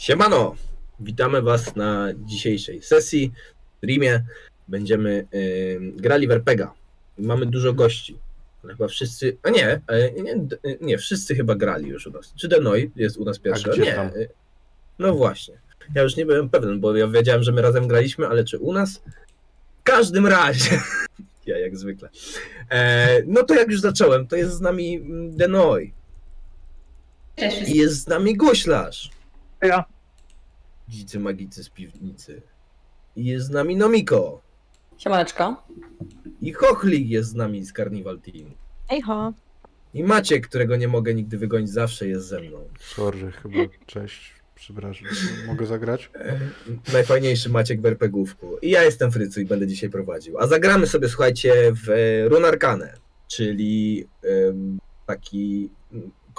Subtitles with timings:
[0.00, 0.56] Siemano!
[1.00, 3.32] Witamy Was na dzisiejszej sesji,
[3.78, 4.24] streamie.
[4.68, 6.72] Będziemy y, grali w RPGa.
[7.18, 8.18] Mamy dużo gości.
[8.64, 9.36] Ale chyba wszyscy.
[9.42, 10.36] A nie, e, nie,
[10.80, 12.34] nie, wszyscy chyba grali już u nas.
[12.36, 13.70] Czy Denoi jest u nas pierwszy?
[13.70, 13.92] gdzie nie.
[13.92, 14.06] tam?
[14.06, 14.28] y,
[14.98, 15.54] No właśnie.
[15.94, 18.72] Ja już nie byłem pewien, bo ja wiedziałem, że my razem graliśmy, ale czy u
[18.72, 19.02] nas?
[19.80, 20.80] W każdym razie.
[21.46, 22.08] Ja jak zwykle.
[22.70, 25.92] E, no to jak już zacząłem, to jest z nami mm, Denoi.
[27.36, 29.10] Cześć I jest z nami Goślarz.
[29.62, 29.84] Ja.
[30.88, 32.42] Dzicy magicy z piwnicy.
[33.16, 34.42] I jest z nami Nomiko.
[34.98, 35.62] Siemaneczko.
[36.40, 38.54] I Chochlik jest z nami z Carnival Team.
[38.90, 39.32] Ejho.
[39.94, 42.68] I Maciek, którego nie mogę nigdy wygonić, zawsze jest ze mną.
[42.78, 44.32] Sorry, chyba cześć.
[44.54, 45.08] Przepraszam.
[45.46, 46.10] Mogę zagrać?
[46.14, 46.40] E,
[46.92, 48.58] Najfajniejszy Maciek w RPGówku.
[48.62, 50.38] I ja jestem Frycu i będę dzisiaj prowadził.
[50.38, 52.94] A zagramy sobie, słuchajcie, w e, Runarkane,
[53.28, 55.70] czyli em, taki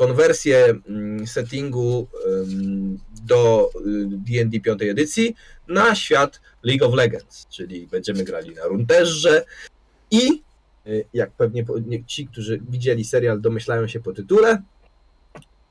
[0.02, 5.36] konwersję mm, settingu em, do y, D&D 5 edycji
[5.68, 9.46] na świat League of Legends, czyli będziemy grali na Runterze
[10.12, 10.44] i
[10.88, 11.66] y, jak pewnie
[12.08, 14.62] ci, którzy widzieli serial domyślają się po tytule,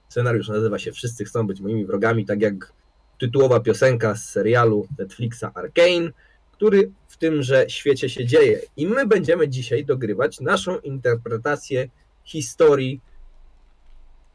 [0.08, 2.73] scenariusz nazywa się Wszyscy chcą być moimi wrogami, tak jak
[3.19, 6.11] tytułowa piosenka z serialu Netflixa Arcane,
[6.53, 8.61] który w tymże świecie się dzieje.
[8.77, 11.89] I my będziemy dzisiaj dogrywać naszą interpretację
[12.25, 13.01] historii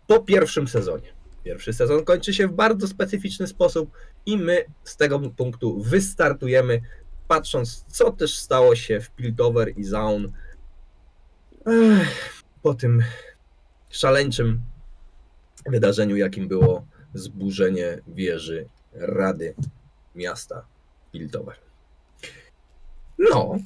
[0.08, 1.14] po pierwszym sezonie.
[1.44, 3.92] Pierwszy sezon kończy się w bardzo specyficzny sposób
[4.25, 6.81] i my z tego punktu wystartujemy,
[7.28, 10.32] patrząc, co też stało się w Piltover i Zaun
[12.61, 13.04] po tym
[13.89, 14.61] szaleńczym
[15.66, 19.55] wydarzeniu, jakim było zburzenie wieży Rady
[20.16, 20.66] Miasta
[21.11, 21.55] Piltover.
[23.20, 23.58] No.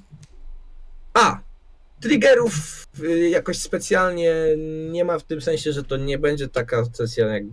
[1.14, 1.40] A,
[2.00, 4.36] triggerów y, jakoś specjalnie
[4.92, 7.44] nie ma w tym sensie, że to nie będzie taka sesja, jak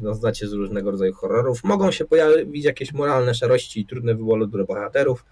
[0.00, 1.64] no, znacie z różnego rodzaju horrorów.
[1.64, 5.24] Mogą się pojawić jakieś moralne szarości i trudne wybory dla bohaterów,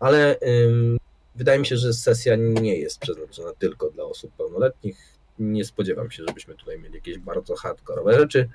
[0.00, 0.98] ale ym,
[1.36, 4.98] wydaje mi się, że sesja nie jest przeznaczona tylko dla osób pełnoletnich.
[5.38, 8.48] Nie spodziewam się, żebyśmy tutaj mieli jakieś bardzo hardkorowe rzeczy.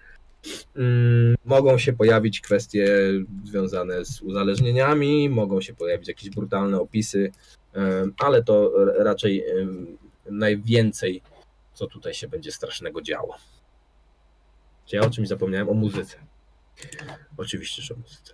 [0.75, 2.87] Mm, Mogą się pojawić kwestie
[3.43, 7.31] związane z uzależnieniami, mogą się pojawić jakieś brutalne opisy,
[8.17, 9.45] ale to raczej
[10.25, 11.21] najwięcej,
[11.73, 13.37] co tutaj się będzie strasznego działo.
[14.85, 15.69] Czy ja o czymś zapomniałem?
[15.69, 16.17] O muzyce.
[17.37, 18.33] Oczywiście, że o muzyce.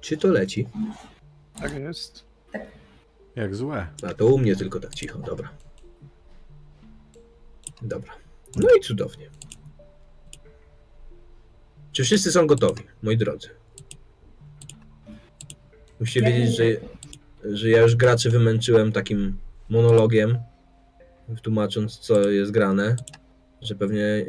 [0.00, 0.68] Czy to leci?
[1.60, 2.24] Tak jest.
[3.36, 3.86] Jak złe.
[4.02, 5.48] A to u mnie tylko tak cicho, dobra.
[7.82, 8.12] Dobra.
[8.56, 9.30] No i cudownie.
[11.92, 13.48] Czy wszyscy są gotowi, moi drodzy?
[16.00, 16.64] Musicie Ja wiedzieć, że,
[17.56, 19.38] że ja już graczy wymęczyłem takim
[19.68, 20.38] monologiem,
[21.42, 22.96] tłumacząc co jest grane,
[23.62, 24.26] że pewnie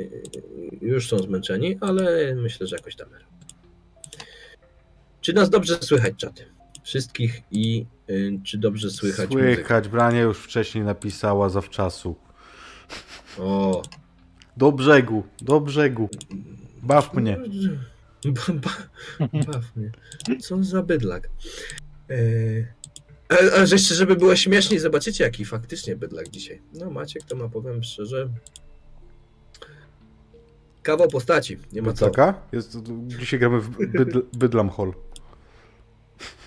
[0.82, 3.12] już są zmęczeni, ale myślę, że jakoś damy.
[3.14, 3.26] radę.
[5.22, 6.46] Czy nas dobrze słychać, czaty?
[6.84, 9.56] Wszystkich i y, czy dobrze słychać, muzykę?
[9.56, 12.16] Słychać, Brania już wcześniej napisała zawczasu.
[13.40, 13.82] O,
[14.58, 16.10] Do brzegu, do brzegu.
[16.84, 17.38] Baw mnie.
[18.26, 18.72] Ba, ba,
[19.44, 19.92] baw mnie.
[20.40, 21.30] Co za bydlak.
[22.10, 22.68] Eee,
[23.30, 26.62] a, a że jeszcze, żeby było śmieszniej, zobaczycie, jaki faktycznie bydlak dzisiaj.
[26.74, 28.30] No, Maciek to ma, powiem szczerze,
[30.84, 31.58] kawał postaci.
[31.74, 32.06] Nie ma co.
[32.06, 32.42] Bydlaka?
[32.52, 34.94] Jest, dzisiaj gramy w bydl, Bydlam Hall.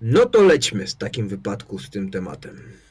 [0.00, 2.85] No to lećmy w takim wypadku z tym tematem.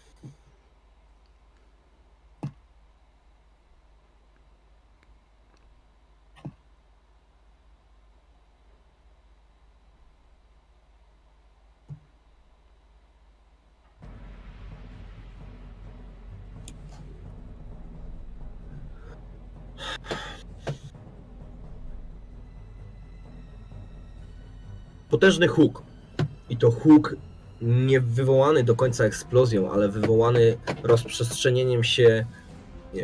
[25.15, 25.81] Potężny huk.
[26.49, 27.15] I to huk
[27.61, 32.25] nie wywołany do końca eksplozją, ale wywołany rozprzestrzenieniem się,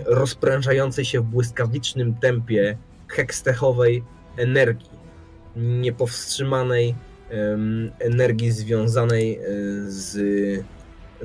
[0.06, 2.78] rozprężającej się w błyskawicznym tempie
[3.08, 4.04] hekstechowej
[4.38, 4.90] energii.
[5.56, 6.96] Niepowstrzymanej
[7.30, 9.42] em, energii związanej e,
[9.88, 10.18] z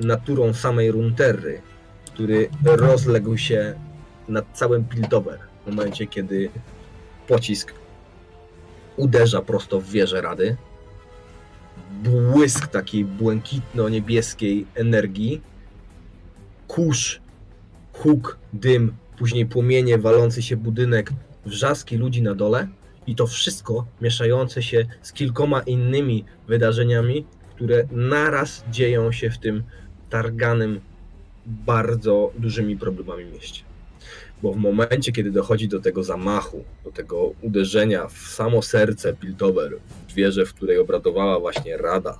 [0.01, 1.61] naturą samej Runterry,
[2.05, 3.73] który rozległ się
[4.27, 6.49] nad całym Piltover w momencie, kiedy
[7.27, 7.73] pocisk
[8.97, 10.57] uderza prosto w wieżę Rady.
[12.03, 15.41] Błysk takiej błękitno-niebieskiej energii,
[16.67, 17.21] kurz,
[17.93, 21.11] huk, dym, później płomienie, walący się budynek,
[21.45, 22.67] wrzaski ludzi na dole
[23.07, 27.25] i to wszystko mieszające się z kilkoma innymi wydarzeniami,
[27.55, 29.63] które naraz dzieją się w tym
[30.09, 30.81] targanym
[31.45, 33.66] bardzo dużymi problemami mieście.
[34.43, 39.77] Bo w momencie, kiedy dochodzi do tego zamachu, do tego uderzenia w samo serce Piltover,
[40.09, 42.19] w wieżę, w której obradowała właśnie Rada,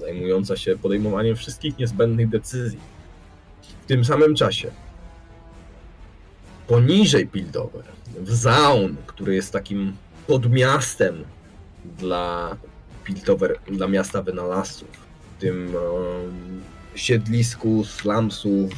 [0.00, 2.78] zajmująca się podejmowaniem wszystkich niezbędnych decyzji,
[3.82, 4.70] w tym samym czasie
[6.66, 7.84] poniżej Piltover,
[8.20, 9.92] w Zaun, który jest takim
[10.26, 11.24] podmiastem
[11.98, 12.56] dla
[13.04, 14.88] Piltover, dla miasta wynalazców,
[15.36, 16.62] w tym um,
[16.94, 18.70] siedlisku slumsów,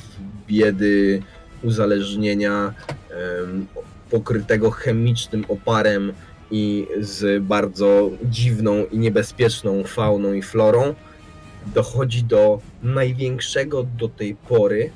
[0.48, 1.22] biedy,
[1.62, 2.74] uzależnienia,
[4.10, 6.12] pokrytego chemicznym oparem
[6.50, 10.94] i z bardzo dziwną i niebezpieczną fauną i florą,
[11.74, 14.90] dochodzi do największego do tej pory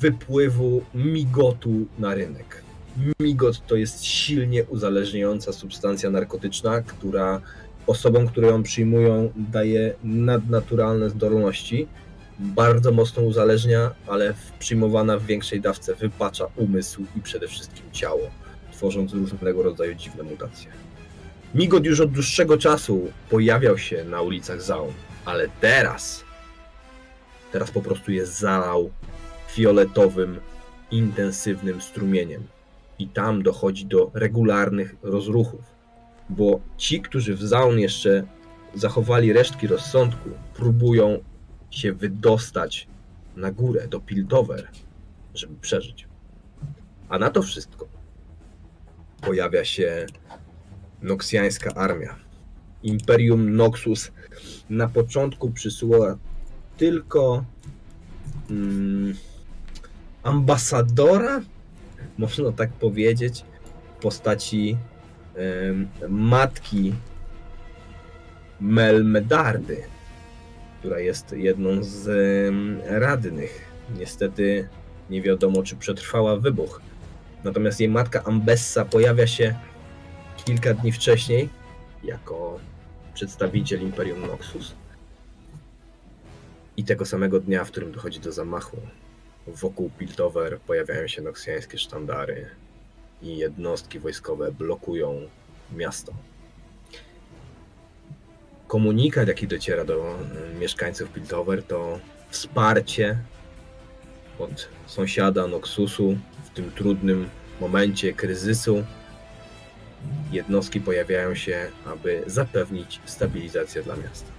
[0.00, 2.62] wypływu migotu na rynek.
[3.20, 7.40] Migot to jest silnie uzależniająca substancja narkotyczna, która
[7.86, 11.88] osobom, które ją przyjmują, daje nadnaturalne zdolności.
[12.38, 18.30] Bardzo mocno uzależnia, ale przyjmowana w większej dawce wypacza umysł i przede wszystkim ciało,
[18.72, 20.70] tworząc różnego rodzaju dziwne mutacje.
[21.54, 24.92] Migot już od dłuższego czasu pojawiał się na ulicach Zaun,
[25.24, 26.24] ale teraz,
[27.52, 28.90] teraz po prostu je zalał
[29.48, 30.40] fioletowym,
[30.90, 32.42] intensywnym strumieniem.
[32.98, 35.60] I tam dochodzi do regularnych rozruchów,
[36.28, 38.24] bo ci, którzy w Zaun jeszcze
[38.74, 41.18] zachowali resztki rozsądku, próbują
[41.76, 42.88] się wydostać
[43.36, 44.68] na górę do Piltover,
[45.34, 46.08] żeby przeżyć.
[47.08, 47.88] A na to wszystko
[49.20, 50.06] pojawia się
[51.02, 52.16] noksjańska armia.
[52.82, 54.12] Imperium Noxus
[54.70, 56.18] na początku przysyła
[56.76, 57.44] tylko
[58.50, 59.14] mm,
[60.22, 61.40] ambasadora,
[62.18, 63.44] można tak powiedzieć,
[63.98, 64.76] w postaci
[65.34, 66.94] em, matki
[68.60, 69.95] Melmedardy,
[70.78, 72.08] która jest jedną z
[72.86, 73.72] radnych.
[73.98, 74.68] Niestety
[75.10, 76.80] nie wiadomo, czy przetrwała wybuch.
[77.44, 79.54] Natomiast jej matka Ambessa pojawia się
[80.44, 81.48] kilka dni wcześniej
[82.04, 82.60] jako
[83.14, 84.74] przedstawiciel Imperium Noxus.
[86.76, 88.76] I tego samego dnia, w którym dochodzi do zamachu,
[89.46, 92.46] wokół Piltover pojawiają się noksjańskie sztandary
[93.22, 95.20] i jednostki wojskowe blokują
[95.76, 96.12] miasto.
[98.76, 100.18] Komunikat, jaki dociera do
[100.52, 101.98] y, mieszkańców Piltover, to
[102.30, 103.18] wsparcie
[104.38, 107.28] od sąsiada Noxusu w tym trudnym
[107.60, 108.84] momencie kryzysu.
[110.32, 114.30] Jednostki pojawiają się, aby zapewnić stabilizację dla miasta.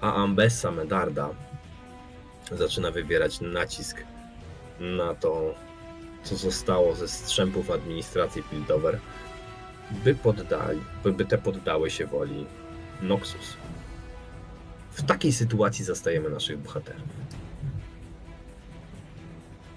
[0.00, 1.30] A Ambessa Medarda
[2.52, 4.04] zaczyna wywierać nacisk
[4.80, 5.54] na to,
[6.22, 8.98] co zostało ze strzępów administracji Piltover,
[9.90, 12.46] by poddali, by te poddały się woli
[13.02, 13.56] Noxus.
[14.90, 17.02] W takiej sytuacji zastajemy naszych bohaterów.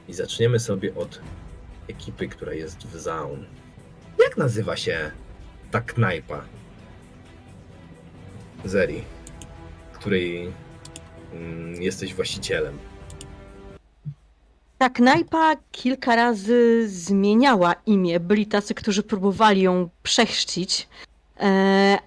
[0.08, 1.22] I zaczniemy sobie od
[1.90, 3.46] ekipy, która jest w Zaun.
[4.20, 5.12] Jak nazywa się
[5.72, 6.44] ta knajpa?
[8.66, 9.04] Zeri,
[9.94, 10.52] której
[11.34, 12.78] mm, jesteś właścicielem.
[14.78, 18.20] Ta knajpa kilka razy zmieniała imię.
[18.20, 20.88] Byli tacy, którzy próbowali ją przechrzcić,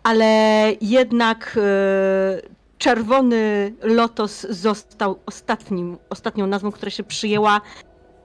[0.02, 2.42] ale jednak e,
[2.78, 7.60] Czerwony Lotos został ostatnim, ostatnią nazwą, która się przyjęła,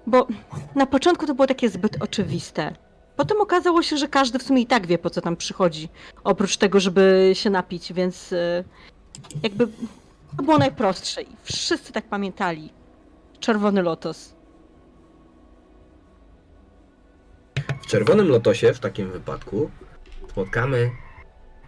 [0.07, 0.27] bo
[0.75, 2.75] na początku to było takie zbyt oczywiste.
[3.15, 5.89] Potem okazało się, że każdy w sumie i tak wie, po co tam przychodzi,
[6.23, 8.63] oprócz tego, żeby się napić, więc e,
[9.43, 9.67] jakby
[10.37, 12.69] to było najprostsze i wszyscy tak pamiętali.
[13.39, 14.33] Czerwony Lotos.
[17.81, 19.69] W Czerwonym Lotosie w takim wypadku
[20.29, 20.91] spotkamy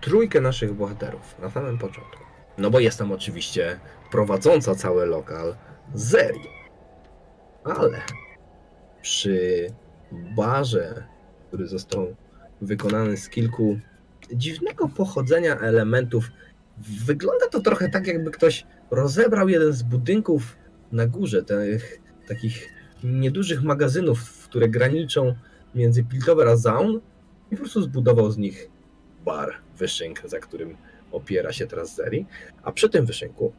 [0.01, 2.23] trójkę naszych bohaterów na samym początku.
[2.57, 3.79] No bo jest tam oczywiście
[4.11, 5.55] prowadząca cały lokal
[5.93, 6.47] Zeri.
[7.63, 8.01] Ale
[9.01, 9.67] przy
[10.35, 11.03] barze,
[11.47, 12.15] który został
[12.61, 13.79] wykonany z kilku
[14.33, 16.31] dziwnego pochodzenia elementów,
[17.05, 20.57] wygląda to trochę tak, jakby ktoś rozebrał jeden z budynków
[20.91, 22.69] na górze, tych takich
[23.03, 25.35] niedużych magazynów, które graniczą
[25.75, 27.01] między Piltover a Zaun
[27.51, 28.69] i po prostu zbudował z nich
[29.25, 30.77] bar, wyszynk, za którym
[31.11, 32.25] opiera się teraz Zeri.
[32.63, 33.53] A przy tym wyszynku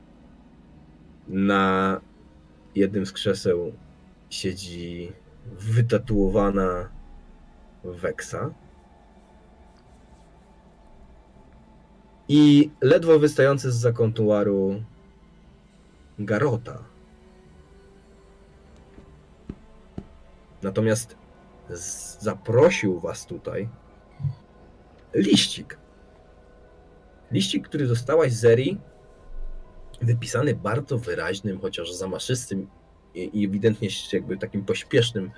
[1.29, 2.01] na
[2.75, 3.73] jednym z krzeseł
[4.31, 5.13] siedzi
[5.59, 6.89] wytatuowana
[7.85, 8.55] Weksa.
[12.29, 14.83] i ledwo wystający z zakontuaru
[16.19, 16.85] Garota.
[20.63, 21.17] Natomiast
[22.21, 23.69] zaprosił was tutaj
[25.15, 25.79] liścik.
[27.31, 28.81] Liścik, który dostałaś z Eri,
[30.01, 32.71] wypisany bardzo wyraźnym, chociaż zamaszystym
[33.15, 35.31] i, ewidentnie jakby takim pośpiesznym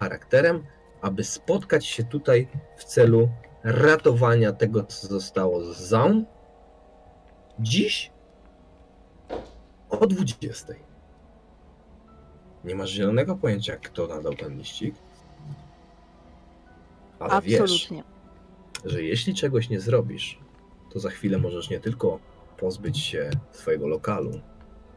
[0.00, 0.64] charakterem,
[1.02, 3.28] aby spotkać się tutaj w celu
[3.64, 6.24] ratowania tego, co zostało z Zaun
[7.60, 8.12] dziś
[9.90, 10.74] o 20.
[12.64, 14.94] Nie masz zielonego pojęcia, kto nadał ten liścik,
[17.18, 18.17] ale wiesz, Absolutnie.
[18.84, 20.38] Że jeśli czegoś nie zrobisz,
[20.90, 22.18] to za chwilę możesz nie tylko
[22.58, 24.40] pozbyć się swojego lokalu,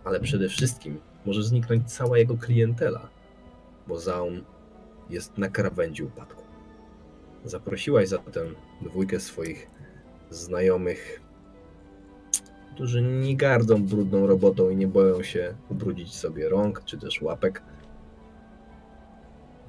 [0.04, 3.10] ale przede wszystkim może zniknąć cała jego klientela,
[3.88, 4.42] bo Zaum
[5.10, 6.44] jest na krawędzi upadku.
[7.46, 9.68] Zaprosiłaś zatem dwójkę swoich
[10.30, 11.22] znajomych,
[12.76, 17.64] którzy nie gardzą brudną robotą i nie boją się ubrudzić sobie rąk czy też łapek,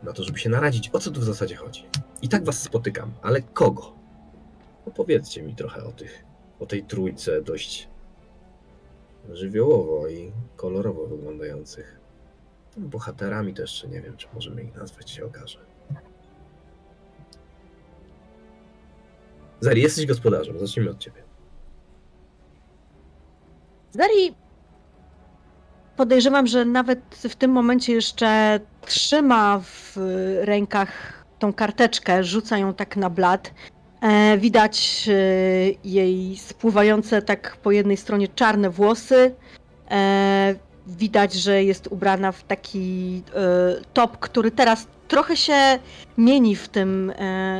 [0.02, 1.84] na to, żeby się naradzić, o co tu w zasadzie chodzi.
[2.22, 4.01] I tak was spotykam, ale kogo?
[4.86, 6.24] Opowiedzcie mi trochę o tych,
[6.60, 7.88] o tej trójce dość
[9.30, 12.00] żywiołowo i kolorowo wyglądających.
[12.76, 15.58] Bohaterami to jeszcze nie wiem, czy możemy ich nazwać, się okaże.
[19.60, 21.22] Zari, jesteś gospodarzem, zacznijmy od ciebie.
[23.90, 24.34] Zari
[25.96, 29.96] podejrzewam, że nawet w tym momencie jeszcze trzyma w
[30.40, 33.54] rękach tą karteczkę, rzuca ją tak na blat.
[34.02, 35.12] E, widać e,
[35.84, 39.34] jej spływające tak po jednej stronie czarne włosy.
[39.90, 40.54] E,
[40.86, 43.22] widać, że jest ubrana w taki
[43.94, 45.78] top, który teraz trochę się
[46.18, 47.12] mieni w tym,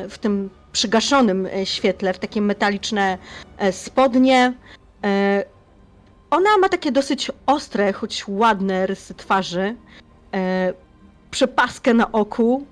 [0.08, 3.18] w tym przygaszonym świetle, w takie metaliczne
[3.70, 4.52] spodnie.
[6.30, 9.76] Ona ma takie dosyć ostre, choć ładne rysy twarzy,
[11.30, 12.66] przepaskę na oku,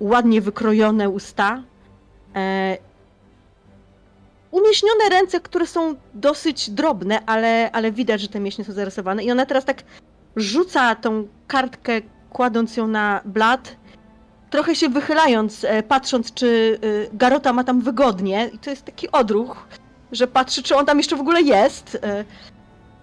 [0.00, 1.62] ładnie wykrojone usta,
[2.36, 2.76] e,
[4.50, 9.24] umieśnione ręce, które są dosyć drobne, ale, ale widać, że te mięśnie są zarysowane.
[9.24, 9.82] I ona teraz tak
[10.36, 11.92] rzuca tą kartkę,
[12.30, 13.76] kładąc ją na blat,
[14.50, 16.78] trochę się wychylając, e, patrząc, czy
[17.12, 18.50] e, Garota ma tam wygodnie.
[18.52, 19.66] I to jest taki odruch,
[20.12, 21.98] że patrzy, czy on tam jeszcze w ogóle jest.
[22.02, 22.24] e,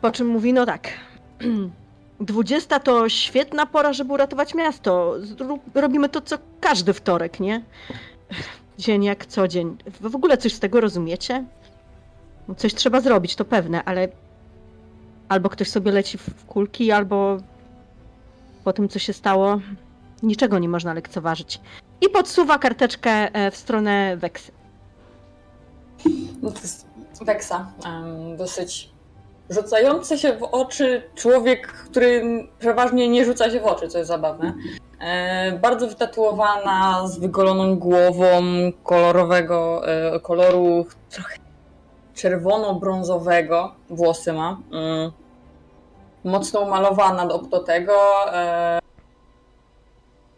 [0.02, 0.88] Po czym mówi, no tak.
[2.20, 5.16] 20 to świetna pora, żeby uratować miasto.
[5.76, 7.62] Robimy to co każdy wtorek, nie?
[8.80, 9.78] Dzień jak co dzień.
[10.02, 11.46] W ogóle coś z tego rozumiecie?
[12.48, 14.08] No Coś trzeba zrobić, to pewne, ale
[15.30, 17.38] albo ktoś sobie leci w kulki, albo
[18.64, 19.60] po tym, co się stało,
[20.24, 21.62] niczego nie można lekceważyć.
[22.02, 24.52] I podsuwa karteczkę e, w stronę Weksy.
[26.42, 26.88] No to jest
[27.26, 27.72] Weksa.
[28.38, 28.90] dosyć
[29.50, 32.24] rzucający się w oczy człowiek, który
[32.60, 34.54] przeważnie nie rzuca się w oczy, co jest zabawne.
[35.00, 38.42] E, bardzo wytatuowana, z wygoloną głową,
[38.84, 41.36] kolorowego e, koloru trochę
[42.16, 43.72] czerwono-brązowego.
[43.90, 44.58] Włosy ma.
[44.72, 45.12] Mm.
[46.24, 47.94] Mocno umalowana do, tego.
[48.34, 48.80] E,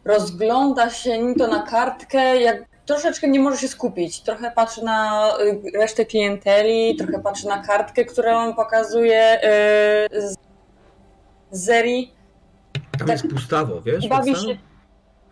[0.06, 4.22] rozgląda się ni to na kartkę, jak troszeczkę nie może się skupić.
[4.22, 9.40] Trochę patrzy na y, resztę klienteli, trochę patrzy na kartkę, którą pokazuje
[10.14, 10.36] y, z-
[11.52, 12.12] Zeri.
[12.98, 13.10] Tam Tak.
[13.10, 14.08] jest pustawo, wiesz?
[14.08, 14.58] Bawi się.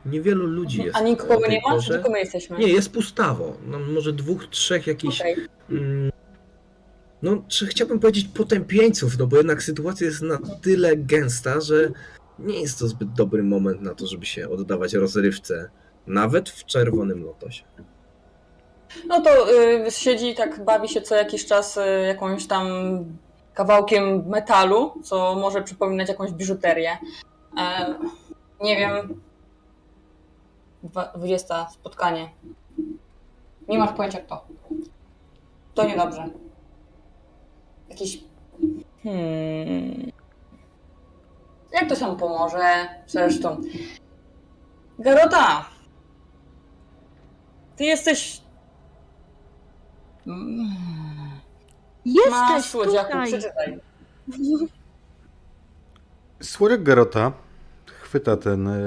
[0.05, 0.97] Niewielu ludzi jest.
[0.97, 1.79] A nikogo nie ma?
[1.81, 2.57] Czy tylko my jesteśmy?
[2.57, 3.57] Nie, jest pustawo.
[3.67, 5.21] No, może dwóch, trzech jakichś.
[5.21, 5.35] Okej.
[5.69, 6.11] Mm,
[7.21, 11.91] no, czy chciałbym powiedzieć potępieńców, no bo jednak sytuacja jest na tyle gęsta, że
[12.39, 15.69] nie jest to zbyt dobry moment na to, żeby się oddawać rozrywce,
[16.09, 17.63] nawet w czerwonym lotosie.
[19.07, 19.29] No to
[19.87, 22.65] y, siedzi i tak bawi się co jakiś czas y, jakąś tam
[23.53, 26.97] kawałkiem metalu, co może przypominać jakąś biżuterię.
[27.57, 27.95] E,
[28.61, 29.21] nie wiem.
[30.83, 32.29] Dwa- 20 spotkanie.
[33.67, 34.45] Nie masz pojęcia kto.
[35.73, 36.29] To niedobrze.
[37.89, 38.23] Jakiś.
[39.03, 40.11] Hmm.
[41.73, 42.87] Jak to się pomoże?
[43.07, 43.61] Zresztą.
[44.99, 45.65] Garota!
[47.79, 48.41] Ty jesteś.
[50.27, 50.67] Mm.
[52.05, 53.27] Masz, Jesteś słodziaku, tutaj!
[53.27, 53.79] przeczytaj.
[56.41, 57.31] Słodek Garota
[57.85, 58.79] chwyta ten e,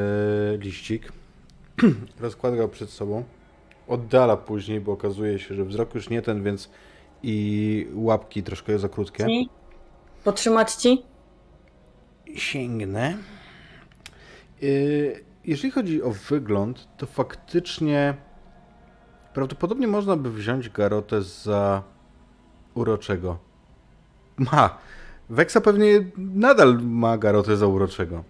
[0.57, 1.13] liścik,
[2.21, 3.25] rozkłada go przed sobą,
[3.89, 6.71] oddala później, bo okazuje się, że wzrok już nie ten, więc
[7.23, 9.27] i łapki troszkę za krótkie.
[9.27, 9.49] Ci?
[10.25, 11.03] Potrzymać ci?
[12.35, 13.19] Sięgnę.
[14.63, 18.15] Y, Jeżeli chodzi o wygląd, to faktycznie
[19.35, 21.83] prawdopodobnie można by wziąć Garotę za
[22.75, 23.39] uroczego.
[24.39, 24.79] Ma.
[25.31, 28.25] Weksa pewnie nadal ma Garotę za uroczego.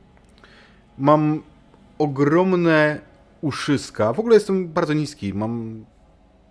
[0.99, 1.43] Mam
[1.99, 3.01] ogromne
[3.41, 4.13] uszyska.
[4.13, 5.35] W ogóle jestem bardzo niski.
[5.35, 5.85] Mam.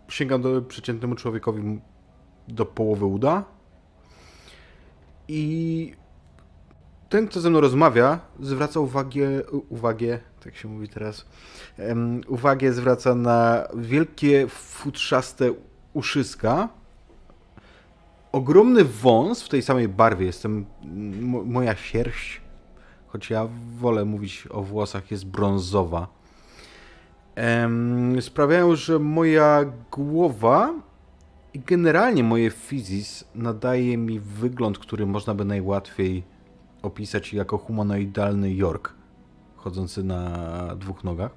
[0.08, 1.80] Sięgam do przeciętnemu człowiekowi
[2.48, 3.44] do połowy uda.
[5.28, 5.94] I
[7.12, 11.26] ten, kto ze mną rozmawia, zwraca uwagę, uwagę, tak się mówi teraz,
[11.78, 15.54] um, uwagę zwraca na wielkie, futrzaste
[15.94, 16.70] uszyska,
[18.32, 20.66] ogromny wąs w tej samej barwie, jestem,
[21.46, 22.42] moja sierść,
[23.08, 23.48] choć ja
[23.80, 26.08] wolę mówić o włosach, jest brązowa,
[27.38, 30.74] um, sprawiają, że moja głowa
[31.54, 36.32] i generalnie moje fizis nadaje mi wygląd, który można by najłatwiej
[36.82, 38.94] opisać jako humanoidalny York,
[39.56, 41.32] chodzący na dwóch nogach.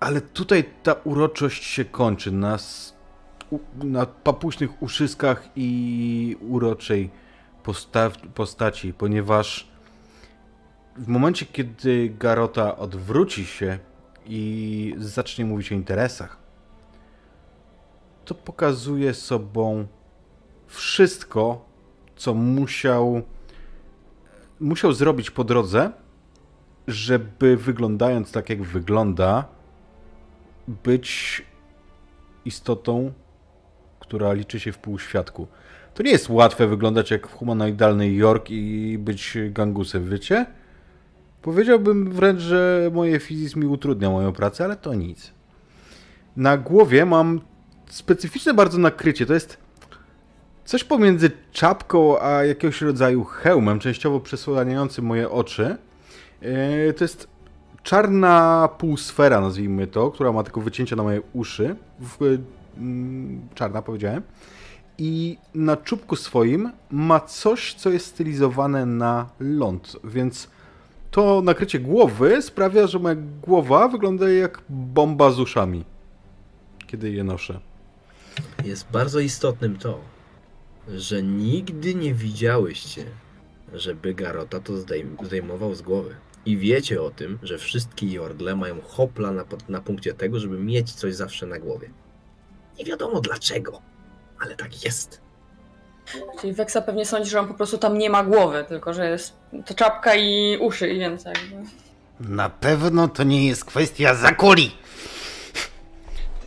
[0.00, 2.58] Ale tutaj ta uroczość się kończy na,
[3.74, 7.10] na papuśnych uszyskach i uroczej
[8.34, 9.72] postaci, ponieważ
[10.96, 13.78] w momencie, kiedy Garota odwróci się
[14.26, 16.36] i zacznie mówić o interesach,
[18.24, 19.86] to pokazuje sobą
[20.66, 21.64] wszystko,
[22.16, 23.22] co musiał
[24.62, 25.90] musiał zrobić po drodze,
[26.88, 29.44] żeby wyglądając tak, jak wygląda,
[30.84, 31.42] być
[32.44, 33.12] istotą,
[34.00, 35.46] która liczy się w półświadku.
[35.94, 40.46] To nie jest łatwe wyglądać jak humanoidalny York i być gangusem, wiecie?
[41.42, 45.32] Powiedziałbym wręcz, że moje fizizm mi utrudnia moją pracę, ale to nic.
[46.36, 47.40] Na głowie mam
[47.86, 49.26] specyficzne bardzo nakrycie.
[49.26, 49.58] To jest
[50.72, 55.76] Coś pomiędzy czapką a jakiegoś rodzaju hełmem, częściowo przesłaniającym moje oczy.
[56.42, 57.28] E, to jest
[57.82, 61.76] czarna półsfera, nazwijmy to, która ma tylko wycięcia na moje uszy.
[62.78, 64.22] Mm, czarna, powiedziałem.
[64.98, 70.48] I na czubku swoim ma coś, co jest stylizowane na ląd, więc
[71.10, 75.84] to nakrycie głowy sprawia, że moja głowa wygląda jak bomba z uszami,
[76.86, 77.60] kiedy je noszę.
[78.64, 80.11] Jest bardzo istotnym to,
[80.88, 83.04] że nigdy nie widziałyście,
[83.72, 84.72] żeby Garota to
[85.22, 86.16] zdejmował z głowy.
[86.46, 90.92] I wiecie o tym, że wszystkie Jordle mają hopla na, na punkcie tego, żeby mieć
[90.92, 91.90] coś zawsze na głowie.
[92.78, 93.82] Nie wiadomo dlaczego,
[94.40, 95.20] ale tak jest.
[96.40, 99.36] Czyli Weksa pewnie sądzi, że on po prostu tam nie ma głowy, tylko że jest
[99.66, 101.34] to czapka i uszy i więcej.
[102.20, 104.76] Na pewno to nie jest kwestia zakuli.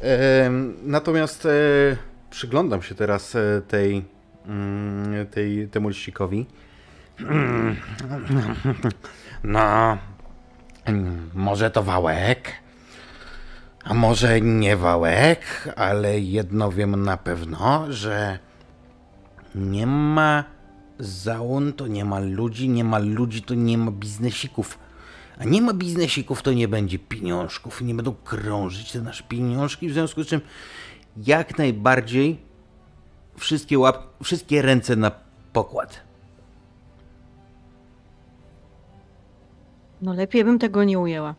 [0.02, 0.50] E,
[0.84, 1.50] natomiast e,
[2.30, 4.06] przyglądam się teraz e, tej
[5.31, 6.45] tej, temu liścikowi.
[9.43, 9.97] No,
[11.34, 12.51] może to wałek,
[13.84, 18.39] a może nie wałek, ale jedno wiem na pewno, że
[19.55, 20.43] nie ma
[20.99, 24.79] załon, to nie ma ludzi, nie ma ludzi, to nie ma biznesików.
[25.38, 29.93] A nie ma biznesików, to nie będzie pieniążków, nie będą krążyć te nasze pieniążki, w
[29.93, 30.41] związku z czym
[31.17, 32.44] jak najbardziej
[33.38, 35.12] wszystkie, łap, wszystkie ręce na
[35.54, 36.00] pokład.
[40.02, 41.36] No lepiej bym tego nie ujęła.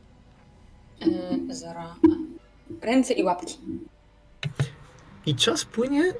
[1.01, 1.81] Yy, zero.
[2.83, 3.59] Ręce i łapki.
[5.27, 6.13] I czas płynie,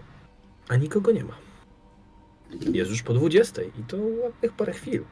[0.69, 1.35] a nikogo nie ma.
[2.73, 5.05] Jest już po 20 i to ładnych parę chwil.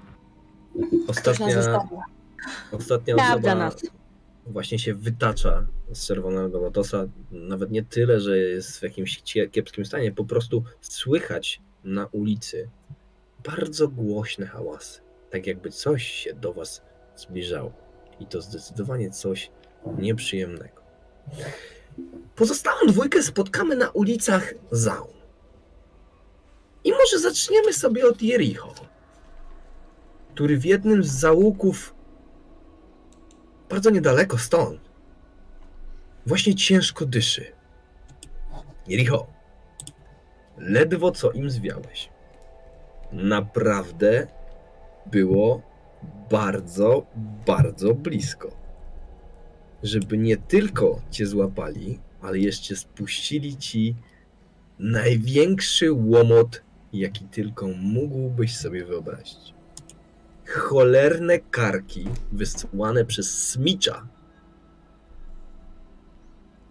[1.09, 1.46] Ostatnia,
[2.72, 3.77] ostatnia osoba nas.
[4.46, 7.07] Właśnie się wytacza z czerwonego lotosa.
[7.30, 12.70] Nawet nie tyle, że jest w jakimś kiepskim stanie, po prostu słychać na ulicy
[13.44, 15.00] bardzo głośne hałasy.
[15.30, 16.83] Tak jakby coś się do was
[17.16, 17.72] zbliżało.
[18.20, 19.50] I to zdecydowanie coś
[19.98, 20.83] nieprzyjemnego.
[22.37, 25.14] Pozostałą dwójkę spotkamy na ulicach Zaun.
[26.85, 28.74] I może zaczniemy sobie od Jericho,
[30.35, 31.93] który w jednym z załuków
[33.74, 34.80] bardzo niedaleko stąd
[36.26, 37.52] właśnie ciężko dyszy.
[38.87, 39.26] Jericho,
[40.58, 42.08] ledwo co im zwiałeś.
[43.12, 44.26] Naprawdę
[45.06, 45.62] było
[46.30, 47.06] bardzo,
[47.46, 48.50] bardzo blisko.
[49.82, 53.96] Żeby nie tylko cię złapali, ale jeszcze spuścili ci
[54.78, 59.54] największy łomot, jaki tylko mógłbyś sobie wyobrazić.
[60.46, 64.07] Cholerne karki wysłane przez smicza,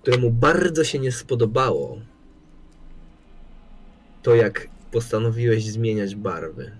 [0.01, 2.01] któremu bardzo się nie spodobało
[4.21, 6.71] to, jak postanowiłeś zmieniać barwy.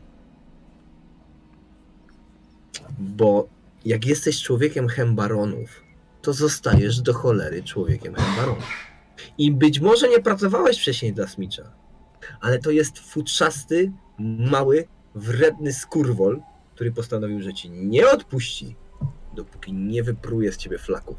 [3.00, 3.48] Bo
[3.86, 5.84] jak jesteś człowiekiem hembaronów,
[6.22, 8.64] to zostajesz do cholery człowiekiem hembaronów.
[9.38, 11.72] I być może nie pracowałeś wcześniej dla Smicza,
[12.42, 16.42] ale to jest futrzasty, mały, wredny skurwol,
[16.76, 18.76] który postanowił, że ci nie odpuści,
[19.36, 21.18] dopóki nie wypruje z ciebie flaków.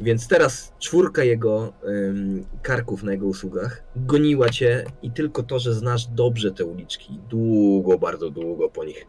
[0.00, 5.74] Więc teraz czwórka jego ym, karków na jego usługach goniła cię i tylko to, że
[5.74, 9.06] znasz dobrze te uliczki, długo, bardzo długo po nich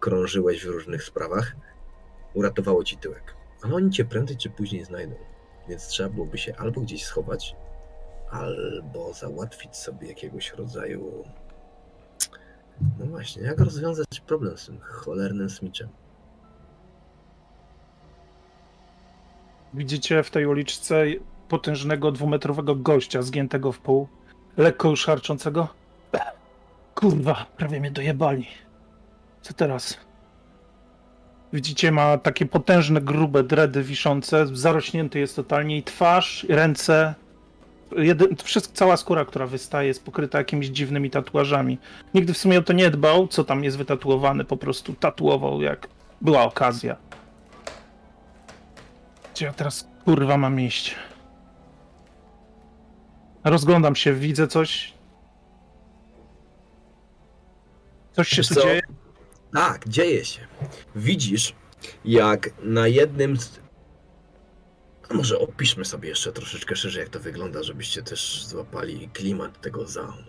[0.00, 1.56] krążyłeś w różnych sprawach,
[2.34, 3.34] uratowało ci tyłek.
[3.62, 5.14] Ale oni cię prędzej czy później znajdą.
[5.68, 7.56] Więc trzeba byłoby się albo gdzieś schować,
[8.30, 11.24] albo załatwić sobie jakiegoś rodzaju.
[12.80, 15.88] No właśnie, jak rozwiązać problem z tym cholernym smiczem?
[19.74, 21.04] Widzicie w tej uliczce
[21.48, 24.08] potężnego dwumetrowego gościa zgiętego w pół,
[24.56, 25.68] lekko już harczącego?
[26.94, 28.46] Kurwa, prawie mnie dojebali.
[29.42, 29.98] Co teraz?
[31.52, 37.14] Widzicie, ma takie potężne, grube dredy wiszące, zarośnięty jest totalnie i twarz, i ręce.
[37.96, 41.78] Jedy, wszystko, cała skóra, która wystaje, jest pokryta jakimiś dziwnymi tatuażami.
[42.14, 45.88] Nigdy w sumie o to nie dbał, co tam jest wytatuowane, po prostu tatuował, jak
[46.20, 46.96] była okazja.
[49.34, 50.94] Gdzie ja teraz kurwa mam iść?
[53.44, 54.94] Rozglądam się, widzę coś.
[58.12, 58.62] Coś się tu co?
[58.62, 58.82] dzieje?
[59.52, 60.40] Tak, dzieje się.
[60.96, 61.54] Widzisz,
[62.04, 63.63] jak na jednym z.
[65.14, 70.24] Może opiszmy sobie jeszcze troszeczkę szerzej, jak to wygląda, żebyście też złapali klimat tego zaun.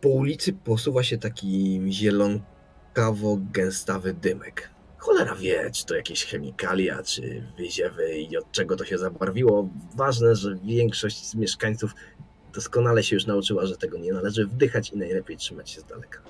[0.00, 4.70] Po ulicy posuwa się taki zielonkawo-gęstawy dymek.
[4.98, 9.68] Cholera wie, czy to jakieś chemikalia, czy wyziewy i od czego to się zabarwiło.
[9.96, 11.94] Ważne, że większość z mieszkańców
[12.54, 16.20] doskonale się już nauczyła, że tego nie należy wdychać i najlepiej trzymać się z daleka.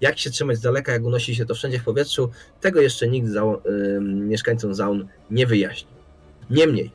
[0.00, 3.28] Jak się trzymać z daleka, jak unosi się to wszędzie w powietrzu, tego jeszcze nikt
[3.28, 6.03] y, mieszkańcom Zaun nie wyjaśnił.
[6.50, 6.90] Niemniej,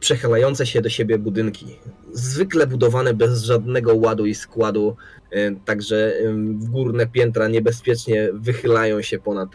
[0.00, 1.78] przechylające się do siebie budynki,
[2.12, 4.96] zwykle budowane bez żadnego ładu i składu,
[5.32, 6.14] y, także
[6.54, 9.48] górne piętra niebezpiecznie wychylają się ponad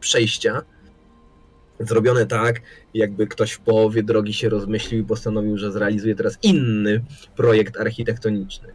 [0.00, 0.62] przejścia.
[1.80, 2.60] Zrobione tak,
[2.94, 7.04] jakby ktoś w połowie drogi się rozmyślił i postanowił, że zrealizuje teraz inny
[7.36, 8.68] projekt architektoniczny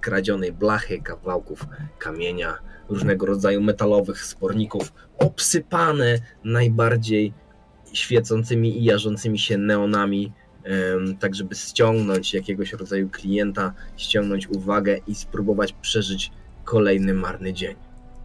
[0.00, 1.66] kradzionej blachy, kawałków
[1.98, 2.58] kamienia,
[2.88, 7.32] różnego rodzaju metalowych sporników, obsypane najbardziej
[7.92, 10.32] świecącymi i jarzącymi się neonami,
[11.20, 16.30] tak żeby ściągnąć jakiegoś rodzaju klienta, ściągnąć uwagę i spróbować przeżyć
[16.64, 17.76] kolejny marny dzień.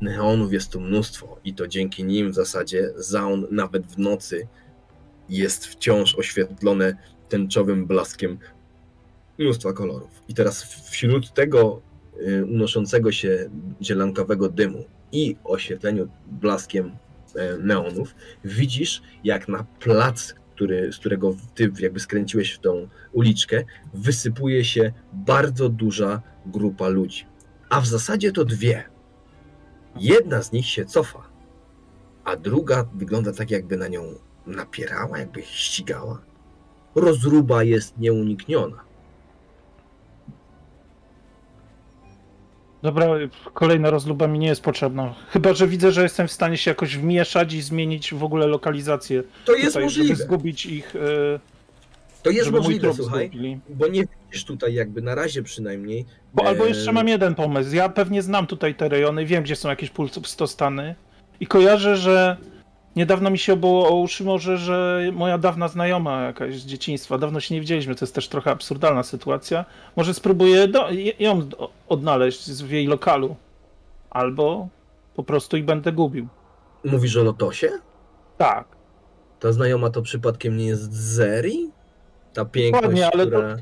[0.01, 4.47] Neonów jest tu mnóstwo i to dzięki nim w zasadzie zaun nawet w nocy
[5.29, 6.97] jest wciąż oświetlone
[7.29, 8.37] tęczowym blaskiem
[9.37, 10.09] mnóstwa kolorów.
[10.27, 11.81] I teraz wśród tego
[12.27, 13.49] y, unoszącego się
[13.81, 16.91] zielankowego dymu i oświetleniu blaskiem
[17.59, 18.15] neonów,
[18.45, 24.93] widzisz jak na plac, który, z którego ty jakby skręciłeś w tą uliczkę, wysypuje się
[25.13, 27.25] bardzo duża grupa ludzi.
[27.69, 28.83] A w zasadzie to dwie.
[29.99, 31.29] Jedna z nich się cofa,
[32.23, 34.03] a druga wygląda tak, jakby na nią
[34.47, 36.21] napierała, jakby ścigała.
[36.95, 38.83] Rozruba jest nieunikniona.
[42.83, 43.07] Dobra,
[43.53, 45.13] kolejna rozluba mi nie jest potrzebna.
[45.29, 49.23] Chyba, że widzę, że jestem w stanie się jakoś wmieszać i zmienić w ogóle lokalizację.
[49.45, 50.15] To jest tutaj, możliwe.
[50.15, 51.39] Żeby zgubić ich, e,
[52.23, 53.59] To jest możliwe, słuchaj, zgubili.
[53.69, 56.05] bo nie widzisz tutaj jakby na razie przynajmniej.
[56.33, 57.75] Bo, albo e, jeszcze mam jeden pomysł.
[57.75, 60.95] Ja pewnie znam tutaj te rejony, wiem, gdzie są jakieś pustostany
[61.39, 62.37] i kojarzę, że
[62.95, 67.39] niedawno mi się obało o uszy może, że moja dawna znajoma jakaś z dzieciństwa, dawno
[67.39, 70.87] się nie widzieliśmy, to jest też trochę absurdalna sytuacja, może spróbuję do,
[71.19, 71.49] ją
[71.89, 73.35] odnaleźć w jej lokalu.
[74.09, 74.67] Albo
[75.15, 76.27] po prostu ich będę gubił.
[76.83, 77.69] Mówisz o Lotosie?
[78.37, 78.67] Tak.
[79.39, 81.71] Ta znajoma to przypadkiem nie jest Zeri?
[82.33, 83.55] Ta piękność, ale to- która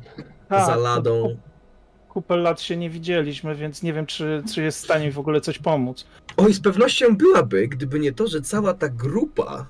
[0.49, 1.35] tak za ladą...
[2.11, 5.11] kup- Kupę lat się nie widzieliśmy, więc nie wiem, czy, czy jest w stanie mi
[5.11, 6.05] w ogóle coś pomóc.
[6.37, 9.67] Oj, z pewnością byłaby, gdyby nie to, że cała ta grupa,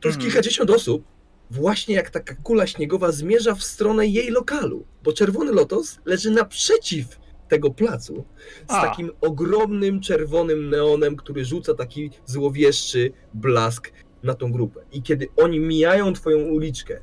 [0.00, 0.20] to jest Mhm.
[0.20, 1.04] kilkadziesiąt osób,
[1.50, 7.06] właśnie jak taka kula śniegowa zmierza w stronę jej lokalu, bo Czerwony Lotos leży naprzeciw
[7.48, 8.24] tego placu
[8.68, 8.82] z A.
[8.86, 13.92] takim ogromnym czerwonym neonem, który rzuca taki złowieszczy blask
[14.22, 14.80] na tą grupę.
[14.92, 17.00] I kiedy oni mijają twoją uliczkę,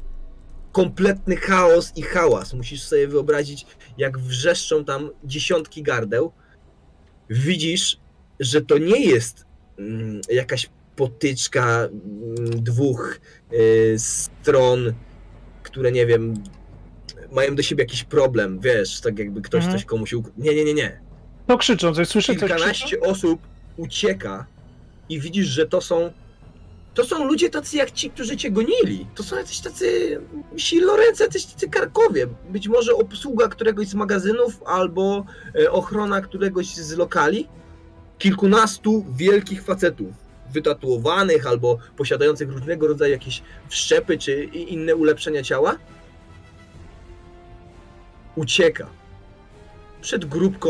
[0.72, 2.54] kompletny chaos i hałas.
[2.54, 3.66] Musisz sobie wyobrazić,
[3.98, 6.32] jak wrzeszczą tam dziesiątki gardeł.
[7.30, 7.98] Widzisz,
[8.40, 9.46] że to nie jest
[9.80, 13.20] mm, jakaś potyczka mm, dwóch
[13.54, 14.94] y, stron,
[15.64, 16.34] które nie wiem,
[17.32, 19.78] mają do siebie jakiś problem, wiesz, tak jakby ktoś Mhm.
[19.80, 20.14] coś komuś.
[20.38, 21.00] Nie, nie, nie, nie.
[21.48, 22.56] To krzyczą, coś słyszę, coś krzyczą?
[22.56, 23.42] Kilkanaście osób
[23.78, 24.46] ucieka
[25.10, 26.12] i widzisz, że to są
[26.93, 29.08] To są ludzie tacy jak ci, którzy cię gonili.
[29.15, 30.19] To są jacyś tacy
[30.58, 32.27] siloręce, jacyś tacy karkowie.
[32.49, 35.25] Być może obsługa któregoś z magazynów albo
[35.56, 37.47] e, ochrona któregoś z lokali.
[38.17, 40.13] Kilkunastu wielkich facetów,
[40.54, 45.77] wytatuowanych albo posiadających różnego rodzaju jakieś wszczepy czy inne ulepszenia ciała.
[48.36, 48.88] Ucieka
[50.01, 50.69] przed grupką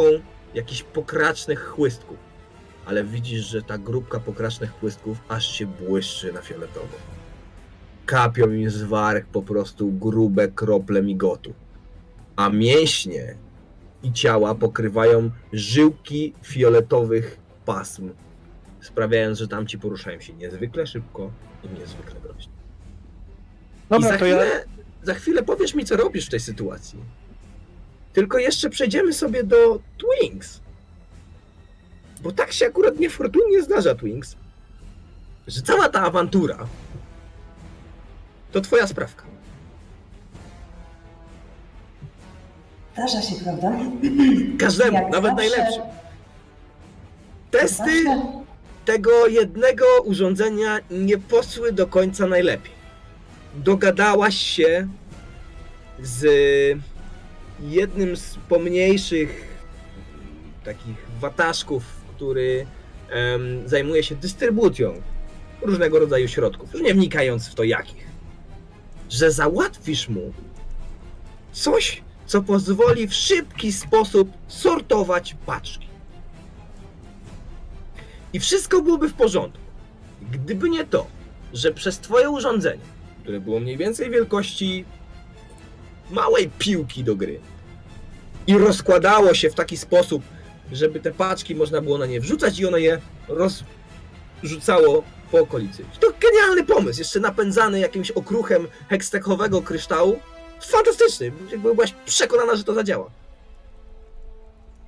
[0.53, 2.30] jakichś pokracznych chłystków
[2.85, 6.97] ale widzisz, że ta grupka pokracznych chłystków aż się błyszczy na fioletowo.
[8.05, 11.53] Kapią im z warg po prostu grube krople migotu,
[12.35, 13.35] a mięśnie
[14.03, 18.09] i ciała pokrywają żyłki fioletowych pasm,
[18.81, 21.31] sprawiając, że tamci poruszają się niezwykle szybko
[21.63, 22.53] i niezwykle groźnie.
[23.85, 25.05] I Dobra, za to chwilę, ja...
[25.05, 26.99] za chwilę powiesz mi, co robisz w tej sytuacji.
[28.13, 30.61] Tylko jeszcze przejdziemy sobie do Twinks.
[32.23, 34.35] Bo tak się akurat niefortunnie zdarza, Twinks,
[35.47, 36.57] że cała ta awantura
[38.51, 39.23] to twoja sprawka.
[42.93, 43.71] Zdarza się, prawda?
[44.59, 45.49] Każdemu, Jak nawet zawsze.
[45.49, 45.83] najlepszym.
[47.51, 48.21] Testy Zawsze.
[48.85, 52.71] tego jednego urządzenia nie poszły do końca najlepiej.
[53.55, 54.87] Dogadałaś się
[55.99, 56.25] z
[57.59, 59.47] jednym z pomniejszych
[60.65, 61.83] takich wataszków,
[62.21, 62.65] który
[63.09, 65.01] em, zajmuje się dystrybucją
[65.61, 68.07] różnego rodzaju środków, już nie wnikając w to jakich,
[69.09, 70.33] że załatwisz mu
[71.51, 75.87] coś, co pozwoli w szybki sposób sortować paczki.
[78.33, 79.59] I wszystko byłoby w porządku.
[80.31, 81.07] Gdyby nie to,
[81.53, 82.83] że przez twoje urządzenie,
[83.21, 84.85] które było mniej więcej wielkości
[86.11, 87.39] małej piłki do gry
[88.47, 90.23] i rozkładało się w taki sposób,
[90.71, 95.85] żeby te paczki można było na nie wrzucać i one je rozrzucało po okolicy.
[95.99, 100.19] To genialny pomysł, jeszcze napędzany jakimś okruchem hextekowego kryształu.
[100.61, 103.11] Fantastyczny, jakby byłaś przekonana, że to zadziała.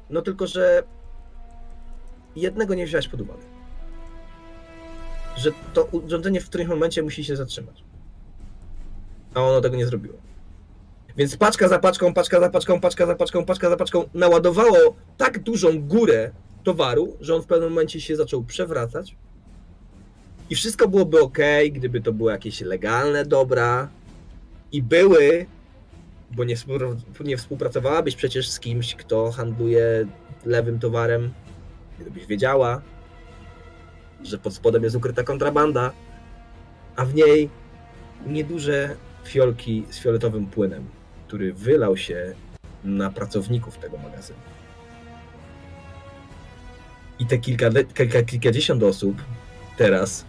[0.10, 0.84] No tylko, że
[2.36, 3.44] jednego nie wziąłeś pod uwagę.
[5.38, 7.84] Że to urządzenie w którymś momencie musi się zatrzymać.
[9.34, 10.18] A ono tego nie zrobiło.
[11.18, 15.40] Więc paczka za paczką, paczka za paczką, paczka za paczką, paczka za paczką naładowało tak
[15.40, 16.32] dużą górę
[16.64, 19.16] towaru, że on w pewnym momencie się zaczął przewracać.
[20.50, 21.38] I wszystko byłoby ok,
[21.72, 23.88] gdyby to były jakieś legalne dobra.
[24.72, 25.46] I były,
[26.32, 26.56] bo nie,
[27.20, 30.08] nie współpracowałabyś przecież z kimś, kto handluje
[30.46, 31.32] lewym towarem,
[32.00, 32.82] gdybyś wiedziała,
[34.24, 35.92] że pod spodem jest ukryta kontrabanda,
[36.96, 37.50] a w niej
[38.28, 38.96] nieduże
[39.26, 40.86] fiolki z fioletowym płynem,
[41.34, 42.34] który wylał się
[42.84, 44.40] na pracowników tego magazynu.
[47.20, 49.18] I te kilka, kilka, kilkadziesiąt osób
[49.78, 50.26] teraz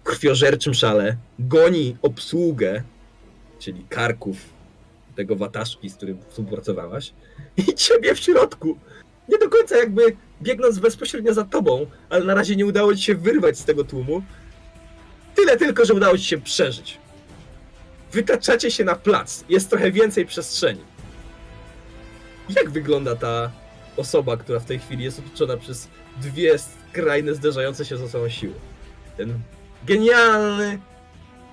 [0.00, 2.82] w krwiożerczym szale goni obsługę,
[3.58, 4.36] czyli karków
[5.16, 7.12] tego wataszki, z którym współpracowałaś
[7.56, 8.78] i ciebie w środku.
[9.28, 13.14] Nie do końca jakby biegnąc bezpośrednio za tobą, ale na razie nie udało ci się
[13.14, 14.22] wyrwać z tego tłumu.
[15.34, 17.05] Tyle tylko, że udało ci się przeżyć.
[18.12, 19.44] Wytaczacie się na plac.
[19.48, 20.84] Jest trochę więcej przestrzeni.
[22.56, 23.50] Jak wygląda ta
[23.96, 25.88] osoba, która w tej chwili jest otoczona przez
[26.22, 28.54] dwie skrajne, zderzające się ze sobą siły?
[29.16, 29.38] Ten
[29.84, 30.78] genialny,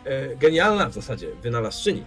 [0.06, 2.04] e, genialna w zasadzie wynalazczyni.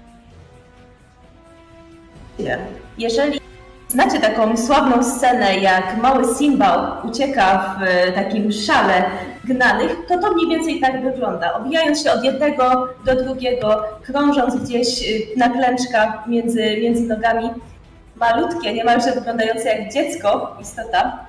[2.98, 3.40] Jeżeli
[3.88, 9.04] znacie taką sławną scenę, jak mały Simba ucieka w e, takim szale
[9.44, 11.54] gnanych, to to mniej więcej tak wygląda.
[11.54, 17.50] Obijając się od jednego do drugiego, krążąc gdzieś e, na klęczkach między, między nogami,
[18.16, 21.26] malutkie, niemalże wyglądające jak dziecko, istota,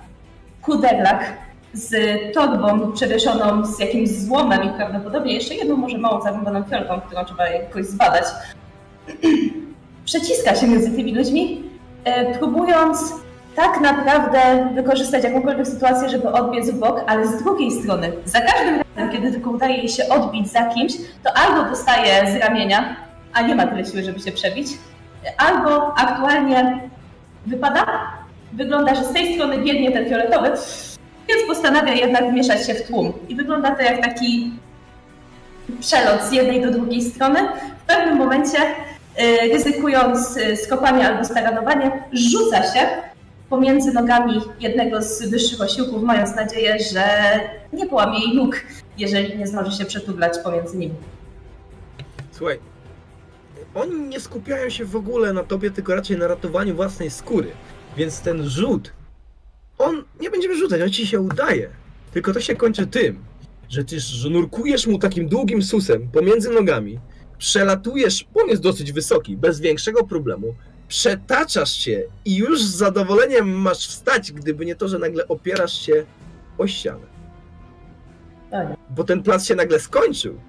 [0.62, 1.34] kuderlak
[1.74, 1.94] z
[2.34, 7.50] torbą przewieszoną z jakimś złomem i prawdopodobnie jeszcze jedną może małą zarąbaną fiolką, którą trzeba
[7.50, 8.24] jakoś zbadać.
[10.06, 11.67] Przeciska się między tymi ludźmi,
[12.40, 13.14] próbując
[13.56, 18.82] tak naprawdę wykorzystać jakąkolwiek sytuację, żeby odbiec w bok, ale z drugiej strony, za każdym
[18.96, 22.96] razem, kiedy tylko udaje jej się odbić za kimś, to albo dostaje z ramienia,
[23.34, 24.68] a nie ma tyle siły, żeby się przebić,
[25.38, 26.90] albo aktualnie
[27.46, 27.86] wypada.
[28.54, 30.52] Wygląda, że z tej strony biegnie ten fioletowy,
[31.28, 33.14] więc postanawia jednak wmieszać się w tłum.
[33.30, 34.52] I wygląda to jak taki
[35.80, 37.40] przelot z jednej do drugiej strony.
[37.84, 38.58] W pewnym momencie,
[39.54, 42.88] ryzykując y, skopanie albo staranowanie, rzuca się
[43.50, 47.04] pomiędzy nogami jednego z wyższych osiłków, mając nadzieję, że
[47.74, 48.56] nie połamie jej nóg,
[48.98, 50.96] jeżeli nie zdąży się przetublać pomiędzy nimi.
[52.32, 52.60] Słuchaj,
[53.76, 57.52] oni nie skupiają się w ogóle na tobie, tylko raczej na ratowaniu własnej skóry.
[57.98, 58.92] Więc ten rzut,
[59.78, 61.70] on nie będziemy rzucać, on ci się udaje.
[62.14, 63.20] Tylko to się kończy tym,
[63.70, 67.00] że ty żnurkujesz mu takim długim susem pomiędzy nogami,
[67.38, 70.56] przelatujesz, bo on jest dosyć wysoki, bez większego problemu,
[70.88, 76.06] przetaczasz się i już z zadowoleniem masz wstać, gdyby nie to, że nagle opierasz się
[76.58, 77.18] o ścianę.
[78.52, 78.76] Nie.
[78.90, 80.40] Bo ten plac się nagle skończył.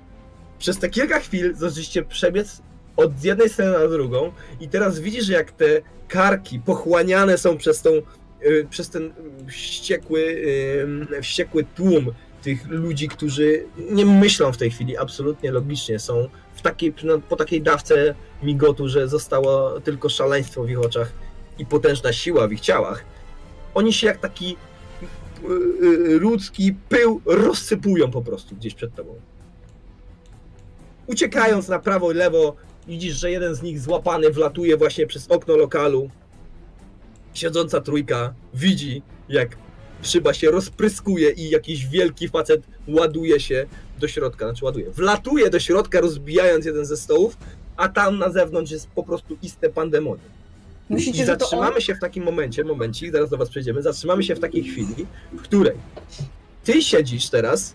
[0.58, 2.62] Przez te kilka chwil zaczęliście przebiec
[2.96, 5.66] od jednej strony na drugą i teraz widzisz, jak te
[6.08, 7.90] karki pochłaniane są przez tą,
[8.46, 9.12] y, przez ten
[9.48, 16.28] wściekły, y, wściekły tłum tych ludzi, którzy nie myślą w tej chwili absolutnie logicznie, są
[16.58, 21.12] w takiej, no, po takiej dawce migotu, że zostało tylko szaleństwo w ich oczach
[21.58, 23.04] i potężna siła w ich ciałach.
[23.74, 24.56] Oni się jak taki
[25.42, 25.46] y,
[25.84, 29.14] y, ludzki pył rozsypują po prostu gdzieś przed tobą.
[31.06, 32.56] Uciekając na prawo i lewo,
[32.88, 36.10] widzisz, że jeden z nich złapany wlatuje właśnie przez okno lokalu.
[37.34, 39.56] Siedząca trójka widzi, jak
[40.02, 43.66] szyba się rozpryskuje i jakiś wielki facet ładuje się
[43.98, 47.36] do środka, znaczy ładuje, wlatuje do środka, rozbijając jeden ze stołów,
[47.76, 50.28] a tam na zewnątrz jest po prostu iste pandemonium.
[50.90, 51.38] Myślicie, I to on?
[51.38, 55.06] zatrzymamy się w takim momencie, momencik, zaraz do was przejdziemy, zatrzymamy się w takiej chwili,
[55.32, 55.74] w której
[56.64, 57.74] ty siedzisz teraz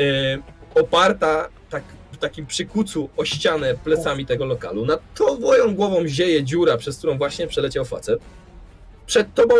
[0.00, 0.38] e,
[0.74, 4.86] oparta tak, w takim przykucu o ścianę plecami tego lokalu.
[4.86, 8.20] Nad twoją głową zieje dziura, przez którą właśnie przeleciał facet.
[9.06, 9.54] Przed tobą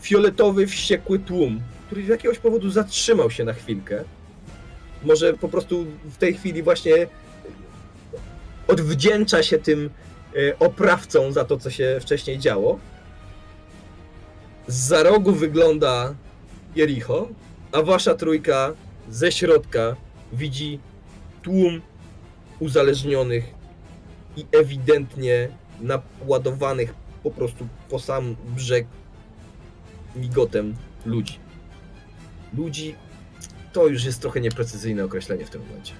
[0.00, 4.04] fioletowy, wściekły tłum, który z jakiegoś powodu zatrzymał się na chwilkę.
[5.02, 7.06] Może po prostu w tej chwili właśnie
[8.68, 9.90] odwdzięcza się tym
[10.36, 12.78] e, oprawcom za to, co się wcześniej działo.
[14.66, 16.14] Za rogu wygląda
[16.76, 17.28] Jericho,
[17.72, 18.72] a wasza trójka
[19.10, 19.96] ze środka
[20.32, 20.78] widzi
[21.42, 21.80] tłum
[22.58, 23.44] uzależnionych
[24.36, 25.48] i ewidentnie
[25.80, 28.86] naładowanych po prostu po sam brzeg
[30.16, 30.74] migotem
[31.06, 31.38] ludzi.
[32.56, 32.94] Ludzi
[33.72, 35.94] to już jest trochę nieprecyzyjne określenie w tym momencie.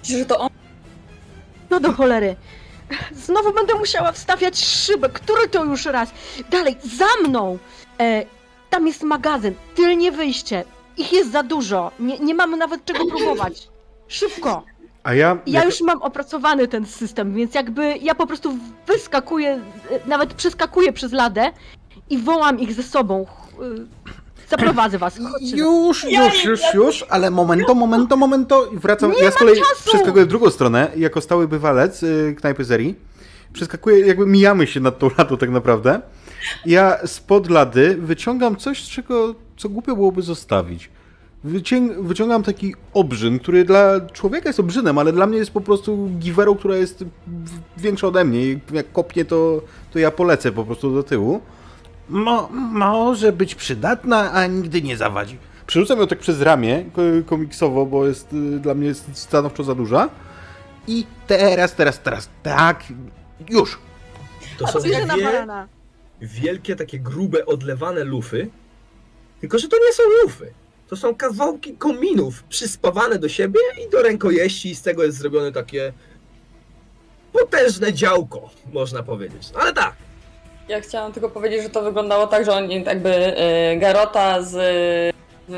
[0.00, 0.48] Myślicie, że to on?
[1.70, 2.36] No do cholery.
[3.12, 5.08] Znowu będę musiała wstawiać szybę.
[5.08, 6.10] Który to już raz?
[6.50, 7.58] Dalej, za mną!
[8.00, 8.24] E,
[8.70, 10.64] tam jest magazyn, tylnie wyjście.
[10.96, 11.90] Ich jest za dużo.
[12.00, 13.68] Nie, nie mamy nawet czego próbować.
[14.08, 14.64] Szybko!
[15.02, 15.38] A ja...
[15.46, 19.60] Ja jak- już mam opracowany ten system, więc jakby ja po prostu wyskakuję, e,
[20.08, 21.52] nawet przeskakuję przez ladę
[22.10, 23.26] i wołam ich ze sobą.
[23.62, 23.86] Y,
[24.50, 25.18] Zaprowadzę was.
[25.32, 25.56] Chodźcie.
[25.56, 29.12] Już, już, już, już, ale momento, momento, momento i wracam.
[29.12, 29.88] Nie ja z kolei czasu!
[29.88, 32.94] przeskakuję w drugą stronę, jako stały bywalec y, knajpy Zeri.
[33.52, 36.00] Przeskakuję, jakby mijamy się nad tą ladą tak naprawdę.
[36.66, 40.90] Ja spod lady wyciągam coś, z czego, co głupio byłoby zostawić.
[41.44, 46.08] Wyciąg, wyciągam taki obrzyn, który dla człowieka jest obrzynem, ale dla mnie jest po prostu
[46.18, 47.04] giwerą, która jest
[47.78, 48.42] większa ode mnie.
[48.42, 51.40] I Jak kopnie, to, to ja polecę po prostu do tyłu.
[52.08, 55.38] Mo, może być przydatna, a nigdy nie zawadzi.
[55.66, 59.74] Przerzucam ją tak przez ramię ko- komiksowo, bo jest y, dla mnie jest stanowczo za
[59.74, 60.08] duża.
[60.88, 62.84] I teraz, teraz, teraz, tak,
[63.48, 63.78] już.
[64.58, 64.78] To są
[65.22, 65.68] barana.
[66.20, 68.50] wielkie, takie grube, odlewane lufy.
[69.40, 70.52] Tylko, że to nie są lufy.
[70.88, 75.52] To są kawałki kominów przyspawane do siebie i do rękojeści i z tego jest zrobione
[75.52, 75.92] takie
[77.32, 79.50] potężne działko, można powiedzieć.
[79.54, 79.94] No ale tak,
[80.68, 83.10] Ja chciałam tylko powiedzieć, że to wyglądało tak, że oni jakby
[83.72, 84.56] y, Garota z...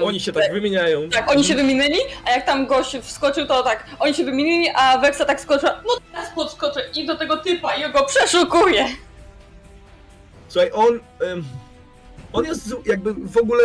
[0.02, 1.10] oni się tak wymieniają.
[1.10, 4.98] Tak, oni się wymienili, a jak tam gość wskoczył, to tak, oni się wymienili, a
[4.98, 8.84] Wexa tak skoczyła, no teraz podskoczę i do tego typa i go przeszukuję.
[10.48, 11.00] Słuchaj, on.
[12.32, 13.62] on jest jakby w ogóle.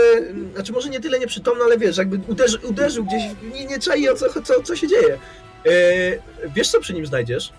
[0.54, 3.24] Znaczy, może nie tyle nieprzytomny, ale wiesz, jakby uderzy, uderzył gdzieś.
[3.54, 5.18] Nie, nie czai o co, co, co się dzieje.
[5.66, 5.70] E,
[6.48, 7.54] wiesz, co przy nim znajdziesz?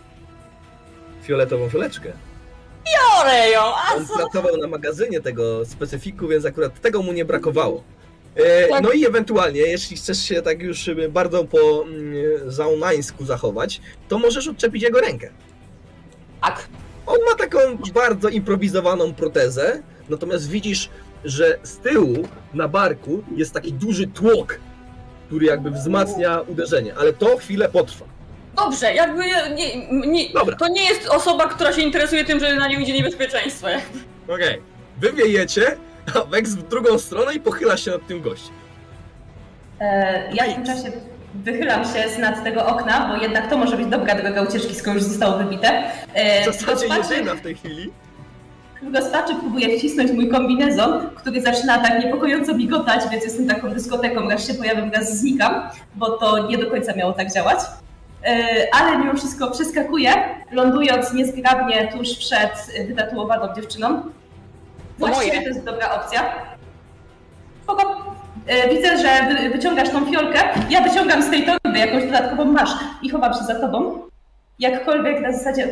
[1.22, 2.12] Fioletową fioleczkę.
[2.87, 4.14] Biorę ją, a On co?
[4.14, 7.82] pracował na magazynie tego specyfiku, więc akurat tego mu nie brakowało.
[8.37, 8.82] E, Tak.
[8.82, 12.14] No i ewentualnie, jeśli chcesz się tak już e, bardzo po mm,
[12.47, 15.30] zaunańsku zachować, to możesz odczepić jego rękę.
[16.43, 16.68] Tak.
[17.07, 17.59] On ma taką
[17.95, 20.89] bardzo improwizowaną protezę, natomiast widzisz,
[21.24, 24.59] że z tyłu na barku jest taki duży tłok,
[25.26, 28.05] który jakby wzmacnia uderzenie, ale to chwilę potrwa.
[28.57, 29.22] Dobrze, jakby
[29.55, 30.57] nie, nie, Dobra.
[30.57, 33.66] to nie jest osoba, która się interesuje tym, że na nią idzie niebezpieczeństwo.
[34.28, 34.62] Okej,
[35.00, 35.76] wy wiejecie,
[36.14, 38.55] a Vex w drugą stronę i pochyla się nad tym gościem.
[39.80, 40.92] E, ja w tym czasie
[41.34, 44.94] wychylam się z nad tego okna, bo jednak to może być dobra droga ucieczki, skoro
[44.94, 45.82] już zostało wybite.
[46.14, 47.92] E, W zasadzie rozpaczy- jedyna w tej chwili.
[48.82, 54.28] W rozpaczy próbuję wcisnąć mój kombinezon, który zaczyna tak niepokojąco migotać, więc jestem taką dyskoteką,
[54.30, 55.55] raz się pojawiam, raz znikam,
[55.94, 57.59] bo to nie do końca miało tak działać.
[58.25, 60.12] E, Ale mimo wszystko przeskakuję,
[60.51, 62.53] lądując niezgrabnie tuż przed
[62.89, 64.03] wytatuowaną dziewczyną.
[64.99, 66.35] Właściwie to jest dobra opcja.
[67.62, 68.05] Spoko.
[68.47, 70.39] E, Widzę, że wy, wyciągasz tą fiolkę.
[70.70, 72.70] Ja wyciągam z tej torby jakąś dodatkową masz
[73.03, 73.99] i chowam się za tobą.
[74.59, 75.68] Jakkolwiek na zasadzie.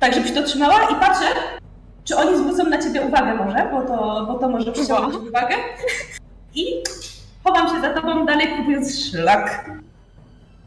[0.00, 1.24] Tak, żebyś to trzymała i patrzę,
[2.04, 5.54] czy oni zwrócą na ciebie uwagę może, bo to, bo to może przyciągnąć uwagę.
[6.54, 6.66] I
[7.44, 9.70] chowam się za tobą dalej, próbując szlak.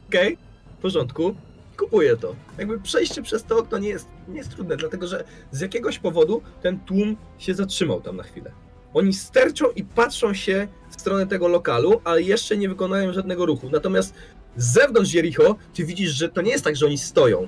[0.10, 0.38] Okej,
[0.78, 1.36] w porządku.
[1.78, 2.36] Kupuję to.
[2.58, 6.42] Jakby przejście przez to okno nie jest, nie jest trudne, dlatego że z jakiegoś powodu
[6.62, 8.52] ten tłum się zatrzymał tam na chwilę.
[8.94, 13.70] Oni sterczą i patrzą się w stronę tego lokalu, ale jeszcze nie wykonają żadnego ruchu.
[13.70, 14.14] Natomiast
[14.58, 17.48] z zewnątrz Jericho, ty widzisz, że to nie jest tak, że oni stoją.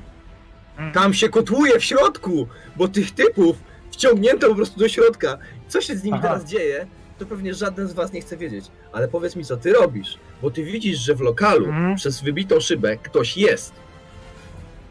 [0.93, 3.57] Tam się kotłuje w środku, bo tych typów
[3.91, 5.37] wciągnięto po prostu do środka.
[5.67, 6.27] Co się z nimi Aha.
[6.27, 6.87] teraz dzieje,
[7.19, 8.65] to pewnie żaden z was nie chce wiedzieć.
[8.91, 11.95] Ale powiedz mi, co ty robisz, bo ty widzisz, że w lokalu Mhm.
[11.95, 13.73] przez wybitą szybę ktoś jest.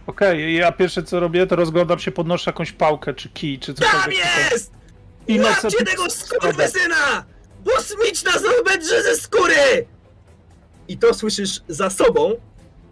[0.07, 3.89] Okej, ja pierwsze co robię, to rozglądam się, podnoszę jakąś pałkę, czy kij, czy Tam
[3.91, 4.19] cokolwiek.
[4.53, 4.73] jest!
[5.29, 7.25] I Łapcie tu- tego skurwysyna!
[7.65, 9.87] Bo smicz nas obedrze ze skóry!
[10.89, 12.33] I to słyszysz za sobą.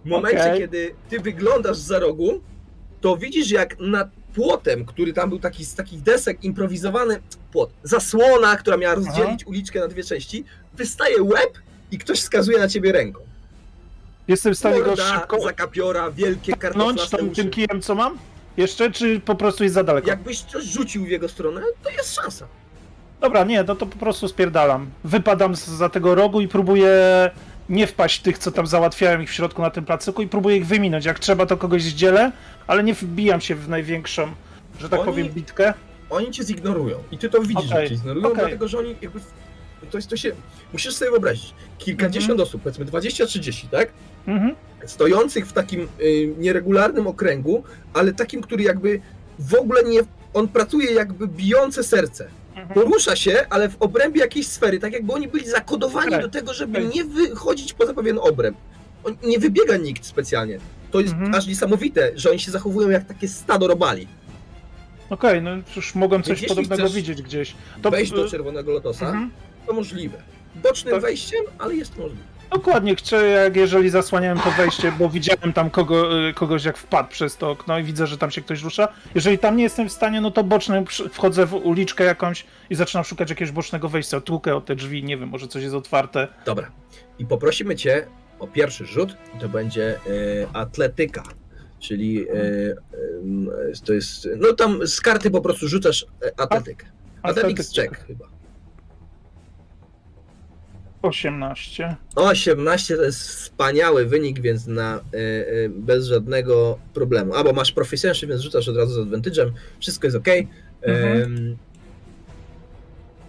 [0.04, 0.58] W momencie, Okej.
[0.58, 2.40] kiedy ty wyglądasz za rogu,
[3.00, 7.20] to widzisz jak nad płotem, który tam był taki z takich desek, improwizowany
[7.52, 11.58] płot, zasłona, która miała rozdzielić uliczkę na dwie części, wystaje łeb
[11.90, 13.20] i ktoś wskazuje na ciebie ręką.
[14.28, 17.34] Jestem w stanie go Morda, szybko zakapiora, wielkie kartoflaste uszy.
[17.34, 18.18] tym kijem, co mam?
[18.56, 20.08] Jeszcze, czy po prostu jest za daleko?
[20.08, 22.46] Jakbyś coś rzucił w jego stronę, to jest szansa.
[23.20, 24.90] Dobra, nie, no to po prostu spierdalam.
[25.04, 26.90] Wypadam za tego rogu i próbuję
[27.68, 30.66] nie wpaść tych, co tam załatwiałem ich w środku na tym placyku i próbuję ich
[30.66, 31.04] wyminąć.
[31.04, 32.32] Jak trzeba, to kogoś zdzielę,
[32.66, 34.28] ale nie wbijam się w największą,
[34.80, 35.74] że tak Oni- powiem, bitkę.
[36.10, 36.98] oni cię zignorują.
[37.12, 38.38] I ty to widzisz, Okej, że cię ignorują, okej.
[38.40, 39.20] dlatego że oni jakby.
[39.90, 40.32] To, jest, to się.
[40.72, 41.54] Musisz sobie wyobrazić.
[41.78, 42.48] Kilkadziesiąt Mhm.
[42.48, 43.88] osób, powiedzmy 20-30, tak?
[44.26, 44.54] Mhm.
[44.86, 47.64] Stojących w takim y, nieregularnym okręgu,
[47.94, 49.00] ale takim, który jakby
[49.38, 50.00] w ogóle nie.
[50.34, 52.28] On pracuje jakby bijące serce.
[52.56, 52.74] Mhm.
[52.74, 56.54] Porusza się, ale w obrębie jakiejś sfery, tak jakby oni byli zakodowani Okej, do tego,
[56.54, 56.90] żeby okej.
[56.94, 58.56] nie wychodzić poza pewien obręb.
[59.04, 60.58] On, nie wybiega nikt specjalnie.
[60.90, 61.34] To jest Mhm.
[61.34, 64.08] aż niesamowite, że oni się zachowują jak takie stado robali.
[65.10, 67.54] Okej, no już mogłem coś jeśli podobnego widzieć gdzieś.
[67.82, 69.30] To Wejść do Czerwonego Lotosa, mhm.
[69.66, 70.22] to możliwe.
[70.54, 71.02] Bocznym Tak.
[71.02, 72.22] wejściem, ale jest możliwe.
[72.50, 77.08] Dokładnie, chcę, jak jeżeli zasłaniałem to wejście, bo widziałem tam kogo, y, kogoś jak wpadł
[77.08, 78.88] przez to okno i widzę, że tam się ktoś rusza.
[79.14, 83.04] Jeżeli tam nie jestem w stanie, no to bocznym wchodzę w uliczkę jakąś i zaczynam
[83.04, 84.20] szukać jakiegoś bocznego wejścia.
[84.20, 86.28] Tłukę o te drzwi, nie wiem, może coś jest otwarte.
[86.44, 86.70] Dobra.
[87.18, 88.06] I poprosimy cię
[88.38, 89.16] o pierwszy rzut.
[89.36, 90.00] i To będzie e,
[90.52, 91.22] atletyka.
[91.78, 93.50] Czyli e, em,
[93.84, 94.28] to jest.
[94.36, 96.86] No tam z karty po prostu rzucasz e, atletykę.
[97.22, 98.35] Athletics check chyba.
[101.02, 101.96] 18.
[102.14, 107.34] 18 to jest wspaniały wynik, więc na, e, e, bez żadnego problemu.
[107.34, 109.50] Albo masz proficiency, więc rzucasz od razu z advantage'em.
[109.80, 110.28] Wszystko jest ok.
[110.82, 111.56] Mhm.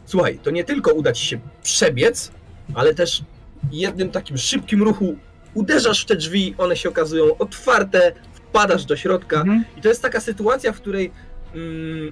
[0.06, 2.32] Słuchaj, to nie tylko uda ci się przebiec,
[2.74, 3.24] ale też
[3.72, 5.18] jednym takim szybkim ruchu
[5.54, 9.42] uderzasz w te drzwi, one się okazują otwarte, wpadasz do środka.
[9.42, 9.66] Mhm.
[9.78, 11.12] I to jest taka sytuacja, w której
[11.56, 12.12] mm,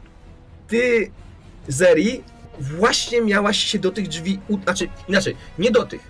[0.67, 1.11] ty,
[1.67, 2.23] Zeri,
[2.59, 4.57] właśnie miałaś się do tych drzwi, u...
[4.63, 6.01] znaczy inaczej, nie do tych,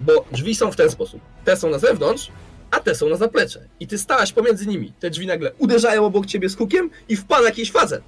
[0.00, 1.20] bo drzwi są w ten sposób.
[1.44, 2.28] Te są na zewnątrz,
[2.70, 3.60] a te są na zaplecze.
[3.80, 4.92] I ty stałaś pomiędzy nimi.
[5.00, 8.02] Te drzwi nagle uderzają obok ciebie z hukiem i wpada jakiś facet.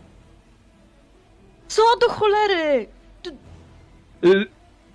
[1.68, 2.86] Co do cholery?
[4.24, 4.46] Y,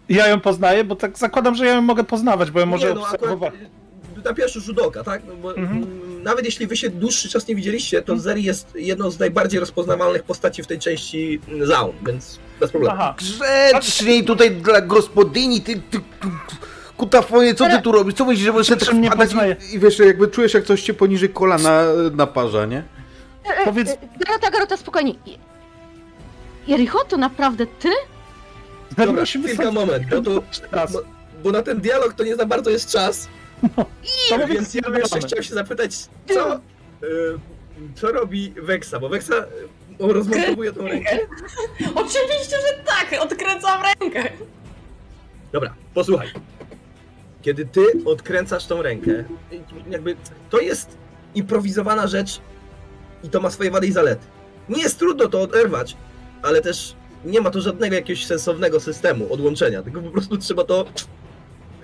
[0.10, 2.94] Ja ją poznaję, bo tak zakładam, że ja ją mogę poznawać, bo ja może nie,
[2.94, 3.54] no, obserwować.
[4.18, 5.22] y, na pierwszy rzut oka, tak?
[5.28, 5.99] No, bo, Mhm.
[6.24, 8.20] Nawet jeśli wy się dłuższy czas nie widzieliście, to Mhm.
[8.20, 12.95] Zeri jest jedną z najbardziej rozpoznawalnych postaci w tej części Zaun, więc bez problemu.
[12.99, 13.15] Aha.
[13.17, 16.01] Grzeczniej tutaj dla gospodyni, ty, ty, ty
[16.97, 18.13] kutafonie, co ty tu robisz?
[18.15, 19.32] Co myślisz, że możesz tak wpadać
[19.72, 19.76] i...
[19.76, 21.84] I wiesz, jakby czujesz, jak coś cię poniżej kolana
[22.15, 22.84] naparza, nie?
[23.45, 25.13] E, e, Powiedz- e, Garota, Garota, spokojnie.
[25.26, 25.38] Je-
[26.67, 27.89] Jericho, to naprawdę ty?
[28.97, 30.43] Dobra, sobie- moment, bo, to,
[30.93, 31.01] bo,
[31.43, 33.28] bo na ten dialog to nie za bardzo jest czas,
[34.30, 35.95] To więc ja bym jeszcze chciał się zapytać,
[36.34, 36.60] co, y,
[37.95, 41.20] co robi Wexa, bo Wexa y, rozmontowuje tą rękę.
[41.95, 43.22] Oczywiście, że tak!
[43.22, 44.30] Odkręcam rękę!
[45.51, 46.28] Dobra, posłuchaj.
[47.41, 49.24] Kiedy ty odkręcasz tą rękę,
[49.89, 50.16] jakby
[50.49, 50.97] to jest
[51.36, 52.41] improwizowana rzecz
[53.24, 54.26] i to ma swoje wady i zalety.
[54.70, 55.97] Nie jest trudno to oderwać,
[56.41, 56.95] ale też
[57.26, 60.86] nie ma tu żadnego jakiegoś sensownego systemu odłączenia, tylko po prostu trzeba to...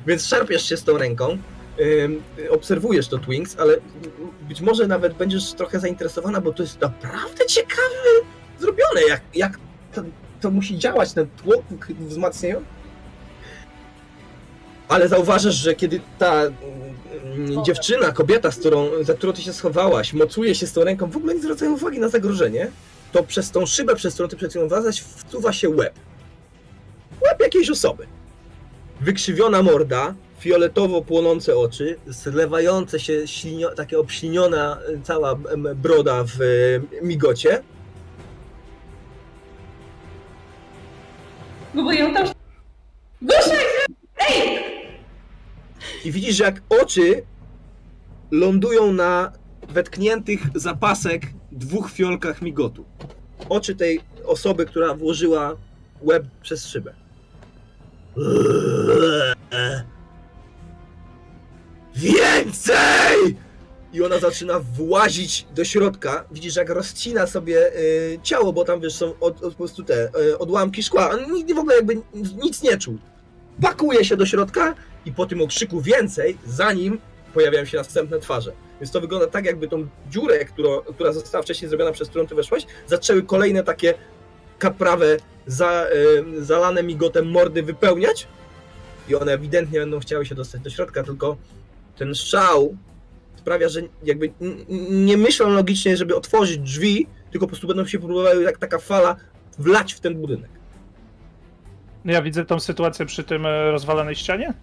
[0.08, 1.38] Więc szarpiesz się z tą ręką,
[2.50, 3.78] obserwujesz to Twinks, ale
[4.48, 7.86] być może nawet będziesz trochę zainteresowana, bo to jest naprawdę ciekawe
[8.60, 9.60] zrobione, jak, jak
[9.94, 10.02] to,
[10.42, 11.64] to musi działać, ten tłok
[12.00, 12.68] wzmacniający.
[14.88, 20.14] Ale zauważasz, że kiedy ta mm, dziewczyna, kobieta, z którą, za którą ty się schowałaś,
[20.14, 22.72] mocuje się z tą ręką, w ogóle nie zwracają uwagi na zagrożenie,
[23.12, 24.68] to przez tą szybę, przez którą ty przed chwilą
[25.28, 25.94] wsuwa się łeb.
[27.22, 28.08] łeb jakiejś osoby.
[29.02, 30.14] Wykrzywiona morda,
[30.46, 35.36] fioletowo płonące oczy, zlewające się, ślinio, takie obśliniona y, cała
[35.76, 37.64] broda w y, migocie.
[41.74, 42.28] Próbuję tam...
[43.22, 43.88] Duszek!
[44.30, 44.60] Ej!
[46.06, 47.24] I widzisz, jak oczy
[48.32, 49.32] lądują na
[49.70, 51.22] wetkniętych zapasek
[51.52, 52.86] dwóch fiolkach migotu.
[53.50, 55.56] Oczy tej osoby, która włożyła
[56.02, 56.94] łeb przez szybę.
[61.96, 63.36] Więcej!
[63.94, 66.26] I ona zaczyna włazić do środka.
[66.32, 70.10] Widzisz, jak rozcina sobie y, ciało, bo tam wiesz, są od, od, po prostu te
[70.20, 71.10] y, odłamki szkła.
[71.10, 72.02] On nigdy w ogóle jakby
[72.44, 72.98] nic nie czuł.
[73.62, 74.76] Pakuje się do środka
[75.06, 77.00] i po tym okrzyku więcej, zanim
[77.34, 78.52] pojawiają się następne twarze.
[78.82, 80.46] Więc to wygląda tak, jakby tą dziurę,
[80.96, 83.94] która została wcześniej zrobiona, przez którą ty weszłaś, zaczęły kolejne takie
[84.60, 85.18] kaprawe,
[85.48, 85.88] za,
[86.38, 88.28] y, zalane migotem mordy wypełniać
[89.10, 91.38] i one ewidentnie będą chciały się dostać do środka, tylko
[91.98, 92.78] ten szał
[93.38, 94.32] sprawia, że jakby
[94.90, 99.16] nie myślą logicznie, żeby otworzyć drzwi, tylko po prostu będą się próbowały jak taka fala
[99.60, 100.50] wlać w ten budynek.
[102.06, 104.54] No Ja widzę tą sytuację przy tym e, rozwalonej ścianie.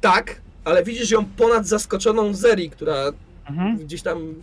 [0.00, 3.12] Tak, ale widzisz ją ponad zaskoczoną Zeri, która
[3.50, 3.76] Mhm.
[3.78, 4.34] gdzieś tam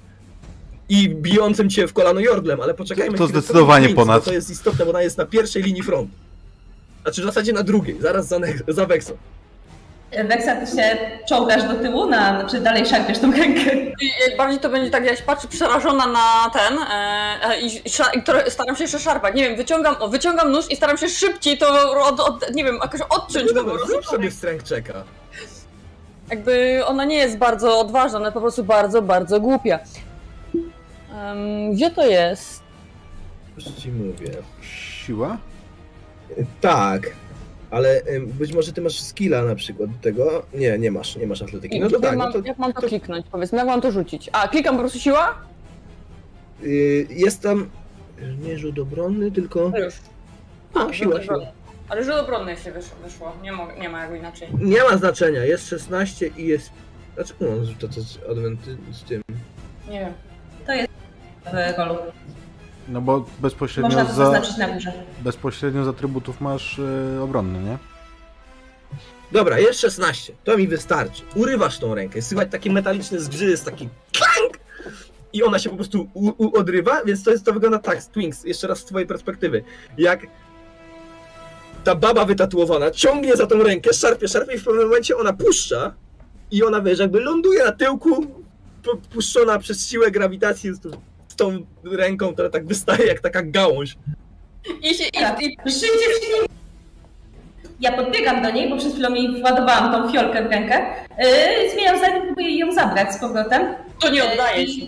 [0.90, 3.18] i bijącym cię w kolano Jordlem, ale poczekajmy.
[3.18, 4.26] To chwilę, zdecydowanie bo ponad.
[4.26, 6.14] To jest istotne, bo ona jest na pierwszej linii frontu.
[7.02, 9.18] Znaczy w zasadzie na drugiej, zaraz za, za Vexą.
[10.28, 10.98] Weksa, ty się
[11.30, 13.76] czołgasz do tyłu, na, czy dalej szarpiesz tą rękę?
[14.02, 17.90] I bardziej to będzie tak, jak się patrzy przerażona na ten e, e, i, i,
[18.50, 19.36] staram się jeszcze szarpać.
[19.36, 22.80] Nie wiem, wyciągam, o, wyciągam nóż i staram się szybciej to od, od, nie wiem,
[22.82, 24.04] jakoś odciąć No zrób prostu.
[24.04, 25.04] sobie strength checka.
[26.30, 29.80] Jakby ona nie jest bardzo odważna, ona po prostu bardzo, bardzo głupia.
[31.16, 32.64] Em, gdzie to jest?
[33.56, 34.32] Już ci mówię.
[34.62, 35.38] Siła?
[36.62, 37.02] Tak,
[37.74, 40.46] ale być może ty masz skilla na przykład do tego.
[40.54, 41.80] Nie, nie masz, nie masz atletyki.
[41.80, 43.26] No to jak, tak, mam, no to jak mam to, to- kliknąć?
[43.32, 44.30] Powiedzmy, jak mam to rzucić?
[44.34, 45.36] A, klikam po prostu siła?
[46.64, 47.70] y, jest tam
[48.42, 49.94] nie rzut obronny, tylko Już.
[50.76, 51.40] no, A, siła, siła.
[51.90, 53.34] Ale rzut obronny jeśli wyszło, wyszło.
[53.44, 54.48] Nie, mogę, nie ma jakby inaczej.
[54.62, 56.70] Nie ma znaczenia, jest 16 i jest...
[57.16, 57.48] Znaczy, no,
[57.80, 59.22] to, to z adwenty z tym.
[59.90, 60.14] Nie wiem.
[61.76, 62.00] W rolu.
[62.88, 64.94] No bo Można bezpośrednio to za, zaznaczyć na górze.
[65.22, 67.78] bezpośrednio z atrybutów masz e, obronny, nie?
[69.32, 71.22] Dobra, jest 16, to mi wystarczy.
[71.36, 74.60] Urywasz tą rękę, słychać taki metaliczny zgrzyt, taki klank
[75.34, 78.44] i ona się po prostu u, u, odrywa, więc to, jest, to wygląda tak, Twinks,
[78.44, 79.64] jeszcze raz z twojej perspektywy,
[79.98, 80.20] jak
[81.84, 85.94] ta baba wytatuowana ciągnie za tą rękę, szarpie, szarpie i w pewnym momencie ona puszcza
[86.52, 88.26] i ona, wiesz, jakby ląduje na tyłku,
[88.84, 90.90] pu- puszczona przez siłę grawitacji z, tą-
[91.34, 93.96] z tą ręką, która tak wystaje jak taka gałąź.
[94.82, 95.50] I się, i, i,
[96.34, 96.46] nim.
[97.80, 100.86] Ja podbiegam do niej, bo przed chwilą jej władowałam tą fiolkę w rękę.
[101.20, 103.62] Yy, zmieniam zdanie, próbuję ją zabrać z powrotem.
[104.00, 104.82] to nie oddaje się.
[104.86, 104.88] E,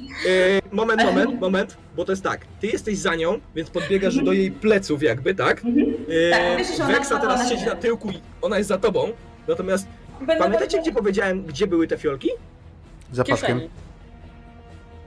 [0.71, 2.41] moment, moment, moment, bo to jest tak.
[2.61, 5.65] Ty jesteś za nią, więc podbiegasz do jej pleców jakby, tak?
[5.65, 5.95] Mhm.
[6.09, 9.11] E, Tak, wiesz, ona wpadła teraz na siedzi na tyłku i ona jest za tobą.
[9.47, 9.87] Natomiast
[10.19, 12.29] Będę pamiętacie, gdzie powiedziałem, gdzie były te fiolki?
[13.11, 13.61] Za w paskiem.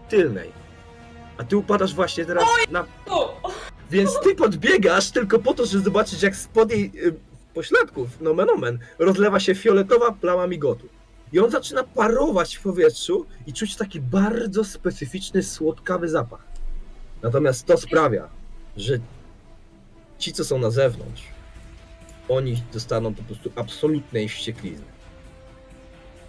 [0.09, 0.58] Tylnej.
[1.39, 2.85] A ty upadasz właśnie teraz na...
[3.07, 3.41] O,
[3.91, 7.15] Więc ty podbiegasz tylko po to, żeby zobaczyć, jak spod jej y,
[7.55, 10.89] pośladków, nomen omen, rozlewa się fioletowa plama migotu.
[11.33, 16.43] I on zaczyna parować w powietrzu i czuć taki bardzo specyficzny, słodkawy zapach.
[17.23, 18.29] Natomiast to sprawia,
[18.77, 18.99] że
[20.19, 21.23] ci, co są na zewnątrz,
[22.29, 24.87] oni dostaną po prostu absolutnej wścieklizny.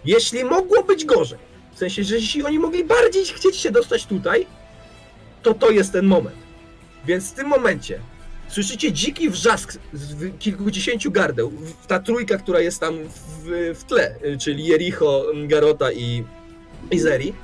[0.04, 1.38] Jeśli mogło być gorzej,
[1.74, 4.46] w sensie, że jeśli oni mogli bardziej chcieć się dostać tutaj,
[5.42, 6.36] to to jest ten moment.
[7.06, 8.00] Więc w tym momencie
[8.48, 11.52] słyszycie dziki wrzask z kilkudziesięciu gardeł.
[11.86, 12.94] Ta trójka, która jest tam
[13.44, 16.24] w, w tle, czyli Jericho, Garota i,
[16.90, 17.34] i Zeri.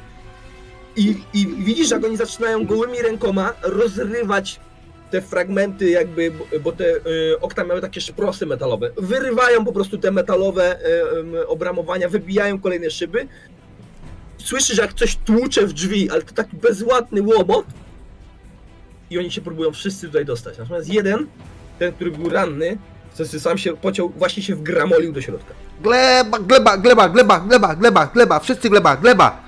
[0.97, 4.61] I, I widzisz, jak oni zaczynają gołymi rękoma rozrywać
[5.11, 6.32] te fragmenty, jakby,
[6.62, 8.90] bo te y, okna miały takie szprosy metalowe.
[8.97, 13.28] Wyrywają po prostu te metalowe y, y, obramowania, wybijają kolejne szyby.
[14.38, 17.66] Słyszysz, jak coś tłucze w drzwi, ale to taki bezładny łomot
[19.11, 20.59] i oni się próbują wszyscy tutaj dostać.
[20.59, 21.26] Natomiast jeden,
[21.78, 22.78] ten, który był ranny,
[23.12, 25.54] w sensie sam się pociął, właśnie się wgramolił do środka.
[25.82, 29.42] Gleba, gleba, gleba, gleba, gleba, gleba, gleba, wszyscy gleba, gleba!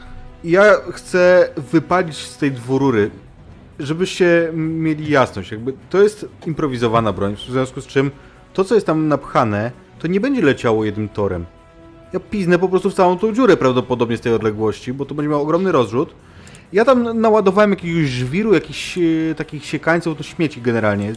[0.44, 3.10] Ja chcę wypalić z tej dwurury,
[3.78, 5.50] żebyście mieli jasność.
[5.50, 8.10] Jakby to jest improwizowana broń, w związku z czym
[8.52, 11.46] to, co jest tam napchane, to nie będzie leciało jednym torem.
[12.12, 15.28] Ja piznę po prostu w całą tą dziurę prawdopodobnie z tej odległości, bo to będzie
[15.28, 16.14] miał ogromny rozrzut.
[16.72, 21.12] Ja tam naładowałem jakiegoś żwiru, jakichś e, takich siekańców, to śmieci generalnie.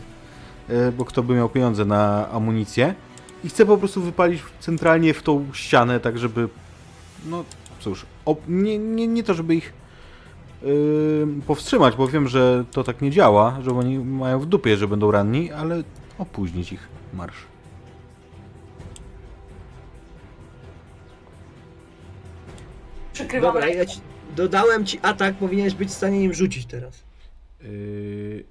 [0.69, 2.95] e, bo kto by miał pieniądze na amunicję.
[3.43, 6.49] I chcę po prostu wypalić centralnie w tą ścianę, tak żeby,
[7.25, 7.43] no
[7.79, 9.73] cóż, op- nie, nie, nie to, żeby ich
[10.63, 14.87] yy, powstrzymać, bo wiem, że to tak nie działa, że oni mają w dupie, że
[14.87, 15.83] będą ranni, ale
[16.17, 17.45] opóźnić ich marsz.
[23.13, 23.99] Przykrywam Dobra, ja ci
[24.35, 27.03] dodałem ci atak, powinieneś być w stanie im rzucić teraz.
[27.61, 28.43] Yy...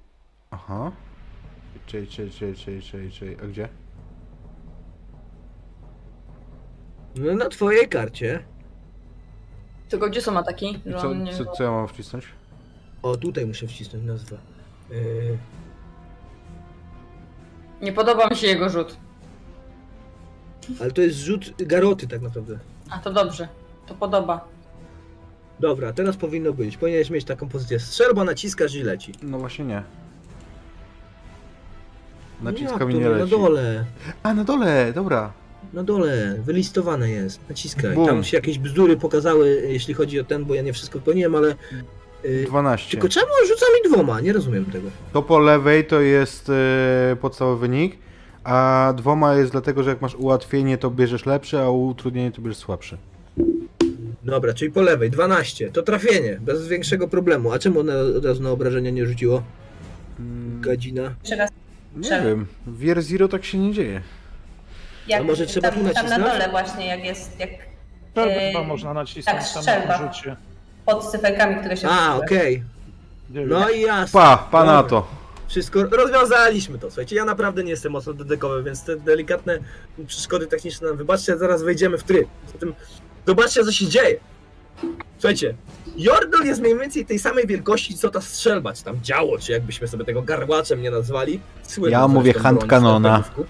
[0.51, 0.91] Aha.
[1.85, 3.37] Czej, czej, czej, czej, czej, czej.
[3.43, 3.69] A gdzie?
[7.15, 8.43] No na twojej karcie.
[9.89, 10.79] Tylko gdzie są ataki?
[10.85, 11.33] Że Co, on nie...
[11.33, 12.25] co, co ja mam wcisnąć?
[13.01, 14.37] O, tutaj muszę wcisnąć nazwę.
[14.89, 15.37] Yy,
[17.81, 18.97] nie podoba mi się jego rzut.
[20.81, 22.59] ale to jest rzut garoty tak naprawdę.
[22.89, 23.47] A to dobrze.
[23.87, 24.47] To podoba.
[25.61, 26.77] Dobra, teraz powinno być.
[26.77, 27.79] Powinieneś mieć taką pozycję.
[27.79, 29.13] Strzelba, naciskasz i leci.
[29.23, 29.73] No właśnie nie.
[29.73, 29.83] Jak
[32.41, 32.89] Naciskam to?
[32.89, 33.31] i nie No, Na leci.
[33.31, 33.85] dole.
[34.23, 35.33] A, na dole, dobra.
[35.73, 37.39] Na dole, wylistowane jest.
[37.49, 37.95] Naciskaj.
[37.95, 38.05] Bum.
[38.05, 41.55] Tam się jakieś bzdury pokazały, jeśli chodzi o ten, bo ja nie wszystko pełniłem, ale.
[42.23, 42.91] Yy, 12.
[42.91, 44.21] tylko czemu on rzuca mi dwoma?
[44.21, 44.89] Nie rozumiem tego.
[45.13, 47.97] To po lewej to jest e, podstawowy wynik,
[48.43, 52.57] a dwoma jest dlatego, że jak masz ułatwienie, to bierzesz lepszy, a utrudnienie to bierzesz
[52.57, 52.97] słabszy.
[54.23, 55.71] Dobra, czyli po lewej, 12.
[55.71, 57.51] To trafienie, bez większego problemu.
[57.51, 59.43] A czemu one od razu na obrażenia nie rzuciło?
[60.19, 61.13] Mm, Gadzina.
[61.21, 61.49] Jeszcze raz,
[61.95, 64.01] nie wiem, w Year Zero tak się nie dzieje.
[65.07, 67.49] jak A może trzeba tam, tu tam na dole właśnie, jak jest, jak
[68.11, 69.99] Strzelbę Yy, chyba można nacisnąć tak, tam strzelba.
[69.99, 70.35] na rzucie.
[70.85, 72.25] pod cyferkami, które się A, wrzuciły.
[72.25, 72.63] okej.
[73.29, 74.19] No i jasne.
[74.21, 75.07] Pa, pa na to.
[75.47, 76.87] Wszystko rozwiązaliśmy to.
[76.89, 79.59] Słuchajcie, ja naprawdę nie jestem mocno dedekowy, więc te delikatne
[80.07, 82.27] przeszkody techniczne nam wybaczcie, a zaraz wejdziemy w tryb.
[82.53, 82.73] Zatem
[83.27, 84.19] zobaczcie, co się dzieje.
[85.19, 85.55] Słuchajcie,
[85.97, 89.87] Jordal jest mniej więcej tej samej wielkości, co ta strzelba, czy tam działo, czy jakbyśmy
[89.87, 91.39] sobie tego garłaczem nie nazwali.
[91.89, 93.45] Ja mówię hand snajperówku.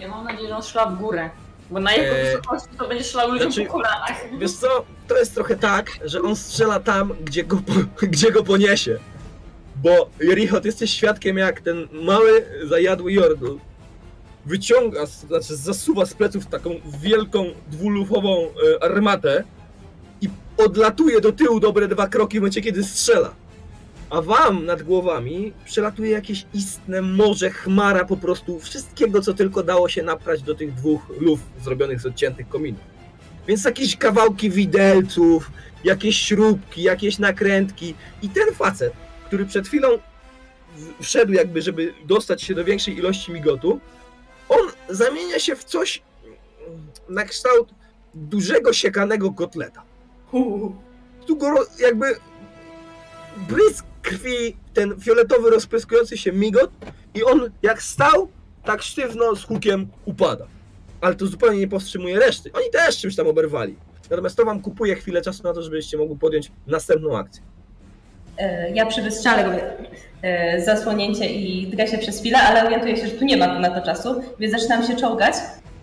[0.00, 1.30] Ja mam nadzieję, że on strzela w górę.
[1.70, 4.12] Bo na jego Eee, wysokości to będzie strzelał ludziom znaczy- po kolanach.
[4.38, 8.44] Wiesz co, to jest trochę tak, że on strzela tam, gdzie go, po- gdzie go
[8.44, 8.98] poniesie.
[9.76, 13.56] Bo Jericho, ty jesteś świadkiem, jak ten mały, zajadły Jordl
[14.46, 16.70] wyciąga, znaczy zasuwa z pleców taką
[17.02, 19.44] wielką, dwulufową e, armatę
[20.20, 23.34] i odlatuje do tyłu dobre dwa kroki w momencie, kiedy strzela.
[24.10, 29.88] A wam nad głowami przelatuje jakieś istne morze, chmara po prostu wszystkiego, co tylko dało
[29.88, 32.80] się naprać do tych dwóch luf zrobionych z odciętych kominów.
[33.48, 35.50] Więc jakieś kawałki widelców,
[35.84, 37.94] jakieś śrubki, jakieś nakrętki.
[38.22, 38.92] I ten facet,
[39.26, 39.88] który przed chwilą
[41.00, 43.80] wszedł jakby, żeby dostać się do większej ilości migotu,
[44.88, 46.02] zamienia się w coś
[46.66, 47.68] mm, na kształt
[48.14, 49.82] dużego siekanego kotleta.
[51.26, 51.46] Tu go
[51.78, 52.06] jakby
[53.48, 56.70] brysk krwi, ten fioletowy rozpryskujący się migot
[57.14, 58.28] i on jak stał,
[58.64, 60.46] tak sztywno z hukiem upada
[61.00, 62.52] ale to zupełnie nie powstrzymuje reszty.
[62.52, 63.76] Oni też czymś tam oberwali.
[64.10, 67.42] Natomiast to wam kupuje chwilę czasu na to, żebyście mogli podjąć następną akcję.
[68.38, 69.60] E, Ja przy wystrzale
[70.22, 73.70] e, zasłonięcie i drę się przez chwilę, ale orientuję się, że tu nie ma na
[73.80, 75.34] to czasu, więc zaczynam się czołgać.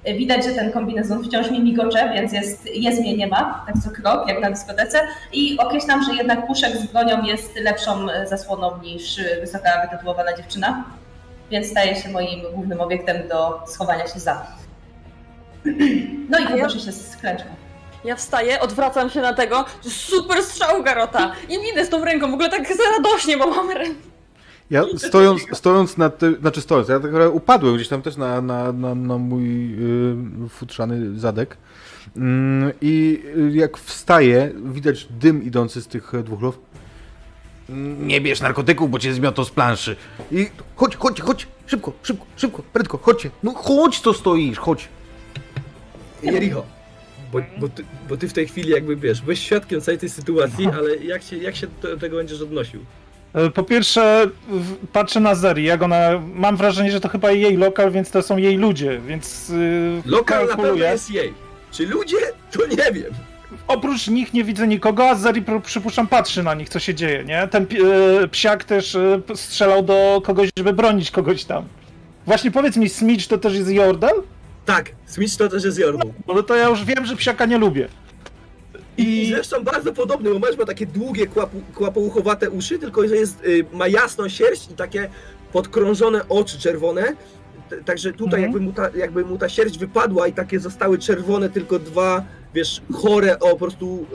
[0.04, 3.76] E, Widać, że ten kombinezon wciąż mi migocze, więc jest, jest mnie nie ma, tak
[3.84, 5.00] co krok, jak na dyskotece.
[5.34, 10.84] I określam, że jednak puszek z bronią jest lepszą zasłoną niż wysoka wytatuowana dziewczyna,
[11.52, 14.48] więc staje się moim głównym obiektem do schowania się za.
[16.30, 17.50] No i podnoszę się z klęczką.
[18.04, 21.32] Ja wstaję, odwracam się na tego, super strzał Garota!
[21.50, 22.64] I idę z tą ręką, w ogóle tak
[22.98, 24.14] radośnie, bo mam rękę.
[24.70, 28.42] Ja stojąc, stojąc na tym, znaczy stojąc, ja tak naprawdę upadłem gdzieś tam też na,
[28.42, 29.74] na, na, na mój
[30.46, 31.58] y, futrzany zadek.
[32.16, 36.60] Mm, I y, jak wstaję, widać dym idący z tych e, dwóch lów.
[38.00, 39.96] Nie bierz narkotyków, bo cię zmiotą z planszy.
[40.32, 43.30] I chodź, chodź, chodź, szybko, szybko, szybko, prędko, chodźcie.
[43.44, 44.88] No chodź, to stoisz, chodź.
[46.24, 46.64] Jericho,
[47.34, 50.68] bo, bo, ty, bo ty w tej chwili jakby wiesz, byłeś świadkiem całej tej sytuacji,
[50.78, 52.80] ale jak się, jak się do tego będziesz odnosił?
[53.34, 54.28] E, Po pierwsze,
[54.94, 56.22] patrzę na Zeri, jak ona.
[56.34, 59.50] Mam wrażenie, że to chyba jej lokal, więc to są jej ludzie, więc.
[59.50, 60.90] Yy, Lokal na pewno kalkuluję.
[60.92, 61.34] jest jej.
[61.72, 62.18] Czy ludzie?
[62.52, 63.14] To nie wiem.
[63.68, 67.24] Oprócz nich nie widzę nikogo, a Zeri pr- przypuszczam patrzy na nich, co się dzieje,
[67.24, 67.48] nie?
[67.48, 67.64] Ten
[68.24, 71.66] e, psiak też p- strzelał do kogoś, żeby bronić kogoś tam.
[72.26, 74.12] Właśnie powiedz mi, Smidge to też jest Jordan?
[74.66, 76.08] Tak, Smith to też jest Jordl.
[76.28, 77.88] No to ja już wiem, że psiaka nie lubię.
[78.98, 83.16] I I zresztą bardzo podobny, bo mecz ma takie długie, kłapu, kłapouchowate uszy, tylko że
[83.16, 85.10] jest, y, ma jasną sierść i takie
[85.54, 87.04] podkrążone oczy czerwone.
[87.70, 88.44] T- Także tutaj Mhm.
[88.44, 92.24] jakby, mu ta, jakby mu ta sierść wypadła i takie zostały czerwone tylko dwa
[92.54, 94.06] wiesz, chore o po prostu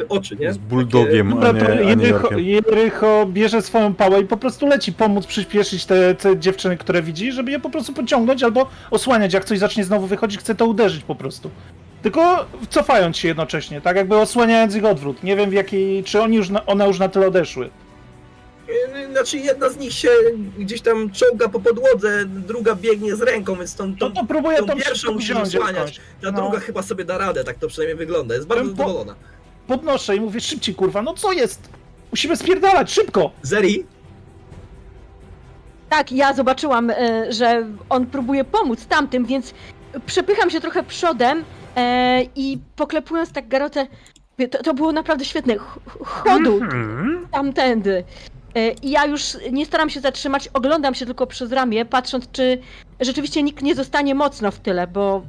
[0.00, 0.52] e, oczy, nie?
[0.52, 2.40] Z bulldogiem, a Dobra, to nie, a nie Jericho, Jorkiem.
[2.40, 7.32] Jericho bierze swoją pałę i po prostu leci pomóc przyspieszyć te, te dziewczyny, które widzi,
[7.32, 9.34] żeby je po prostu pociągnąć albo osłaniać.
[9.34, 11.50] Jak coś zacznie znowu wychodzić, chce to uderzyć po prostu.
[12.02, 15.22] Tylko cofając się jednocześnie, tak jakby osłaniając ich odwrót.
[15.22, 17.70] Nie wiem w jakiej, czy oni już na, one już na tyle odeszły.
[18.94, 20.08] E, Znaczy jedna z nich się
[20.58, 24.58] gdzieś tam czołga po podłodze, druga biegnie z ręką, więc tą, No tą, to próbuję
[24.58, 26.00] tą tą pierwszą szybko musi wziąć osłaniać.
[26.22, 26.42] ta no.
[26.42, 28.34] druga chyba sobie da radę, tak to przynajmniej wygląda.
[28.34, 29.14] Jest bardzo po- zadowolona.
[29.66, 31.68] Podnoszę i mówię szybciej, kurwa, no co jest?
[32.10, 33.30] Musimy spierdalać, szybko!
[33.42, 33.84] Zeri,
[35.88, 39.54] Tak, ja zobaczyłam, e, że on próbuje pomóc tamtym, więc
[40.06, 41.44] przepycham się trochę przodem
[41.76, 43.86] e, i poklepując tak Garotę,
[44.50, 45.56] to, to było naprawdę świetne.
[45.58, 47.26] Ch- Chodu Mhm.
[47.32, 48.04] tamtędy.
[48.54, 49.22] E, I ja już
[49.52, 52.58] nie staram się zatrzymać, oglądam się tylko przez ramię, patrząc, czy
[53.00, 55.22] rzeczywiście nikt nie zostanie mocno w tyle, bo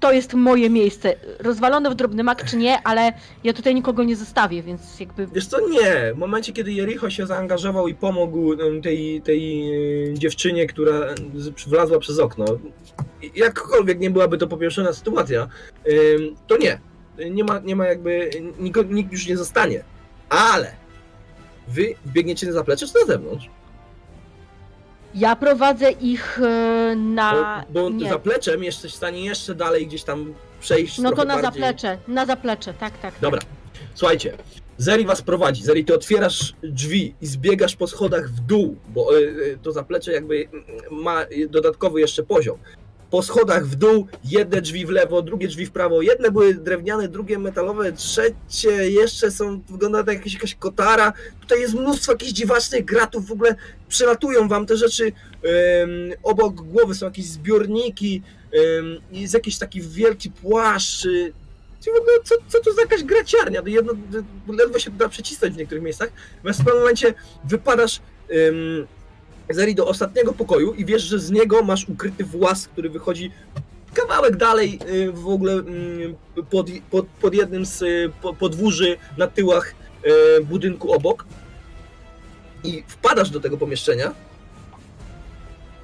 [0.00, 1.14] to jest moje miejsce.
[1.38, 3.12] Rozwalone w drobny mak czy nie, ale
[3.44, 6.12] ja tutaj nikogo nie zostawię, więc jakby wiesz co, nie.
[6.14, 9.62] W momencie, kiedy Jericho się zaangażował i pomógł tej, tej
[10.10, 11.00] e, dziewczynie, która
[11.34, 12.44] z- wlazła przez okno,
[13.36, 15.48] jakkolwiek nie byłaby to popieszona sytuacja,
[16.46, 16.78] to nie.
[17.30, 19.84] Nie ma, nie ma jakby, nikt, nikt już nie zostanie.
[20.28, 20.72] Ale
[21.68, 23.48] wy biegniecie na zaplecze czy na zewnątrz?
[25.14, 27.64] ja prowadzę ich e, na...
[27.70, 31.42] Bo, bo zapleczem jesteś w stanie jeszcze dalej gdzieś tam przejść No to na bardziej.
[31.42, 33.14] zaplecze, na zaplecze, tak, tak.
[33.20, 33.40] Dobra,
[33.94, 34.36] słuchajcie.
[34.78, 35.62] Zeri was prowadzi.
[35.62, 40.12] Zeri, ty otwierasz drzwi i zbiegasz po schodach w dół, bo y, y, to zaplecze
[40.12, 40.48] jakby
[40.90, 42.58] ma dodatkowy jeszcze poziom.
[43.12, 46.02] Po schodach w dół, jedne drzwi w lewo, drugie drzwi w prawo.
[46.02, 51.12] Jedne były drewniane, drugie metalowe, trzecie jeszcze są, wygląda jak jakaś, jakaś kotara.
[51.40, 53.54] Tutaj jest mnóstwo jakichś dziwacznych gratów, w ogóle
[53.88, 55.12] przelatują wam te rzeczy.
[56.22, 58.22] Obok głowy są jakieś zbiorniki,
[58.78, 61.04] ym, jest jakiś taki wielki płaszcz.
[61.04, 61.32] y,
[62.24, 63.62] co, co to za jakaś graciarnia?
[63.62, 63.92] To jedno,
[64.46, 66.12] to ledwo się da przycisnąć w niektórych miejscach.
[66.36, 68.00] Natomiast w pewnym momencie wypadasz
[69.50, 73.30] Zeri do ostatniego pokoju i wiesz, że z niego masz ukryty włas, który wychodzi
[73.94, 76.14] kawałek dalej y, w ogóle ym,
[76.50, 79.74] pod, pod, pod jednym z y, po- podwórzy na tyłach
[80.40, 81.24] y, budynku obok.
[82.64, 84.14] I wpadasz do tego pomieszczenia.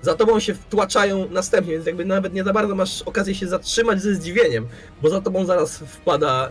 [0.02, 4.02] Za tobą się wtłaczają następnie, więc jakby nawet nie za bardzo masz okazję się zatrzymać
[4.02, 4.66] ze zdziwieniem,
[5.02, 6.50] bo za tobą zaraz wpada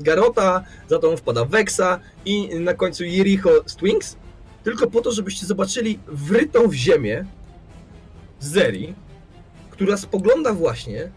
[0.00, 4.16] Garota, za tobą wpada Vexa i na końcu Jericho Twinks,
[4.64, 7.24] tylko po to, żebyście zobaczyli wrytą w ziemię
[8.40, 8.94] Zeri,
[9.70, 11.10] która spogląda właśnie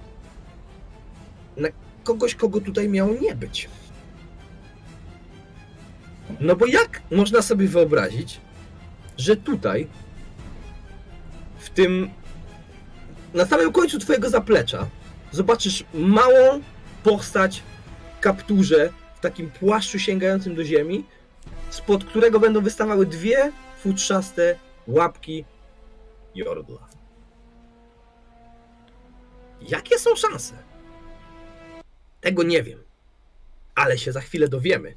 [1.58, 1.68] na
[2.04, 3.70] kogoś, kogo tutaj miało nie być.
[6.39, 8.41] No bo jak można sobie wyobrazić,
[9.18, 9.88] że tutaj,
[11.60, 12.10] w tym,
[13.34, 14.88] na samym końcu twojego zaplecza,
[15.32, 16.62] zobaczysz małą
[17.04, 17.64] postać
[18.18, 21.06] w kapturze, w takim płaszczu sięgającym do ziemi,
[21.78, 25.45] spod którego będą wystawały dwie futrzaste łapki
[26.36, 26.88] Jordla.
[29.61, 30.63] Jakie są szanse?
[32.21, 32.84] Tego nie wiem,
[33.75, 34.95] ale się za chwilę dowiemy.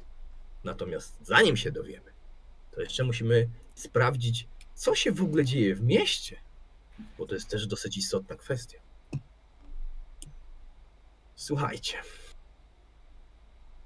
[0.63, 2.11] Natomiast zanim się dowiemy,
[2.71, 6.39] to jeszcze musimy sprawdzić, co się w ogóle dzieje w mieście,
[7.17, 8.79] bo to jest też dosyć istotna kwestia.
[11.35, 11.97] Słuchajcie.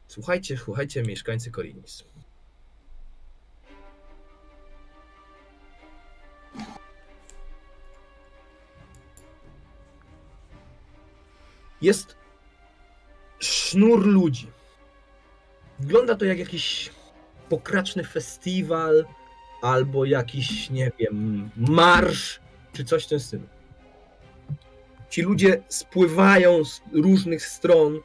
[0.08, 2.04] Słuchajcie, słuchajcie, mieszkańcy Korinis.
[11.82, 12.16] Jest
[13.40, 14.48] sznur ludzi.
[15.80, 16.90] Wygląda to jak jakiś
[17.50, 19.06] pokraczny festiwal
[19.62, 22.40] albo jakiś, nie wiem, marsz
[22.74, 23.44] czy coś w tym stylu.
[25.10, 28.00] Ci ludzie spływają z różnych stron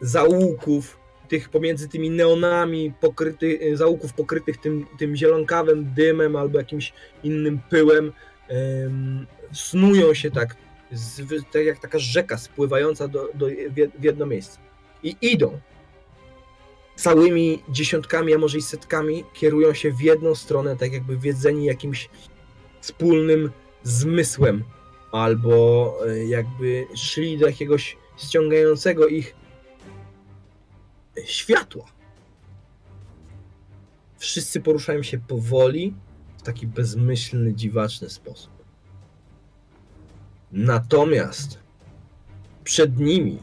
[0.00, 6.92] zaułków, tych pomiędzy tymi neonami pokryty, zaułków pokrytych tym, tym zielonkawym dymem albo jakimś
[7.22, 8.12] innym pyłem.
[8.48, 10.56] em, snują się tak,
[10.92, 11.22] z,
[11.52, 14.58] tak jak taka rzeka spływająca do, do, w jed- w jedno miejsce.
[15.02, 15.60] I idą
[16.96, 22.08] całymi dziesiątkami, a może i setkami, kierują się w jedną stronę, tak jakby wiedzeni jakimś
[22.80, 23.50] wspólnym
[23.82, 24.64] zmysłem,
[25.12, 29.34] albo e, jakby szli do jakiegoś ściągającego ich
[31.24, 31.84] światła.
[34.18, 35.94] Wszyscy poruszają się powoli,
[36.38, 38.59] w taki bezmyślny, dziwaczny sposób.
[40.52, 41.58] Natomiast
[42.64, 43.38] przed nimi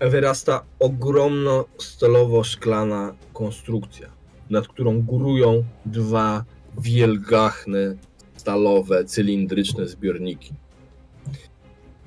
[0.00, 4.08] wyrasta ogromno stalowo-szklana konstrukcja,
[4.50, 6.44] nad którą górują dwa
[6.78, 7.96] wielgachne,
[8.36, 10.52] stalowe, cylindryczne zbiorniki.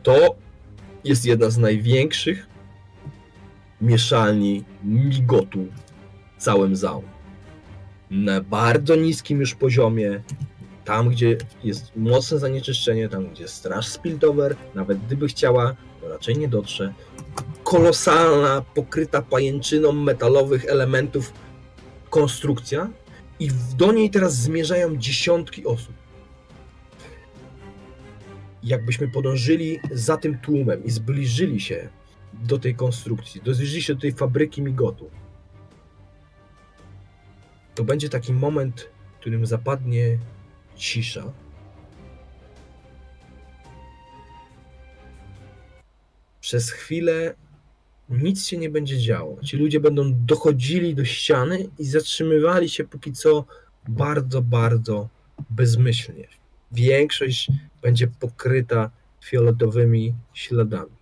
[0.03, 0.35] To
[1.03, 2.47] jest jedna z największych
[3.81, 5.67] mieszalni migotu
[6.37, 7.03] całym załom.
[8.11, 10.23] Na bardzo niskim już poziomie,
[10.85, 16.47] tam gdzie jest mocne zanieczyszczenie, tam gdzie straż Spiltover, nawet gdyby chciała, to raczej nie
[16.47, 16.93] dotrze.
[17.63, 21.33] Kolosalna, pokryta pajęczyną metalowych elementów
[22.09, 22.89] konstrukcja
[23.39, 25.95] i do niej teraz zmierzają dziesiątki osób.
[28.63, 31.89] Jakbyśmy podążyli za tym tłumem i zbliżyli się
[32.33, 35.09] do tej konstrukcji, zbliżyli się do tej fabryki migotu,
[37.75, 40.17] to będzie taki moment, w którym zapadnie
[40.75, 41.33] cisza.
[46.41, 47.35] Przez chwilę
[48.09, 49.41] nic się nie będzie działo.
[49.43, 53.45] Ci ludzie będą dochodzili do ściany i zatrzymywali się póki co
[53.87, 55.09] bardzo, bardzo
[55.49, 56.27] bezmyślnie.
[56.71, 57.51] Większość
[57.81, 58.91] będzie pokryta
[59.23, 60.95] fioletowymi śladami.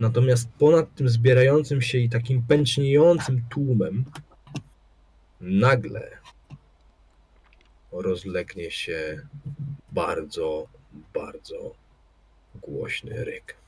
[0.00, 4.04] Natomiast ponad tym zbierającym się i takim pęczniejącym tłumem
[5.40, 6.10] nagle
[8.02, 9.20] rozlegnie się
[9.92, 10.68] bardzo,
[11.14, 11.74] bardzo
[12.54, 13.63] głośny ryk.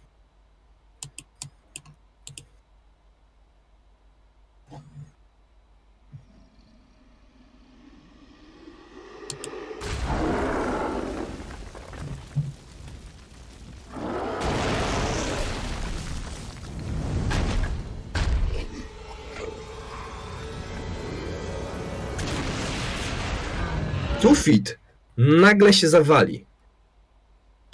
[24.36, 24.78] Sufit
[25.16, 26.46] nagle się zawali,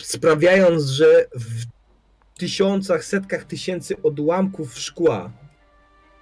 [0.03, 1.65] sprawiając, że w
[2.39, 5.33] tysiącach, setkach tysięcy odłamków szkła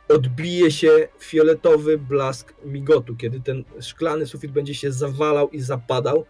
[0.09, 6.27] odbije się fioletowy blask migotu, kiedy ten szklany sufit będzie się zawalał i zapadał,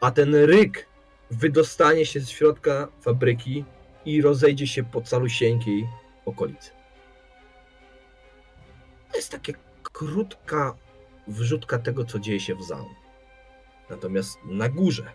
[0.00, 0.86] a ten ryk
[1.30, 3.64] wydostanie się z środka fabryki
[4.04, 5.88] i rozejdzie się po calusieńkiej
[6.26, 6.70] okolicy.
[9.10, 10.74] To jest taka krótka
[11.28, 12.99] wrzutka tego, co dzieje się w zamku.
[13.90, 15.12] Natomiast na górze,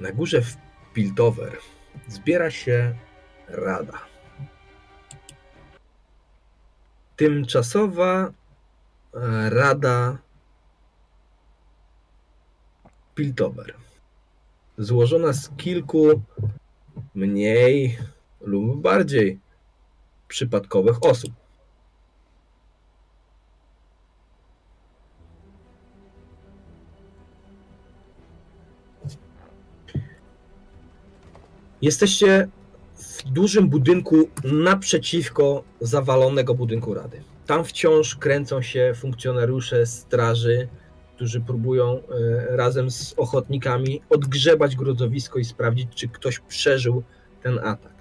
[0.00, 0.56] na górze w
[0.94, 1.58] Piltover
[2.08, 2.94] zbiera się
[3.48, 3.98] rada.
[7.16, 8.32] Tymczasowa
[9.14, 10.18] e, rada
[13.14, 13.74] Piltover.
[14.78, 16.22] Złożona z kilku
[17.14, 17.98] mniej
[18.40, 19.40] lub bardziej
[20.28, 21.39] przypadkowych osób.
[31.82, 32.48] Jesteście
[32.96, 37.22] w dużym budynku naprzeciwko zawalonego budynku Rady.
[37.46, 40.68] Tam wciąż kręcą się funkcjonariusze straży,
[41.16, 47.02] którzy próbują e, razem z ochotnikami odgrzebać grozowisko i sprawdzić, czy ktoś przeżył
[47.42, 47.94] ten atak.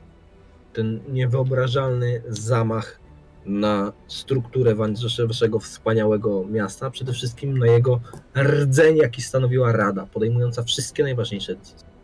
[0.74, 3.00] Ten niewyobrażalny zamach
[3.46, 4.76] na strukturę
[5.28, 8.00] waszego wspaniałego miasta, przede wszystkim na jego
[8.38, 11.99] rdzeń, jaki stanowiła Rada, podejmująca wszystkie najważniejsze decyzje.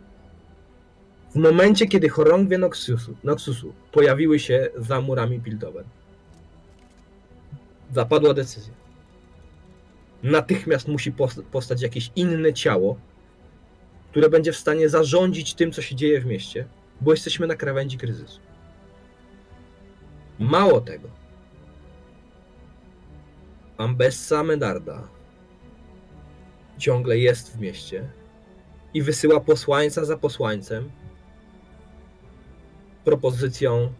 [1.36, 5.84] W momencie, kiedy chorągwie Noxusu, Noxusu pojawiły się za murami Piltover,
[7.92, 8.74] zapadła decyzja.
[10.22, 11.12] Natychmiast musi
[11.52, 12.96] powstać jakieś inne ciało,
[14.10, 16.66] które będzie w stanie zarządzić tym, co się dzieje w mieście,
[17.00, 18.40] bo jesteśmy na krawędzi kryzysu.
[20.38, 21.08] Mało tego,
[23.76, 25.08] Ambessa Medarda
[26.78, 28.08] ciągle jest w mieście
[28.94, 30.90] i wysyła posłańca za posłańcem
[33.06, 33.92] propozycją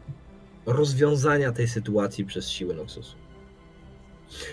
[0.67, 3.17] rozwiązania tej sytuacji przez siły Noxusu.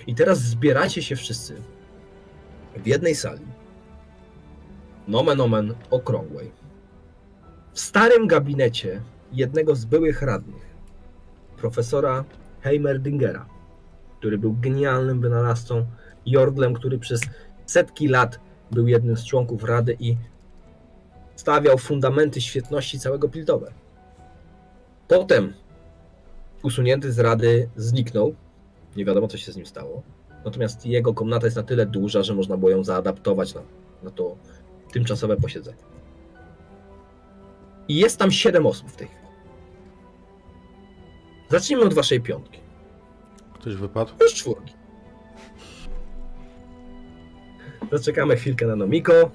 [0.08, 1.56] I teraz zbieracie się wszyscy
[2.76, 3.46] w jednej sali,
[5.08, 6.52] nomen omen okrągłej,
[7.74, 9.02] w starym gabinecie
[9.32, 10.66] jednego z byłych radnych,
[11.58, 12.24] profesora
[12.62, 13.46] Heimerdingera,
[14.20, 15.86] który był genialnym wynalazcą,
[16.26, 17.22] Jordlem, który przez
[17.66, 18.40] setki lat
[18.72, 20.18] był jednym z członków Rady i
[21.36, 23.83] stawiał fundamenty świetności całego Piltover.
[25.08, 25.54] Potem
[26.64, 28.36] usunięty z Rady zniknął.
[28.96, 30.04] Nie wiadomo, co się z nim stało.
[30.46, 33.62] Natomiast jego komnata jest na tyle duża, że można było ją zaadaptować na,
[34.04, 34.38] na to
[34.92, 35.78] tymczasowe posiedzenie.
[37.88, 39.24] I jest tam siedem osób w tej chwili.
[41.50, 42.60] Zacznijmy od waszej piątki.
[43.54, 44.12] Ktoś wypadł?
[44.22, 44.74] Już czwórki.
[47.92, 49.32] Zaczekamy chwilkę na Nomiko.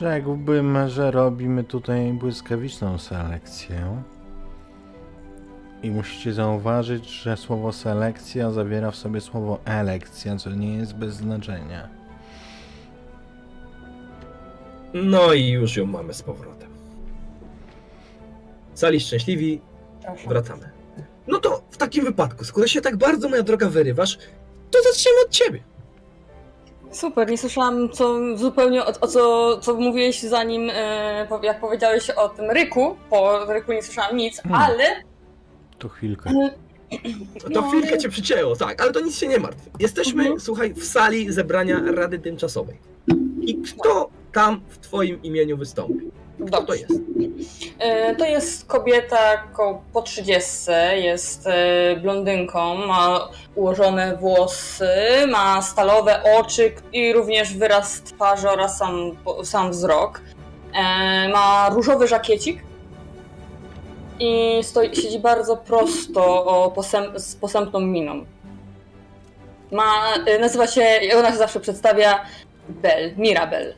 [0.00, 4.02] Rzekłbym, że robimy tutaj błyskawiczną selekcję.
[5.82, 11.14] I musicie zauważyć, że słowo selekcja zawiera w sobie słowo elekcja, co nie jest bez
[11.14, 11.88] znaczenia.
[14.94, 16.70] No i już ją mamy z powrotem.
[18.74, 19.60] Sali szczęśliwi,
[20.28, 20.70] wracamy.
[21.26, 24.18] No to w takim wypadku, skoro się tak bardzo, moja droga, wyrywasz,
[24.70, 25.75] to zaczniemy od ciebie.
[26.96, 32.28] Super, nie słyszałam co zupełnie o, o co, co mówiłeś zanim, e, jak powiedziałeś o
[32.28, 32.96] tym ryku.
[33.10, 34.62] Po ryku nie słyszałam nic, Hmm.
[34.62, 34.84] ale
[35.78, 36.30] To chwilkę.
[36.34, 36.50] No
[37.42, 39.68] to No, chwilkę ale- cię przycięło, tak, ale to nic się nie martw.
[39.80, 40.40] Jesteśmy, Mhm.
[40.40, 42.76] słuchaj, w sali zebrania Rady Tymczasowej.
[43.40, 46.10] I kto tam w twoim imieniu wystąpi?
[46.46, 46.92] Kto to jest?
[47.78, 54.88] E, To jest kobieta ko- po 30, jest e, blondynką, ma ułożone włosy,
[55.30, 59.10] ma stalowe oczy i również wyraz twarzy oraz sam,
[59.44, 60.20] sam wzrok.
[60.74, 62.62] E, Ma różowy żakiecik
[64.20, 68.24] i stoi, siedzi bardzo prosto o posęp, z posępną miną.
[69.72, 69.92] Ma,
[70.40, 70.86] nazywa się,
[71.18, 72.24] ona się zawsze przedstawia
[72.68, 73.74] Bell, Mirabel.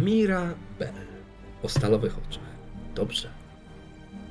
[0.00, 0.94] Mirabel.
[1.62, 2.44] O stalowych oczach.
[2.94, 3.28] Dobrze.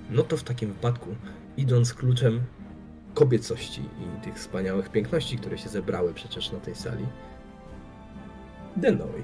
[0.09, 1.09] No to w takim wypadku,
[1.57, 2.41] idąc kluczem
[3.14, 7.05] kobiecości i tych wspaniałych piękności, które się zebrały przecież na tej sali,
[8.76, 9.24] Denoi.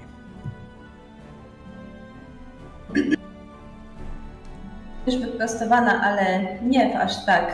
[5.08, 7.52] Już wyprostowana, ale nie w aż tak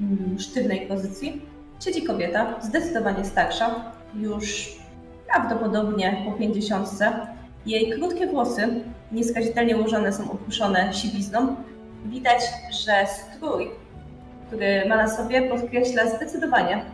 [0.00, 1.42] mm, sztywnej pozycji,
[1.84, 4.76] siedzi kobieta, zdecydowanie starsza, już
[5.26, 7.26] prawdopodobnie po pięćdziesiątce.
[7.66, 8.68] Jej krótkie włosy,
[9.12, 11.56] nieskazitelnie ułożone, są opuszczone siwizną.
[12.04, 12.40] Widać,
[12.84, 13.70] że strój,
[14.46, 16.84] który ma na sobie, podkreśla zdecydowanie,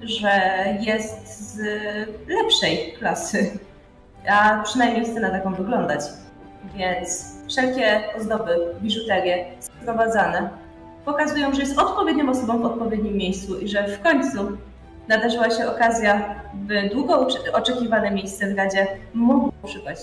[0.00, 0.30] że
[0.80, 1.58] jest z
[2.28, 3.58] lepszej klasy,
[4.28, 6.00] a przynajmniej chce na taką wyglądać.
[6.76, 10.50] Więc wszelkie ozdoby, biżuterie sprowadzane
[11.04, 14.58] pokazują, że jest odpowiednią osobą w odpowiednim miejscu i że w końcu
[15.08, 20.02] nadarzyła się okazja, by długo oczekiwane miejsce w Radzie mogło przypaść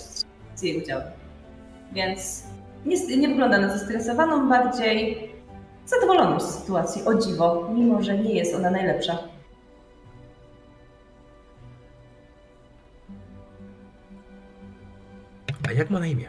[0.54, 1.06] z jej udziałem.
[1.92, 2.44] Więc
[2.86, 5.30] nie, nie wygląda na zestresowaną, bardziej
[5.86, 9.18] zadowoloną z sytuacji, o dziwo, mimo że nie jest ona najlepsza.
[15.68, 16.28] A jak ma na imię?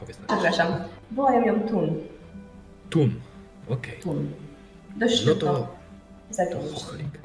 [0.00, 0.26] Powiedz nam.
[0.28, 0.74] Przepraszam,
[1.10, 2.00] wołają ją Tun.
[2.90, 3.14] Tun.
[3.68, 3.98] Okej.
[4.02, 4.32] Tun.
[4.96, 5.68] Dość No szybko to,
[6.50, 7.21] to chochlik.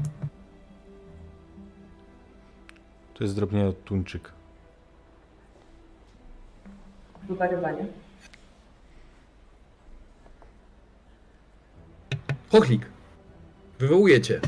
[3.17, 4.31] To jest drobnie od tuńczyk.
[7.29, 7.85] Wyparowanie.
[12.51, 12.85] Chochlik.
[13.79, 14.39] Wywołuję cię.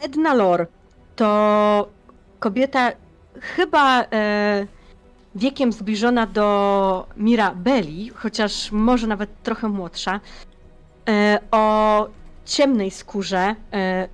[0.00, 0.66] Edna Lor
[1.16, 1.88] to
[2.40, 2.92] kobieta
[3.40, 4.66] chyba e,
[5.34, 10.20] wiekiem zbliżona do Mirabeli, chociaż może nawet trochę młodsza,
[11.08, 12.08] e, o
[12.44, 14.08] ciemnej skórze, e,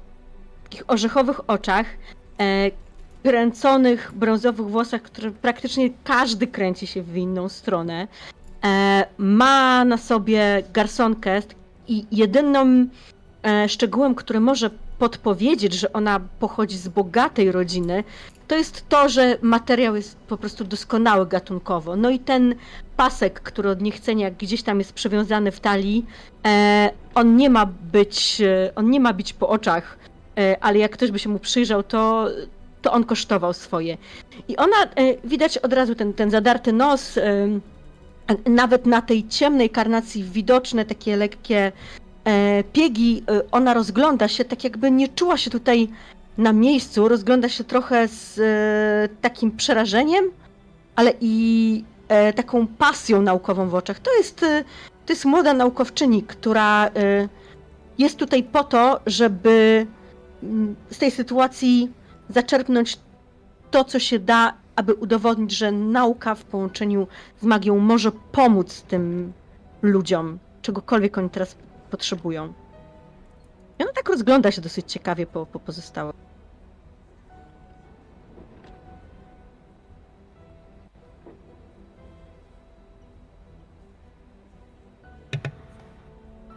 [0.62, 1.86] takich orzechowych oczach,
[3.24, 8.08] kręconych brązowych włosach, które praktycznie każdy kręci się w inną stronę.
[8.64, 11.42] E, ma na sobie garsonkę
[11.88, 12.86] i jedyną
[13.42, 18.04] e, szczegółem, który może podpowiedzieć, że ona pochodzi z bogatej rodziny,
[18.48, 21.96] to jest to, że materiał jest po prostu doskonały gatunkowo.
[21.96, 22.54] No i ten
[22.96, 26.06] pasek, który od niechcenia gdzieś tam jest przywiązany w talii,
[26.46, 30.13] e, on nie ma być, e, on nie ma bić po oczach, e,
[30.60, 32.28] ale jak ktoś by się mu przyjrzał, to,
[32.82, 33.96] to on kosztował swoje.
[34.48, 34.88] I ona, e,
[35.24, 37.48] widać od razu ten, ten zadarty nos, e,
[38.46, 41.72] nawet na tej ciemnej karnacji widoczne takie lekkie
[42.24, 45.88] e, piegi, e, ona rozgląda się tak jakby nie czuła się tutaj
[46.38, 50.24] na miejscu, rozgląda się trochę z e, takim przerażeniem,
[50.96, 53.98] ale i e, taką pasją naukową w oczach.
[53.98, 54.64] To jest, e,
[55.06, 56.90] to jest młoda naukowczyni, która e,
[57.98, 59.86] jest tutaj po to, żeby
[60.90, 61.92] z tej sytuacji
[62.28, 62.98] zaczerpnąć
[63.70, 67.06] to, co się da, aby udowodnić, że nauka w połączeniu
[67.40, 69.32] z magią może pomóc tym
[69.82, 71.56] ludziom, czegokolwiek oni teraz
[71.90, 72.52] potrzebują.
[73.78, 76.14] I ona tak rozgląda się dosyć ciekawie po, po pozostałych.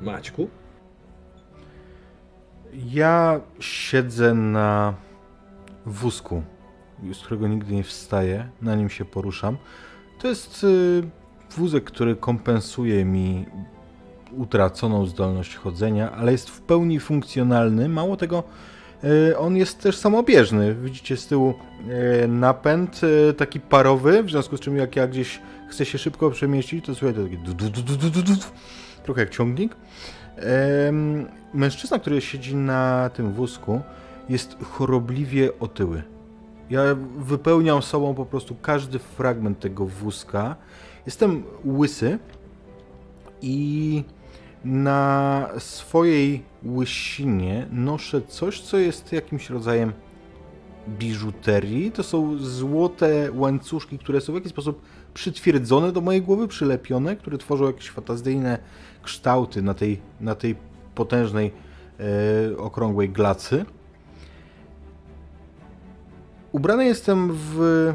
[0.01, 0.49] Maćku.
[2.85, 4.93] Ja siedzę na
[5.85, 6.43] wózku,
[7.13, 9.57] z którego nigdy nie wstaję, na nim się poruszam.
[10.19, 11.03] To jest y,
[11.57, 13.45] wózek, który kompensuje mi
[14.31, 17.89] utraconą zdolność chodzenia, ale jest w pełni funkcjonalny.
[17.89, 18.43] Mało tego,
[19.29, 20.75] y, on jest też samobieżny.
[20.75, 21.53] Widzicie z tyłu
[22.23, 23.01] y, napęd
[23.37, 27.15] taki parowy, w związku z czym jak ja gdzieś chcę się szybko przemieścić, to słuchaj,
[27.15, 28.41] to taki du- du- du- du- du- du- du-
[29.03, 29.75] trochę jak ciągnik.
[31.53, 33.81] Mężczyzna, który siedzi na tym wózku,
[34.29, 36.03] jest chorobliwie otyły.
[36.69, 36.81] Ja
[37.17, 40.55] wypełniam sobą po prostu każdy fragment tego wózka.
[41.05, 42.19] Jestem łysy
[43.41, 44.03] i
[44.65, 49.93] na swojej łysinie noszę coś, co jest jakimś rodzajem
[50.87, 51.91] biżuterii.
[51.91, 54.81] To są złote łańcuszki, które są w jakiś sposób
[55.13, 58.57] przytwierdzone do mojej głowy, przylepione, które tworzą jakieś fantazyjne
[59.03, 60.55] kształty na tej, na tej
[60.95, 61.51] potężnej,
[61.99, 63.65] e, okrągłej glacy.
[66.51, 67.93] Ubrany jestem w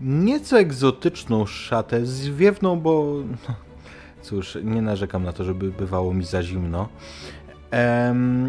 [0.00, 3.14] nieco egzotyczną szatę, zwiewną, bo
[3.48, 3.54] no,
[4.22, 6.88] cóż, nie narzekam na to, żeby bywało mi za zimno.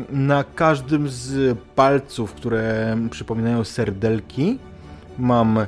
[0.09, 4.59] Na każdym z palców, które przypominają serdelki,
[5.17, 5.65] mam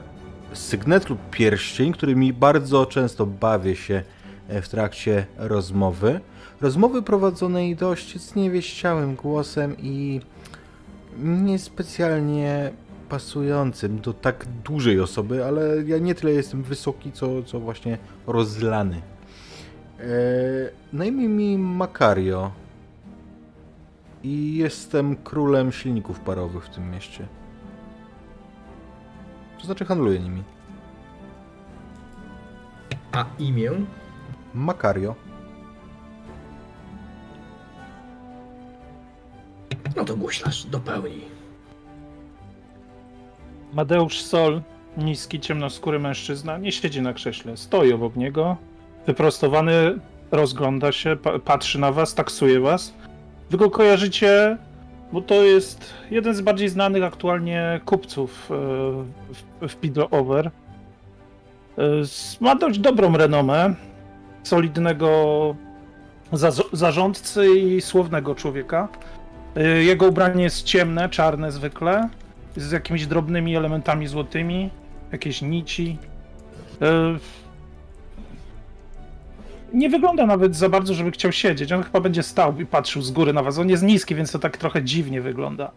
[0.54, 4.04] sygnet lub pierścień, którymi bardzo często bawię się
[4.50, 6.20] w trakcie rozmowy.
[6.62, 10.22] Rozmowy prowadzonej dość zniewieściałym głosem i
[11.18, 12.72] niespecjalnie
[13.10, 19.02] pasującym do tak dużej osoby, ale ja nie tyle jestem wysoki, co, co właśnie rozlany.
[20.00, 20.08] Eee,
[20.94, 22.52] na imię mi Makario
[24.24, 27.28] i jestem królem silników parowych w tym mieście.
[29.60, 30.44] To znaczy handluję nimi.
[33.12, 33.72] A imię?
[34.58, 35.16] Makario.
[39.96, 41.22] No to guślarz, dopełnij.
[43.74, 44.62] Madeusz Sol,
[44.98, 47.58] niski, ciemnoskóry mężczyzna, nie siedzi na krześle.
[47.58, 48.58] Stoi obok niego,
[49.06, 50.00] wyprostowany,
[50.32, 52.94] rozgląda się, pa patrzy na was, taksuje was.
[53.50, 54.58] Wy go kojarzycie,
[55.14, 60.48] bo to jest jeden z bardziej znanych aktualnie kupców e, w, w Over.
[60.48, 60.52] E,
[62.42, 63.76] ma dość dobrą renomę,
[64.44, 65.56] solidnego
[66.74, 68.88] zarządcy i słownego człowieka.
[69.56, 72.10] E, jego ubranie jest ciemne, czarne zwykle,
[72.56, 74.70] z jakimiś drobnymi elementami złotymi,
[75.12, 75.98] jakieś nici
[79.74, 81.72] nie wygląda nawet za bardzo, żeby chciał siedzieć.
[81.72, 83.58] On chyba będzie stał i patrzył z góry na was.
[83.58, 85.72] On jest niski, więc to tak trochę dziwnie wygląda.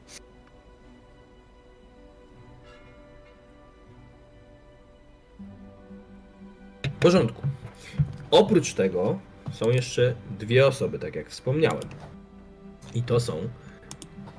[6.82, 7.42] W porządku.
[8.30, 9.18] Oprócz tego
[9.52, 11.82] są jeszcze dwie osoby, tak jak wspomniałem.
[12.94, 13.48] I to są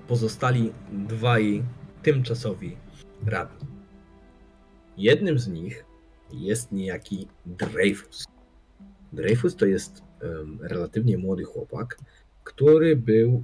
[0.08, 1.64] pozostali dwaj
[2.04, 2.78] tymczasowi
[3.26, 3.68] radni.
[4.98, 5.86] Jednym z nich
[6.34, 8.26] jest niejaki Dreyfus.
[9.14, 11.98] Dreyfus to jest um, relatywnie młody chłopak,
[12.44, 13.44] który był.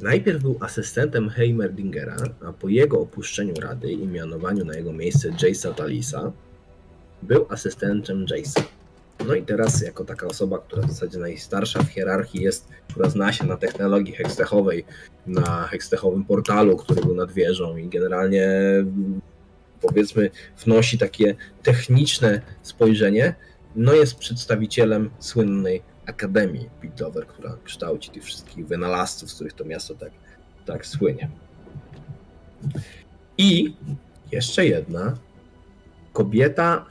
[0.00, 5.74] Najpierw był asystentem Heimerdingera, a po jego opuszczeniu rady i mianowaniu na jego miejsce Jace'a
[5.74, 6.32] Talisa,
[7.22, 8.62] był asystentem Jace'a.
[9.26, 13.32] No i teraz, jako taka osoba, która w zasadzie najstarsza w hierarchii jest, która zna
[13.32, 14.84] się na technologii hekstechowej,
[15.26, 18.48] na hekstechowym portalu, który był nad wieżą i generalnie
[19.80, 20.30] powiedzmy
[20.64, 23.34] wnosi takie techniczne spojrzenie,
[23.76, 29.94] no jest przedstawicielem słynnej Akademii Piltover, która kształci tych wszystkich wynalazców, z których to miasto
[29.94, 30.10] tak,
[30.66, 31.30] tak słynie.
[33.38, 33.74] I
[34.32, 35.16] jeszcze jedna
[36.12, 36.86] kobieta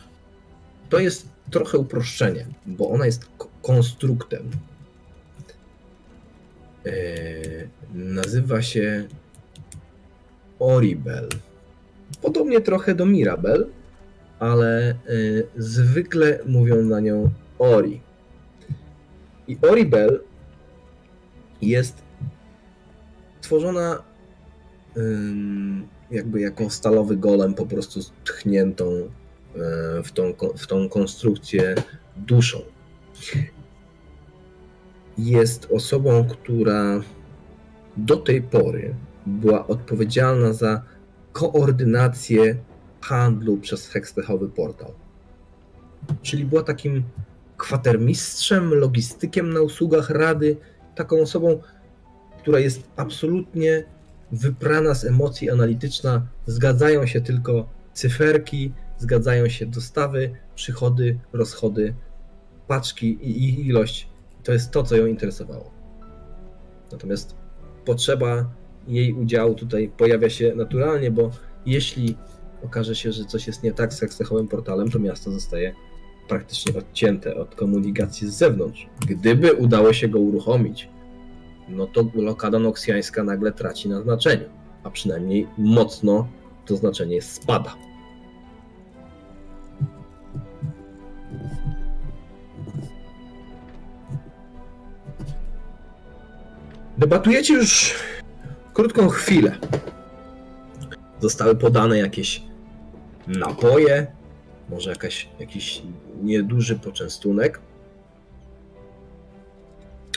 [0.90, 3.30] to jest trochę uproszczenie, bo ona jest
[3.62, 4.49] konstruktem.
[6.86, 9.07] Yy, nazywa się
[10.60, 11.30] Oribel.
[12.22, 13.68] Podobnie trochę do Mirabel,
[14.40, 17.30] ale y, zwykle mówią na nią
[17.60, 18.02] Ori.
[19.48, 20.22] I Oribel
[21.62, 22.03] jest
[23.41, 24.03] tworzona
[26.12, 28.86] jakby jako stalowy golem, po prostu tchniętą
[30.03, 31.76] w, tą, w tą konstrukcję
[32.18, 32.61] duszą.
[35.18, 37.02] Jest osobą, która
[37.98, 38.95] do tej pory
[39.26, 40.82] była odpowiedzialna za
[41.32, 42.57] koordynację
[43.02, 44.91] handlu przez hekstechowy portal.
[46.22, 47.03] Czyli była takim
[47.57, 50.57] kwatermistrzem, logistykiem na usługach rady,
[50.95, 51.61] taką osobą,
[52.40, 53.84] która jest absolutnie
[54.32, 56.27] wyprana z emocji analityczna.
[56.45, 61.95] Zgadzają się tylko cyferki, zgadzają się dostawy, przychody, rozchody,
[62.67, 64.09] paczki i ich ilość.
[64.43, 65.72] To jest to, co ją interesowało.
[66.91, 67.35] Natomiast
[67.85, 68.49] potrzeba
[68.88, 71.31] jej udział tutaj pojawia się naturalnie, bo
[71.65, 72.17] jeśli
[72.63, 75.73] okaże się, że coś jest nie tak z hekstechowym portalem, to miasto zostaje
[76.27, 78.88] praktycznie odcięte od komunikacji z zewnątrz.
[79.07, 80.89] Gdyby udało się go uruchomić,
[81.69, 84.49] no to blokada noksjańska nagle traci na znaczeniu,
[84.84, 86.27] a przynajmniej mocno
[86.65, 87.76] to znaczenie spada.
[96.97, 97.95] Debatujecie już
[98.73, 99.57] krótką chwilę.
[101.19, 102.43] Zostały podane jakieś
[103.27, 104.07] napoje,
[104.69, 105.81] może jakaś, jakiś
[106.23, 107.61] nieduży poczęstunek.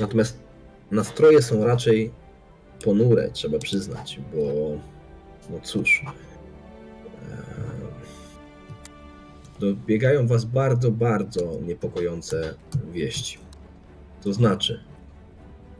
[0.00, 0.38] Natomiast
[0.90, 2.12] nastroje są raczej
[2.84, 4.38] ponure, trzeba przyznać, bo
[5.50, 6.04] no cóż,
[9.60, 12.54] dobiegają was bardzo, bardzo niepokojące
[12.92, 13.38] wieści.
[14.22, 14.80] To znaczy,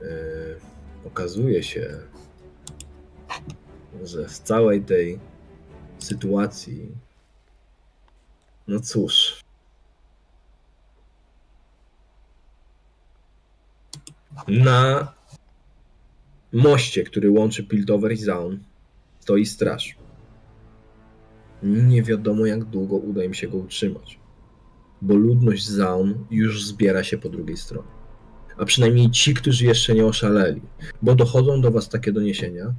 [0.01, 0.68] yy,
[1.05, 1.99] okazuje się,
[4.05, 5.21] że w całej tej
[5.99, 6.89] sytuacji,
[8.69, 9.41] no cóż,
[14.49, 15.13] na
[16.53, 18.59] moście, który łączy Piltover i Zaun,
[19.21, 19.97] stoi straż.
[21.63, 24.21] Nie wiadomo, jak długo uda im się go utrzymać,
[25.03, 27.98] bo ludność Zaun już zbiera się po drugiej stronie.
[28.59, 30.63] A przynajmniej ci, którzy jeszcze nie oszaleli,
[31.03, 32.75] bo dochodzą do Was takie doniesienia,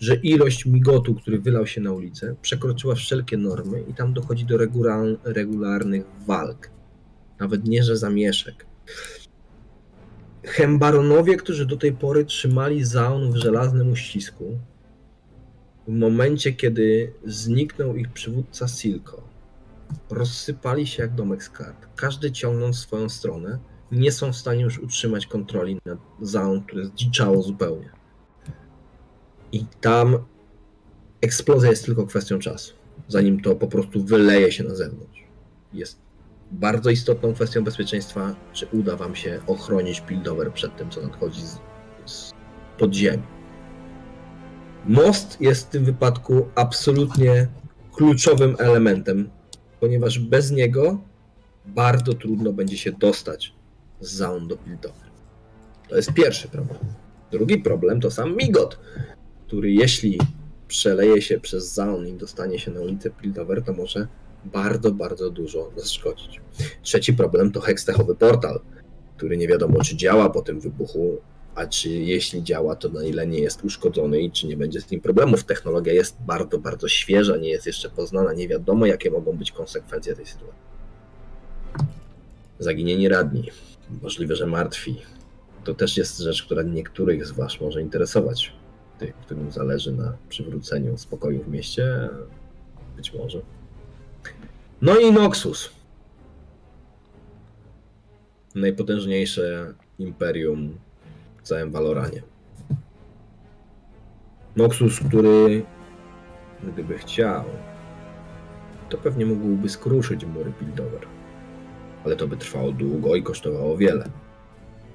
[0.00, 4.58] że ilość migotu, który wylał się na ulicę, przekroczyła wszelkie normy i tam dochodzi do
[5.24, 6.70] regularnych walk.
[7.40, 8.66] Nawet nie, że zamieszek.
[10.44, 14.58] Hembaronowie, którzy do tej pory trzymali Zaun w żelaznym uścisku,
[15.88, 19.28] w momencie, kiedy zniknął ich przywódca Silko,
[20.10, 21.86] rozsypali się jak domek z kart.
[21.96, 23.58] Każdy ciągnąc swoją stronę,
[23.92, 27.90] nie są w stanie już utrzymać kontroli nad Zaun, które zdziczało zupełnie.
[29.52, 30.18] I tam
[31.20, 32.74] eksplozja jest tylko kwestią czasu,
[33.08, 35.24] zanim to po prostu wyleje się na zewnątrz.
[35.72, 35.98] Jest
[36.52, 41.58] bardzo istotną kwestią bezpieczeństwa, czy uda wam się ochronić Pildover przed tym, co nadchodzi z,
[42.06, 42.32] z
[42.78, 43.22] podziemi.
[44.86, 47.48] Most jest w tym wypadku absolutnie
[47.92, 49.30] kluczowym elementem,
[49.80, 51.00] ponieważ bez niego
[51.66, 53.54] bardzo trudno będzie się dostać
[54.00, 55.08] z Zaun do Piltover.
[55.88, 56.78] To jest pierwszy problem.
[57.30, 58.78] Drugi problem to sam Migot,
[59.46, 60.18] który jeśli
[60.68, 64.08] przeleje się przez Zaun i dostanie się na ulicę Piltover, to może
[64.44, 66.40] bardzo, bardzo dużo zaszkodzić.
[66.82, 68.60] Trzeci problem to hekstechowy portal,
[69.16, 71.18] który nie wiadomo czy działa po tym wybuchu,
[71.54, 74.86] a czy jeśli działa, to na ile nie jest uszkodzony i czy nie będzie z
[74.86, 75.44] tym problemów.
[75.44, 80.16] Technologia jest bardzo, bardzo świeża, nie jest jeszcze poznana, nie wiadomo jakie mogą być konsekwencje
[80.16, 80.60] tej sytuacji.
[82.58, 83.50] Zaginieni radni,
[84.02, 84.96] możliwe, że martwi.
[85.64, 88.52] To też jest rzecz, która niektórych z Was może interesować.
[88.98, 92.08] Tych, którym zależy na przywróceniu spokoju w mieście,
[92.96, 93.40] być może.
[94.82, 95.70] No i Noxus.
[98.54, 100.78] Najpotężniejsze imperium
[101.38, 102.22] w całym Valoranie.
[104.56, 105.64] Noxus, który
[106.72, 107.44] gdyby chciał,
[108.88, 111.13] to pewnie mógłby skruszyć mury Piltover.
[112.04, 114.10] Ale to by trwało długo i kosztowało wiele.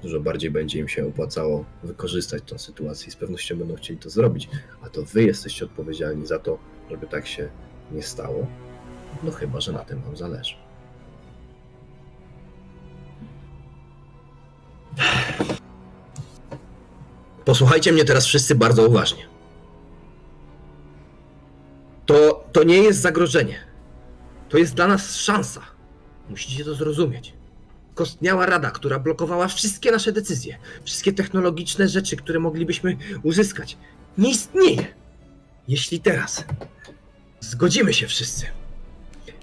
[0.02, 4.10] Dużo bardziej będzie im się opłacało wykorzystać tę sytuację i z pewnością będą chcieli to
[4.10, 4.48] zrobić.
[4.82, 6.58] A to wy jesteście odpowiedzialni za to,
[6.90, 7.48] żeby tak się
[7.92, 8.46] nie stało.
[9.22, 10.54] No chyba, że na tym wam zależy.
[17.44, 19.26] Posłuchajcie mnie teraz wszyscy bardzo uważnie.
[22.06, 23.58] To, to nie jest zagrożenie.
[24.48, 25.60] To jest dla nas szansa.
[26.30, 27.32] Musicie to zrozumieć.
[27.94, 33.76] Kostniała rada, która blokowała wszystkie nasze decyzje, wszystkie technologiczne rzeczy, które moglibyśmy uzyskać,
[34.18, 34.94] nie istnieje.
[35.68, 36.44] Jeśli teraz
[37.40, 38.46] zgodzimy się wszyscy,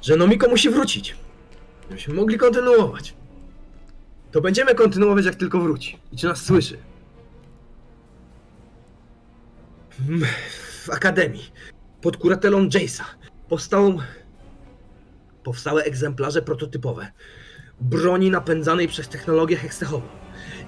[0.02, 1.16] że Nomiko musi wrócić,
[1.90, 3.14] żebyśmy mogli kontynuować,
[4.32, 6.00] to będziemy kontynuować jak tylko wróci.
[6.12, 6.78] I czy nas słyszy?
[10.84, 11.52] w Akademii
[12.02, 13.04] pod kuratelą Jace'a
[13.50, 14.00] powstał,
[15.48, 17.12] powstały egzemplarze prototypowe
[17.82, 20.08] broni napędzanej przez technologię hekstechową.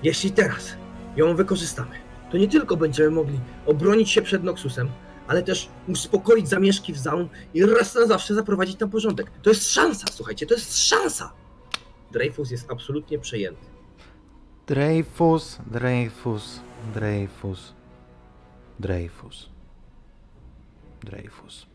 [0.04, 0.76] Jeśli teraz
[1.16, 1.96] ją wykorzystamy,
[2.32, 4.90] to nie tylko będziemy mogli obronić się przed Noxusem,
[5.28, 9.32] ale też uspokoić zamieszki w Zaun i raz na zawsze zaprowadzić tam porządek.
[9.42, 11.34] To jest szansa, słuchajcie, to jest szansa!
[12.12, 13.66] Dreyfus jest absolutnie przejęty.
[14.68, 16.60] Dreyfus, Dreyfus,
[16.94, 17.74] Dreyfus.
[18.80, 19.50] Dreyfus.
[21.04, 21.69] Dreyfus.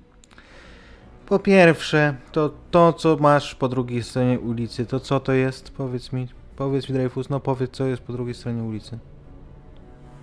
[1.26, 5.70] Po pierwsze, to to, co masz po drugiej stronie ulicy, to co to jest?
[5.70, 8.98] Powiedz mi, powiedz mi Dreyfus, no powiedz, co jest po drugiej stronie ulicy.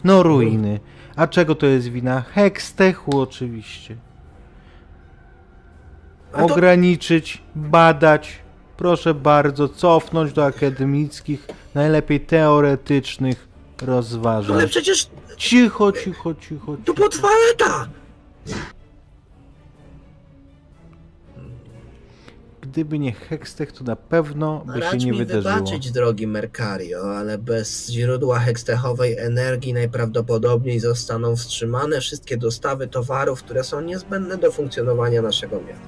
[0.04, 0.80] No ruiny.
[1.16, 2.22] A czego to jest wina?
[2.22, 3.96] Hekstechu oczywiście.
[6.34, 8.40] Ograniczyć, badać,
[8.78, 13.48] proszę bardzo, cofnąć do akademickich, najlepiej teoretycznych
[13.82, 14.56] rozważań.
[14.56, 16.78] Ale przecież Cicho, cicho, cicho.
[16.86, 17.10] to była
[22.72, 25.54] gdyby nie Hextech, to na pewno by się Racz nie mi wydarzyło.
[25.54, 33.64] wybaczyć, drogi Mercario, ale bez źródła hekstechowej energii najprawdopodobniej zostaną wstrzymane wszystkie dostawy towarów, które
[33.64, 35.88] są niezbędne do funkcjonowania naszego miasta.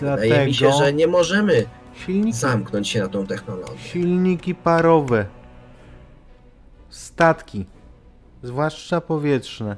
[0.00, 1.64] Wydaje mi się, Dlatego że nie możemy
[2.06, 3.78] silniki, zamknąć się na tą technologię.
[3.78, 5.26] silniki parowe,
[6.88, 7.66] statki,
[8.42, 9.76] zwłaszcza powietrzne.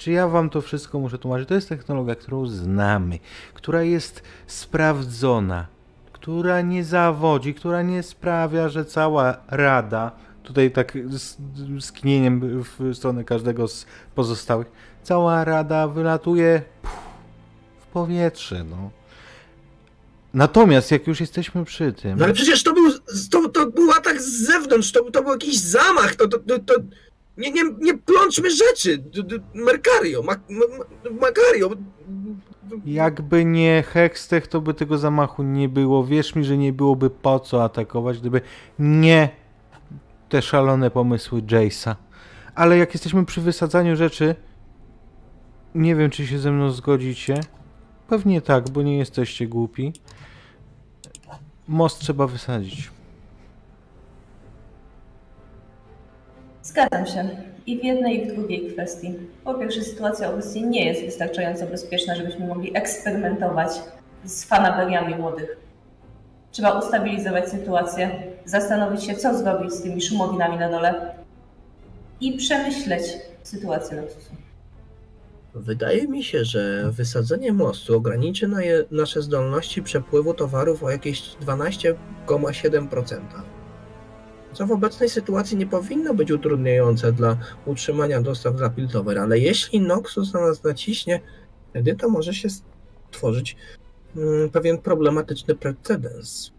[0.00, 1.48] Czy ja wam to wszystko muszę tłumaczyć?
[1.48, 3.18] To jest technologia, którą znamy,
[3.54, 5.66] która jest sprawdzona,
[6.12, 10.12] która nie zawodzi, która nie sprawia, że cała rada,
[10.42, 11.36] tutaj tak z,
[11.78, 11.92] z
[12.80, 14.66] w stronę każdego z pozostałych,
[15.02, 16.62] cała rada wylatuje
[17.80, 18.90] w powietrze, no.
[20.34, 22.92] Natomiast jak już jesteśmy przy tym, No ale przecież to był,
[23.30, 26.74] to, to był atak z zewnątrz, to, to był jakiś zamach, to, to, to
[27.36, 29.04] nie, nie, nie plączmy rzeczy,
[29.54, 31.70] Mercario, Mac, Ma- Macario,
[32.86, 36.04] Jakby nie Hextech, to by tego zamachu nie było.
[36.04, 38.40] Wierz mi, że nie byłoby po co atakować, gdyby
[38.78, 39.28] nie
[40.28, 41.94] te szalone pomysły Jace'a.
[42.54, 44.34] Ale jak jesteśmy przy wysadzaniu rzeczy,
[45.74, 47.40] nie wiem, czy się ze mną zgodzicie.
[48.08, 49.92] Pewnie tak, bo nie jesteście głupi.
[51.68, 52.90] Most trzeba wysadzić.
[56.70, 57.28] Zgadzam się.
[57.66, 59.14] I w jednej, i w drugiej kwestii.
[59.44, 63.70] Po pierwsze, sytuacja obecnie nie jest wystarczająco bezpieczna, żebyśmy mogli eksperymentować
[64.24, 65.56] z fanaberiami młodych.
[66.50, 68.10] Trzeba ustabilizować sytuację,
[68.44, 71.14] zastanowić się, co zrobić z tymi szumowinami na dole
[72.20, 73.02] i przemyśleć
[73.42, 74.30] sytuację Nexusu.
[75.54, 78.58] Wydaje mi się, że wysadzenie mostu ograniczy na
[78.90, 83.20] nasze zdolności przepływu towarów o jakieś 12,7%.
[84.52, 87.36] Co w obecnej sytuacji nie powinno być utrudniające dla
[87.66, 91.20] utrzymania dostaw dla Piltover, ale jeśli Noxus na nas naciśnie,
[91.70, 92.48] wtedy to może się
[93.10, 93.56] stworzyć
[94.16, 96.52] mm, pewien problematyczny precedens.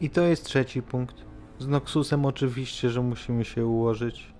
[0.00, 1.16] I to jest trzeci punkt.
[1.58, 4.34] Z Noxusem oczywiście, że musimy się ułożyć.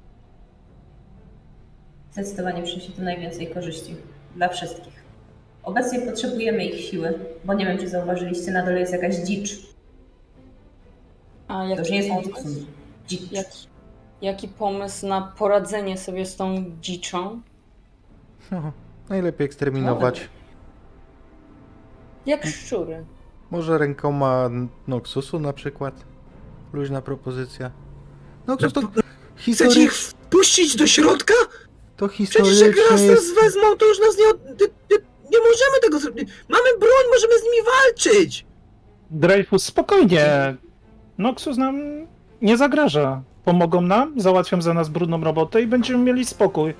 [2.13, 3.95] Zdecydowanie przyniesie to najwięcej korzyści
[4.37, 5.07] dla wszystkich.
[5.63, 7.15] Obecnie potrzebujemy ich siły,
[7.45, 9.51] bo nie wiem, czy zauważyliście, na dole jest jakaś dzicz.
[11.49, 12.67] A To jaki już nie jest Nexus.
[13.09, 13.33] Dzicz.
[13.33, 13.69] jaki,
[14.23, 17.41] jaki pomysł na poradzenie sobie z tą dziczą?
[18.51, 18.73] No,
[19.09, 20.29] najlepiej eksterminować.
[22.27, 23.05] Jak szczury.
[23.51, 24.51] Może rękoma
[24.87, 26.05] Noxusu na przykład?
[26.73, 27.71] Luźna propozycja.
[28.47, 29.03] Noxus to Chcecie
[29.37, 29.81] history...
[29.83, 31.35] ich wpuścić do środka?
[31.97, 33.35] To Przecież jak historycznie raz nas jest...
[33.35, 34.97] wezmą, to już nas nie, od- nie, nie,
[35.31, 36.29] nie możemy tego zrobić.
[36.49, 38.47] Mamy broń, możemy z nimi walczyć!
[39.11, 40.57] Dreyfus, spokojnie.
[41.19, 41.77] Noxus nam
[42.43, 43.23] nie zagraża.
[43.45, 46.75] Pomogą nam, załatwią za nas brudną robotę i będziemy mieli spokój.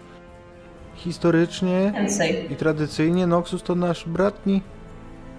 [0.95, 2.53] Historycznie Więcej.
[2.53, 4.63] i tradycyjnie Noxus to nasz bratni,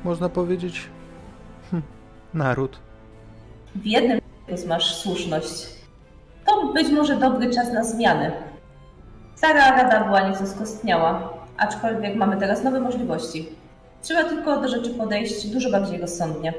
[0.04, 0.82] można powiedzieć,
[1.72, 1.84] hm,
[2.34, 2.80] naród.
[3.76, 4.20] W jednym
[4.68, 5.68] masz słuszność.
[6.46, 8.32] To być może dobry czas na zmiany.
[9.36, 13.50] Stara rada była nieco skostniała, aczkolwiek mamy teraz nowe możliwości.
[14.02, 16.54] Trzeba tylko do rzeczy podejść dużo bardziej rozsądnie.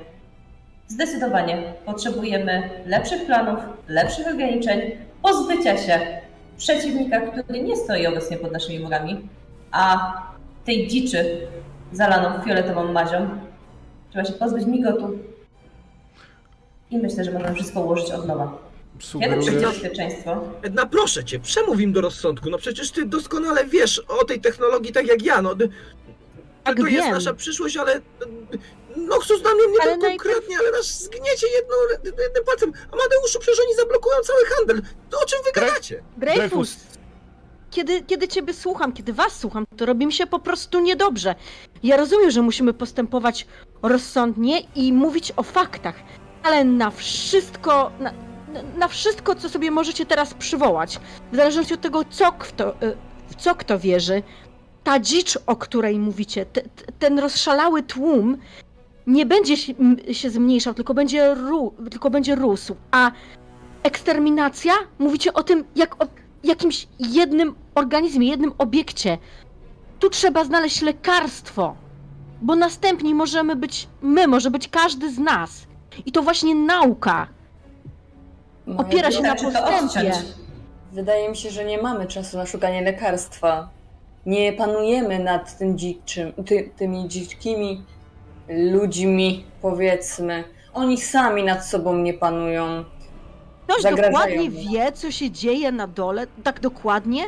[0.88, 4.80] Zdecydowanie potrzebujemy lepszych planów, lepszych ograniczeń,
[5.22, 6.00] pozbycia się
[6.56, 9.28] przeciwnika, który nie stoi obecnie pod naszymi murami,
[9.70, 10.12] a
[10.64, 11.46] tej dziczy
[11.92, 13.28] zalaną fioletową mazią.
[14.10, 15.18] Trzeba się pozbyć migotu
[16.90, 18.58] i myślę, że możemy wszystko ułożyć od nowa.
[19.20, 20.44] Kiedy przyjdzie bezpieczeństwo?
[20.62, 22.50] Edna, proszę cię, przemów im do rozsądku.
[22.50, 25.42] No przecież ty doskonale wiesz o tej technologii tak jak ja.
[25.42, 25.54] No,
[26.64, 27.14] Tak to jest wiem.
[27.14, 28.00] nasza przyszłość, ale
[28.96, 31.74] y, Noxus na mnie nie Ale najpierw- konkretnie, ale nas zgniecie jedno,
[32.04, 32.72] jednym palcem.
[32.92, 34.82] Amadeuszu, przecież oni zablokują cały handel.
[35.10, 36.02] To o czym wy gadacie?
[36.16, 36.76] Dreyfus,
[37.70, 41.34] kiedy, kiedy ciebie słucham, kiedy was słucham, to robi mi się po prostu niedobrze.
[41.82, 43.46] Ja rozumiem, że musimy postępować
[43.82, 45.94] rozsądnie i mówić o faktach,
[46.42, 48.12] ale na wszystko, na,
[48.76, 51.00] na- wszystko, co sobie możecie teraz przywołać,
[51.32, 52.96] w zależności od tego, co kto, y,
[53.30, 54.22] w co kto wierzy,
[54.84, 56.62] ta dzicz, o której mówicie, te-
[56.98, 58.38] ten rozszalały tłum
[59.08, 59.56] nie będzie
[60.12, 61.36] się, zmniejszał, tylko będzie,
[61.90, 63.10] tylko będzie rósł, a
[63.82, 66.06] eksterminacja, mówicie o tym jak o
[66.44, 69.18] jakimś jednym organizmie, jednym obiekcie.
[69.98, 71.74] Tu trzeba znaleźć lekarstwo,
[72.42, 75.66] bo następni możemy być my, może być każdy z nas.
[76.06, 77.26] I to właśnie nauka
[78.66, 80.12] Moja opiera się na postępie.
[80.92, 83.68] Wydaje mi się, że nie mamy czasu na szukanie lekarstwa.
[84.26, 87.82] Nie panujemy nad tym dziczym, ty, tymi dzikimi
[88.48, 90.44] ludźmi, powiedzmy.
[90.74, 92.84] Oni sami nad sobą nie panują.
[93.64, 94.72] Ktoś Zagrażają dokładnie nam.
[94.72, 97.22] wie, co się dzieje na dole, tak dokładnie?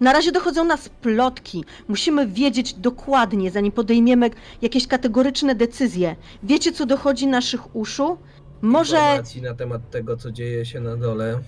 [0.00, 1.64] Na razie dochodzą nas plotki.
[1.88, 4.30] Musimy wiedzieć dokładnie, zanim podejmiemy
[4.62, 6.16] jakieś kategoryczne decyzje.
[6.42, 8.18] Wiecie, co dochodzi naszych uszu?
[8.62, 8.96] Może.
[8.96, 11.38] Informacji na temat tego, co dzieje się na dole.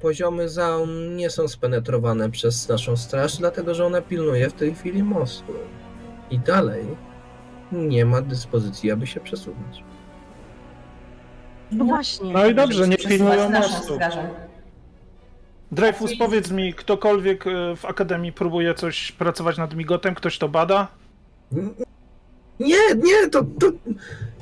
[0.00, 5.02] Poziomy zaum nie są spenetrowane przez naszą straż, dlatego że ona pilnuje w tej chwili
[5.02, 5.52] mostu.
[6.30, 6.84] I dalej
[7.72, 9.84] nie ma dyspozycji, aby się przesunąć.
[11.72, 12.32] No właśnie.
[12.32, 14.28] No i dobrze, nie pilnują strażą.
[15.72, 20.14] Dreyfus, powiedz mi, ktokolwiek e, w Akademii próbuje coś pracować nad migotem?
[20.14, 20.88] Ktoś to bada?
[22.60, 23.66] Nie, nie, to, to,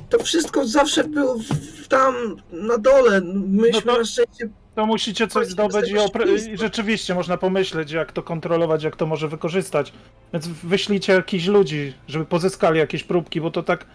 [0.09, 2.15] to wszystko zawsze było w, w tam
[2.51, 3.21] na dole.
[3.47, 4.49] Myśmy No to- na szczęście.
[4.75, 9.93] To musicie coś zdobyć i, rzeczywiście można pomyśleć, jak to kontrolować, jak to może wykorzystać.
[10.33, 13.85] Więc wyślijcie jakichś ludzi, żeby pozyskali jakieś próbki, bo to tak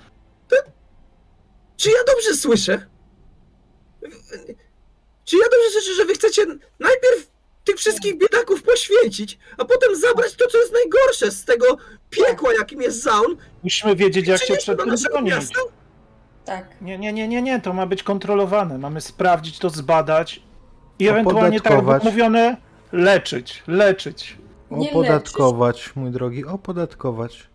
[1.76, 2.86] Czy ja dobrze słyszę?
[5.24, 6.46] Czy ja dobrze słyszę, że wy chcecie
[6.78, 7.30] najpierw
[7.64, 11.76] tych wszystkich biedaków poświęcić, a potem zabrać to, co jest najgorsze z tego
[12.10, 15.34] piekła, jakim jest Zaun, musimy wiedzieć, jak się przed tym bronić.
[16.44, 16.80] Tak.
[16.80, 18.78] Nie, nie, nie, nie, nie, to ma być kontrolowane.
[18.78, 20.42] Mamy sprawdzić to, zbadać
[20.98, 22.56] i ewentualnie, tak jak mówione,
[22.92, 24.36] leczyć, leczyć.
[24.70, 27.48] Nie Opodatkować, mój drogi, opodatkować.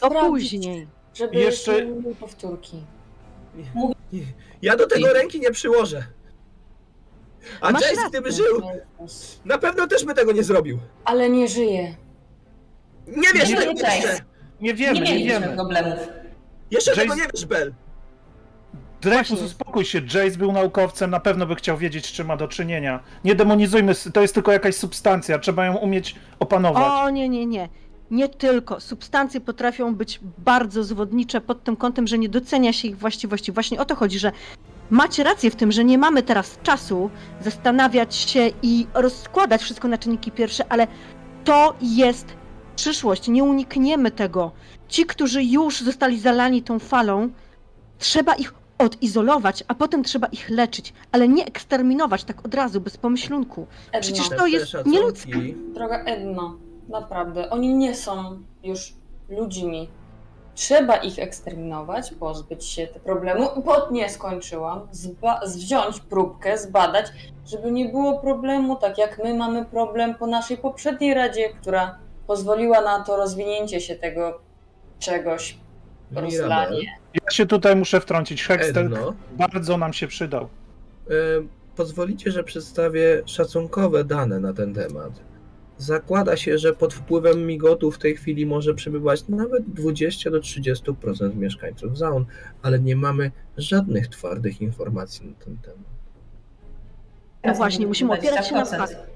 [0.00, 0.86] A, później.
[1.14, 2.82] Żeby Jeszcze- nie powtórki.
[4.62, 6.04] Ja do tego ręki nie przyłożę.
[7.60, 8.62] A Jace, gdyby żył,
[9.44, 10.78] na pewno też by tego nie zrobił.
[11.04, 11.94] Ale nie żyje.
[13.06, 14.24] Nie wiesz Nie jeszcze.
[14.60, 15.54] Nie wiemy, Nie nie, wiemy.
[15.54, 15.98] problemów.
[16.70, 17.74] Jeszcze Jace- tego nie wiesz, Bel.
[19.02, 22.48] Dreyfus, uspokój się, Jace był naukowcem, na pewno by chciał wiedzieć, z czym ma do
[22.48, 23.00] czynienia.
[23.24, 26.84] Nie demonizujmy, to jest tylko jakaś substancja, trzeba ją umieć opanować.
[27.04, 27.68] O nie, nie, nie.
[28.10, 28.80] Nie tylko.
[28.80, 33.52] Substancje potrafią być bardzo zwodnicze pod tym kątem, że nie docenia się ich właściwości.
[33.52, 34.32] Właśnie o to chodzi, że
[34.90, 37.10] macie rację w tym, że nie mamy teraz czasu
[37.40, 40.86] zastanawiać się i rozkładać wszystko na czynniki pierwsze, ale
[41.44, 42.26] to jest
[42.76, 43.28] przyszłość.
[43.28, 44.52] Nie unikniemy tego.
[44.88, 47.28] Ci, którzy już zostali zalani tą falą,
[47.98, 52.96] trzeba ich odizolować, a potem trzeba ich leczyć, ale nie eksterminować tak od razu, bez
[52.96, 53.66] pomyślunku.
[53.88, 55.38] Edno, Przecież to jest nieludzkie.
[55.74, 56.56] droga Edno,
[56.88, 58.92] naprawdę, oni nie są już
[59.28, 59.88] ludźmi.
[60.54, 67.06] Trzeba ich eksterminować, pozbyć się tego problemu, bo nie skończyłam, zba- wziąć próbkę, zbadać,
[67.46, 72.80] żeby nie było problemu, tak jak my mamy problem po naszej poprzedniej radzie, która pozwoliła
[72.80, 74.40] na to rozwinięcie się tego
[74.98, 75.58] czegoś,
[76.10, 76.80] Mirabel, rozlanie.
[77.14, 78.44] Ja się tutaj muszę wtrącić.
[78.44, 80.48] Hexter Edno, bardzo nam się przydał.
[81.10, 81.12] e,
[81.76, 85.12] pozwolicie, że przedstawię szacunkowe dane na ten temat.
[85.78, 91.36] Zakłada się, że pod wpływem migotu w tej chwili może przebywać nawet 20 do 30%
[91.36, 92.24] mieszkańców Zaun,
[92.62, 95.92] ale nie mamy żadnych twardych informacji na ten temat.
[97.44, 98.78] No właśnie, musimy opierać się na 20%.
[98.78, 99.11] faktach.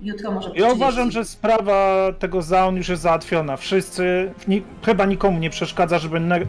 [0.00, 0.76] Jutro może Ja 30.
[0.76, 3.56] uważam, że sprawa tego zaun już jest załatwiona.
[3.56, 6.40] Wszyscy, ni, chyba nikomu nie przeszkadza, żeby ne,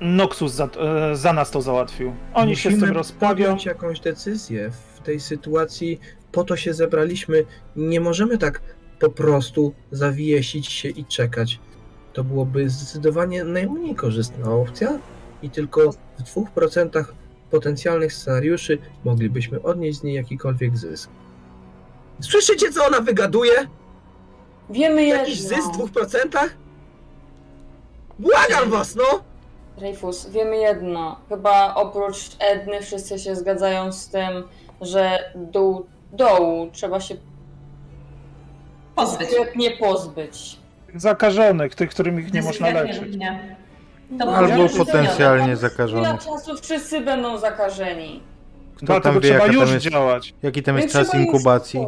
[0.00, 2.12] Noxus za, e, za nas to załatwił.
[2.34, 3.34] Oni się z Musimy tym rozprawią.
[3.44, 6.00] podjąć jakąś decyzję w tej sytuacji.
[6.32, 7.44] Po to się zebraliśmy.
[7.76, 8.60] Nie możemy tak
[9.00, 11.60] po prostu zawiesić się i czekać.
[12.12, 14.98] To byłoby zdecydowanie najmniej korzystna opcja
[15.42, 15.96] i tylko w
[16.56, 17.04] 2%
[17.50, 21.10] potencjalnych scenariuszy moglibyśmy odnieść z niej jakikolwiek zysk.
[22.20, 23.52] Słyszycie, co ona wygaduje?
[24.70, 25.48] Wiemy Jakiś jedno.
[25.56, 26.48] zysk w 2%?
[28.18, 29.04] Błagam was, no!
[29.78, 31.16] Dreyfus, wiemy jedno.
[31.28, 34.48] Chyba oprócz Edny wszyscy się zgadzają z tym,
[34.80, 37.14] że dół, dołu trzeba się
[38.96, 39.28] Pozbyć.
[39.56, 40.58] nie pozbyć.
[40.94, 43.16] Zakażonych, tych, którym ich nie można leczyć.
[44.10, 46.20] No, To Albo potencjalnie Chwila zakażonych.
[46.24, 48.22] czasu wszyscy będą zakażeni.
[48.84, 50.34] Kto Dlatego tam wie, trzeba już tam jest, działać.
[50.42, 51.86] jaki tam Więc jest czas inkubacji?